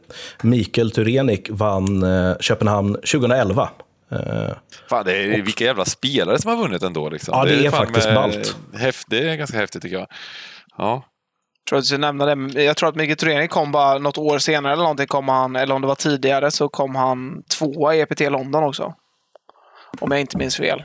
Mikael 0.42 0.90
Turenik 0.90 1.46
vann 1.50 2.02
eh, 2.02 2.36
Köpenhamn 2.40 2.94
2011. 2.94 3.70
Eh, 4.12 4.18
Fan, 4.90 5.04
det 5.04 5.12
är, 5.16 5.42
vilka 5.42 5.64
jävla 5.64 5.84
spelare 5.84 6.38
som 6.38 6.50
har 6.50 6.58
vunnit 6.58 6.82
ändå. 6.82 7.08
Liksom. 7.10 7.34
Ja, 7.38 7.44
det 7.44 7.66
är 7.66 7.70
fan 7.70 7.86
faktiskt 7.86 8.14
ballt. 8.14 8.56
Häft, 8.74 9.06
det 9.10 9.28
är 9.28 9.36
ganska 9.36 9.56
häftigt 9.58 9.82
tycker 9.82 9.96
jag. 9.96 10.06
Ja. 10.78 11.04
Jag 11.76 11.84
tror 11.84 11.96
att 11.96 12.00
jag 12.00 12.00
nämna 12.00 12.34
det. 12.34 12.62
Jag 12.64 12.76
tror 12.76 12.88
att 12.88 12.94
Mikael 12.94 13.16
Turenik 13.16 13.50
kom 13.50 13.72
bara 13.72 13.98
något 13.98 14.18
år 14.18 14.38
senare 14.38 14.72
eller 14.72 14.82
någonting. 14.82 15.06
Kom 15.06 15.28
han, 15.28 15.56
eller 15.56 15.74
om 15.74 15.80
det 15.82 15.88
var 15.88 15.94
tidigare 15.94 16.50
så 16.50 16.68
kom 16.68 16.94
han 16.94 17.42
tvåa 17.58 17.94
i 17.94 18.00
EPT 18.00 18.20
London 18.20 18.64
också. 18.64 18.94
Om 20.00 20.10
jag 20.10 20.20
inte 20.20 20.36
minns 20.36 20.56
fel. 20.56 20.82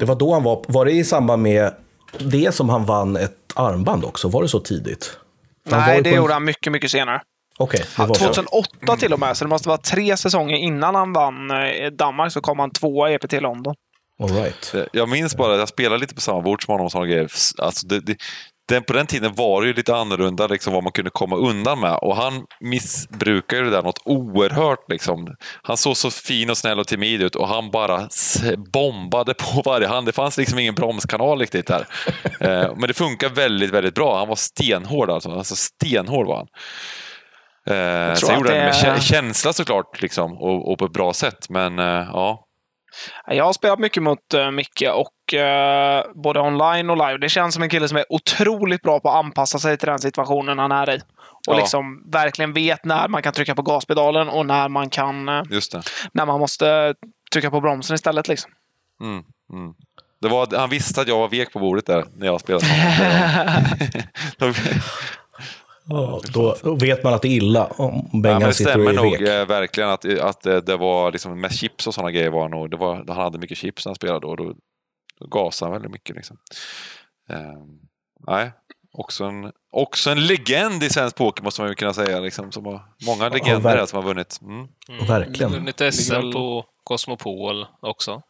Det 0.00 0.04
var 0.06 0.14
då 0.14 0.32
han 0.32 0.42
var, 0.42 0.64
var 0.68 0.84
det 0.84 0.92
i 0.92 1.04
samband 1.04 1.42
med 1.42 1.74
det 2.18 2.54
som 2.54 2.68
han 2.68 2.84
vann 2.84 3.16
ett 3.16 3.52
armband 3.54 4.04
också? 4.04 4.28
Var 4.28 4.42
det 4.42 4.48
så 4.48 4.60
tidigt? 4.60 5.18
Han 5.70 5.80
Nej, 5.80 5.96
ju 5.96 6.02
det 6.02 6.10
en- 6.10 6.16
gjorde 6.16 6.32
han 6.32 6.44
mycket, 6.44 6.72
mycket 6.72 6.90
senare. 6.90 7.20
Det 7.96 8.06
var 8.06 8.14
så. 8.14 8.24
2008 8.24 8.96
till 8.96 9.12
och 9.12 9.20
med, 9.20 9.36
så 9.36 9.44
det 9.44 9.48
måste 9.48 9.68
vara 9.68 9.78
tre 9.78 10.16
säsonger 10.16 10.56
innan 10.56 10.94
han 10.94 11.12
vann 11.12 11.50
eh, 11.50 11.90
Danmark 11.92 12.32
så 12.32 12.40
kom 12.40 12.58
han 12.58 12.70
tvåa 12.70 13.10
i 13.10 13.14
EPT 13.14 13.32
London. 13.32 13.74
All 14.22 14.28
right. 14.28 14.74
Jag 14.92 15.08
minns 15.08 15.36
bara 15.36 15.52
att 15.52 15.58
jag 15.58 15.68
spelade 15.68 16.00
lite 16.00 16.14
på 16.14 16.20
samma 16.20 16.40
bord 16.40 16.64
som 16.64 16.72
honom 16.72 16.84
och 16.86 16.92
sådana 16.92 17.06
grejer. 17.06 17.28
Alltså 17.58 17.86
det, 17.86 18.00
det, 18.00 18.16
den, 18.68 18.82
på 18.82 18.92
den 18.92 19.06
tiden 19.06 19.34
var 19.34 19.62
det 19.62 19.68
ju 19.68 19.74
lite 19.74 19.96
annorlunda 19.96 20.46
liksom, 20.46 20.72
vad 20.72 20.82
man 20.82 20.92
kunde 20.92 21.10
komma 21.10 21.36
undan 21.36 21.80
med. 21.80 21.98
Och 22.02 22.16
han 22.16 22.44
missbrukade 22.60 23.62
det 23.62 23.70
där 23.70 23.82
något 23.82 24.02
oerhört. 24.04 24.90
Liksom. 24.90 25.36
Han 25.62 25.76
såg 25.76 25.96
så 25.96 26.10
fin 26.10 26.50
och 26.50 26.58
snäll 26.58 26.78
och 26.78 26.86
timid 26.86 27.22
ut 27.22 27.34
och 27.34 27.48
han 27.48 27.70
bara 27.70 28.08
bombade 28.72 29.34
på 29.34 29.62
varje 29.64 29.86
hand. 29.86 30.06
Det 30.06 30.12
fanns 30.12 30.36
liksom 30.36 30.58
ingen 30.58 30.74
bromskanal 30.74 31.38
riktigt 31.38 31.66
där. 31.66 31.86
eh, 32.40 32.76
men 32.76 32.88
det 32.88 32.94
funkar 32.94 33.28
väldigt, 33.28 33.70
väldigt 33.70 33.94
bra. 33.94 34.18
Han 34.18 34.28
var 34.28 34.36
stenhård 34.36 35.10
alltså. 35.10 35.30
alltså 35.30 35.56
stenhård 35.56 36.26
var 36.26 36.36
han. 36.36 36.48
Eh, 37.66 38.14
sen 38.14 38.34
gjorde 38.34 38.50
han 38.50 38.58
det 38.58 38.92
med 38.92 39.02
känsla 39.02 39.52
såklart 39.52 40.02
och, 40.18 40.72
och 40.72 40.78
på 40.78 40.84
ett 40.84 40.92
bra 40.92 41.12
sätt. 41.12 41.48
Men 41.48 41.78
eh, 41.78 42.08
ja, 42.12 42.43
Jag 43.26 43.44
har 43.44 43.52
spelat 43.52 43.78
mycket 43.78 44.02
mot 44.02 44.34
uh, 44.34 44.50
Micke 44.50 44.84
och 44.94 45.34
eh, 45.34 46.04
både 46.14 46.40
online 46.40 46.90
och 46.90 46.96
live. 46.96 47.18
Det 47.18 47.28
känns 47.28 47.54
som 47.54 47.62
en 47.62 47.68
kille 47.68 47.88
som 47.88 47.96
är 47.96 48.04
otroligt 48.08 48.82
bra 48.82 49.00
på 49.00 49.08
att 49.08 49.16
anpassa 49.16 49.58
sig 49.58 49.76
till 49.76 49.88
den 49.88 49.98
situationen 49.98 50.58
han 50.58 50.72
är 50.72 50.94
i. 50.94 51.00
Och 51.46 51.54
Ja. 51.54 51.56
liksom 51.56 52.10
verkligen 52.12 52.52
vet 52.52 52.84
när 52.84 53.08
man 53.08 53.22
kan 53.22 53.32
trycka 53.32 53.54
på 53.54 53.62
gaspedalen 53.62 54.28
och 54.28 54.46
när 54.46 54.68
man 54.68 54.90
kan 54.90 55.26
det. 55.26 55.44
när 56.12 56.26
man 56.26 56.40
måste 56.40 56.94
trycka 57.32 57.50
på 57.50 57.60
bromsen 57.60 57.94
istället. 57.94 58.28
Liksom. 58.28 58.50
Mm, 59.02 59.24
mm. 59.52 59.74
Var, 60.20 60.58
han 60.58 60.70
visste 60.70 61.00
att 61.00 61.08
jag 61.08 61.18
var 61.18 61.28
vek 61.28 61.52
på 61.52 61.58
bordet 61.58 61.86
där 61.86 62.04
när 62.16 62.26
jag 62.26 62.40
spelade. 62.40 62.66
Ja, 65.86 66.20
då, 66.32 66.74
vet 66.80 67.04
man 67.04 67.14
att 67.14 67.22
det 67.22 67.28
är 67.28 67.36
illa 67.36 67.66
om 67.66 68.08
Ja, 68.12 68.18
Bengan 68.20 68.40
det 68.40 68.52
sitter 68.52 68.70
stämmer 68.70 68.86
och 68.86 68.92
är 68.92 69.02
nog 69.02 69.12
vek. 69.12 69.20
eh, 69.28 69.46
verkligen 69.46 69.90
att, 69.90 70.18
att 70.20 70.46
eh, 70.46 70.56
det 70.56 70.76
var 70.76 71.12
liksom 71.12 71.40
med 71.40 71.52
chips 71.52 71.86
och 71.86 71.94
sådana 71.94 72.10
grejer 72.10 72.30
var 72.30 72.48
nog, 72.48 72.70
det 72.70 72.76
var, 72.76 72.96
han 72.96 73.16
hade 73.16 73.38
mycket 73.38 73.58
chips 73.58 73.86
när 73.86 73.90
han 73.90 73.94
spelade 73.96 74.26
och 74.26 74.36
då, 74.36 74.54
då 75.20 75.26
gasade 75.26 75.66
han 75.66 75.72
väldigt 75.72 75.92
mycket. 75.92 76.16
Liksom. 76.16 76.36
Ehm, 77.30 77.78
nej, 78.26 78.52
också 78.92 79.24
en, 79.24 79.52
också 79.72 80.10
en 80.10 80.26
legend 80.26 80.82
i 80.82 80.90
svensk 80.90 81.16
poker 81.16 81.42
måste 81.44 81.60
man 81.62 81.68
ju 81.70 81.74
kunna 81.74 81.92
säga. 81.92 82.20
Liksom, 82.20 82.52
som 82.52 82.66
har, 82.66 82.80
många 83.06 83.28
legender 83.28 83.60
verk- 83.70 83.78
här 83.78 83.86
som 83.86 83.96
har 83.96 84.08
vunnit. 84.08 84.38
Mm. 84.42 84.66
Verkligen. 85.08 85.52
Vunnit 85.52 85.80
SM 85.94 86.30
på 86.32 86.64
Cosmopol 86.84 87.66
också. 87.80 88.22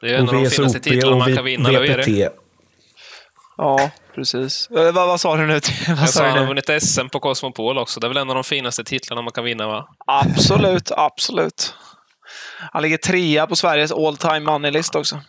Det 0.00 0.06
är 0.06 0.12
Och 0.14 0.18
en 0.20 0.28
av 0.36 0.42
de 0.44 0.50
finaste 0.50 0.80
titlarna 0.80 1.12
och 1.12 1.18
man 1.18 1.34
kan 1.34 1.44
vinna. 1.44 1.70
Det? 1.70 1.80
VPT. 1.96 2.39
Ja, 3.60 3.90
precis. 4.14 4.70
Eh, 4.70 4.92
vad, 4.92 5.06
vad 5.06 5.20
sa 5.20 5.36
du 5.36 5.46
nu? 5.46 5.52
vad 5.88 5.98
Jag 5.98 6.08
sa 6.08 6.26
han 6.26 6.38
har 6.38 6.46
vunnit 6.46 6.82
SM 6.82 7.08
på 7.12 7.20
Cosmopol 7.20 7.78
också. 7.78 8.00
Det 8.00 8.06
är 8.06 8.08
väl 8.08 8.16
en 8.16 8.28
av 8.28 8.34
de 8.34 8.44
finaste 8.44 8.84
titlarna 8.84 9.22
man 9.22 9.32
kan 9.32 9.44
vinna, 9.44 9.66
va? 9.66 9.88
Absolut, 10.06 10.90
absolut. 10.96 11.74
Han 12.72 12.82
ligger 12.82 12.96
trea 12.96 13.46
på 13.46 13.56
Sveriges 13.56 13.92
all 13.92 14.16
time 14.16 14.40
money 14.40 14.70
list 14.70 14.94
också. 14.94 15.20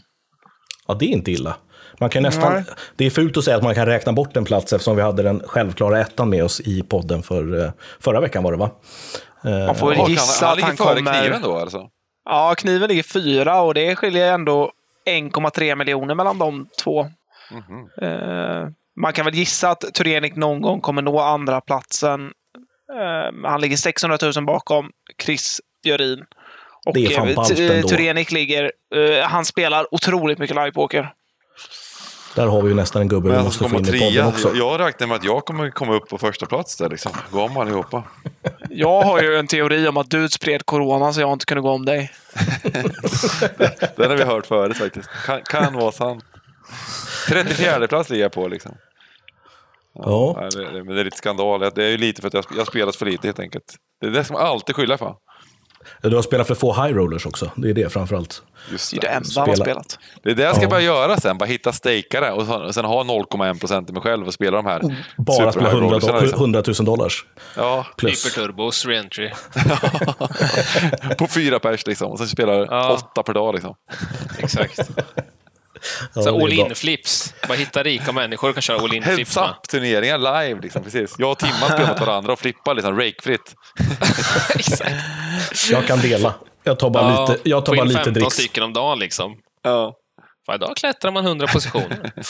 Ja, 0.88 0.94
det 0.94 1.06
är 1.06 1.10
inte 1.10 1.32
illa. 1.32 1.56
Man 2.00 2.10
kan 2.10 2.24
nästan, 2.24 2.54
Nej. 2.54 2.64
det 2.96 3.06
är 3.06 3.10
fult 3.10 3.38
att 3.38 3.44
säga 3.44 3.58
att 3.58 3.64
man 3.64 3.76
kan 3.76 3.86
räkna 3.86 4.14
bort 4.14 4.38
en 4.38 4.46
plats 4.46 4.74
eftersom 4.74 4.96
vi 4.96 5.02
hade 5.02 5.24
den 5.24 5.44
självklara 5.46 6.02
ettan 6.02 6.30
med 6.30 6.44
oss 6.44 6.60
i 6.60 6.84
podden 6.84 7.24
för, 7.24 7.66
eh, 7.66 7.72
förra 8.00 8.20
veckan 8.20 8.44
var 8.44 8.52
det 8.52 8.58
va? 8.58 8.70
Eh, 9.46 9.66
Man 9.66 9.76
får 9.76 9.90
väl 9.90 10.10
gissa 10.10 10.46
han, 10.46 10.54
att 10.54 10.62
han 10.64 10.78
han 10.78 10.96
kommer... 10.96 11.22
kniven 11.22 11.42
då 11.42 11.58
alltså? 11.58 11.88
Ja, 12.26 12.56
kniven 12.58 12.90
ligger 12.90 13.04
fyra 13.04 13.62
och 13.62 13.74
det 13.74 13.96
skiljer 13.96 14.34
ändå 14.34 14.72
1,3 15.06 15.76
miljoner 15.76 16.16
mellan 16.16 16.38
de 16.38 16.68
två. 16.84 17.08
Eh, 18.02 18.68
man 19.02 19.14
kan 19.14 19.26
väl 19.26 19.36
gissa 19.36 19.70
att 19.70 19.80
Turenik 19.94 20.36
någon 20.36 20.62
gång 20.62 20.82
kommer 20.82 21.02
nå 21.02 21.20
andra 21.20 21.62
platsen. 21.62 22.32
Eh, 23.00 23.50
han 23.50 23.62
ligger 23.62 23.78
600 23.78 24.18
000 24.36 24.46
bakom 24.46 24.90
Chris 25.24 25.62
Björin. 25.84 26.24
Och 26.86 26.94
Det 26.94 27.06
är 27.06 27.10
fan 27.10 27.28
eh, 27.28 27.36
ballt 27.36 27.56
T- 27.58 27.74
ändå. 27.76 27.88
Turenik 27.88 28.32
ligger... 28.32 28.72
eh, 28.96 29.24
han 29.28 29.46
spelar 29.46 29.94
otroligt 29.94 30.38
mycket 30.40 30.56
livepoker. 30.56 31.14
Där 32.36 32.48
har 32.48 32.62
vi 32.62 32.70
ju 32.70 32.76
nästan 32.76 33.02
en 33.02 33.08
gubbe 33.08 33.30
vi 33.38 33.44
måste 33.44 33.70
få 33.70 33.78
in 33.78 33.96
i 33.96 34.00
podden 34.00 34.28
också. 34.28 34.48
jag, 34.48 34.58
jag 34.58 34.80
räknar 34.88 35.08
med 35.08 35.16
att 35.18 35.24
jag 35.24 35.46
kommer 35.46 35.70
komma 35.70 35.94
upp 35.96 36.10
på 36.10 36.18
första 36.18 36.46
plats 36.46 36.78
där. 36.78 36.90
Liksom. 36.90 37.12
Gå 37.32 37.42
om 37.42 37.58
allihopa. 37.58 38.04
Jag 38.70 39.02
har 39.02 39.22
ju 39.22 39.36
en 39.36 39.48
teori 39.48 39.88
om 39.88 39.98
att 39.98 40.10
du 40.10 40.30
spred 40.30 40.66
corona 40.66 41.14
så 41.14 41.22
jag 41.22 41.34
inte 41.34 41.46
kunde 41.46 41.62
gå 41.62 41.70
om 41.70 41.86
dig. 41.86 42.12
Den 43.96 44.10
har 44.10 44.18
vi 44.18 44.24
hört 44.24 44.46
förut 44.46 44.78
faktiskt. 44.78 45.10
Kan, 45.26 45.42
kan 45.44 45.74
vara 45.74 45.92
sant. 45.92 46.24
34 47.30 47.88
plats 47.88 48.10
ligger 48.10 48.24
jag 48.24 48.32
på 48.32 48.48
liksom. 48.48 48.76
Ja. 49.94 50.38
Nej, 50.42 50.50
det, 50.56 50.72
det, 50.78 50.84
men 50.84 50.96
det 50.96 51.02
är 51.02 51.06
lite 51.06 51.18
skandal. 51.18 51.60
Det 51.76 51.84
är 51.84 51.90
ju 51.90 51.98
lite 51.98 52.22
för 52.22 52.28
att 52.28 52.34
jag 52.34 52.46
jag 52.52 52.58
har 52.58 52.66
spelat 52.66 52.96
för 52.96 53.06
lite 53.06 53.28
helt 53.28 53.40
enkelt. 53.40 53.76
Det 54.02 54.08
är 54.08 54.12
det 54.12 54.24
som 54.24 54.34
man 54.34 54.46
alltid 54.46 54.76
skyller 54.76 54.98
för. 54.98 55.16
Du 56.02 56.16
har 56.16 56.22
spelat 56.22 56.48
för 56.48 56.56
få 56.56 56.74
high 56.84 56.96
rollers 56.96 57.26
också. 57.26 57.52
Det 57.56 57.70
är 57.70 57.74
det 57.74 57.90
framförallt. 57.94 58.44
Just 58.72 58.92
Det 58.92 58.98
är 58.98 59.02
det 59.02 59.08
enda 59.08 59.26
Spela. 59.30 59.46
har 59.48 59.56
spelat. 59.56 60.00
Det 60.24 60.32
är 60.32 60.36
det 60.36 60.44
jag 60.44 60.56
ska 60.56 60.64
Ja. 60.64 60.70
börja 60.70 60.84
göra 60.84 61.18
sen. 61.18 61.38
Bara 61.38 61.46
hitta 61.46 61.72
stakare 61.74 62.32
och 62.32 62.74
sen 62.76 62.86
ha 62.86 63.04
0,1 63.04 63.60
procent 63.60 63.90
i 63.90 63.94
mig 63.94 64.02
själv 64.02 64.28
och 64.28 64.34
spela 64.34 64.58
de 64.58 64.66
här 64.66 64.82
Bara 65.18 65.38
super 65.38 65.52
spela 65.52 65.66
high 65.70 65.76
100, 65.78 65.88
rollersarna, 65.90 66.20
do- 66.20 66.22
liksom. 66.22 66.40
100 66.40 66.64
000 66.80 66.86
dollars. 66.86 67.26
Ja, 67.58 67.86
Plus. 67.98 68.26
Hyperturbos, 68.26 68.86
reentry. 68.86 69.32
på 71.18 71.28
fyra 71.28 71.60
pers 71.60 71.88
liksom. 71.88 72.12
Och 72.12 72.18
sen 72.18 72.28
spelar 72.28 72.68
Ja. 72.70 72.94
åtta 72.94 73.24
per 73.24 73.34
dag 73.34 73.54
liksom. 73.54 73.76
Exakt. 74.40 74.80
Ja, 76.16 76.22
Så 76.22 76.32
det 76.32 76.38
är 76.38 76.44
all 76.44 76.56
bra. 76.56 76.66
in-flips. 76.68 77.34
Bara 77.48 77.58
hitta 77.58 77.84
rika 77.84 78.12
människor 78.12 78.50
och 78.50 78.56
kan 78.56 78.62
köra 78.62 78.78
all 78.82 78.94
in-flips 78.94 79.36
Heads 79.38 79.52
up-turneringar 79.52 80.18
live 80.18 80.62
liksom. 80.62 80.84
Precis. 80.84 81.16
Jag 81.18 81.32
och 81.32 81.38
Timman 81.40 81.70
spelar 81.72 81.88
mot 81.88 82.00
varandra 82.00 82.34
och 82.34 82.40
flippar 82.40 82.74
liksom 82.76 82.98
rakefritt. 83.00 83.56
Jag 85.72 85.88
kan 85.88 86.00
dela. 86.00 86.34
Jag 86.64 86.80
tar 86.80 86.90
bara 86.90 87.04
Ja, 87.14 87.28
lite, 87.32 87.50
jag 87.50 87.66
tar 87.66 87.76
bara 87.76 87.84
lite 87.86 87.98
15 87.98 88.14
dricks. 88.14 88.34
stycken 88.36 88.64
om 88.64 88.74
dagen 88.74 89.00
liksom. 89.00 89.36
Ja. 89.64 89.96
Varje 90.48 90.58
dag 90.58 90.76
klättrar 90.78 91.12
man 91.12 91.26
100 91.26 91.48
positioner. 91.48 92.12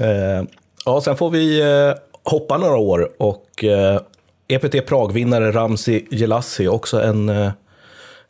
Eh, 0.00 0.44
ja, 0.84 1.00
sen 1.00 1.16
får 1.16 1.30
vi 1.30 1.60
eh, 1.60 1.94
hoppa 2.24 2.58
några 2.58 2.76
år 2.76 3.10
och 3.18 3.64
eh, 3.64 4.00
EPT 4.48 4.86
Prag-vinnare 4.86 5.52
Ramzi 5.52 6.06
Jelassi, 6.10 6.68
också 6.68 7.02
en, 7.02 7.50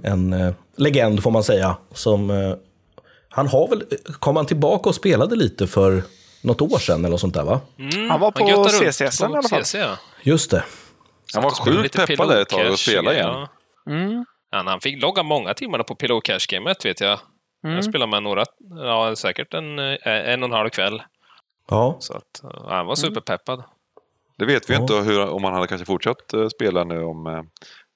en 0.03 0.55
legend 0.76 1.22
får 1.22 1.30
man 1.30 1.44
säga. 1.44 1.76
Som, 1.94 2.30
han 3.31 3.49
har 3.49 3.68
väl, 3.68 3.85
kom 4.18 4.37
han 4.37 4.47
tillbaka 4.47 4.89
och 4.89 4.95
spelade 4.95 5.37
lite 5.37 5.66
för 5.66 6.03
något 6.43 6.61
år 6.61 6.79
sedan 6.79 6.99
eller 7.01 7.09
något 7.09 7.20
sånt 7.20 7.35
där 7.35 7.45
va? 7.45 7.61
Han 8.11 8.20
var 8.20 8.31
på 8.31 8.51
Han 8.51 8.64
CCS 8.93 9.20
i 9.20 9.24
alla 9.24 9.43
fall. 9.43 9.64
CC, 9.64 9.74
ja. 9.74 9.97
Just 10.22 10.51
det. 10.51 10.64
Han 11.35 11.43
var 11.43 11.51
sjukt 11.51 11.97
peppad 11.97 12.29
där 12.29 12.43
ett 12.43 12.49
tag 12.49 12.70
och 12.72 12.79
spela 12.79 13.12
igen. 13.14 13.26
Ja. 13.26 13.49
Ja, 14.51 14.62
han 14.66 14.81
fick 14.81 15.03
logga 15.03 15.22
många 15.22 15.55
timmar 15.55 15.83
på 15.83 15.95
Pillow 15.95 16.20
Cash-gamet, 16.20 16.85
vet 16.85 17.01
jag. 17.01 17.18
Jag 17.62 17.85
spelade 17.85 18.11
med 18.11 18.22
några, 18.22 18.45
ja, 18.76 19.16
säkert 19.16 19.55
en, 19.55 19.79
eh, 19.79 19.97
en 20.05 20.43
och 20.43 20.49
en 20.49 20.53
halv 20.55 20.68
kväll. 20.70 21.03
Ja, 21.70 21.97
Så 22.01 22.12
att, 22.16 22.45
eh, 22.45 22.68
han 22.68 22.87
var 22.87 22.95
superpeppad. 22.95 23.64
Det 24.39 24.45
vet 24.47 24.70
vi 24.70 24.74
Ja. 24.74 24.81
inte 24.81 24.95
hur, 24.95 25.29
om 25.29 25.45
han 25.45 25.55
hade 25.55 25.66
kanske 25.66 25.85
fortsatt 25.85 26.33
eh, 26.33 26.49
spela 26.49 26.85
nu 26.85 27.03
om 27.05 27.47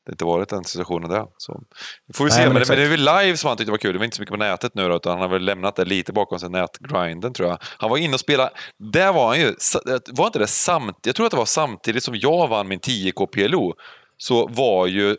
det 0.07 0.13
inte 0.13 0.25
varit 0.25 0.49
den 0.49 0.65
situationen 0.65 1.11
där. 1.11 1.27
Så, 1.39 1.61
det 2.09 2.17
får 2.17 2.25
vi 2.25 2.31
Nej, 2.31 2.39
se, 2.39 2.45
men 2.45 2.53
men, 2.53 2.63
det, 2.63 2.69
men 2.69 2.79
det 2.79 2.85
är 2.85 2.89
väl 2.89 3.25
live 3.25 3.37
som 3.37 3.49
han 3.49 3.57
tyckte 3.57 3.71
var 3.71 3.79
kul. 3.79 3.93
Det 3.93 3.99
var 3.99 4.05
inte 4.05 4.17
så 4.17 4.23
mycket 4.23 4.33
på 4.33 4.37
nätet 4.37 4.75
nu 4.75 4.89
då, 4.89 4.97
utan 4.97 5.13
han 5.13 5.21
har 5.21 5.29
väl 5.29 5.45
lämnat 5.45 5.77
det 5.77 5.85
lite 5.85 6.13
bakom 6.13 6.39
sig, 6.39 6.51
nätgrinden 6.51 7.33
tror 7.33 7.49
jag. 7.49 7.59
Han 7.79 7.91
var 7.91 7.97
inne 7.97 8.15
och 8.15 8.21
spelade, 8.21 8.51
där 8.79 9.13
var 9.13 9.27
han 9.29 9.41
ju, 9.41 9.55
sa- 9.59 9.81
var 10.13 10.27
inte 10.27 10.39
det 10.39 10.47
samtidigt, 10.47 11.07
jag 11.07 11.15
tror 11.17 11.27
att 11.27 11.31
det 11.33 11.37
var 11.39 11.45
samtidigt 11.45 12.03
som 12.05 12.15
jag 12.17 12.49
vann 12.49 12.69
min 12.69 12.81
10K 12.81 13.27
PLO, 13.27 13.75
så 14.17 14.47
var 14.47 14.87
ju 14.87 15.17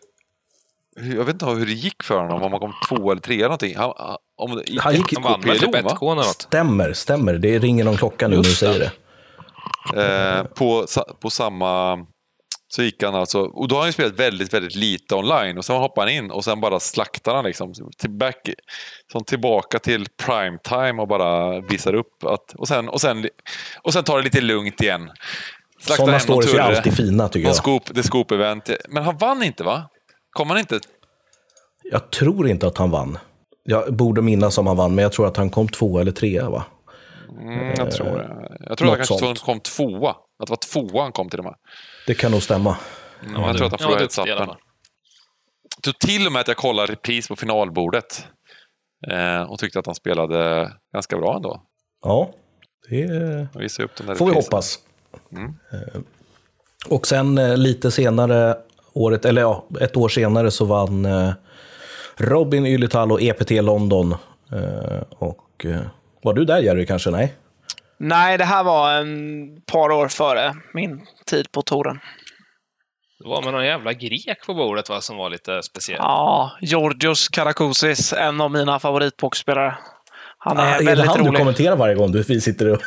jag 0.96 1.24
vet 1.24 1.34
inte 1.34 1.46
hur 1.46 1.66
det 1.66 1.72
gick 1.74 2.04
för 2.04 2.18
honom, 2.20 2.42
om 2.44 2.52
han 2.52 2.60
kom 2.60 2.74
två 2.90 3.12
eller 3.12 3.22
tre 3.22 3.36
eller 3.36 3.44
någonting. 3.46 3.76
Han, 3.78 3.94
om 4.38 4.56
det, 4.56 4.80
Han 4.82 4.96
gick- 4.96 5.14
Han 5.14 5.24
vann 5.24 5.42
väl 5.42 5.60
typ 5.60 5.76
ett 5.76 5.84
va? 5.84 5.96
K 6.00 6.06
eller 6.12 6.16
något. 6.22 6.26
stämmer, 6.42 6.94
stämmer. 6.94 7.34
Det 7.34 7.60
ringer 7.60 7.84
någon 7.84 7.98
klocka 7.98 8.28
nu 8.28 8.36
när 8.36 8.44
du 8.44 8.50
säger 8.56 8.80
det. 8.80 8.92
det. 9.94 10.38
Eh, 10.38 10.44
på, 10.44 10.86
på 11.20 11.30
samma... 11.30 11.94
Så 12.76 12.84
gick 12.84 13.04
han 13.04 13.16
alltså, 13.16 13.42
och 13.42 13.68
då 13.68 13.76
har 13.76 13.80
han 13.80 13.90
ju 13.90 13.94
spelat 13.94 14.20
väldigt, 14.20 14.54
väldigt 14.54 14.76
lite 14.76 15.16
online 15.16 15.58
och 15.58 15.66
sen 15.66 15.76
hoppar 15.76 16.02
han 16.02 16.12
in 16.12 16.32
och 16.32 16.44
sen 16.44 16.62
bara 16.62 16.80
slaktar 16.80 17.36
han 17.36 17.46
liksom. 17.46 17.74
Tillbaka, 17.98 18.52
som 19.12 19.24
tillbaka 19.24 19.80
till 19.80 20.06
prime 20.26 20.58
time 20.64 21.02
och 21.02 21.08
bara 21.08 21.60
visar 21.60 21.94
upp 21.94 22.24
att... 22.24 22.54
Och 22.56 22.68
sen, 22.68 22.90
och 22.90 23.02
sen, 23.02 23.28
och 23.82 23.94
sen 23.94 24.04
tar 24.04 24.18
det 24.18 24.24
lite 24.24 24.42
lugnt 24.42 24.82
igen. 24.82 25.12
Slaktar 25.80 26.06
Sådana 26.06 26.20
stories 26.20 26.54
är 26.54 26.60
alltid 26.60 26.96
fina 26.98 27.30
tycker 27.30 27.48
jag. 27.48 27.56
scoop, 27.56 27.84
det 27.94 28.00
är 28.00 28.04
scoop-event. 28.04 28.76
Men 28.90 29.04
han 29.04 29.18
vann 29.18 29.44
inte 29.44 29.64
va? 29.64 29.90
Kom 30.32 30.50
han 30.50 30.60
inte? 30.60 30.80
Jag 31.92 32.10
tror 32.12 32.48
inte 32.48 32.68
att 32.68 32.78
han 32.78 32.92
vann. 32.92 33.18
Jag 33.64 33.94
borde 33.94 34.22
minnas 34.22 34.58
om 34.58 34.68
han 34.68 34.78
vann, 34.78 34.96
men 34.96 35.04
jag 35.04 35.12
tror 35.12 35.28
att 35.28 35.38
han 35.38 35.50
kom 35.50 35.68
två 35.68 36.00
eller 36.00 36.12
trea 36.12 36.50
va? 36.50 36.64
Mm, 37.42 37.74
jag 37.78 37.92
tror 37.92 38.18
det. 38.18 38.58
Jag 38.70 38.78
tror 38.78 38.88
att 38.88 38.98
han 38.98 38.98
kanske 39.08 39.18
sånt. 39.18 39.40
kom 39.40 39.60
tvåa. 39.60 40.10
Att 40.10 40.48
det 40.48 40.50
var 40.50 40.58
tvåa 40.88 41.02
han 41.04 41.12
kom 41.12 41.30
till 41.30 41.40
och 41.40 41.46
med. 41.46 41.56
Det 42.08 42.14
kan 42.14 42.32
nog 42.32 42.42
stämma. 42.44 42.78
Ja, 43.36 43.48
jag 43.48 43.58
tror 43.58 43.66
att 43.66 43.72
han 43.72 43.78
förlorade 43.80 44.02
headsappen. 44.04 44.38
fall. 44.38 44.56
Jag 45.76 45.84
tror 45.84 45.94
till 45.94 46.26
och 46.28 46.32
med 46.34 46.40
att 46.40 46.48
jag 46.48 46.58
kollade 46.58 46.92
repris 46.92 47.28
på 47.28 47.36
finalbordet. 47.36 48.28
Eh, 49.12 49.42
och 49.52 49.60
tyckte 49.60 49.80
att 49.80 49.86
han 49.86 49.96
spelade 49.96 50.72
ganska 50.94 51.18
bra 51.18 51.36
ändå. 51.36 51.62
Ja, 52.06 52.30
det 52.90 53.48
visade 53.56 53.86
upp 53.86 53.96
den 53.96 54.08
där 54.08 54.16
får 54.16 54.26
vi 54.26 54.34
hoppas. 54.34 54.80
Eh, 55.72 56.02
Och 56.90 57.08
sen 57.08 57.38
eh, 57.38 57.58
lite 57.58 57.92
senare, 57.92 58.58
året, 58.94 59.26
eller 59.26 59.42
ja, 59.42 59.66
ett 59.82 59.98
år 59.98 60.10
senare 60.10 60.52
så 60.52 60.66
vann 60.66 61.06
eh, 61.06 61.32
Robin 62.18 62.66
Ylital 62.66 63.12
och 63.12 63.22
EPT 63.22 63.52
London. 63.52 64.12
Eh, 64.52 65.02
Och 65.10 65.66
eh, 65.66 65.82
var 66.24 66.34
du 66.34 66.46
där 66.46 66.60
Jerry 66.60 66.86
kanske? 66.86 67.10
Nej? 67.10 67.34
Nej, 68.00 68.38
det 68.38 68.46
här 68.46 68.64
var 68.64 68.94
en 68.94 69.48
par 69.72 69.92
år 69.92 70.08
före 70.08 70.54
min 70.74 71.06
tid 71.26 71.52
på 71.52 71.62
touren. 71.62 72.00
Det 73.20 73.30
var 73.30 73.42
med 73.42 73.54
någon 73.54 73.66
jävla 73.66 73.94
grek 73.94 74.46
på 74.46 74.54
bordet 74.54 74.90
va, 74.90 75.02
som 75.02 75.18
var 75.18 75.30
lite 75.30 75.64
speciell. 75.64 75.98
Ja, 76.02 76.52
Georgios 76.62 77.28
Karakousis, 77.30 78.14
en 78.14 78.42
av 78.42 78.52
mina 78.52 78.80
favoritpokerspelare. 78.80 79.76
Han 80.38 80.58
är 80.58 80.64
Ah, 80.64 80.66
är 80.76 80.80
det 80.80 80.86
väldigt 80.86 81.08
han 81.08 81.18
du 81.18 81.24
rolig. 81.30 81.38
kommenterar 81.40 81.76
varje 81.76 81.96
gång 81.96 82.12
du, 82.12 82.24
sitter 82.24 82.70
och... 82.72 82.80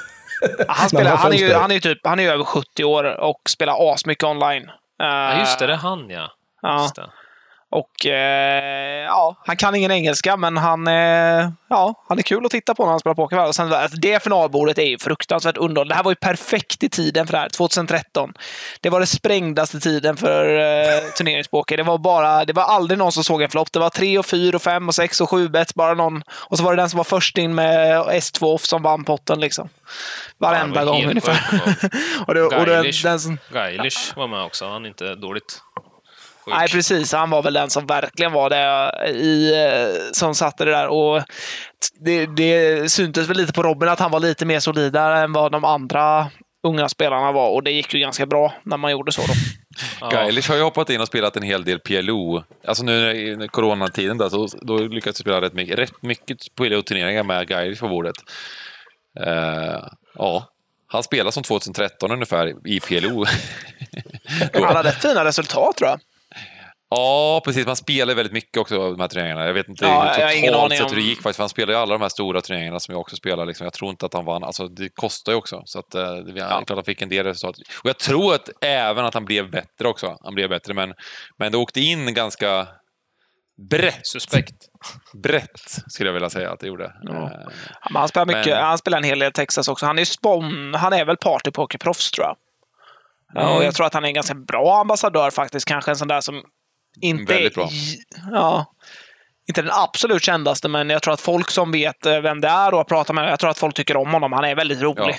Han, 0.69 0.89
spelar, 0.89 1.17
han, 1.17 1.33
är 1.33 1.37
ju, 1.37 1.53
han, 1.53 1.71
är 1.71 1.75
ju 1.75 1.81
typ, 1.81 1.99
han 2.03 2.19
är 2.19 2.23
ju 2.23 2.29
över 2.29 2.45
70 2.45 2.85
år 2.85 3.05
och 3.21 3.41
spelar 3.49 3.93
asmycket 3.93 4.25
online. 4.25 4.71
Ja, 4.99 5.39
just 5.39 5.59
det, 5.59 5.65
Eh, 5.65 5.69
det 5.69 5.75
är 5.75 5.79
han 5.79 6.11
ja. 6.11 6.31
Ja. 6.63 6.91
Och 7.71 8.07
eh, 8.07 9.05
ja, 9.05 9.43
han 9.47 9.57
kan 9.57 9.75
ingen 9.75 9.91
engelska, 9.91 10.37
men 10.37 10.57
han, 10.57 10.87
eh, 10.89 11.49
ja, 11.69 12.05
han 12.09 12.19
är 12.19 12.23
kul 12.23 12.45
att 12.47 12.51
titta 12.51 12.75
på 12.75 12.85
när 12.85 12.91
han 12.91 13.01
spelar 13.01 13.15
poker. 13.15 13.47
Och 13.47 13.55
sen, 13.55 13.73
alltså, 13.73 13.97
det 13.97 14.23
finalbordet 14.23 14.79
är 14.79 14.83
ju 14.83 14.99
fruktansvärt 14.99 15.57
underhållande. 15.57 15.93
Det 15.93 15.97
här 15.97 16.03
var 16.03 16.11
ju 16.11 16.17
perfekt 16.17 16.83
i 16.83 16.89
tiden 16.89 17.27
för 17.27 17.33
det 17.33 17.39
här, 17.39 17.49
2013. 17.49 18.33
Det 18.81 18.91
var 18.91 19.01
det 19.01 19.07
sprängdaste 19.07 19.81
tiden 19.81 20.17
för 20.17 20.59
eh, 20.59 21.01
turneringspoker. 21.19 21.77
Det 21.77 21.83
var 21.83 21.99
bara, 21.99 22.45
det 22.45 22.53
var 22.53 22.63
aldrig 22.63 22.99
någon 22.99 23.13
som 23.13 23.25
såg 23.25 23.43
en 23.43 23.51
flopp. 23.51 23.73
Det 23.73 23.79
var 23.79 23.91
3 23.91 24.19
och 24.19 24.27
4 24.27 24.57
och 24.57 24.63
5 24.63 24.89
och 24.89 24.95
6 24.95 25.21
och 25.21 25.31
7 25.31 25.49
bets, 25.49 25.75
bara 25.75 25.95
någon. 25.95 26.23
Och 26.31 26.59
så 26.59 26.65
var 26.65 26.77
det 26.77 26.83
den 26.83 26.91
som 26.91 26.97
var 26.97 27.05
först 27.05 27.39
in 27.39 27.55
med 27.55 27.99
S2 28.07 28.55
off 28.55 28.65
som 28.65 28.83
vann 28.83 29.05
potten 29.05 29.41
liksom. 29.41 29.69
Varenda 30.39 30.81
Ja, 30.81 30.85
gång 30.87 31.05
ungefär. 31.05 31.35
sjukt. 31.35 31.95
och 32.27 32.35
det, 32.35 32.43
och 32.43 32.51
den, 32.51 32.65
Grealish. 32.65 33.03
den 33.03 33.21
som, 33.21 33.39
Grealish 33.53 34.17
var 34.17 34.27
med 34.27 34.43
också. 34.43 34.69
Han 34.69 34.85
är 34.85 34.89
inte 34.89 35.15
dåligt. 35.15 35.63
Sjuk. 36.47 36.55
Nej, 36.55 36.69
precis. 36.69 37.13
Han 37.13 37.31
var 37.31 37.43
väl 37.43 37.55
den 37.55 37.71
som 37.71 37.87
verkligen 37.87 38.33
var 38.33 38.51
det 38.51 39.11
i, 39.11 39.55
eh, 39.55 40.13
som 40.13 40.35
satte 40.35 40.65
det 40.65 40.71
där. 40.71 40.89
Och 40.89 41.23
det, 42.01 42.27
det 42.27 42.93
syntes 42.93 43.29
väl 43.29 43.37
lite 43.37 43.53
på 43.53 43.63
Robin 43.63 43.89
att 43.89 43.99
han 43.99 44.11
var 44.11 44.21
lite 44.21 44.47
mer 44.47 44.61
solidare 44.61 45.19
än 45.21 45.33
vad 45.33 45.53
de 45.53 45.65
andra 45.65 46.31
unga 46.63 46.89
spelarna 46.89 47.33
var. 47.33 47.51
Och 47.51 47.63
det 47.63 47.71
gick 47.71 47.95
ju 47.95 48.01
ganska 48.01 48.27
bra 48.27 48.55
när 48.63 48.77
man 48.77 48.91
gjorde 48.91 49.13
så. 49.13 49.23
Då. 49.23 49.33
Ja. 50.01 50.09
Grealish 50.09 50.49
har 50.49 50.57
ju 50.57 50.63
hoppat 50.63 50.91
in 50.91 51.01
och 51.01 51.07
spelat 51.07 51.37
en 51.37 51.43
hel 51.43 51.65
del 51.65 51.79
PLO. 51.79 52.43
Alltså 52.67 52.85
nu 52.85 53.11
i 53.11 53.49
coronatiden 53.49 54.19
då, 54.19 54.31
så 54.31 54.49
då 54.63 54.79
lyckades 54.79 55.05
jag 55.19 55.25
spela 55.25 55.41
rätt 55.41 55.53
mycket, 55.53 55.79
rätt 55.79 56.03
mycket 56.03 56.39
PLO-turneringar 56.55 57.23
med 57.23 57.49
Grealish 57.49 57.81
på 57.81 57.89
bordet. 57.89 58.17
Eh, 59.21 59.85
ja, 60.15 60.49
han 60.87 61.03
spelar 61.03 61.31
som 61.31 61.43
2013 61.43 62.11
ungefär 62.11 62.67
i 62.67 62.81
PLO. 62.81 63.25
Han 64.53 64.77
hade 64.77 64.93
fina 64.93 65.25
resultat 65.25 65.77
tror 65.77 65.91
jag. 65.91 66.01
Ja, 66.91 67.41
precis. 67.45 67.67
Man 67.67 67.77
spelar 67.77 68.15
väldigt 68.15 68.33
mycket 68.33 68.57
också 68.57 68.83
av 68.83 68.91
de 68.91 69.01
här 69.01 69.09
turneringarna. 69.09 69.47
Jag 69.47 69.55
vet 69.55 69.69
inte 69.69 69.85
Ja, 69.85 69.91
hur 70.15 70.21
jag 70.23 70.47
totalt 70.53 70.73
sett 70.73 70.83
om- 70.83 70.89
hur 70.91 70.97
det 70.97 71.03
gick 71.03 71.23
faktiskt. 71.23 71.39
Han 71.39 71.49
spelar 71.49 71.73
ju 71.73 71.79
alla 71.79 71.93
de 71.93 72.03
här 72.03 72.09
stora 72.09 72.41
turneringarna 72.41 72.81
som 72.81 72.93
jag 72.93 73.01
också 73.01 73.17
spelar. 73.17 73.47
Liksom. 73.47 73.65
Jag 73.65 73.73
tror 73.73 73.91
inte 73.91 74.07
att 74.07 74.15
han 74.15 74.25
vann. 74.25 74.45
Alltså, 74.45 74.69
det 74.69 74.89
kostar 74.95 75.33
ju 75.33 75.39
också. 75.39 75.63
Så 75.65 75.79
att, 75.79 75.95
eh, 75.95 76.15
det 76.15 76.41
är 76.41 76.49
klart 76.49 76.69
han 76.69 76.85
fick 76.85 77.03
en 77.03 77.09
del 77.09 77.27
resultat. 77.27 77.57
Och 77.83 77.89
jag 77.89 77.99
tror 77.99 78.35
att 78.35 78.49
även 78.61 79.05
att 79.05 79.15
han 79.15 79.25
blev 79.25 79.51
bättre 79.51 79.89
också. 79.89 80.17
Han 80.25 80.35
blev 80.35 80.49
bättre, 80.49 80.75
men, 80.75 80.95
men 81.39 81.53
det 81.53 81.59
åkte 81.59 81.81
in 81.81 82.15
ganska 82.15 82.69
brett. 83.71 84.01
Suspekt. 84.07 84.55
Brett, 85.23 85.69
skulle 85.89 86.09
jag 86.09 86.15
vilja 86.15 86.31
säga 86.31 86.53
att 86.53 86.61
det 86.61 86.67
gjorde. 86.67 86.93
Ja. 87.03 87.15
Eh, 87.15 87.31
Ja, 87.93 87.99
han, 88.01 88.09
spelar 88.09 88.27
mycket, 88.27 88.47
Men- 88.47 88.65
han 88.65 88.79
spelar 88.79 88.99
en 88.99 89.05
hel 89.05 89.19
del 89.19 89.33
Texas 89.33 89.69
också. 89.69 89.87
Han 89.87 89.99
är, 89.99 90.05
spon, 90.05 90.75
han 90.75 90.93
är 90.93 91.05
väl 91.05 91.17
partypokerproffs 91.17 92.11
tror 92.11 92.27
jag. 92.27 92.37
Ja, 93.35 93.43
och 93.49 93.51
Mm. 93.51 93.65
jag 93.65 93.75
tror 93.75 93.87
att 93.87 93.95
han 93.95 94.05
är 94.05 94.09
en 94.09 94.15
ganska 94.15 94.35
bra 94.35 94.81
ambassadör 94.81 95.31
faktiskt. 95.31 95.69
Kanske 95.69 95.91
en 95.91 95.97
sån 95.97 96.09
där 96.09 96.21
som 96.21 96.43
inte 97.01 97.33
Väldigt 97.33 97.55
bra. 97.55 97.65
är- 97.65 98.31
Ja, 98.33 98.67
inte 99.49 99.63
den 99.63 99.71
absolut 99.75 100.23
kändaste, 100.25 100.69
men 100.69 100.91
jag 100.91 101.03
tror 101.03 101.15
att 101.15 101.21
folk 101.21 101.51
som 101.51 101.73
vet 101.73 102.07
eh, 102.07 102.21
vem 102.21 102.41
det 102.41 102.49
är 102.49 102.73
och 102.73 102.77
har 102.79 102.85
pratat 102.85 103.15
med 103.17 103.31
jag 103.31 103.41
tror 103.41 103.51
att 103.51 103.59
folk 103.59 103.75
tycker 103.75 103.97
om 103.97 104.13
honom. 104.13 104.33
Han 104.33 104.45
är 104.45 104.55
väldigt 104.55 104.81
rolig. 104.83 105.05
Ja. 105.09 105.15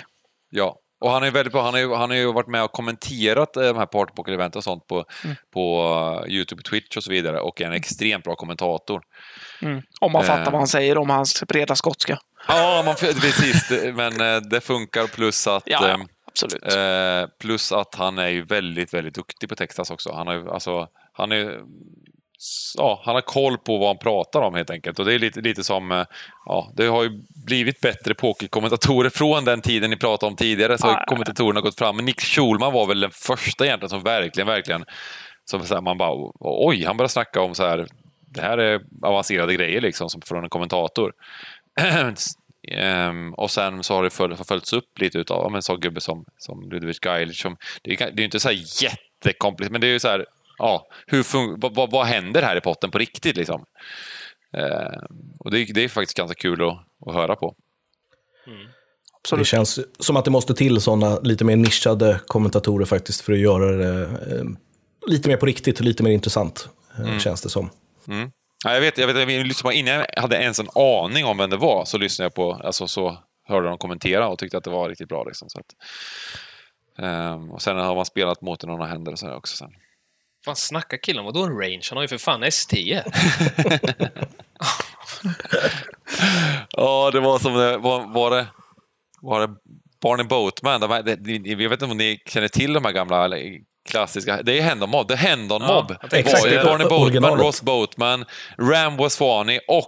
Ja, 0.49 0.75
och 1.05 1.11
han 1.11 1.23
är 1.23 1.31
väldigt 1.31 1.53
bra. 1.53 1.63
Han 1.63 1.73
har 1.73 1.79
ju, 1.81 1.93
han 1.93 2.09
har 2.09 2.17
ju 2.17 2.33
varit 2.33 2.47
med 2.47 2.63
och 2.63 2.71
kommenterat 2.71 3.57
eh, 3.57 3.63
de 3.63 3.77
här 3.77 3.85
partypoker-event 3.85 4.55
och 4.55 4.63
sånt 4.63 4.87
på, 4.87 5.05
Mm. 5.23 5.35
på 5.53 5.83
eh, 6.27 6.33
YouTube, 6.33 6.61
Twitch 6.61 6.97
och 6.97 7.03
så 7.03 7.11
vidare 7.11 7.39
och 7.39 7.61
är 7.61 7.65
en 7.65 7.73
extremt 7.73 8.23
bra 8.23 8.35
kommentator. 8.35 9.01
Mm. 9.61 9.81
Om 10.01 10.11
man 10.11 10.21
Eh. 10.21 10.27
fattar 10.27 10.51
vad 10.51 10.61
han 10.61 10.67
säger 10.67 10.97
om 10.97 11.09
hans 11.09 11.43
breda 11.47 11.75
skotska. 11.75 12.19
Ja, 12.47 12.81
man, 12.85 12.95
precis. 12.99 13.69
Men 13.93 14.17
det 14.49 14.61
funkar 14.61 15.07
plus 15.07 15.47
att 15.47 15.63
Ja, 15.65 15.99
absolut. 16.27 16.75
Eh, 16.75 17.25
plus 17.41 17.71
att 17.71 17.95
han 17.95 18.17
är 18.17 18.27
ju 18.27 18.43
väldigt, 18.45 18.93
väldigt 18.93 19.15
duktig 19.15 19.49
på 19.49 19.55
Texas 19.55 19.91
också. 19.91 20.13
Han 20.13 20.27
har 20.27 20.53
alltså, 20.53 20.87
han 21.17 21.31
är 21.31 21.59
Ja, 22.77 23.01
han 23.05 23.15
har 23.15 23.21
koll 23.21 23.57
på 23.57 23.77
vad 23.77 23.87
han 23.87 23.97
pratar 23.97 24.41
om 24.41 24.55
helt 24.55 24.69
enkelt. 24.69 24.99
Och 24.99 25.05
det 25.05 25.13
är 25.13 25.19
lite, 25.19 25.41
lite 25.41 25.63
som, 25.63 25.91
eh, 25.91 26.05
ja, 26.45 26.71
det 26.75 26.85
har 26.85 27.03
ju 27.03 27.21
blivit 27.45 27.81
bättre 27.81 28.13
pokerkommentatorer 28.13 29.09
från 29.13 29.45
den 29.45 29.61
tiden 29.61 29.89
ni 29.89 29.95
pratade 29.95 30.29
om 30.29 30.35
tidigare. 30.35 30.77
Så 30.77 30.87
har 30.87 31.05
kommentatorerna 31.05 31.61
gått 31.61 31.77
fram. 31.77 31.95
Men 31.95 32.05
Nick 32.05 32.21
Schulman 32.21 32.73
var 32.73 32.87
väl 32.87 32.99
den 32.99 33.11
första 33.11 33.65
egentligen 33.65 33.89
som 33.89 34.03
verkligen, 34.03 34.47
verkligen, 34.47 34.85
som 35.45 35.65
så 35.65 35.73
här, 35.73 35.81
man 35.81 35.97
bara, 35.97 36.31
oj, 36.39 36.83
han 36.85 36.97
börjar 36.97 37.09
snacka 37.09 37.41
om 37.41 37.55
så 37.55 37.63
här, 37.63 37.87
det 38.33 38.41
här 38.41 38.57
är 38.57 38.81
avancerade 39.01 39.53
grejer 39.53 39.81
liksom, 39.81 40.09
som 40.09 40.21
från 40.21 40.43
en 40.43 40.49
kommentator. 40.49 41.13
Ehm, 42.71 43.33
och 43.33 43.51
sen 43.51 43.83
så 43.83 43.93
har 43.93 44.03
det 44.03 44.09
föl- 44.09 44.35
följts 44.35 44.73
upp 44.73 44.99
lite 44.99 45.17
utav 45.17 45.43
ja, 45.43 45.49
men 45.49 45.79
gubbe 45.79 46.01
som, 46.01 46.25
som 46.37 46.69
Ludvig. 46.69 46.95
Som, 47.35 47.57
det, 47.81 47.91
är, 47.91 47.97
det 47.97 48.03
är 48.03 48.17
ju 48.17 48.23
inte 48.23 48.39
så 48.39 48.49
här 48.49 48.83
jättekomplicerat, 48.83 49.71
men 49.71 49.81
det 49.81 49.87
är 49.87 49.91
ju 49.91 49.99
så 49.99 50.07
här, 50.07 50.25
ja, 50.57 50.87
hur 51.07 51.57
vad, 51.57 51.75
vad, 51.75 51.91
vad 51.91 52.05
händer 52.05 52.41
här 52.41 52.55
i 52.55 52.61
potten 52.61 52.91
på 52.91 52.97
riktigt 52.97 53.37
liksom? 53.37 53.65
Ehm, 54.53 55.01
och 55.39 55.51
det, 55.51 55.59
är- 55.59 55.73
det 55.73 55.83
är 55.83 55.89
faktiskt 55.89 56.17
ganska 56.17 56.35
kul 56.35 56.61
att, 56.67 56.77
att 57.07 57.13
höra 57.15 57.35
på. 57.35 57.55
Det 59.37 59.45
känns 59.45 59.79
som 59.99 60.17
att 60.17 60.25
det 60.25 60.31
måste 60.31 60.53
till 60.53 60.81
sådana 60.81 61.19
lite 61.19 61.45
mer 61.45 61.55
nischade 61.55 62.19
kommentatorer 62.27 62.85
faktiskt 62.85 63.21
för 63.21 63.33
att 63.33 63.39
göra 63.39 63.71
det 63.71 64.01
eh, 64.03 64.43
lite 65.07 65.29
mer 65.29 65.37
på 65.37 65.45
riktigt, 65.45 65.79
lite 65.79 66.03
mer 66.03 66.11
intressant, 66.11 66.69
eh, 66.99 67.05
känns 67.19 67.41
det 67.41 67.49
som. 67.49 67.69
Ja, 68.65 68.73
jag 68.73 68.81
vet, 68.81 68.97
jag 68.97 69.07
vet, 69.07 69.17
jag 69.33 69.47
lyssnade 69.47 69.73
på, 69.73 69.79
innan 69.79 69.93
jag 69.93 70.21
hade 70.21 70.35
ens 70.37 70.59
en 70.59 70.67
aning 70.75 71.25
om 71.25 71.37
vem 71.37 71.49
det 71.49 71.57
var 71.57 71.85
så 71.85 71.97
lyssnade 71.97 72.25
jag 72.25 72.33
på, 72.33 72.53
alltså 72.53 72.87
så 72.87 73.17
hörde 73.47 73.67
de 73.67 73.77
kommentera 73.77 74.27
och 74.27 74.39
tyckte 74.39 74.57
att 74.57 74.63
det 74.63 74.69
var 74.69 74.89
riktigt 74.89 75.09
bra. 75.09 75.23
Liksom, 75.23 75.49
så 75.49 75.59
att, 75.59 75.65
ehm, 77.05 77.51
och 77.51 77.61
sen 77.61 77.77
har 77.77 77.95
man 77.95 78.05
spelat 78.05 78.41
mot 78.41 78.63
några 78.63 78.85
händer 78.85 79.11
och 79.11 79.19
så 79.19 79.33
också 79.33 79.55
sen. 79.57 79.69
Fan, 80.47 80.55
snackar 80.55 80.97
killen? 80.97 81.25
Vadå 81.25 81.43
en 81.43 81.59
range? 81.59 81.81
Han 81.89 81.97
har 81.97 82.03
ju 82.03 82.07
för 82.07 82.17
fan 82.17 82.43
S10. 82.43 83.01
Ja, 86.69 87.11
det 87.11 87.19
var 87.19 87.39
som 87.39 87.53
det 87.53 87.77
var, 87.77 88.13
var 88.13 88.31
det, 88.31 88.47
var 89.21 89.39
det 89.47 89.53
Barney 90.01 90.25
Boatman? 90.25 90.81
De 90.81 90.91
här, 90.91 91.03
det, 91.03 91.15
det, 91.15 91.49
jag 91.51 91.69
vet 91.69 91.81
inte 91.81 91.91
om 91.91 91.97
ni 91.97 92.21
känner 92.25 92.47
till 92.47 92.73
de 92.73 92.85
här 92.85 92.91
gamla 92.91 93.25
eller, 93.25 93.59
klassiska. 93.89 94.41
Det 94.43 94.59
är 94.59 94.61
Hendon 94.61 94.89
Mob. 94.89 95.07
The 95.07 95.15
Hendon 95.15 95.61
Ja, 95.61 95.73
Mob. 95.73 95.87
Det 96.01 96.07
tänkte 96.07 96.33
var 96.41 96.47
ju 96.47 96.55
det. 96.55 96.63
Barney 96.63 96.87
Boatman, 96.87 97.03
Originalet. 97.07 97.45
Ross 97.45 97.61
Boatman, 97.61 98.25
Rambo 98.57 99.09
Swanee 99.09 99.59
och... 99.67 99.87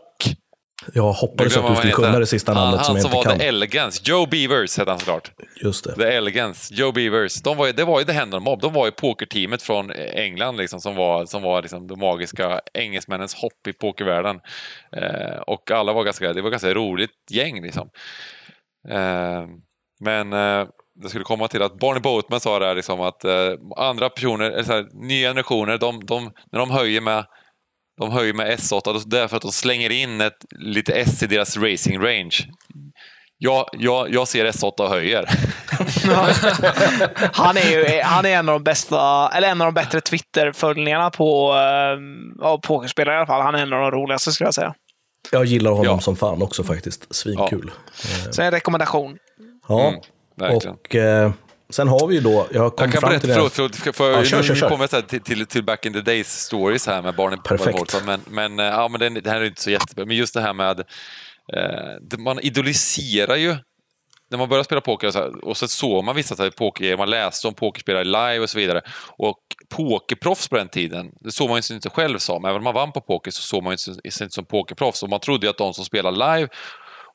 Jag 0.94 1.12
hoppades 1.14 1.58
att 1.58 1.68
du 1.68 1.76
skulle 1.76 1.94
han 1.94 2.04
kunna 2.04 2.20
det 2.20 2.26
sista 2.26 2.54
Han- 2.54 2.64
namnet 2.64 2.86
som 2.86 2.96
Han 2.96 3.02
jag 3.02 3.12
som 3.12 3.18
inte 3.18 3.28
var 3.28 3.32
kan. 3.34 3.40
The 3.40 3.46
Elegance. 3.48 4.02
Joe 4.06 4.26
Beavers 4.26 4.78
hette 4.78 4.92
han 4.92 5.00
såklart. 5.00 5.32
Just 5.64 5.84
det. 5.84 5.96
The 5.96 6.04
Elegance, 6.04 6.74
Joe 6.74 6.92
Beavers. 6.92 7.42
De 7.42 7.58
var 7.58 7.66
ju, 7.68 7.72
det 7.72 7.86
var 7.86 8.00
ju 8.00 8.06
The 8.06 8.12
Hendon 8.12 8.44
Mob. 8.44 8.62
De 8.62 8.74
var 8.74 8.86
ju 8.86 8.92
pokerteamet 8.92 9.62
från 9.62 9.92
England 10.14 10.58
liksom, 10.58 10.82
som 10.82 10.96
var, 10.96 11.26
som 11.26 11.42
var 11.42 11.62
liksom 11.62 11.88
de 11.88 12.00
magiska 12.00 12.62
engelsmännens 12.74 13.36
hopp 13.36 13.68
i 13.68 13.74
pokervärlden. 13.74 14.40
Eh, 14.98 15.40
och 15.48 15.72
alla 15.72 15.94
var 15.94 16.04
ganska, 16.04 16.34
det 16.34 16.42
var 16.42 16.50
ganska 16.50 16.74
roligt 16.74 17.12
gäng 17.32 17.62
liksom. 17.62 17.90
Eh, 18.90 19.46
men 20.00 20.34
eh, 20.34 20.68
det 21.04 21.10
skulle 21.10 21.24
komma 21.24 21.48
till 21.48 21.62
att 21.62 21.80
Barney 21.80 22.02
Boatman 22.02 22.40
sa 22.40 22.60
där 22.60 22.76
liksom 22.76 23.02
att 23.02 23.24
eh, 23.26 23.52
andra 23.78 24.10
personer, 24.10 24.52
eller 24.52 24.64
så 24.64 24.72
här, 24.72 24.88
nya 24.94 25.30
generationer, 25.30 25.78
de, 25.78 26.06
de, 26.06 26.32
när 26.52 26.60
de 26.60 26.72
höjer 26.72 27.02
med 27.02 27.26
de 28.00 28.12
höjer 28.12 28.34
med 28.34 28.60
S8, 28.60 28.82
då- 28.86 29.00
det 29.06 29.20
är 29.20 29.28
för 29.28 29.36
att 29.36 29.41
de 29.41 29.52
slänger 29.52 29.89
in 29.89 30.22
ett, 30.22 30.45
lite 30.60 30.93
S 30.93 31.24
i 31.24 31.28
deras 31.28 31.58
racing 31.58 32.04
range. 32.04 32.38
Jag, 33.38 33.66
jag, 33.74 34.14
jag 34.14 34.28
ser 34.28 34.45
S8 34.45 34.82
och 34.82 34.89
höjer. 34.89 35.26
Han 37.34 37.58
är 37.58 37.70
ju 37.72 38.02
han 38.02 38.26
är 38.26 38.30
en 38.30 38.50
av 38.50 38.54
de 38.54 38.64
bästa, 38.64 39.30
eller 39.34 39.47
en 39.47 39.62
av 39.62 39.68
de 39.68 39.74
bättre 39.74 40.02
Twitter-följningarna 40.02 41.10
på 41.10 41.54
av 42.41 42.58
pokerspelare 42.58 43.16
i 43.16 43.18
alla 43.18 43.28
fall. 43.28 43.41
Han 43.41 43.56
är 43.56 43.60
en 43.60 43.74
av 43.74 43.80
de 43.82 43.91
roligaste 43.91 44.32
skulle 44.32 44.47
jag 44.47 44.54
säga. 44.54 44.74
Jag 45.32 45.45
gillar 45.45 45.72
honom 45.72 45.86
Ja. 45.86 46.00
som 46.00 46.16
fan 46.16 46.41
också 46.41 46.64
faktiskt. 46.64 47.16
Svinkul. 47.16 47.72
Så 48.32 48.41
en 48.41 48.52
rekommendation. 48.52 49.18
Ja, 49.68 49.88
Mm, 49.88 50.00
verkligen. 50.38 50.76
och 50.76 50.95
eh, 50.95 51.32
sen 51.70 51.88
har 51.88 52.08
vi 52.08 52.16
ju 52.16 52.22
då, 52.22 52.48
jag 52.52 52.62
har 52.62 52.70
kommit 52.70 52.80
Jag 52.80 52.92
kan 52.92 53.02
fram 53.02 53.10
berätta, 53.10 53.26
till 53.26 53.34
förlåt, 53.34 53.54
förlåt, 53.54 53.76
för, 53.76 53.92
för, 53.92 54.12
Ja, 54.12 54.24
kör, 54.24 54.38
nu, 54.38 54.44
kör, 54.44 54.54
nu 54.54 54.60
kör. 54.60 54.70
kommer 54.70 54.88
jag 54.92 55.08
till, 55.08 55.22
till, 55.22 55.46
till 55.46 55.64
back 55.64 55.86
in 55.86 55.94
the 55.94 56.02
days 56.02 56.42
stories 56.42 56.88
här 56.88 57.02
med 57.02 57.16
barnen 57.16 57.40
Perfekt. 57.42 57.78
Bolton, 57.78 58.02
men, 58.06 58.22
men, 58.28 58.60
eh, 58.60 58.66
ja, 58.66 58.88
men 58.88 59.00
det, 59.00 59.22
det 59.22 59.30
här 59.30 59.42
är 59.42 59.46
inte 59.46 59.62
så 59.62 59.72
jättebra. 59.72 60.06
Men 60.06 60.16
just 60.18 60.34
det 60.34 60.42
här 60.42 60.54
med, 60.54 60.80
eh, 61.54 62.18
man 62.20 62.40
idoliserar 62.40 63.36
ju 63.36 63.56
när 64.30 64.38
man 64.38 64.50
börjar 64.50 64.64
spela 64.64 64.82
poker 64.82 65.08
och 65.08 65.14
så, 65.14 65.20
här, 65.20 65.46
och 65.46 65.58
så 65.58 65.68
såg 65.68 66.04
man 66.04 66.16
vissa 66.16 66.36
så 66.36 66.44
här 66.44 66.50
poker, 66.50 66.98
man 66.98 67.10
läste 67.10 67.48
om 67.48 67.54
pokerspelare 67.54 68.04
live 68.04 68.40
och 68.40 68.50
så 68.50 68.58
vidare. 68.58 68.82
Och 69.18 69.40
pokerproffs 69.70 70.48
på 70.48 70.56
den 70.58 70.70
tiden, 70.70 71.12
det 71.20 71.32
såg 71.32 71.50
man 71.50 71.62
ju 71.62 71.76
inte 71.76 71.90
själv 71.90 72.18
som. 72.18 72.46
Även 72.46 72.58
om 72.58 72.64
man 72.64 72.74
vann 72.74 72.92
på 72.92 73.02
poker 73.02 73.32
så 73.32 73.42
såg 73.42 73.64
man 73.64 73.74
ju 73.74 73.78
sig 73.78 73.94
inte 74.04 74.30
som 74.30 74.46
pokerproffs. 74.46 75.04
Och 75.04 75.10
man 75.10 75.20
trodde 75.20 75.46
ju 75.46 75.50
att 75.50 75.58
de 75.58 75.74
som 75.74 75.86
spelade 75.86 76.18
live 76.18 76.50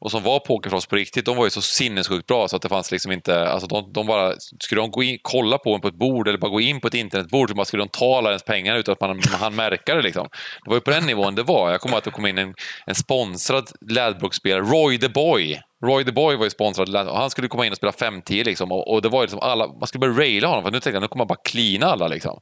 och 0.04 0.10
som 0.10 0.22
var 0.22 0.38
pokerproffs 0.38 0.86
på 0.86 0.96
riktigt, 0.96 1.24
de 1.24 1.36
var 1.36 1.44
ju 1.44 1.50
så 1.50 1.62
sinnessjukt 1.62 2.26
bra 2.26 2.48
så 2.48 2.56
att 2.56 2.62
det 2.62 2.68
fanns 2.68 2.90
liksom 2.92 3.12
inte, 3.12 3.48
alltså 3.48 3.66
de, 3.66 3.92
de 3.92 4.06
bara, 4.06 4.32
skulle 4.60 4.80
de 4.80 4.90
gå 4.90 5.02
in, 5.02 5.18
kolla 5.22 5.58
på 5.58 5.74
en 5.74 5.80
på 5.80 5.88
ett 5.88 5.94
bord 5.94 6.28
eller 6.28 6.38
bara 6.38 6.50
gå 6.50 6.60
in 6.60 6.80
på 6.80 6.88
ett 6.88 6.94
internetbord 6.94 7.48
så 7.48 7.54
bara 7.54 7.64
skulle 7.64 7.82
de 7.82 7.88
ta 7.88 8.18
alla 8.18 8.28
ens 8.28 8.44
pengar 8.44 8.76
utan 8.76 8.92
att 8.92 9.00
man, 9.00 9.08
man 9.08 9.40
hann 9.40 9.54
märka 9.54 9.94
det 9.94 10.02
liksom. 10.02 10.28
Det 10.64 10.70
var 10.70 10.76
ju 10.76 10.80
på 10.80 10.90
den 10.90 11.06
nivån 11.06 11.34
det 11.34 11.42
var. 11.42 11.70
Jag 11.70 11.80
kommer 11.80 11.92
ihåg 11.92 11.98
att 11.98 12.04
det 12.04 12.10
kom 12.10 12.26
in 12.26 12.38
en, 12.38 12.54
en 12.86 12.94
sponsrad 12.94 13.70
Ladbrokes-spelare, 13.90 14.62
Roy 14.62 14.98
the 14.98 15.08
Boy. 15.08 15.60
Roy 15.84 16.04
the 16.04 16.12
Boy 16.12 16.36
var 16.36 16.44
ju 16.44 16.50
sponsrad 16.50 17.08
och 17.08 17.18
han 17.18 17.30
skulle 17.30 17.48
komma 17.48 17.66
in 17.66 17.72
och 17.72 17.76
spela 17.76 17.92
5-10 17.92 18.44
liksom. 18.44 18.72
Och, 18.72 18.92
och 18.92 19.02
det 19.02 19.08
var 19.08 19.20
ju 19.20 19.22
liksom 19.22 19.40
alla, 19.40 19.66
man 19.66 19.86
skulle 19.86 20.00
börja 20.00 20.18
raila 20.18 20.48
honom 20.48 20.64
för 20.64 20.70
nu 20.70 20.80
tänkte 20.80 20.90
jag 20.90 21.00
nu 21.00 21.08
kommer 21.08 21.20
man 21.20 21.26
bara 21.26 21.38
cleana 21.44 21.86
alla 21.86 22.08
liksom. 22.08 22.40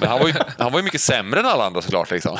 Men 0.00 0.08
han 0.08 0.18
var 0.18 0.26
ju, 0.26 0.34
han 0.58 0.72
var 0.72 0.78
ju 0.78 0.84
mycket 0.84 1.00
sämre 1.00 1.40
än 1.40 1.46
alla 1.46 1.66
andra 1.66 1.82
såklart 1.82 2.10
liksom. 2.10 2.36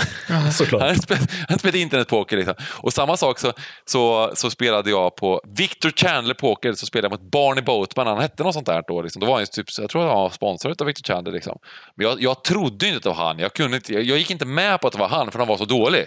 Såklart. 0.52 0.82
Han 0.82 0.96
spelade, 0.96 1.26
han 1.48 1.58
spelade 1.58 1.78
internetpoker 1.78 2.36
liksom. 2.36 2.54
Och 2.64 2.92
samma 2.92 3.16
sak 3.16 3.38
så, 3.38 3.52
så, 3.84 4.30
så 4.34 4.50
spelade 4.50 4.90
jag 4.90 5.16
på 5.16 5.40
Victor 5.56 5.90
Chandler 5.90 6.34
Poker, 6.34 6.72
så 6.72 6.86
spelade 6.86 7.14
jag 7.14 7.20
mot 7.20 7.30
Barney 7.30 7.62
Boatman, 7.64 8.06
han 8.06 8.20
hette 8.20 8.42
något 8.42 8.54
sånt 8.54 8.66
där 8.66 8.82
då. 8.88 9.02
Liksom. 9.02 9.20
Då 9.20 9.26
var 9.26 9.34
han 9.34 9.42
ju 9.42 9.46
typ, 9.46 9.66
jag 9.78 9.90
tror 9.90 10.02
han 10.02 10.10
var 10.10 10.30
sponsrad 10.30 10.80
av 10.80 10.86
Victor 10.86 11.14
Chandler. 11.14 11.32
Liksom. 11.32 11.58
Men 11.94 12.06
jag, 12.06 12.22
jag 12.22 12.44
trodde 12.44 12.86
inte 12.86 12.96
att 12.96 13.02
det 13.02 13.08
var 13.08 13.16
han. 13.16 13.38
Jag, 13.38 13.54
kunde 13.54 13.76
inte, 13.76 13.92
jag, 13.92 14.02
jag 14.02 14.18
gick 14.18 14.30
inte 14.30 14.44
med 14.44 14.80
på 14.80 14.86
att 14.86 14.92
det 14.92 14.98
var 14.98 15.08
han, 15.08 15.30
för 15.30 15.38
han 15.38 15.48
var 15.48 15.56
så 15.56 15.64
dålig. 15.64 16.06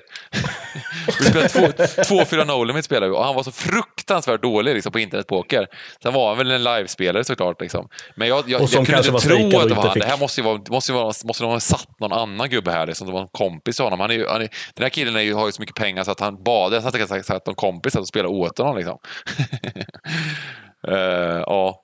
Vi 1.20 1.26
spelade 1.26 1.50
två, 1.50 2.04
två 2.04 2.26
fyra 2.26 2.44
no 2.44 2.64
limit 2.64 2.86
spelade 2.86 3.08
vi, 3.12 3.18
och 3.18 3.24
han 3.24 3.36
var 3.36 3.44
så 3.44 3.52
fruktansvärt 3.52 4.29
dålig 4.38 4.74
liksom, 4.74 4.92
på 4.92 5.00
internetpoker. 5.00 5.68
Sen 6.04 6.14
var 6.14 6.28
han 6.28 6.38
väl 6.38 6.52
en 6.52 6.64
livespelare 6.64 7.24
såklart. 7.24 7.62
Liksom. 7.62 7.88
Men 8.16 8.28
jag, 8.28 8.50
jag, 8.50 8.62
jag 8.62 8.70
kunde 8.70 8.98
inte 8.98 9.20
tro 9.20 9.60
att 9.60 9.68
det 9.70 9.76
var 9.76 9.84
han. 9.84 9.94
fick- 9.94 10.04
Det 10.04 10.10
här 10.10 10.18
måste 10.20 10.42
ju 10.42 10.46
vara, 10.46 10.62
måste 10.70 10.92
ju 10.92 10.96
vara, 10.98 11.14
måste 11.26 11.46
ha 11.46 11.60
satt 11.60 12.00
någon 12.00 12.14
annan 12.14 12.50
gubbe 12.50 12.72
här, 12.72 12.88
liksom, 12.88 13.08
som 13.08 13.14
var 13.14 13.22
en 13.22 13.28
kompis 13.32 13.76
till 13.76 13.86
honom. 13.86 14.00
Han 14.00 14.10
är, 14.12 14.16
ju- 14.16 14.28
han 14.28 14.42
är, 14.42 14.50
den 14.76 14.84
här 14.84 14.90
killen 14.90 15.16
är 15.16 15.22
ju, 15.22 15.34
har 15.34 15.46
ju 15.46 15.52
så 15.52 15.62
mycket 15.62 15.76
pengar 15.76 16.04
så 16.04 16.12
att 16.12 16.20
han 16.20 16.44
bad, 16.44 16.74
jag 16.74 16.84
satt 16.84 17.26
satt 17.26 17.46
någon 17.46 17.56
kompis 17.56 17.96
att 17.96 18.08
spela 18.08 18.30
åt 18.30 18.58
honom. 18.58 18.78
Liksom. 18.78 18.98
Eh, 20.88 20.96
ja. 21.46 21.82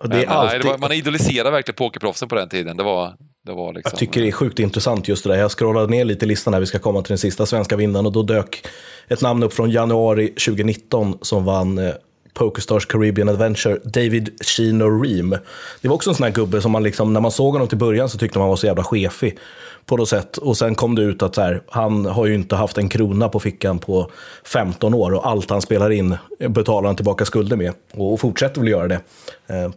Det 0.00 0.08
Men, 0.08 0.28
alltid, 0.28 0.60
det 0.60 0.68
var, 0.68 0.78
man 0.78 0.92
idoliserade 0.92 1.50
verkligen 1.50 1.76
pokerproffsen 1.76 2.28
på 2.28 2.34
den 2.34 2.48
tiden. 2.48 2.76
Det 2.76 2.82
det 2.82 2.84
var 2.84 3.14
liksom, 3.46 3.82
Jag 3.84 3.98
tycker 3.98 4.20
det 4.20 4.28
är 4.28 4.32
sjukt 4.32 4.58
intressant 4.58 5.08
just 5.08 5.24
det 5.24 5.30
där. 5.30 5.36
Jag 5.36 5.50
scrollade 5.50 5.86
ner 5.86 6.04
lite 6.04 6.24
i 6.24 6.28
listan 6.28 6.54
här, 6.54 6.60
vi 6.60 6.66
ska 6.66 6.78
komma 6.78 7.02
till 7.02 7.08
den 7.08 7.18
sista 7.18 7.46
svenska 7.46 7.76
vinnaren 7.76 8.06
och 8.06 8.12
då 8.12 8.22
dök 8.22 8.66
ett 9.08 9.22
namn 9.22 9.42
upp 9.42 9.52
från 9.52 9.70
januari 9.70 10.28
2019 10.28 11.18
som 11.22 11.44
vann 11.44 11.78
eh, 11.78 11.94
Pokerstars 12.36 12.86
Caribbean 12.86 13.28
Adventure, 13.28 13.78
David 13.84 14.30
Chino 14.40 15.02
Ream. 15.02 15.36
Det 15.80 15.88
var 15.88 15.94
också 15.94 16.10
en 16.10 16.16
sån 16.16 16.24
här 16.24 16.32
gubbe 16.32 16.60
som 16.60 16.72
man 16.72 16.82
liksom, 16.82 17.12
när 17.12 17.20
man 17.20 17.30
såg 17.30 17.52
honom 17.52 17.68
till 17.68 17.78
början 17.78 18.08
så 18.08 18.18
tyckte 18.18 18.38
man 18.38 18.48
var 18.48 18.56
så 18.56 18.66
jävla 18.66 18.84
chefig 18.84 19.38
på 19.86 19.96
något 19.96 20.08
sätt. 20.08 20.36
Och 20.36 20.56
sen 20.56 20.74
kom 20.74 20.94
det 20.94 21.02
ut 21.02 21.22
att 21.22 21.34
så 21.34 21.40
här, 21.40 21.62
han 21.68 22.06
har 22.06 22.26
ju 22.26 22.34
inte 22.34 22.56
haft 22.56 22.78
en 22.78 22.88
krona 22.88 23.28
på 23.28 23.40
fickan 23.40 23.78
på 23.78 24.10
15 24.44 24.94
år 24.94 25.14
och 25.14 25.28
allt 25.28 25.50
han 25.50 25.62
spelar 25.62 25.90
in 25.90 26.16
betalar 26.48 26.86
han 26.86 26.96
tillbaka 26.96 27.24
skulder 27.24 27.56
med 27.56 27.72
och, 27.92 28.12
och 28.12 28.20
fortsätter 28.20 28.60
väl 28.60 28.70
göra 28.70 28.88
det. 28.88 29.00
Eh, 29.46 29.70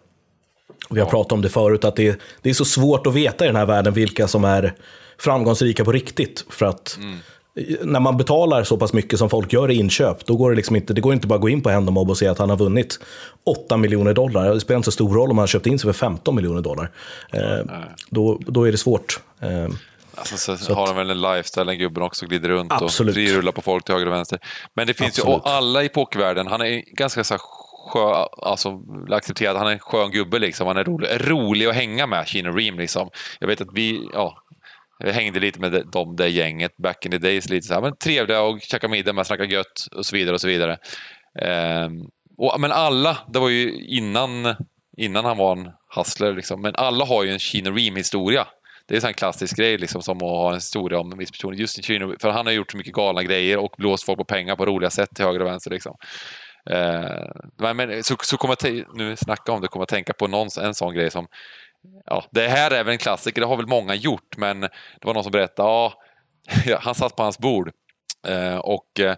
vi 0.90 1.00
har 1.00 1.08
pratat 1.08 1.32
om 1.32 1.42
det 1.42 1.50
förut, 1.50 1.86
att 1.86 1.96
det, 1.96 2.20
det 2.42 2.50
är 2.50 2.54
så 2.54 2.66
svårt 2.66 3.08
att 3.08 3.14
veta 3.14 3.46
i 3.46 3.48
den 3.48 3.56
här 3.56 3.66
världen 3.66 3.94
vilka 3.94 4.28
som 4.28 4.44
är 4.44 4.74
framgångsrika 5.18 5.86
på 5.86 5.92
riktigt. 5.92 6.46
För 6.50 6.66
att 6.66 7.00
när 7.82 8.00
man 8.00 8.18
betalar 8.18 8.64
så 8.64 8.78
pass 8.78 8.94
mycket 8.94 9.20
som 9.20 9.30
folk 9.30 9.54
gör 9.54 9.72
i 9.72 9.76
inköp, 9.76 10.26
då 10.26 10.36
går 10.36 10.50
det 10.50 10.56
liksom 10.56 10.76
inte, 10.76 10.94
det 10.94 11.02
går 11.02 11.14
inte 11.14 11.28
bara 11.28 11.36
att 11.36 11.42
gå 11.42 11.50
in 11.50 11.62
på 11.62 11.70
Hendomob 11.70 12.10
och 12.10 12.18
se 12.18 12.28
att 12.28 12.38
han 12.38 12.50
har 12.50 12.58
vunnit 12.58 13.00
8 13.46 13.78
miljoner 13.78 14.14
dollar. 14.14 14.54
Det 14.54 14.60
spelar 14.60 14.78
inte 14.78 14.86
så 14.86 14.92
stor 14.92 15.14
roll 15.14 15.32
om 15.32 15.38
han 15.38 15.44
har 15.44 15.48
köpt 15.48 15.68
in 15.68 15.80
sig 15.80 15.94
för 15.94 16.00
15 16.00 16.36
miljoner 16.36 16.62
dollar. 16.62 16.92
Eh, 17.32 17.66
då, 18.10 18.40
då 18.46 18.68
är 18.68 18.72
det 18.72 18.78
svårt. 18.78 19.20
Eh, 19.40 19.68
Alltså, 20.16 20.58
så, 20.58 20.74
har 20.74 20.88
de 20.88 20.96
väl 20.96 21.10
en 21.10 21.22
lifestyle, 21.22 21.66
den 21.66 21.78
gubben 21.78 22.04
också, 22.04 22.26
glider 22.26 22.50
runt 22.50 22.72
Absolut. 22.72 23.10
och 23.10 23.16
frirullar 23.16 23.52
på 23.52 23.62
folk 23.62 23.86
till 23.86 23.94
höger 23.94 24.08
och 24.08 24.14
vänster. 24.14 24.40
Men 24.74 24.88
det 24.88 24.94
finns 24.94 25.20
ju, 25.20 25.22
Absolut. 25.22 25.42
och 25.42 25.50
alla 25.50 25.84
i 25.84 25.90
pokervärlden, 25.90 26.48
han 26.48 26.62
är 26.62 26.96
ganska 26.96 27.24
så 27.24 27.34
här 27.34 27.42
skö, 27.90 28.26
alltså 28.38 28.82
accepterad, 29.10 29.58
han 29.58 29.68
är 29.68 29.72
en 29.72 29.80
skön 29.80 30.12
gubbe 30.12 30.40
liksom. 30.40 30.68
Han 30.68 30.78
är 30.78 30.84
rolig, 30.84 31.10
rolig 31.12 31.66
att 31.66 31.76
hänga 31.76 32.08
med, 32.08 32.28
Kino 32.28 32.52
Ream 32.52 32.80
liksom. 32.80 33.10
Jag 33.40 33.48
vet 33.48 33.62
att 33.62 33.74
vi, 33.74 34.10
ja, 34.14 34.38
jag 35.00 35.14
hängde 35.14 35.40
lite 35.40 35.60
med 35.60 35.88
dem, 35.92 36.16
det 36.16 36.30
gänget 36.30 36.78
back 36.78 37.06
in 37.06 37.12
the 37.12 37.18
days, 37.18 37.50
lite 37.50 37.68
så 37.68 37.74
här, 37.74 37.82
men 37.82 37.96
trevliga 37.96 38.42
och 38.42 38.62
käka 38.62 38.88
middag 38.88 39.14
med, 39.14 39.28
snacka 39.28 39.44
gött 39.44 39.88
och 39.96 40.06
så 40.06 40.16
vidare 40.16 40.34
och 40.34 40.42
så 40.42 40.48
vidare. 40.48 40.78
Ehm, 41.42 42.10
och, 42.38 42.60
men 42.60 42.72
alla, 42.72 43.18
det 43.28 43.40
var 43.40 43.50
ju 43.50 43.86
innan, 43.86 44.56
innan 44.98 45.26
han 45.26 45.38
var 45.38 45.52
en 45.52 45.72
hustler 45.96 46.34
liksom, 46.34 46.62
men 46.62 46.76
alla 46.76 47.06
har 47.06 47.24
ju 47.24 47.32
en 47.32 47.40
Kino 47.40 47.72
Ream 47.72 47.96
historia. 47.96 48.48
Det 48.90 48.94
är 48.94 48.98
en 48.98 49.02
sån 49.02 49.08
här 49.08 49.14
klassisk 49.14 49.58
grej 49.58 49.78
liksom, 49.78 50.02
som 50.02 50.18
att 50.18 50.22
ha 50.22 50.50
en 50.50 50.56
historia 50.56 51.00
om 51.00 51.12
en 51.12 51.18
viss 51.18 51.32
person. 51.32 51.54
Just 51.54 51.84
Chino, 51.84 52.16
för 52.22 52.30
han 52.30 52.46
har 52.46 52.54
gjort 52.54 52.72
så 52.72 52.78
mycket 52.78 52.94
galna 52.94 53.24
grejer 53.24 53.58
och 53.58 53.76
blåst 53.78 54.04
folk 54.04 54.18
på 54.18 54.26
pengar 54.26 54.56
på 54.56 54.66
roliga 54.66 54.90
sätt 54.90 55.10
till 55.16 55.26
höger 55.26 55.40
och 55.40 55.48
vänster. 55.48 55.72
Liksom. 55.72 55.98
Eh, 56.70 57.74
men, 57.74 58.04
så, 58.04 58.16
så 58.22 58.38
kommer 58.38 58.58
jag 58.64 58.98
nu 58.98 59.16
snacka 59.16 59.52
om 59.52 59.62
det, 59.62 59.68
kommer 59.68 59.82
jag 59.82 59.88
tänka 59.90 60.14
på 60.14 60.28
någon, 60.28 60.50
en 60.62 60.76
sån 60.76 60.94
grej 60.94 61.12
som 61.12 61.28
Ja, 62.06 62.26
det 62.32 62.48
här 62.48 62.72
är 62.72 62.84
väl 62.84 62.92
en 62.92 62.98
klassiker, 62.98 63.42
det 63.42 63.48
har 63.48 63.58
väl 63.58 63.68
många 63.68 63.96
gjort, 63.96 64.38
men 64.38 64.62
det 64.62 65.06
var 65.06 65.14
någon 65.14 65.24
som 65.24 65.32
berättade, 65.32 65.70
ja, 65.70 65.94
han 66.82 66.96
satt 66.96 67.16
på 67.16 67.24
hans 67.24 67.40
bord 67.40 67.72
eh, 68.28 68.58
och, 68.58 69.00
eh, 69.00 69.16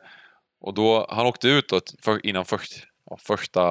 och 0.62 0.74
då, 0.74 1.08
han 1.10 1.26
åkte 1.26 1.48
ut 1.48 1.70
då, 1.70 1.80
för, 2.02 2.26
innan, 2.26 2.46
först, 2.46 2.88
ja, 3.10 3.18
första, 3.18 3.62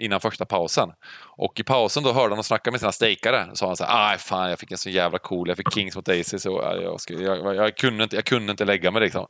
innan 0.00 0.20
första 0.20 0.44
pausen. 0.44 0.88
Och 1.36 1.60
i 1.60 1.62
pausen 1.62 2.02
då 2.02 2.12
hörde 2.12 2.28
han 2.28 2.38
och 2.38 2.46
snackade 2.46 2.72
med 2.72 2.80
sina 2.80 2.92
stakare. 2.92 3.46
Så 3.50 3.56
sa 3.56 3.66
han 3.66 3.76
så 3.76 3.84
här, 3.84 4.16
fan 4.16 4.50
jag 4.50 4.58
fick 4.58 4.70
en 4.70 4.78
så 4.78 4.90
jävla 4.90 5.18
cool, 5.18 5.48
jag 5.48 5.56
fick 5.56 5.72
kings 5.74 5.96
mot 5.96 6.08
aces 6.08 6.46
och 6.46 6.64
jag, 6.64 7.00
skulle- 7.00 7.22
jag, 7.24 7.56
jag, 7.56 7.76
kunde 7.76 8.04
inte, 8.04 8.16
jag 8.16 8.24
kunde 8.24 8.50
inte 8.50 8.64
lägga 8.64 8.90
mig 8.90 9.02
liksom. 9.02 9.26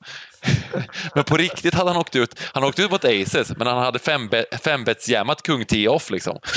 men 1.14 1.24
på 1.24 1.36
riktigt 1.36 1.74
hade 1.74 1.90
han 1.90 2.00
åkt 2.00 2.16
ut, 2.16 2.40
han 2.54 2.64
åkte 2.64 2.82
ut 2.82 2.90
mot 2.90 3.04
aces, 3.04 3.52
men 3.56 3.66
han 3.66 3.78
hade 3.78 3.98
fembet- 3.98 4.58
fembetsjammat 4.62 5.42
kung 5.42 5.64
10 5.64 5.88
off 5.88 6.10
liksom. 6.10 6.38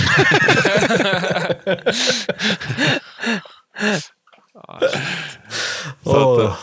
Så 6.03 6.43
att, 6.43 6.57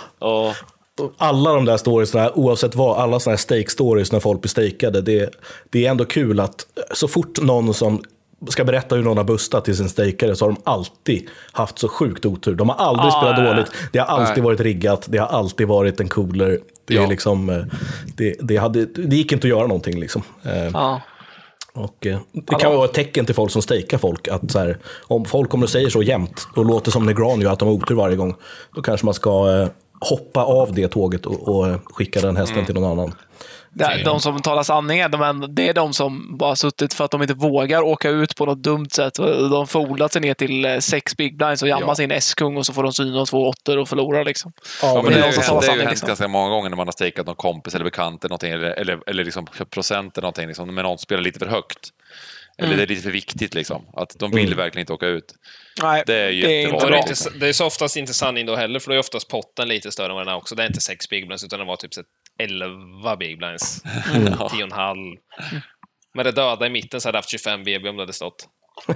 alla 1.16 1.52
de 1.54 1.64
där 1.64 1.76
storiesna, 1.76 2.30
oavsett 2.34 2.74
vad, 2.74 2.98
alla 2.98 3.20
sådana 3.20 3.32
här 3.32 3.38
stake 3.40 3.70
stories 3.70 4.12
när 4.12 4.20
folk 4.20 4.40
blir 4.40 4.48
stakade, 4.48 5.00
det, 5.00 5.30
det 5.70 5.86
är 5.86 5.90
ändå 5.90 6.04
kul 6.04 6.40
att 6.40 6.66
så 6.94 7.08
fort 7.08 7.40
någon 7.42 7.74
som 7.74 8.02
ska 8.48 8.64
berätta 8.64 8.96
hur 8.96 9.02
någon 9.02 9.16
har 9.16 9.24
bustat 9.24 9.64
till 9.64 9.76
sin 9.76 9.88
stakare 9.88 10.36
så 10.36 10.44
har 10.44 10.52
de 10.52 10.60
alltid 10.64 11.28
haft 11.52 11.78
så 11.78 11.88
sjukt 11.88 12.26
otur. 12.26 12.54
De 12.54 12.68
har 12.68 12.76
aldrig 12.76 13.06
Ah, 13.12 13.20
spelat 13.20 13.38
ja. 13.38 13.44
dåligt, 13.54 13.66
det 13.92 13.98
har 13.98 14.06
alltid 14.06 14.36
Nej. 14.36 14.44
varit 14.44 14.60
riggat, 14.60 15.06
det 15.08 15.18
har 15.18 15.26
alltid 15.26 15.68
varit 15.68 16.00
en 16.00 16.08
cooler. 16.08 16.58
Det, 16.84 16.94
är 16.96 17.00
Ja. 17.02 17.06
liksom, 17.06 17.50
eh, 17.50 17.62
det, 18.16 18.36
det, 18.40 18.56
hade, 18.56 18.84
det 18.86 19.16
gick 19.16 19.32
inte 19.32 19.46
att 19.46 19.48
göra 19.50 19.66
någonting. 19.66 20.00
Liksom. 20.00 20.22
Eh, 20.44 20.64
Ja. 20.72 21.00
Och, 21.74 22.06
eh, 22.06 22.18
det 22.32 22.54
kan 22.54 22.72
vara 22.74 22.84
ett 22.84 22.92
tecken 22.94 23.26
till 23.26 23.34
folk 23.34 23.50
som 23.52 23.62
stakar 23.62 23.98
folk. 23.98 24.28
Att 24.28 24.50
så 24.50 24.58
här, 24.58 24.78
om 25.06 25.24
folk 25.24 25.50
kommer 25.50 25.66
och 25.66 25.70
säger 25.70 25.88
så 25.88 26.02
jämt 26.02 26.46
och 26.56 26.64
låter 26.66 26.90
som 26.90 27.06
Negran 27.06 27.40
gör, 27.40 27.52
att 27.52 27.58
de 27.58 27.68
har 27.68 27.74
otur 27.74 27.94
varje 27.94 28.16
gång, 28.16 28.34
då 28.74 28.82
kanske 28.82 29.04
man 29.04 29.14
ska 29.14 29.60
eh, 29.62 29.68
hoppa 30.00 30.44
av 30.44 30.74
det 30.74 30.88
tåget 30.88 31.26
och, 31.26 31.48
och 31.48 31.94
skicka 31.96 32.20
den 32.20 32.36
hästen 32.36 32.66
till 32.66 32.74
någon 32.74 32.90
annan. 32.98 33.14
Det- 33.72 34.02
De 34.04 34.20
som 34.20 34.42
talar 34.42 34.62
sanning 34.62 34.98
det 35.54 35.68
är 35.68 35.74
de 35.74 35.92
som 35.92 36.36
bara 36.38 36.56
suttit 36.56 36.94
för 36.94 37.04
att 37.04 37.10
de 37.10 37.22
inte 37.22 37.34
vågar 37.34 37.82
åka 37.82 38.08
ut 38.08 38.36
på 38.36 38.46
något 38.46 38.62
dumt 38.62 38.86
sätt. 38.90 39.14
De 39.50 39.66
får 39.66 39.80
odlat 39.90 40.12
sig 40.12 40.22
ner 40.22 40.34
till 40.34 40.64
eh, 40.64 40.78
sex 40.78 41.16
big 41.16 41.36
blinds 41.36 41.62
och 41.62 41.68
jamma 41.68 41.84
Ja. 41.88 41.94
sin 41.94 42.10
S-kung 42.10 42.56
och 42.56 42.66
så 42.66 42.72
får 42.72 42.82
de 42.82 42.92
syn 42.92 43.14
och 43.16 43.28
två 43.28 43.48
åttor 43.48 43.78
och 43.78 43.88
förlorar. 43.88 44.24
Liksom. 44.24 44.52
Ja, 44.82 44.94
men 44.94 45.04
det 45.04 45.10
det, 45.10 45.14
är 45.18 45.22
har 45.22 45.22
de 45.22 45.26
ju 45.26 45.32
som 45.32 45.42
hänt, 45.42 45.48
talar 45.48 45.60
det 45.62 45.66
har 45.68 45.74
ju 45.76 45.80
hänt 45.80 45.90
liksom. 45.90 46.06
ganska 46.06 46.28
många 46.28 46.50
gånger 46.50 46.70
när 46.70 46.76
man 46.76 46.86
har 46.86 46.92
stakeat 46.92 47.26
någon 47.26 47.36
kompis 47.36 47.74
eller 47.74 47.84
bekant 47.84 48.24
eller 48.24 48.28
någonting, 48.30 48.52
eller, 48.52 48.70
eller, 48.70 48.98
eller 49.06 49.24
liksom 49.24 49.46
procent 49.70 50.18
eller 50.18 50.22
någonting, 50.22 50.46
liksom, 50.46 50.74
men 50.74 50.84
någon 50.84 50.98
spelar 50.98 51.22
lite 51.22 51.38
för 51.38 51.46
högt. 51.46 51.88
Eller 52.60 52.66
Mm. 52.74 52.76
det 52.76 52.82
är 52.84 52.86
lite 52.86 53.02
för 53.02 53.10
viktigt 53.10 53.54
liksom. 53.54 53.86
Att 53.96 54.18
de 54.18 54.30
vill 54.30 54.54
verkligen 54.54 54.82
inte 54.82 54.92
åka 54.92 55.06
ut. 55.06 55.34
Nej, 55.82 56.02
Det 56.06 56.14
är 56.14 56.30
ju 56.30 56.42
det 56.42 56.52
är 56.52 56.62
inte 56.62 56.86
Och 56.86 56.90
det, 57.40 57.48
är 57.48 57.52
så 57.52 57.66
oftast 57.66 57.96
inte 57.96 58.14
sanning 58.14 58.46
då 58.46 58.56
heller, 58.56 58.80
för 58.80 58.90
då 58.90 58.94
är 58.94 58.98
oftast 58.98 59.28
potten 59.28 59.68
lite 59.68 59.92
större 59.92 60.06
än 60.06 60.14
vad 60.14 60.26
den 60.26 60.32
är 60.34 60.36
också. 60.38 60.54
Det 60.54 60.62
är 60.62 60.66
inte 60.66 60.80
sex 60.80 61.08
big 61.08 61.26
blinds, 61.26 61.44
utan 61.44 61.58
det 61.58 61.64
var 61.64 61.76
typ 61.76 61.94
så 61.94 62.02
11 62.38 63.16
big 63.16 63.38
blinds. 63.38 63.82
Mm. 64.14 64.32
10,5. 64.32 64.96
Med 66.14 66.26
det 66.26 66.32
döda 66.32 66.66
i 66.66 66.70
mitten 66.70 67.00
så 67.00 67.08
hade 67.08 67.16
jag 67.16 67.18
haft 67.22 67.30
25 67.30 67.64
BB 67.64 67.88
om 67.88 67.96
det 67.96 68.02
hade 68.02 68.12
stått. 68.12 68.48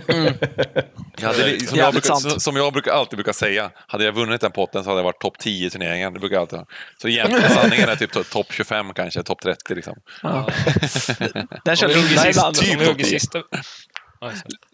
Mm. 0.08 0.34
Hade, 1.22 1.60
som, 1.66 1.78
jag 1.78 1.92
brukar, 1.92 2.38
som, 2.38 2.56
jag 2.56 2.72
brukar, 2.72 2.92
alltid 2.92 3.16
brukar 3.16 3.32
säga, 3.32 3.70
hade 3.86 4.04
jag 4.04 4.12
vunnit 4.12 4.40
den 4.40 4.52
potten 4.52 4.84
så 4.84 4.90
hade 4.90 4.98
jag 4.98 5.04
varit 5.04 5.20
topp 5.20 5.38
10 5.38 5.66
i 5.66 5.70
turneringen. 5.70 6.14
Det 6.14 6.20
brukar 6.20 6.40
alltid, 6.40 6.58
så 7.02 7.08
egentligen 7.08 7.50
sanningen 7.54 7.88
är 7.88 7.96
typ 7.96 8.30
topp 8.30 8.46
25 8.50 8.92
kanske, 8.94 9.22
topp 9.22 9.40
30 9.42 9.74
liksom. 9.74 9.94
Ja. 10.22 10.48
den 11.64 11.76
kör 11.76 11.88
Lugge 12.86 13.04
sist. 13.04 13.32
Typ 13.32 13.46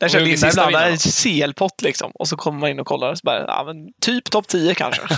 där 0.00 0.08
kör 0.08 0.20
vinna 0.20 0.48
ibland, 0.48 0.72
där 0.72 0.86
är 0.86 0.90
en 0.90 0.98
CL-pott 0.98 1.82
liksom. 1.82 2.12
Och 2.14 2.28
så 2.28 2.36
kommer 2.36 2.60
man 2.60 2.70
in 2.70 2.80
och 2.80 2.86
kollar 2.86 3.10
och 3.10 3.18
så 3.18 3.22
bara, 3.24 3.44
ja, 3.46 3.64
men 3.66 3.76
typ 4.00 4.30
topp 4.30 4.48
10 4.48 4.74
kanske. 4.74 5.02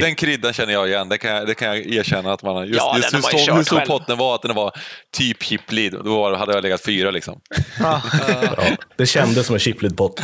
den, 0.00 0.14
kryddan 0.14 0.52
känner 0.52 0.72
jag 0.72 0.88
igen, 0.88 1.08
det 1.08 1.18
kan 1.18 1.30
jag, 1.30 1.46
det 1.46 1.54
kan 1.54 1.68
jag 1.68 1.86
erkänna 1.86 2.32
att 2.32 2.42
man. 2.42 2.66
Just, 2.66 2.78
ja, 2.78 2.96
just 2.96 3.14
hur, 3.14 3.20
stor, 3.20 3.56
hur 3.56 3.62
stor 3.62 3.80
potten 3.80 4.18
var, 4.18 4.34
att 4.34 4.42
den 4.42 4.54
var 4.54 4.72
typ 5.12 5.42
chiplead, 5.42 6.04
då 6.04 6.36
hade 6.36 6.52
jag 6.52 6.62
legat 6.62 6.84
fyra 6.84 7.10
liksom. 7.10 7.40
ja. 7.80 8.02
det 8.96 9.06
kändes 9.06 9.46
som 9.46 9.54
en 9.54 9.60
chiplead-pott. 9.60 10.20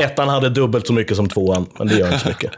Ettan 0.00 0.28
hade 0.28 0.48
dubbelt 0.48 0.86
så 0.86 0.92
mycket 0.92 1.16
som 1.16 1.28
tvåan, 1.28 1.66
men 1.78 1.88
det 1.88 1.94
gör 1.94 2.06
inte 2.06 2.18
så 2.18 2.28
mycket. 2.28 2.52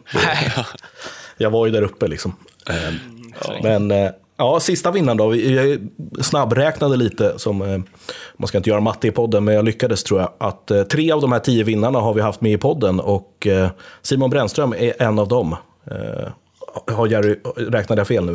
Jag 1.39 1.51
var 1.51 1.66
ju 1.66 1.72
där 1.72 1.82
uppe 1.82 2.09
liksom. 2.09 2.37
Mm, 2.68 2.99
eh, 3.41 3.62
men 3.62 3.91
eh, 3.91 4.11
ja, 4.37 4.61
sista 4.61 4.91
vinnaren 4.91 5.16
då. 5.16 5.37
Jag 5.37 5.78
snabbräknade 6.20 6.97
lite, 6.97 7.39
som, 7.39 7.62
eh, 7.62 7.78
man 8.37 8.47
ska 8.49 8.59
inte 8.59 8.70
göra 8.70 8.80
matte 8.80 9.09
i 9.09 9.11
podden, 9.11 9.45
men 9.45 9.55
jag 9.55 9.64
lyckades 9.64 10.05
tror 10.05 10.20
jag. 10.20 10.32
Att 10.39 10.70
eh, 10.70 10.82
tre 10.82 11.12
av 11.12 11.20
de 11.20 11.32
här 11.32 11.39
tio 11.39 11.64
vinnarna 11.64 11.99
har 11.99 12.14
vi 12.14 12.20
haft 12.20 12.41
med 12.41 12.53
i 12.53 12.59
podden 12.59 13.01
och 13.01 13.47
eh, 13.47 13.70
Simon 14.03 14.30
Brännström 14.30 14.72
är 14.72 15.03
en 15.03 15.18
av 15.18 15.29
dem. 15.29 15.57
Har 16.92 17.07
Jerry, 17.07 17.38
räknade 17.57 18.00
jag 18.00 18.08
fel 18.08 18.25
nu? 18.25 18.33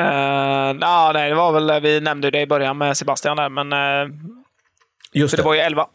Uh, 0.00 0.74
nah, 0.74 1.12
nej, 1.12 1.28
det 1.28 1.34
var 1.34 1.52
väl, 1.52 1.82
vi 1.82 2.00
nämnde 2.00 2.30
det 2.30 2.40
i 2.40 2.46
början 2.46 2.78
med 2.78 2.96
Sebastian 2.96 3.36
där, 3.36 3.48
men 3.48 3.72
uh, 3.72 4.14
Just 5.12 5.36
det, 5.36 5.42
det 5.42 5.46
var 5.46 5.54
ju 5.54 5.60
11. 5.60 5.86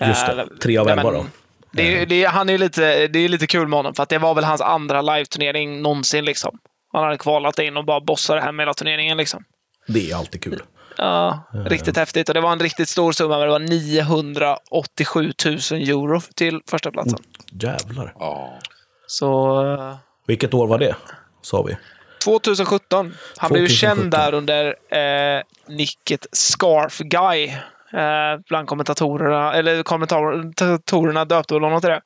just 0.00 0.26
det. 0.26 0.46
Tre 0.62 0.78
av 0.78 0.88
elva 0.88 1.02
men 1.02 1.12
då. 1.14 1.26
Det, 1.72 2.02
är- 2.02 2.06
det, 2.06 2.24
han 2.24 2.48
är 2.48 2.58
lite, 2.58 3.06
det 3.06 3.18
är 3.18 3.28
lite 3.28 3.46
kul 3.46 3.68
med 3.68 3.78
honom, 3.78 3.94
för 3.94 4.06
det 4.08 4.18
var 4.18 4.34
väl 4.34 4.44
hans 4.44 4.60
andra 4.60 5.02
live-turnering 5.02 5.82
någonsin. 5.82 6.24
Liksom. 6.24 6.58
Han 6.94 7.04
hade 7.04 7.18
kvalat 7.18 7.58
in 7.58 7.76
och 7.76 7.84
bara 7.84 8.00
bossade 8.00 8.40
hem 8.40 8.58
hela 8.58 8.74
turneringen. 8.74 9.16
Liksom. 9.16 9.44
Det 9.86 10.10
är 10.10 10.16
alltid 10.16 10.42
kul. 10.42 10.62
Ja, 10.96 11.42
riktigt 11.66 11.96
häftigt. 11.96 12.28
Och 12.28 12.34
det 12.34 12.40
var 12.40 12.52
en 12.52 12.58
riktigt 12.58 12.88
stor 12.88 13.12
summa, 13.12 13.38
men 13.38 13.46
det 13.46 13.52
var 13.52 13.58
987 13.58 15.32
000 15.44 15.54
euro 15.54 16.20
till 16.20 16.60
första 16.70 16.90
platsen. 16.90 17.18
Jävlar. 17.52 18.14
Ja. 18.18 18.58
Så 19.06 19.60
eh, 19.74 19.96
Vilket 20.26 20.54
år 20.54 20.66
var 20.66 20.78
det, 20.78 20.96
sa 21.42 21.62
vi? 21.62 21.76
2017. 22.24 23.14
Han 23.36 23.52
blev 23.52 23.62
ju 23.62 23.68
2017. 23.68 23.76
känd 23.76 24.10
där 24.10 24.34
under 24.34 24.66
eh, 24.98 25.42
nicket 25.68 26.26
Scarf 26.32 26.98
Guy. 26.98 27.52
Eh, 27.96 28.40
bland 28.48 28.68
kommentatorerna, 28.68 29.54
eller 29.54 29.82
kommentatorerna 29.82 31.24
döpte 31.24 31.54
väl 31.54 31.62
honom 31.62 31.80
till 31.80 31.90
det. 31.90 32.00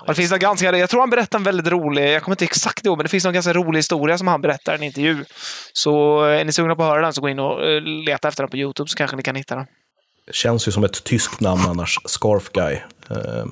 Och 0.00 0.06
det 0.06 0.14
finns 0.14 0.32
en 0.32 0.38
ganska, 0.38 0.78
jag 0.78 0.90
tror 0.90 1.00
han 1.00 1.10
berättar 1.10 1.38
en 1.38 1.44
väldigt 1.44 1.66
rolig, 1.66 2.14
jag 2.14 2.22
kommer 2.22 2.34
inte 2.34 2.44
exakt 2.44 2.86
ihåg, 2.86 2.98
men 2.98 3.04
det 3.04 3.08
finns 3.08 3.24
en 3.24 3.32
ganska 3.32 3.52
rolig 3.52 3.78
historia 3.78 4.18
som 4.18 4.28
han 4.28 4.40
berättar 4.40 4.72
i 4.72 4.76
en 4.76 4.82
intervju. 4.82 5.24
Så 5.72 6.24
är 6.24 6.44
ni 6.44 6.52
sugna 6.52 6.76
på 6.76 6.82
att 6.82 6.88
höra 6.88 7.00
den 7.00 7.12
så 7.12 7.20
gå 7.20 7.28
in 7.28 7.38
och 7.38 7.66
eh, 7.66 7.80
leta 7.80 8.28
efter 8.28 8.42
den 8.42 8.50
på 8.50 8.56
YouTube 8.56 8.88
så 8.88 8.96
kanske 8.96 9.16
ni 9.16 9.22
kan 9.22 9.36
hitta 9.36 9.56
den. 9.56 9.66
Känns 10.32 10.68
ju 10.68 10.72
som 10.72 10.84
ett 10.84 11.04
tyskt 11.04 11.40
namn 11.40 11.62
annars. 11.68 11.98
Scarf 12.04 12.50
Guy. 12.52 12.74
Eh, 13.10 13.44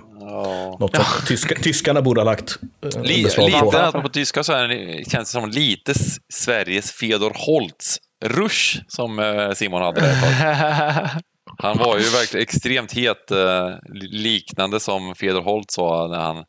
något 0.80 0.96
som 0.96 1.04
tyska, 1.26 1.54
tyskarna 1.54 2.02
borde 2.02 2.20
ha 2.20 2.24
lagt 2.24 2.58
eh, 2.84 2.90
på. 2.90 3.02
lite 3.02 4.00
på 4.02 4.08
tyska 4.08 4.44
så 4.44 4.52
är 4.52 4.68
det, 4.68 5.10
känns 5.10 5.32
det 5.32 5.40
som 5.40 5.50
lite 5.50 5.94
Sveriges 6.32 6.92
Fedor 6.92 7.32
Holtz. 7.34 7.98
Rush, 8.24 8.78
som 8.88 9.18
eh, 9.18 9.52
Simon 9.52 9.82
hade 9.82 10.00
där. 10.00 11.10
Han 11.58 11.78
var 11.78 11.98
ju 11.98 12.02
verkligen 12.02 12.42
extremt 12.42 12.92
het, 12.92 13.30
eh, 13.30 13.74
liknande 14.10 14.80
som 14.80 15.14
Fedor 15.14 15.42
Holtz 15.42 15.74
sa 15.74 16.06
när 16.06 16.18
han, 16.18 16.44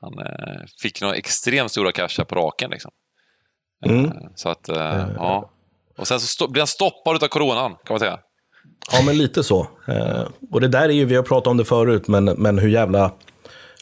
han 0.00 0.18
eh, 0.18 0.62
fick 0.82 1.00
några 1.00 1.14
extremt 1.14 1.70
stora 1.70 1.92
cash 1.92 2.24
på 2.28 2.34
raken. 2.34 2.70
Liksom. 2.70 2.90
Mm. 3.86 4.04
Eh, 4.04 4.12
Så 4.34 4.48
att, 4.48 4.68
ja. 5.16 5.50
Och 5.98 6.08
sen 6.08 6.20
så 6.20 6.48
blev 6.48 6.60
han 6.60 6.66
stoppad 6.66 7.24
av 7.24 7.28
coronan, 7.28 7.70
kan 7.70 7.94
man 7.94 8.00
säga. 8.00 8.18
Ja, 8.92 9.02
men 9.02 9.18
lite 9.18 9.42
så. 9.42 9.68
Och 10.50 10.60
det 10.60 10.68
där 10.68 10.88
är 10.88 10.92
ju, 10.92 11.04
vi 11.04 11.16
har 11.16 11.22
pratat 11.22 11.46
om 11.46 11.56
det 11.56 11.64
förut, 11.64 12.08
men, 12.08 12.24
men 12.24 12.58
hur 12.58 12.68
jävla... 12.68 13.12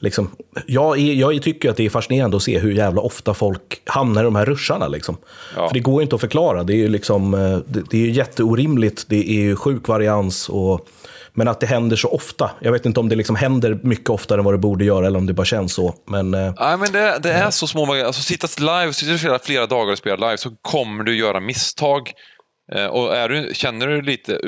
Liksom, 0.05 0.31
jag, 0.67 0.99
är, 0.99 1.15
jag 1.15 1.43
tycker 1.43 1.71
att 1.71 1.77
det 1.77 1.87
är 1.87 1.91
fascinerande 1.91 2.37
att 2.37 2.43
se 2.43 2.59
hur 2.59 2.73
jävla 2.73 3.01
ofta 3.01 3.35
folk 3.35 3.83
hamnar 3.87 4.23
i 4.23 4.25
de 4.25 4.37
här 4.37 4.45
ruscharna. 4.45 4.89
Liksom. 4.89 5.17
Ja. 5.57 5.69
För 5.69 5.75
det 5.75 5.81
går 5.81 6.01
ju 6.01 6.03
inte 6.03 6.15
att 6.15 6.21
förklara. 6.21 6.65
Det 6.65 6.73
är 6.73 6.77
ju 6.77 6.89
liksom, 6.89 7.35
eh, 7.35 7.59
det, 7.67 7.83
det 7.91 8.03
är 8.03 8.11
jätteorimligt, 8.11 9.05
det 9.09 9.31
är 9.31 9.43
ju 9.43 9.57
sjuk 9.57 9.89
varians. 9.89 10.49
Och, 10.49 10.89
men 11.33 11.49
att 11.49 11.61
det 11.61 11.67
händer 11.67 11.97
så 11.97 12.09
ofta. 12.09 12.51
Jag 12.61 12.73
vet 12.73 12.87
inte 12.87 13.01
om 13.01 13.09
det 13.09 13.17
liksom 13.17 13.37
händer 13.37 13.79
mycket 13.83 14.11
oftare 14.11 14.39
än 14.39 14.45
vad 14.45 14.55
det 14.55 14.59
borde 14.59 14.85
göra, 14.85 15.07
eller 15.07 15.19
om 15.19 15.27
det 15.27 15.33
bara 15.33 15.45
känns 15.45 15.73
så. 15.73 15.95
Men 16.07 16.35
eh, 16.35 16.55
Nej, 16.59 16.77
men 16.79 16.93
det, 16.93 17.19
det 17.23 17.33
är 17.33 17.51
så 17.51 17.67
små 17.67 17.95
alltså, 17.95 18.23
Sitta 18.23 18.49
live, 18.59 18.93
sitter 18.93 19.13
du 19.13 19.19
flera, 19.19 19.39
flera 19.39 19.67
dagar 19.67 19.93
och 19.93 19.99
spelar 19.99 20.17
live 20.17 20.39
så 20.39 20.51
kommer 20.63 21.05
du 21.05 21.17
göra 21.17 21.41
misstag. 21.41 22.13
Eh, 22.73 22.87
och 22.87 23.17
är 23.17 23.29
du, 23.29 23.51
känner 23.55 23.87
du 23.87 24.03
lite, 24.03 24.41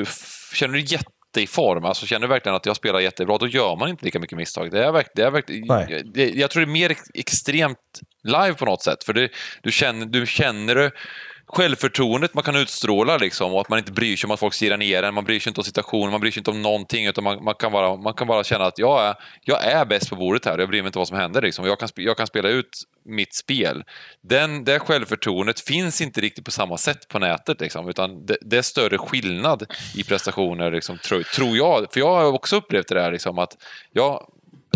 känner 0.54 0.74
du 0.74 0.80
jätte 0.80 1.15
i 1.40 1.46
form, 1.46 1.84
alltså 1.84 2.06
känner 2.06 2.26
du 2.26 2.28
verkligen 2.28 2.56
att 2.56 2.66
jag 2.66 2.76
spelar 2.76 3.00
jättebra, 3.00 3.38
då 3.38 3.46
gör 3.46 3.76
man 3.76 3.88
inte 3.88 4.04
lika 4.04 4.18
mycket 4.18 4.38
misstag. 4.38 4.70
Det 4.70 4.84
är 4.84 4.92
verkligen, 4.92 5.32
det 5.32 5.52
är 5.54 5.64
Nej. 5.66 6.02
det, 6.14 6.30
jag 6.30 6.50
tror 6.50 6.60
det 6.60 6.70
är 6.70 6.72
mer 6.72 6.90
ex, 6.90 7.00
extremt 7.14 8.00
live 8.24 8.54
på 8.54 8.64
något 8.64 8.82
sätt, 8.82 9.04
för 9.04 9.12
det, 9.12 9.28
du 9.62 9.72
känner, 9.72 10.06
du 10.06 10.26
känner 10.26 10.74
det 10.74 10.90
självförtroendet 11.46 12.34
man 12.34 12.44
kan 12.44 12.56
utstråla 12.56 13.16
liksom, 13.16 13.54
och 13.54 13.60
att 13.60 13.68
man 13.68 13.78
inte 13.78 13.92
bryr 13.92 14.16
sig 14.16 14.28
om 14.28 14.30
att 14.30 14.40
folk 14.40 14.54
stirrar 14.54 14.76
ner 14.76 15.02
en, 15.02 15.14
man 15.14 15.24
bryr 15.24 15.40
sig 15.40 15.50
inte 15.50 15.60
om 15.60 15.64
situationen, 15.64 16.10
man 16.10 16.20
bryr 16.20 16.30
sig 16.30 16.40
inte 16.40 16.50
om 16.50 16.62
någonting, 16.62 17.06
utan 17.06 17.24
man, 17.24 17.44
man, 17.44 17.54
kan, 17.54 17.72
bara, 17.72 17.96
man 17.96 18.14
kan 18.14 18.26
bara 18.26 18.44
känna 18.44 18.64
att 18.64 18.78
jag 18.78 19.06
är, 19.06 19.14
jag 19.44 19.64
är 19.64 19.84
bäst 19.84 20.10
på 20.10 20.16
bordet 20.16 20.44
här, 20.44 20.58
jag 20.58 20.68
bryr 20.68 20.82
mig 20.82 20.88
inte 20.88 20.98
vad 20.98 21.08
som 21.08 21.16
händer. 21.16 21.42
Liksom. 21.42 21.66
Jag, 21.66 21.78
kan, 21.78 21.88
jag 21.94 22.16
kan 22.16 22.26
spela 22.26 22.48
ut 22.48 22.70
mitt 23.06 23.34
spel. 23.34 23.84
Den, 24.20 24.64
det 24.64 24.78
självförtroendet 24.78 25.60
finns 25.60 26.00
inte 26.00 26.20
riktigt 26.20 26.44
på 26.44 26.50
samma 26.50 26.76
sätt 26.76 27.08
på 27.08 27.18
nätet, 27.18 27.60
liksom, 27.60 27.88
utan 27.88 28.26
det, 28.26 28.36
det 28.40 28.58
är 28.58 28.62
större 28.62 28.98
skillnad 28.98 29.66
i 29.94 30.04
prestationer, 30.04 30.70
liksom, 30.70 30.98
tror, 30.98 31.22
tror 31.22 31.56
jag. 31.56 31.92
För 31.92 32.00
jag 32.00 32.14
har 32.14 32.32
också 32.32 32.56
upplevt 32.56 32.88
det 32.88 32.94
där, 32.94 33.12
liksom, 33.12 33.38
att 33.38 33.56
jag 33.92 34.30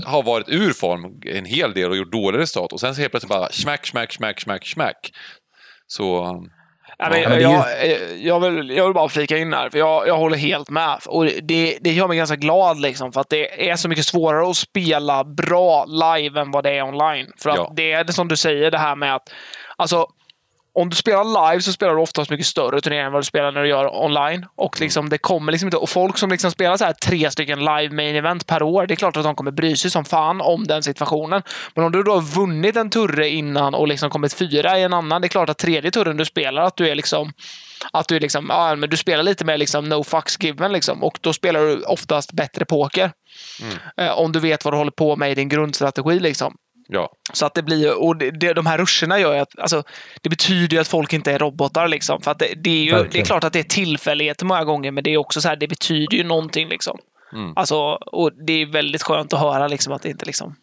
har 0.04 0.22
varit 0.22 0.48
ur 0.48 0.72
form 0.72 1.20
en 1.26 1.44
hel 1.44 1.72
del 1.72 1.90
och 1.90 1.96
gjort 1.96 2.12
dåliga 2.12 2.40
resultat 2.40 2.72
och 2.72 2.80
sen 2.80 2.94
så 2.94 3.00
helt 3.00 3.12
plötsligt 3.12 3.30
bara 3.30 3.52
smack, 3.52 3.86
smack, 3.86 4.12
smack, 4.12 4.40
smack, 4.40 4.66
smack. 4.66 5.12
Så... 5.86 6.24
Um, 6.24 6.50
Ja, 7.00 7.08
men, 7.10 7.20
men 7.20 7.30
det 7.30 7.36
är 7.36 7.40
jag, 7.40 8.18
jag, 8.18 8.40
vill, 8.40 8.70
jag 8.70 8.84
vill 8.84 8.94
bara 8.94 9.08
flika 9.08 9.38
in 9.38 9.52
här, 9.52 9.70
för 9.70 9.78
jag, 9.78 10.08
jag 10.08 10.16
håller 10.16 10.36
helt 10.36 10.70
med. 10.70 10.98
Och 11.06 11.24
det, 11.24 11.78
det 11.80 11.92
gör 11.92 12.08
mig 12.08 12.16
ganska 12.16 12.36
glad, 12.36 12.80
liksom, 12.80 13.12
för 13.12 13.20
att 13.20 13.28
det 13.28 13.70
är 13.70 13.76
så 13.76 13.88
mycket 13.88 14.06
svårare 14.06 14.50
att 14.50 14.56
spela 14.56 15.24
bra 15.24 15.84
live 15.84 16.40
än 16.40 16.50
vad 16.50 16.64
det 16.64 16.70
är 16.70 16.82
online. 16.82 17.32
För 17.42 17.50
att 17.50 17.56
Ja. 17.56 17.72
det 17.76 17.92
är 17.92 18.04
det 18.04 18.12
som 18.12 18.28
du 18.28 18.36
säger, 18.36 18.70
det 18.70 18.78
här 18.78 18.96
med 18.96 19.14
att 19.14 19.32
alltså, 19.76 20.06
om 20.72 20.90
du 20.90 20.96
spelar 20.96 21.50
live 21.50 21.62
så 21.62 21.72
spelar 21.72 21.94
du 21.94 22.00
oftast 22.00 22.30
mycket 22.30 22.46
större 22.46 22.80
turneringar 22.80 23.06
än 23.06 23.12
vad 23.12 23.22
du 23.22 23.26
spelar 23.26 23.52
när 23.52 23.62
du 23.62 23.68
gör 23.68 24.04
online. 24.04 24.46
Och 24.56 24.80
liksom, 24.80 25.08
det 25.08 25.18
kommer 25.18 25.52
liksom 25.52 25.66
inte, 25.66 25.76
och 25.76 25.88
folk 25.88 26.18
som 26.18 26.30
liksom 26.30 26.50
spelar 26.50 26.76
så 26.76 26.84
här 26.84 26.92
tre 26.92 27.30
stycken 27.30 27.58
live 27.58 27.90
main 27.90 28.16
event 28.16 28.46
per 28.46 28.62
år, 28.62 28.86
det 28.86 28.94
är 28.94 28.96
klart 28.96 29.16
att 29.16 29.24
de 29.24 29.34
kommer 29.34 29.50
bry 29.50 29.76
sig 29.76 29.90
som 29.90 30.04
fan 30.04 30.40
om 30.40 30.66
den 30.66 30.82
situationen. 30.82 31.42
Men 31.74 31.84
om 31.84 31.92
du 31.92 32.02
då 32.02 32.12
har 32.12 32.20
vunnit 32.20 32.76
en 32.76 32.90
turre 32.90 33.28
innan 33.28 33.74
och 33.74 33.88
liksom 33.88 34.10
kommit 34.10 34.34
fyra 34.34 34.78
i 34.78 34.82
en 34.82 34.92
annan, 34.92 35.22
det 35.22 35.26
är 35.26 35.28
klart 35.28 35.48
att 35.48 35.58
tredje 35.58 35.90
turren 35.90 36.16
du 36.16 36.24
spelar, 36.24 36.62
att 36.62 36.76
du 36.76 36.88
är 36.88 36.94
liksom 36.94 37.32
att 37.92 38.08
du 38.08 38.16
är 38.16 38.20
liksom, 38.20 38.46
ja, 38.48 38.76
men 38.76 38.90
du 38.90 38.96
spelar 38.96 39.22
lite 39.22 39.44
mer 39.44 39.58
liksom 39.58 39.88
no 39.88 40.04
fucks 40.04 40.36
given 40.40 40.72
liksom. 40.72 41.04
Och 41.04 41.18
då 41.20 41.32
spelar 41.32 41.60
du 41.60 41.82
oftast 41.82 42.32
bättre 42.32 42.64
poker. 42.64 43.12
Eh, 43.96 44.18
om 44.18 44.32
du 44.32 44.40
vet 44.40 44.64
vad 44.64 44.74
du 44.74 44.78
håller 44.78 44.90
på 44.90 45.16
med 45.16 45.32
i 45.32 45.34
din 45.34 45.48
grundstrategi 45.48 46.20
liksom. 46.20 46.54
Ja. 46.92 47.12
Så 47.32 47.46
att 47.46 47.54
det 47.54 47.62
blir, 47.62 48.02
och 48.02 48.16
det, 48.16 48.30
det, 48.30 48.52
de 48.52 48.66
här 48.66 48.78
ruscherna 48.78 49.20
gör 49.20 49.34
ju 49.34 49.40
att, 49.40 49.58
alltså, 49.58 49.82
det 50.22 50.28
betyder 50.28 50.76
ju 50.76 50.80
att 50.80 50.88
folk 50.88 51.12
inte 51.12 51.32
är 51.32 51.38
robotar 51.38 51.88
liksom. 51.88 52.20
För 52.22 52.30
att 52.30 52.38
det, 52.38 52.54
det 52.56 52.70
är 52.70 52.84
ju, 52.84 52.90
Verkligen. 52.90 53.12
det 53.12 53.20
är 53.20 53.24
klart 53.24 53.44
att 53.44 53.52
det 53.52 53.58
är 53.58 53.62
tillfälligheter 53.62 54.46
många 54.46 54.64
gånger, 54.64 54.90
men 54.90 55.04
det 55.04 55.10
är 55.10 55.16
också 55.16 55.40
så 55.40 55.48
här, 55.48 55.56
det 55.56 55.68
betyder 55.68 56.16
ju 56.16 56.24
någonting 56.24 56.68
liksom. 56.68 56.98
Mm. 57.32 57.52
Alltså, 57.56 57.76
och 57.92 58.30
det 58.46 58.52
är 58.52 58.66
väldigt 58.66 59.02
skönt 59.02 59.32
att 59.32 59.40
höra 59.40 59.68
liksom 59.68 59.92
att 59.92 60.02
det 60.02 60.08
inte 60.08 60.26
liksom, 60.26 60.54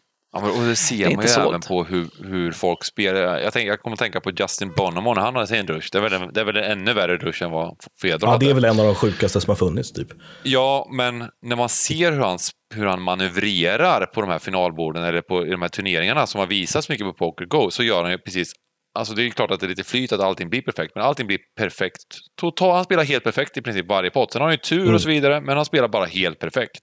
Ja, 0.42 0.46
men, 0.46 0.60
och 0.62 0.68
det 0.68 0.76
ser 0.76 0.94
är 0.94 1.04
man 1.04 1.10
inte 1.24 1.40
ju 1.40 1.48
även 1.48 1.60
på 1.60 1.84
hur, 1.84 2.06
hur 2.24 2.52
folk 2.52 2.84
spelar. 2.84 3.38
Jag, 3.38 3.52
tänker, 3.52 3.68
jag 3.68 3.80
kommer 3.80 3.94
att 3.94 4.00
tänka 4.00 4.20
på 4.20 4.30
Justin 4.30 4.72
Bonomo 4.76 5.14
när 5.14 5.22
han 5.22 5.34
hade 5.34 5.46
sin 5.46 5.66
rush. 5.66 5.88
Det 5.92 5.98
är 5.98 6.02
väl, 6.02 6.12
en- 6.12 6.32
det 6.32 6.40
är 6.40 6.44
väl 6.44 6.56
en 6.56 6.64
ännu 6.64 6.92
värre 6.92 7.16
rush 7.16 7.42
än 7.42 7.50
vad 7.50 7.76
Fedor 8.02 8.18
ja, 8.22 8.30
hade. 8.30 8.44
det 8.44 8.50
är 8.50 8.54
väl 8.54 8.64
en 8.64 8.80
av 8.80 8.86
de 8.86 8.94
sjukaste 8.94 9.40
som 9.40 9.50
har 9.50 9.56
funnits. 9.56 9.92
Typ. 9.92 10.08
Ja, 10.42 10.88
men 10.92 11.28
när 11.42 11.56
man 11.56 11.68
ser 11.68 12.12
hur 12.12 12.20
han, 12.20 12.38
hur 12.74 12.86
han 12.86 13.02
manövrerar 13.02 14.06
på 14.06 14.20
de 14.20 14.30
här 14.30 14.38
finalborden 14.38 15.04
eller 15.04 15.20
på 15.20 15.46
i 15.46 15.50
de 15.50 15.62
här 15.62 15.68
turneringarna 15.68 16.26
som 16.26 16.38
har 16.38 16.46
visats 16.46 16.88
mycket 16.88 17.06
på 17.06 17.12
Poker 17.12 17.44
Go 17.44 17.70
så 17.70 17.82
gör 17.82 18.02
han 18.02 18.12
ju 18.12 18.18
precis 18.18 18.52
Alltså 18.98 19.14
det 19.14 19.22
är 19.26 19.30
klart 19.30 19.50
att 19.50 19.60
det 19.60 19.66
är 19.66 19.68
lite 19.68 19.84
flyt 19.84 20.12
att 20.12 20.20
allting 20.20 20.50
blir 20.50 20.62
perfekt, 20.62 20.94
men 20.94 21.04
allting 21.04 21.26
blir 21.26 21.38
perfekt. 21.58 22.02
Total, 22.40 22.74
han 22.74 22.84
spelar 22.84 23.04
helt 23.04 23.24
perfekt 23.24 23.56
i 23.56 23.62
princip 23.62 23.88
varje 23.88 24.10
pott. 24.10 24.32
Sen 24.32 24.40
har 24.40 24.48
han 24.48 24.54
ju 24.54 24.58
tur 24.58 24.94
och 24.94 25.00
så 25.00 25.08
vidare, 25.08 25.40
men 25.40 25.56
han 25.56 25.64
spelar 25.64 25.88
bara 25.88 26.04
helt 26.04 26.38
perfekt. 26.38 26.82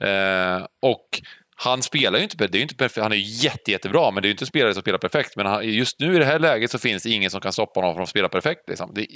Eh, 0.00 0.66
och 0.82 1.08
han 1.60 1.82
spelar 1.82 2.18
ju 2.18 2.24
inte, 2.24 2.46
det 2.46 2.58
är 2.58 2.62
inte 2.62 2.74
perfekt, 2.74 3.02
han 3.02 3.12
är 3.12 3.16
jätte, 3.16 3.70
jättebra, 3.70 4.10
men 4.10 4.22
det 4.22 4.26
är 4.26 4.28
ju 4.28 4.32
inte 4.32 4.42
en 4.42 4.46
spelare 4.46 4.74
som 4.74 4.80
spelar 4.80 4.98
perfekt. 4.98 5.36
Men 5.36 5.46
han, 5.46 5.68
just 5.68 6.00
nu 6.00 6.16
i 6.16 6.18
det 6.18 6.24
här 6.24 6.38
läget 6.38 6.70
så 6.70 6.78
finns 6.78 7.02
det 7.02 7.10
ingen 7.10 7.30
som 7.30 7.40
kan 7.40 7.52
stoppa 7.52 7.80
honom 7.80 7.94
från 7.94 8.02
att 8.02 8.08
spela 8.08 8.28
perfekt. 8.28 8.68
Liksom. 8.68 8.90
Det, 8.94 9.06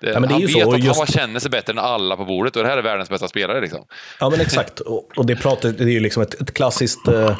det, 0.00 0.10
Ja, 0.10 0.20
men 0.20 0.22
det 0.22 0.28
är 0.28 0.32
han 0.32 0.40
vet 0.40 0.50
så, 0.50 0.72
att 0.72 0.84
just- 0.84 0.98
han 0.98 1.06
känner 1.06 1.40
sig 1.40 1.50
bättre 1.50 1.72
än 1.72 1.78
alla 1.78 2.16
på 2.16 2.24
bordet 2.24 2.56
och 2.56 2.62
det 2.62 2.68
här 2.68 2.78
är 2.78 2.82
världens 2.82 3.08
bästa 3.08 3.28
spelare. 3.28 3.60
Liksom. 3.60 3.86
Ja, 4.20 4.30
men 4.30 4.40
exakt. 4.40 4.80
Och, 4.92 5.10
och 5.16 5.26
det, 5.26 5.36
pratar, 5.36 5.68
det 5.68 5.84
är 5.84 5.88
ju 5.88 6.00
liksom 6.00 6.22
ett, 6.22 6.40
ett 6.42 6.54
klassiskt 6.54 7.08
eh, 7.08 7.36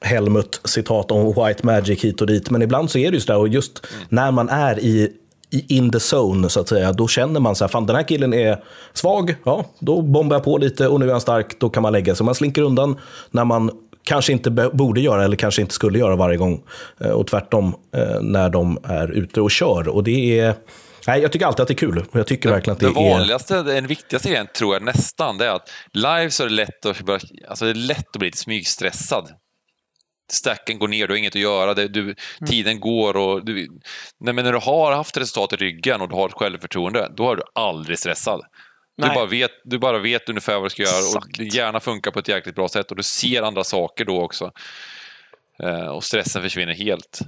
Helmut-citat 0.00 1.10
om 1.10 1.46
white 1.46 1.66
magic 1.66 2.04
hit 2.04 2.20
och 2.20 2.26
dit. 2.26 2.50
Men 2.50 2.62
ibland 2.62 2.90
så 2.90 2.98
är 2.98 3.10
det 3.10 3.14
ju 3.14 3.20
sådär, 3.20 3.38
och 3.38 3.48
just 3.48 3.86
när 4.08 4.30
man 4.30 4.48
är 4.48 4.78
i 4.78 5.12
in 5.50 5.90
the 5.90 5.98
zone, 6.16 6.48
så 6.48 6.60
att 6.60 6.68
säga, 6.68 6.92
då 6.92 7.08
känner 7.08 7.40
man 7.40 7.54
så 7.56 7.64
här, 7.64 7.68
fan 7.68 7.86
den 7.86 7.96
här 7.96 8.02
killen 8.02 8.34
är 8.34 8.64
svag, 8.92 9.34
ja, 9.44 9.64
då 9.78 10.02
bombar 10.02 10.36
jag 10.36 10.44
på 10.44 10.58
lite 10.58 10.88
och 10.88 11.00
nu 11.00 11.06
är 11.06 11.12
han 11.12 11.20
stark, 11.20 11.60
då 11.60 11.70
kan 11.70 11.82
man 11.82 11.92
lägga 11.92 12.14
sig. 12.14 12.26
Man 12.26 12.34
slinker 12.34 12.62
undan 12.62 12.98
när 13.30 13.44
man 13.44 13.70
kanske 14.04 14.32
inte 14.32 14.50
borde 14.50 15.00
göra 15.00 15.24
eller 15.24 15.36
kanske 15.36 15.62
inte 15.62 15.74
skulle 15.74 15.98
göra 15.98 16.16
varje 16.16 16.36
gång. 16.36 16.62
Eh, 17.00 17.10
och 17.10 17.26
tvärtom 17.26 17.74
eh, 17.96 18.20
när 18.20 18.50
de 18.50 18.78
är 18.84 19.08
ute 19.08 19.40
och 19.40 19.50
kör. 19.50 19.88
Och 19.88 20.04
det 20.04 20.40
är... 20.40 20.54
Nej, 21.06 21.22
jag 21.22 21.32
tycker 21.32 21.46
alltid 21.46 21.60
att 21.60 21.68
det 21.68 21.74
är 21.74 21.76
kul. 21.76 22.04
Jag 22.12 22.26
tycker 22.26 22.50
verkligen 22.50 22.74
att 22.74 22.80
det 22.80 23.00
är... 23.00 23.10
vanligaste, 23.10 23.62
den 23.62 23.86
viktigaste 23.86 24.28
grejen 24.28 24.46
tror 24.58 24.74
jag 24.74 24.82
nästan, 24.82 25.38
det 25.38 25.46
är 25.46 25.50
att 25.50 25.70
live 25.92 26.30
så 26.30 26.42
är 26.42 26.48
det 26.48 26.54
lätt 26.54 26.86
att, 26.86 26.96
alltså 27.48 27.64
det 27.64 27.70
är 27.70 27.74
lätt 27.74 28.06
att 28.14 28.18
bli 28.18 28.28
lite 28.28 28.38
smygstressad. 28.38 29.28
Stacken 30.30 30.78
går 30.78 30.88
ner, 30.88 31.06
du 31.06 31.12
har 31.12 31.18
inget 31.18 31.34
att 31.34 31.40
göra, 31.40 31.74
det, 31.74 31.88
du, 31.88 32.14
tiden 32.46 32.80
går 32.80 33.16
och... 33.16 33.44
Du, 33.44 33.68
nej, 34.18 34.34
men 34.34 34.44
när 34.44 34.52
du 34.52 34.58
har 34.58 34.92
haft 34.92 35.16
resultat 35.16 35.52
i 35.52 35.56
ryggen 35.56 36.00
och 36.00 36.08
du 36.08 36.14
har 36.14 36.28
ett 36.28 36.34
självförtroende, 36.34 37.12
då 37.16 37.30
är 37.30 37.36
du 37.36 37.42
aldrig 37.54 37.98
stressad. 37.98 38.40
Du 38.96 39.06
Nej. 39.06 39.14
bara, 39.14 39.26
vet, 39.26 39.50
du 39.64 39.78
bara 39.78 39.98
vet 39.98 40.28
ungefär 40.28 40.54
vad 40.54 40.64
du 40.64 40.70
ska 40.70 40.82
göra 40.82 40.98
och 40.98 41.26
Exakt. 41.26 41.38
det 41.38 41.44
gärna 41.44 41.80
funkar 41.80 42.10
på 42.10 42.18
ett 42.18 42.28
jäkligt 42.28 42.54
bra 42.54 42.68
sätt 42.68 42.90
och 42.90 42.96
du 42.96 43.02
ser 43.02 43.42
andra 43.42 43.64
saker 43.64 44.04
då 44.04 44.22
också. 44.22 44.50
Eh, 45.62 45.86
och 45.86 46.04
stressen 46.04 46.42
försvinner 46.42 46.74
helt. 46.74 47.20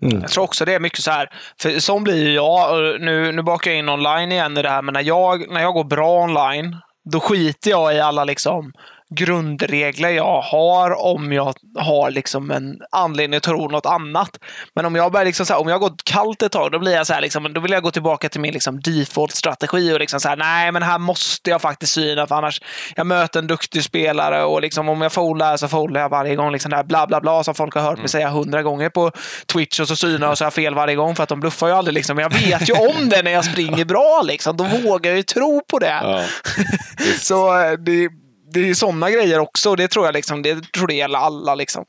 Jag 0.00 0.28
tror 0.28 0.44
också 0.44 0.64
det 0.64 0.74
är 0.74 0.80
mycket 0.80 1.02
så 1.02 1.10
här, 1.10 1.30
för 1.60 1.78
sån 1.78 2.04
blir 2.04 2.26
ju 2.26 2.32
jag, 2.32 2.76
och 2.76 3.00
nu, 3.00 3.32
nu 3.32 3.42
bakar 3.42 3.70
jag 3.70 3.78
in 3.78 3.88
online 3.88 4.32
igen 4.32 4.56
i 4.56 4.62
det 4.62 4.68
här, 4.68 4.82
men 4.82 4.92
när 4.92 5.02
jag, 5.02 5.50
när 5.50 5.60
jag 5.60 5.74
går 5.74 5.84
bra 5.84 6.22
online, 6.22 6.76
då 7.04 7.20
skiter 7.20 7.70
jag 7.70 7.94
i 7.94 8.00
alla 8.00 8.24
liksom 8.24 8.72
grundregler 9.10 10.08
jag 10.08 10.40
har 10.40 11.04
om 11.04 11.32
jag 11.32 11.54
har 11.78 12.10
liksom 12.10 12.50
en 12.50 12.80
anledning 12.90 13.36
att 13.36 13.42
tro 13.42 13.68
något 13.68 13.86
annat. 13.86 14.38
Men 14.74 14.86
om 14.86 14.94
jag 14.94 15.12
börjar 15.12 15.24
liksom 15.24 15.46
så 15.46 15.52
här, 15.52 15.60
om 15.60 15.68
jag 15.68 15.74
har 15.74 15.80
gått 15.80 16.04
kallt 16.04 16.42
ett 16.42 16.52
tag, 16.52 16.72
då 16.72 16.78
blir 16.78 16.92
jag 16.92 17.06
så 17.06 17.12
här, 17.12 17.20
liksom, 17.20 17.52
då 17.52 17.60
vill 17.60 17.72
jag 17.72 17.82
gå 17.82 17.90
tillbaka 17.90 18.28
till 18.28 18.40
min 18.40 18.52
liksom 18.52 18.80
default-strategi 18.80 19.92
och 19.94 20.00
liksom 20.00 20.20
så 20.20 20.28
här, 20.28 20.36
nej, 20.36 20.72
men 20.72 20.82
här 20.82 20.98
måste 20.98 21.50
jag 21.50 21.60
faktiskt 21.60 21.92
syna, 21.92 22.26
för 22.26 22.34
annars 22.34 22.60
jag 22.96 23.06
möter 23.06 23.38
en 23.40 23.46
duktig 23.46 23.84
spelare 23.84 24.44
och 24.44 24.60
liksom 24.60 24.88
om 24.88 25.02
jag 25.02 25.12
folar 25.12 25.56
så 25.56 25.68
folar 25.68 26.00
jag 26.00 26.08
varje 26.08 26.36
gång. 26.36 26.52
Liksom 26.52 26.70
det 26.70 26.76
här 26.76 26.84
bla 26.84 27.06
bla 27.06 27.20
bla 27.20 27.44
som 27.44 27.54
folk 27.54 27.74
har 27.74 27.82
hört 27.82 27.98
mig 27.98 28.08
säga 28.08 28.28
hundra 28.28 28.62
gånger 28.62 28.88
på 28.88 29.10
Twitch 29.52 29.80
och 29.80 29.88
så 29.88 29.96
synar 29.96 30.30
och 30.30 30.38
så 30.38 30.44
har 30.44 30.46
jag 30.46 30.54
fel 30.54 30.74
varje 30.74 30.94
gång 30.94 31.16
för 31.16 31.22
att 31.22 31.28
de 31.28 31.40
bluffar 31.40 31.66
ju 31.66 31.72
aldrig. 31.72 31.94
Liksom. 31.94 32.16
Men 32.16 32.22
jag 32.22 32.30
vet 32.30 32.68
ju 32.68 32.72
om 32.72 33.08
det 33.08 33.22
när 33.22 33.30
jag 33.30 33.44
springer 33.44 33.84
bra, 33.94 34.22
liksom. 34.24 34.56
då 34.56 34.64
vågar 34.64 35.10
jag 35.10 35.16
ju 35.16 35.22
tro 35.22 35.62
på 35.70 35.78
det. 35.78 36.00
Ja. 36.02 36.24
Så 37.18 37.60
eh, 37.60 37.72
det, 37.72 38.08
det 38.54 38.60
är 38.60 38.64
ju 38.66 38.74
sådana 38.74 39.10
grejer 39.10 39.38
också. 39.38 39.70
och 39.70 39.76
Det 39.76 39.88
tror 39.88 40.04
jag 40.04 40.12
liksom, 40.12 40.42
det 40.42 40.72
tror 40.72 40.86
det 40.86 40.94
gäller 40.94 41.18
alla. 41.18 41.54
Liksom. 41.54 41.84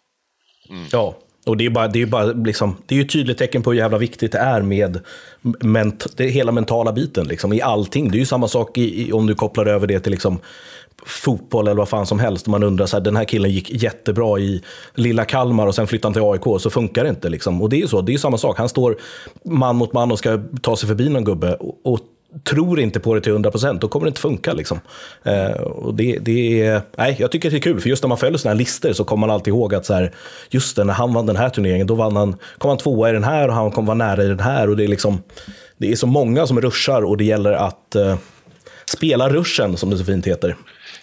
Ja, 0.92 1.16
och 1.46 1.58
det 1.58 1.66
är, 1.66 1.70
bara, 1.70 1.88
det, 1.88 2.02
är 2.02 2.06
bara 2.06 2.26
liksom, 2.26 2.78
det 2.86 2.96
är 2.96 2.98
ju 2.98 3.06
ett 3.06 3.12
tydligt 3.12 3.38
tecken 3.38 3.64
på 3.64 3.72
hur 3.72 3.78
jävla 3.78 3.98
viktigt 3.98 4.32
det 4.32 4.38
är 4.38 4.62
med 4.62 5.00
ment, 5.64 6.18
det, 6.18 6.28
hela 6.28 6.52
mentala 6.52 6.94
biten 6.94 7.28
liksom, 7.28 7.54
i 7.54 7.62
allting. 7.62 8.12
Det 8.12 8.18
är 8.18 8.20
ju 8.20 8.26
samma 8.26 8.48
sak 8.48 8.78
i, 8.78 9.08
i, 9.08 9.12
om 9.12 9.28
du 9.28 9.36
kopplar 9.36 9.66
över 9.66 9.88
det 9.88 10.00
till 10.00 10.12
liksom, 10.12 10.40
fotboll 11.06 11.68
eller 11.68 11.78
vad 11.78 11.90
fan 11.90 12.06
som 12.06 12.20
helst. 12.20 12.48
Man 12.48 12.64
undrar 12.64 12.86
så 12.86 12.98
här, 12.98 13.04
den 13.04 13.16
här 13.16 13.26
killen 13.26 13.52
gick 13.52 13.84
jättebra 13.84 14.40
i 14.40 14.62
lilla 14.96 15.26
Kalmar 15.26 15.68
och 15.68 15.76
sen 15.76 15.88
flyttade 15.88 16.08
han 16.08 16.14
till 16.38 16.50
AIK, 16.50 16.62
så 16.62 16.70
funkar 16.70 17.04
det 17.04 17.10
inte. 17.10 17.30
Liksom. 17.30 17.62
Och 17.62 17.70
det 17.70 17.76
är 17.76 17.82
ju 17.82 17.88
så, 17.88 18.02
det 18.02 18.12
är 18.12 18.14
ju 18.14 18.20
samma 18.20 18.38
sak. 18.38 18.58
Han 18.58 18.70
står 18.70 18.98
man 19.46 19.76
mot 19.76 19.94
man 19.94 20.12
och 20.12 20.20
ska 20.20 20.40
ta 20.62 20.76
sig 20.76 20.88
förbi 20.88 21.10
någon 21.10 21.24
gubbe. 21.24 21.54
Och, 21.54 21.94
och 21.94 22.00
tror 22.44 22.80
inte 22.80 23.00
på 23.00 23.16
det 23.16 23.22
till 23.22 23.34
100%, 23.34 23.80
då 23.80 23.88
kommer 23.88 24.06
det 24.06 24.10
inte 24.10 24.22
funka. 24.22 24.54
Liksom. 24.54 24.80
Eh, 25.24 25.52
och 25.52 25.94
det, 25.94 26.18
det 26.22 26.62
är, 26.62 26.82
nej, 26.98 27.16
jag 27.20 27.32
tycker 27.32 27.52
det 27.52 27.58
är 27.58 27.62
kul, 27.62 27.80
för 27.80 27.90
just 27.90 28.04
när 28.04 28.08
man 28.08 28.18
följer 28.18 28.38
sådana 28.38 28.54
här 28.54 28.60
listor 28.60 28.94
så 28.94 29.04
kommer 29.04 29.28
man 29.28 29.34
alltid 29.34 29.54
ihåg 29.54 29.76
att 29.76 29.86
så 29.86 29.94
här, 29.94 30.12
just 30.50 30.76
det, 30.76 30.84
när 30.84 30.94
han 30.94 31.14
vann 31.14 31.26
den 31.26 31.36
här 31.36 31.50
turneringen, 31.50 31.88
då 31.88 31.96
vann 31.96 32.16
han, 32.16 32.38
kom 32.58 32.70
han 32.70 32.78
tvåa 32.78 33.10
i 33.10 33.14
den 33.14 33.24
här 33.24 33.48
och 33.48 33.54
han 33.54 33.72
kom 33.72 33.86
vara 33.86 33.98
nära 33.98 34.24
i 34.24 34.28
den 34.28 34.40
här. 34.40 34.70
Och 34.70 34.78
det, 34.78 34.84
är 34.84 34.88
liksom, 34.88 35.24
det 35.78 35.92
är 35.92 35.96
så 35.96 36.08
många 36.08 36.48
som 36.48 36.62
ruschar 36.62 37.02
och 37.02 37.18
det 37.18 37.26
gäller 37.26 37.52
att 37.52 37.96
eh, 37.96 38.18
spela 38.86 39.30
ruschen, 39.30 39.78
som 39.78 39.90
det 39.90 39.98
så 39.98 40.06
fint 40.06 40.28
heter. 40.28 40.56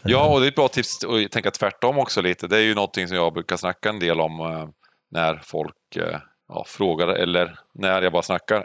Ja, 0.03 0.27
och 0.27 0.40
det 0.40 0.47
är 0.47 0.49
ett 0.49 0.55
bra 0.55 0.69
tips 0.69 1.05
att 1.05 1.32
tänka 1.32 1.51
tvärtom 1.51 1.99
också 1.99 2.20
lite. 2.20 2.47
Det 2.47 2.57
är 2.57 2.62
ju 2.62 2.74
någonting 2.74 3.09
som 3.09 3.16
jag 3.16 3.32
brukar 3.32 3.57
snacka 3.57 3.89
en 3.89 3.99
del 3.99 4.20
om 4.20 4.40
eh, 4.40 4.69
när 5.11 5.40
folk 5.44 5.97
eh, 5.97 6.19
ja, 6.49 6.65
frågar 6.69 7.09
eller 7.09 7.59
när 7.74 8.03
jag 8.03 8.12
bara 8.12 8.23
snackar. 8.23 8.65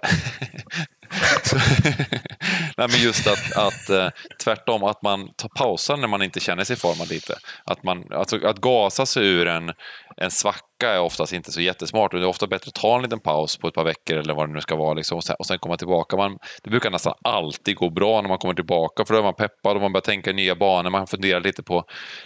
Så, 1.44 1.56
Nej, 2.78 2.88
men 2.90 3.02
just 3.02 3.28
att, 3.28 3.58
att 3.58 3.90
eh, 3.90 4.10
tvärtom, 4.44 4.84
att 4.84 5.02
man 5.02 5.30
tar 5.36 5.50
pauser 5.50 5.98
när 5.98 6.08
man 6.08 6.22
inte 6.22 6.40
känner 6.40 6.64
sig 6.64 6.76
formad 6.76 7.10
lite. 7.10 7.36
Att, 7.64 7.84
man, 7.84 8.14
alltså, 8.14 8.48
att 8.48 8.58
gasa 8.58 9.06
sig 9.06 9.28
ur 9.28 9.48
en, 9.48 9.74
en 10.22 10.32
svacka 10.32 10.90
är 10.90 11.00
oftast 11.00 11.34
inte 11.34 11.52
så 11.52 11.62
jättesmart. 11.62 12.14
och 12.14 12.20
Det 12.20 12.26
är 12.26 12.30
ofta 12.30 12.48
bättre 12.48 12.70
att 12.70 12.82
ta 12.82 12.96
en 12.96 13.02
liten 13.02 13.20
paus 13.20 13.58
på 13.58 13.68
ett 13.68 13.74
par 13.74 13.84
veckor 13.84 14.18
eller 14.18 14.34
vad 14.34 14.50
det 14.50 14.54
nu 14.54 14.62
ska 14.62 14.76
vara 14.76 14.94
liksom, 14.94 15.18
och, 15.18 15.24
sen, 15.24 15.36
och 15.40 15.46
sen 15.46 15.60
komma 15.60 15.78
tillbaka. 15.78 16.18
Man, 16.18 16.38
det 16.64 16.70
brukar 16.70 16.92
nästan 16.92 17.14
alltid 17.24 17.76
gå 17.76 17.90
bra 17.90 18.22
när 18.22 18.30
man 18.30 18.38
kommer 18.38 18.54
tillbaka 18.54 19.06
för 19.06 19.14
då 19.14 19.20
är 19.20 19.24
man 19.24 19.34
peppad 19.34 19.76
och 19.76 19.82
man 19.82 19.94
börjar 19.94 20.02
tänka 20.02 20.30
i 20.30 20.34
nya 20.34 20.56
banor. 20.56 20.90
Man 20.90 21.08
funderar 21.08 21.40
lite 21.40 21.64
på 21.64 21.84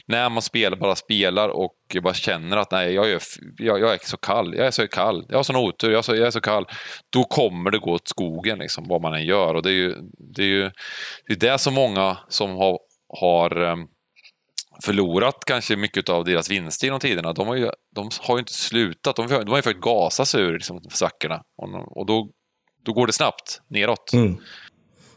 när 0.07 0.29
man 0.29 0.41
spelar, 0.41 0.77
bara 0.77 0.95
spelar 0.95 1.49
och 1.49 1.75
bara 2.03 2.13
känner 2.13 2.57
att 2.57 2.71
nej, 2.71 2.93
jag 2.93 3.11
är, 3.11 3.21
jag, 3.57 3.79
jag 3.79 3.93
är 3.93 3.99
så 4.03 4.17
kall, 4.17 4.55
jag 4.55 4.67
är 4.67 4.71
så 4.71 4.87
kall, 4.87 5.25
jag 5.29 5.37
har 5.37 5.43
sån 5.43 5.55
otur, 5.55 5.91
jag 5.91 5.97
är 5.97 6.01
så, 6.01 6.15
jag 6.15 6.27
är 6.27 6.31
så 6.31 6.41
kall. 6.41 6.65
Då 7.09 7.23
kommer 7.23 7.71
det 7.71 7.79
gå 7.79 7.91
åt 7.91 8.07
skogen 8.07 8.59
liksom, 8.59 8.85
vad 8.87 9.01
man 9.01 9.13
än 9.13 9.25
gör. 9.25 9.55
Och 9.55 9.63
det 9.63 9.69
är 9.69 9.73
ju 9.73 9.95
det, 10.35 10.41
är 10.41 10.47
ju, 10.47 10.71
det, 11.27 11.33
är 11.33 11.51
det 11.51 11.57
som 11.57 11.73
många 11.73 12.17
som 12.27 12.55
har, 12.55 12.79
har 13.19 13.61
ehm, 13.61 13.87
förlorat 14.83 15.45
kanske 15.45 15.75
mycket 15.75 16.09
av 16.09 16.25
deras 16.25 16.49
vinster 16.49 16.87
genom 16.87 16.99
tiderna. 16.99 17.33
De 17.33 17.47
har 17.47 17.55
ju, 17.55 17.69
de 17.95 18.09
har 18.21 18.35
ju 18.35 18.39
inte 18.39 18.53
slutat. 18.53 19.15
De, 19.15 19.27
de 19.27 19.49
har 19.49 19.57
ju 19.57 19.61
försökt 19.61 19.81
gasa 19.81 20.25
sig 20.25 20.41
ur 20.41 20.53
liksom, 20.53 20.81
svackorna. 20.89 21.41
Och, 21.57 21.97
och 21.97 22.05
då, 22.05 22.29
då 22.85 22.93
går 22.93 23.07
det 23.07 23.13
snabbt 23.13 23.61
neråt. 23.69 24.13
Mm. 24.13 24.37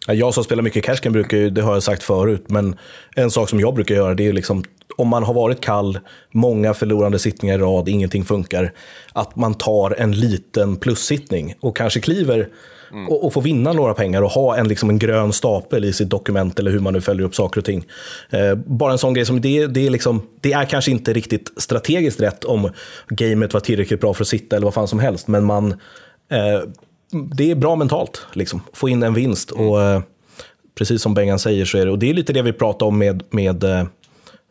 Jag 0.06 0.34
som 0.34 0.44
spelar 0.44 0.62
mycket 0.62 0.84
cashgame 0.84 1.12
brukar 1.12 1.36
ju, 1.36 1.50
det 1.50 1.62
har 1.62 1.72
jag 1.72 1.82
sagt 1.82 2.02
förut, 2.02 2.44
men 2.48 2.78
en 3.16 3.30
sak 3.30 3.48
som 3.48 3.60
jag 3.60 3.74
brukar 3.74 3.94
göra 3.94 4.14
det 4.14 4.26
är 4.26 4.32
liksom 4.32 4.64
om 4.96 5.08
man 5.08 5.22
har 5.22 5.34
varit 5.34 5.60
kall, 5.60 5.98
många 6.32 6.74
förlorande 6.74 7.18
sittningar 7.18 7.54
i 7.54 7.58
rad, 7.58 7.88
ingenting 7.88 8.24
funkar, 8.24 8.72
att 9.12 9.36
man 9.36 9.54
tar 9.54 9.90
en 9.90 10.12
liten 10.12 10.76
plussittning 10.76 11.54
och 11.60 11.76
kanske 11.76 12.00
kliver 12.00 12.48
mm. 12.94 13.08
och, 13.08 13.24
och 13.24 13.32
får 13.32 13.42
vinna 13.42 13.72
några 13.72 13.94
pengar 13.94 14.22
och 14.22 14.30
ha 14.30 14.56
en, 14.56 14.68
liksom 14.68 14.90
en 14.90 14.98
grön 14.98 15.32
stapel 15.32 15.84
i 15.84 15.92
sitt 15.92 16.10
dokument 16.10 16.58
eller 16.58 16.70
hur 16.70 16.80
man 16.80 16.92
nu 16.92 17.00
följer 17.00 17.26
upp 17.26 17.34
saker 17.34 17.60
och 17.60 17.64
ting. 17.64 17.84
Eh, 18.30 18.54
bara 18.54 18.92
en 18.92 18.98
sån 18.98 19.14
grej 19.14 19.26
som 19.26 19.40
det, 19.40 19.66
det, 19.66 19.86
är 19.86 19.90
liksom, 19.90 20.22
det 20.40 20.52
är 20.52 20.64
kanske 20.64 20.90
inte 20.90 21.12
riktigt 21.12 21.52
strategiskt 21.56 22.20
rätt 22.20 22.44
om 22.44 22.70
gamet 23.08 23.52
var 23.52 23.60
tillräckligt 23.60 24.00
bra 24.00 24.14
för 24.14 24.24
att 24.24 24.28
sitta 24.28 24.56
eller 24.56 24.64
vad 24.64 24.74
fan 24.74 24.88
som 24.88 24.98
helst, 24.98 25.28
men 25.28 25.44
man, 25.44 25.72
eh, 26.30 26.60
det 27.36 27.50
är 27.50 27.54
bra 27.54 27.76
mentalt, 27.76 28.26
liksom, 28.32 28.62
få 28.72 28.88
in 28.88 29.02
en 29.02 29.14
vinst. 29.14 29.52
Mm. 29.52 29.66
och 29.66 29.82
eh, 29.82 30.00
Precis 30.78 31.02
som 31.02 31.14
Bengan 31.14 31.38
säger 31.38 31.64
så 31.64 31.78
är 31.78 31.86
det, 31.86 31.92
och 31.92 31.98
det 31.98 32.10
är 32.10 32.14
lite 32.14 32.32
det 32.32 32.42
vi 32.42 32.52
pratar 32.52 32.86
om 32.86 32.98
med, 32.98 33.22
med 33.30 33.64
eh, 33.64 33.84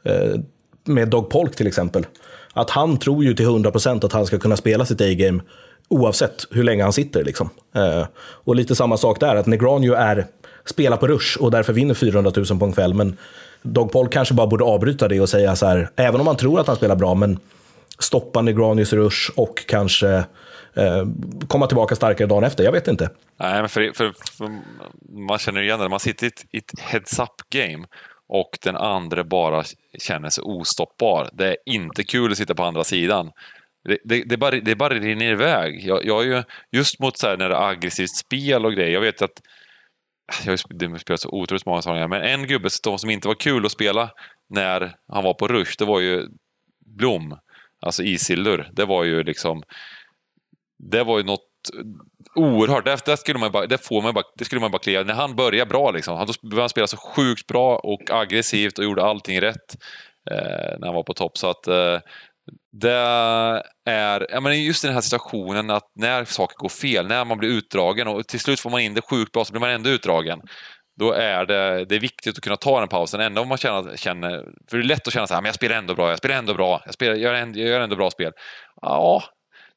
Eh, 0.03 0.39
med 0.85 1.09
Dog 1.09 1.29
Polk 1.29 1.55
till 1.55 1.67
exempel. 1.67 2.05
Att 2.53 2.69
han 2.69 2.97
tror 2.97 3.23
ju 3.23 3.33
till 3.33 3.45
100% 3.45 4.05
att 4.05 4.13
han 4.13 4.25
ska 4.25 4.39
kunna 4.39 4.57
spela 4.57 4.85
sitt 4.85 5.01
A-game 5.01 5.41
oavsett 5.87 6.45
hur 6.51 6.63
länge 6.63 6.83
han 6.83 6.93
sitter. 6.93 7.23
Liksom. 7.23 7.49
Eh, 7.75 8.05
och 8.17 8.55
lite 8.55 8.75
samma 8.75 8.97
sak 8.97 9.19
där, 9.19 9.35
att 9.35 9.45
Negranio 9.45 9.93
är, 9.93 10.25
spelar 10.65 10.97
på 10.97 11.07
rush 11.07 11.37
och 11.37 11.51
därför 11.51 11.73
vinner 11.73 11.93
400 11.93 12.31
000 12.35 12.59
på 12.59 12.65
en 12.65 12.73
kväll. 12.73 12.93
Men 12.93 13.17
Dog 13.61 13.91
Paul 13.91 14.07
kanske 14.07 14.33
bara 14.33 14.47
borde 14.47 14.63
avbryta 14.63 15.07
det 15.07 15.21
och 15.21 15.29
säga 15.29 15.55
så 15.55 15.65
här, 15.65 15.89
även 15.95 16.19
om 16.19 16.25
man 16.25 16.37
tror 16.37 16.59
att 16.59 16.67
han 16.67 16.75
spelar 16.75 16.95
bra, 16.95 17.15
men 17.15 17.39
stoppa 17.99 18.41
Negranius 18.41 18.93
rush 18.93 19.31
och 19.35 19.65
kanske 19.67 20.09
eh, 20.73 21.05
komma 21.47 21.67
tillbaka 21.67 21.95
starkare 21.95 22.27
dagen 22.27 22.43
efter. 22.43 22.63
Jag 22.63 22.71
vet 22.71 22.87
inte. 22.87 23.09
Nej, 23.39 23.59
men 23.59 23.69
för, 23.69 23.91
för, 23.93 24.13
för 24.37 24.49
man 25.27 25.39
känner 25.39 25.61
igen 25.61 25.79
det, 25.79 25.89
man 25.89 25.99
sitter 25.99 26.25
i 26.25 26.27
ett, 26.27 26.45
ett 26.51 26.79
heads-up-game 26.79 27.85
och 28.29 28.57
den 28.63 28.75
andra 28.75 29.23
bara 29.23 29.63
känner 29.99 30.29
sig 30.29 30.43
ostoppbar. 30.43 31.29
Det 31.33 31.47
är 31.47 31.57
inte 31.65 32.03
kul 32.03 32.31
att 32.31 32.37
sitta 32.37 32.55
på 32.55 32.63
andra 32.63 32.83
sidan. 32.83 33.31
Det, 33.83 33.97
det, 34.03 34.23
det, 34.23 34.37
bara, 34.37 34.59
det 34.59 34.75
bara 34.75 34.93
rinner 34.93 35.25
iväg. 35.25 35.85
Jag, 35.85 36.05
jag 36.05 36.23
är 36.23 36.27
ju, 36.27 36.43
just 36.71 36.99
mot 36.99 37.17
så 37.17 37.27
här, 37.27 37.37
när 37.37 37.49
det 37.49 37.55
är 37.55 37.69
aggressivt 37.69 38.15
spel 38.15 38.65
och 38.65 38.73
grejer, 38.73 38.91
jag 38.91 39.01
vet 39.01 39.21
att 39.21 39.41
jag 40.43 40.51
har 40.51 40.57
spelat 40.97 41.21
så 41.21 41.29
otroligt 41.29 41.65
många 41.65 41.81
sådana, 41.81 42.07
men 42.07 42.21
en 42.21 42.47
gubbe 42.47 42.69
som 42.69 43.09
inte 43.09 43.27
var 43.27 43.35
kul 43.35 43.65
att 43.65 43.71
spela 43.71 44.11
när 44.49 44.95
han 45.07 45.23
var 45.23 45.33
på 45.33 45.47
rush, 45.47 45.75
det 45.77 45.85
var 45.85 45.99
ju 45.99 46.27
Blom, 46.85 47.37
alltså 47.79 48.03
Isildur. 48.03 48.69
Det 48.71 48.85
var 48.85 49.03
ju 49.03 49.23
liksom, 49.23 49.63
det 50.91 51.03
var 51.03 51.17
ju 51.17 51.23
något 51.23 51.49
oerhört. 52.35 52.85
Det, 52.85 53.05
det, 53.05 53.17
skulle 53.17 53.39
man 53.39 53.51
bara, 53.51 53.67
det, 53.67 53.77
får 53.77 54.01
man 54.01 54.13
bara, 54.13 54.25
det 54.37 54.45
skulle 54.45 54.61
man 54.61 54.71
bara 54.71 54.79
klia. 54.81 55.03
När 55.03 55.13
han 55.13 55.35
började 55.35 55.69
bra, 55.69 55.91
liksom, 55.91 56.17
han, 56.17 56.27
då 56.27 56.33
började 56.41 56.61
han 56.61 56.69
spela 56.69 56.87
så 56.87 56.97
sjukt 56.97 57.47
bra 57.47 57.75
och 57.75 58.01
aggressivt 58.09 58.79
och 58.79 58.85
gjorde 58.85 59.03
allting 59.03 59.41
rätt 59.41 59.77
eh, 60.31 60.79
när 60.79 60.85
han 60.85 60.95
var 60.95 61.03
på 61.03 61.13
topp. 61.13 61.37
Så 61.37 61.49
att 61.49 61.67
eh, 61.67 61.99
det 62.71 62.91
är 63.85 64.27
ja, 64.29 64.39
men 64.39 64.63
just 64.63 64.83
den 64.83 64.93
här 64.93 65.01
situationen 65.01 65.69
att 65.69 65.91
när 65.95 66.25
saker 66.25 66.57
går 66.57 66.69
fel, 66.69 67.07
när 67.07 67.25
man 67.25 67.37
blir 67.37 67.49
utdragen 67.49 68.07
och 68.07 68.27
till 68.27 68.39
slut 68.39 68.59
får 68.59 68.69
man 68.69 68.81
in 68.81 68.93
det 68.93 69.01
sjukt 69.01 69.31
bra 69.31 69.45
så 69.45 69.53
blir 69.53 69.59
man 69.59 69.69
ändå 69.69 69.89
utdragen. 69.89 70.41
Då 70.99 71.11
är 71.11 71.45
det, 71.45 71.85
det 71.85 71.95
är 71.95 71.99
viktigt 71.99 72.37
att 72.37 72.43
kunna 72.43 72.57
ta 72.57 72.79
den 72.79 72.89
pausen, 72.89 73.19
ändå 73.19 73.41
om 73.41 73.47
man 73.47 73.57
känner, 73.57 73.97
känner 73.97 74.45
för 74.69 74.77
det 74.77 74.83
är 74.83 74.87
lätt 74.87 75.07
att 75.07 75.13
känna 75.13 75.27
så 75.27 75.33
här, 75.33 75.41
men 75.41 75.49
jag 75.49 75.55
spelar 75.55 75.75
ändå 75.75 75.95
bra, 75.95 76.09
jag 76.09 76.17
spelar 76.17 76.35
ändå 76.35 76.53
bra, 76.53 76.81
jag, 76.85 76.93
spelar, 76.93 77.13
jag, 77.13 77.21
gör, 77.21 77.33
ändå, 77.33 77.59
jag 77.59 77.69
gör 77.69 77.81
ändå 77.81 77.95
bra 77.95 78.11
spel. 78.11 78.31
Ja, 78.81 79.23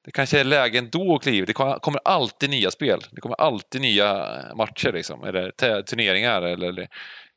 det 0.04 0.10
kanske 0.10 0.40
är 0.40 0.44
läge 0.44 0.78
ändå 0.78 1.14
att 1.14 1.22
kliva. 1.22 1.46
Det 1.46 1.52
kommer 1.52 2.00
alltid 2.04 2.50
nya 2.50 2.70
spel. 2.70 3.00
Det 3.10 3.20
kommer 3.20 3.40
alltid 3.40 3.80
nya 3.80 4.28
matcher, 4.56 4.92
liksom. 4.92 5.24
eller 5.24 5.50
turneringar 5.82 6.42
eller 6.42 6.88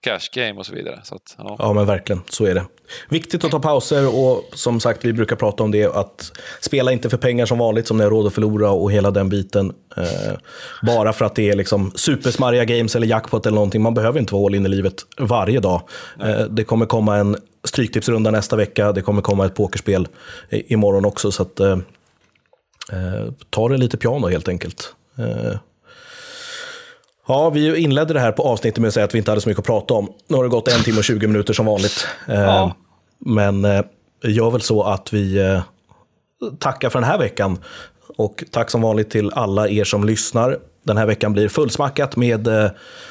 cash 0.02 0.20
game 0.34 0.60
och 0.60 0.66
så 0.66 0.74
vidare. 0.74 1.00
Så 1.04 1.16
att, 1.16 1.36
ja. 1.38 1.56
ja. 1.60 1.74
men 1.74 1.86
verkligen. 1.86 2.22
Så 2.30 2.46
är 2.46 2.56
det. 2.56 2.66
Viktigt 3.10 3.44
att 3.44 3.52
ta 3.52 3.60
pauser 3.60 4.08
och 4.16 4.44
som 4.54 4.80
sagt, 4.80 5.06
vi 5.06 5.14
brukar 5.14 5.36
prata 5.36 5.64
om 5.64 5.72
det, 5.72 5.86
att 5.86 6.32
spela 6.62 6.92
inte 6.92 7.10
för 7.10 7.18
pengar 7.18 7.46
som 7.46 7.58
vanligt, 7.58 7.88
som 7.88 7.98
ni 7.98 8.04
har 8.04 8.12
råd 8.12 8.28
att 8.28 8.34
förlora 8.34 8.72
och 8.72 8.92
hela 8.92 9.12
den 9.12 9.30
biten. 9.30 9.74
Eh, 9.98 10.34
bara 10.84 11.14
för 11.14 11.26
att 11.26 11.36
det 11.36 11.50
är 11.50 11.56
liksom 11.56 11.92
supersmarriga 11.96 12.66
games 12.66 12.96
eller 12.96 13.08
jackpot 13.08 13.46
eller 13.46 13.56
någonting. 13.56 13.82
Man 13.82 13.94
behöver 13.94 14.20
inte 14.20 14.34
vara 14.34 14.46
all 14.46 14.56
in 14.56 14.66
i 14.66 14.70
livet 14.70 14.96
varje 15.18 15.60
dag. 15.60 15.82
Eh, 16.24 16.40
det 16.40 16.64
kommer 16.64 16.86
komma 16.86 17.18
en 17.18 17.38
stryktipsrunda 17.64 18.32
nästa 18.32 18.56
vecka, 18.56 18.92
det 18.92 19.02
kommer 19.02 19.22
komma 19.22 19.46
ett 19.46 19.56
pokerspel 19.56 20.08
imorgon 20.50 21.06
också. 21.06 21.32
Så 21.32 21.44
att, 21.44 21.60
eh, 21.60 21.78
Eh, 22.92 23.32
ta 23.50 23.70
det 23.70 23.78
lite 23.78 23.98
piano 23.98 24.28
helt 24.28 24.48
enkelt. 24.48 24.96
Eh, 27.30 27.36
ja, 27.36 27.50
vi 27.50 27.78
inledde 27.78 28.14
det 28.14 28.20
här 28.20 28.32
på 28.32 28.44
avsnittet 28.44 28.78
med 28.78 28.88
att 28.88 28.94
säga 28.94 29.04
att 29.04 29.14
vi 29.14 29.18
inte 29.18 29.32
hade 29.32 29.42
så 29.42 29.50
mycket 29.50 29.60
att 29.60 29.66
prata 29.66 29.94
om. 29.94 30.10
Nu 30.28 30.36
har 30.36 30.44
det 30.44 30.50
gått 30.50 30.68
en 30.68 30.84
timme 30.84 30.98
och 30.98 31.04
20 31.04 31.28
minuter 31.28 31.54
som 31.54 31.66
vanligt. 31.66 32.08
Eh, 32.28 32.42
ja. 32.42 32.76
Men 33.26 33.66
eh, 33.66 33.82
gör 34.24 34.52
väl 34.52 34.62
så 34.62 34.84
att 34.84 35.14
vi 35.14 35.38
eh, 35.38 35.62
tackar 36.60 36.90
för 36.90 37.00
den 37.00 37.10
här 37.10 37.18
veckan. 37.18 37.58
Och 38.18 38.44
tack 38.52 38.70
som 38.70 38.82
vanligt 38.82 39.10
till 39.10 39.32
alla 39.34 39.70
er 39.70 39.84
som 39.84 40.04
lyssnar. 40.04 40.58
Den 40.84 40.98
här 40.98 41.06
veckan 41.06 41.34
blir 41.34 41.48
fullsmackat 41.48 42.16
med 42.16 42.48
eh, 42.48 42.70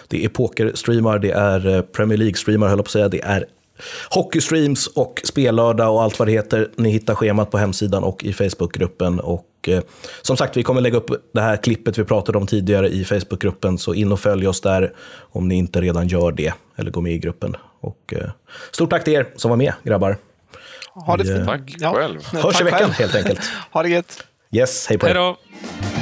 det 0.08 0.24
är 0.24 0.28
pokerstreamar, 0.28 1.18
det 1.18 1.30
är 1.30 1.66
eh, 1.66 1.82
Premier 1.82 2.18
League-streamar, 2.18 2.68
höll 2.68 2.78
jag 2.78 2.84
på 2.84 2.88
att 2.88 2.92
säga, 2.92 3.08
det 3.08 3.22
är 3.22 3.44
hockeystreams 4.10 4.86
och 4.86 5.20
spellördag 5.24 5.92
och 5.94 6.02
allt 6.02 6.18
vad 6.18 6.28
det 6.28 6.32
heter. 6.32 6.70
Ni 6.76 6.90
hittar 6.90 7.14
schemat 7.14 7.50
på 7.50 7.58
hemsidan 7.58 8.04
och 8.04 8.24
i 8.24 8.32
Facebookgruppen. 8.32 9.20
Och 9.20 9.46
eh, 9.68 9.80
som 10.22 10.36
sagt, 10.36 10.56
vi 10.56 10.62
kommer 10.62 10.80
lägga 10.80 10.96
upp 10.96 11.10
det 11.34 11.40
här 11.40 11.56
klippet 11.56 11.98
vi 11.98 12.04
pratade 12.04 12.38
om 12.38 12.46
tidigare 12.46 12.88
i 12.88 13.04
Facebookgruppen, 13.04 13.78
så 13.78 13.94
in 13.94 14.12
och 14.12 14.20
följ 14.20 14.46
oss 14.48 14.60
där 14.60 14.92
om 15.20 15.48
ni 15.48 15.54
inte 15.54 15.80
redan 15.80 16.08
gör 16.08 16.32
det, 16.32 16.52
eller 16.76 16.90
går 16.90 17.00
med 17.02 17.12
i 17.12 17.18
gruppen. 17.18 17.56
Och, 17.80 18.14
eh, 18.16 18.30
stort 18.72 18.90
tack 18.90 19.04
till 19.04 19.14
er 19.14 19.28
som 19.36 19.48
var 19.50 19.56
med, 19.56 19.72
grabbar. 19.84 20.16
Ha 21.06 21.16
det 21.16 21.24
fint. 21.24 21.46
Tack 21.46 21.74
Ja. 21.78 21.92
själv. 21.94 22.20
Hörs 22.32 22.54
i 22.60 22.64
Tack 22.64 22.66
veckan 22.66 22.78
själv. 22.78 22.92
helt 22.92 23.14
enkelt. 23.14 23.40
Ha 23.70 23.82
det 23.82 23.88
gött. 23.88 24.24
Yes, 24.52 24.86
hej 24.86 24.98
på 24.98 25.06
er. 25.08 25.14
Hej 25.14 25.22
då! 25.22 25.97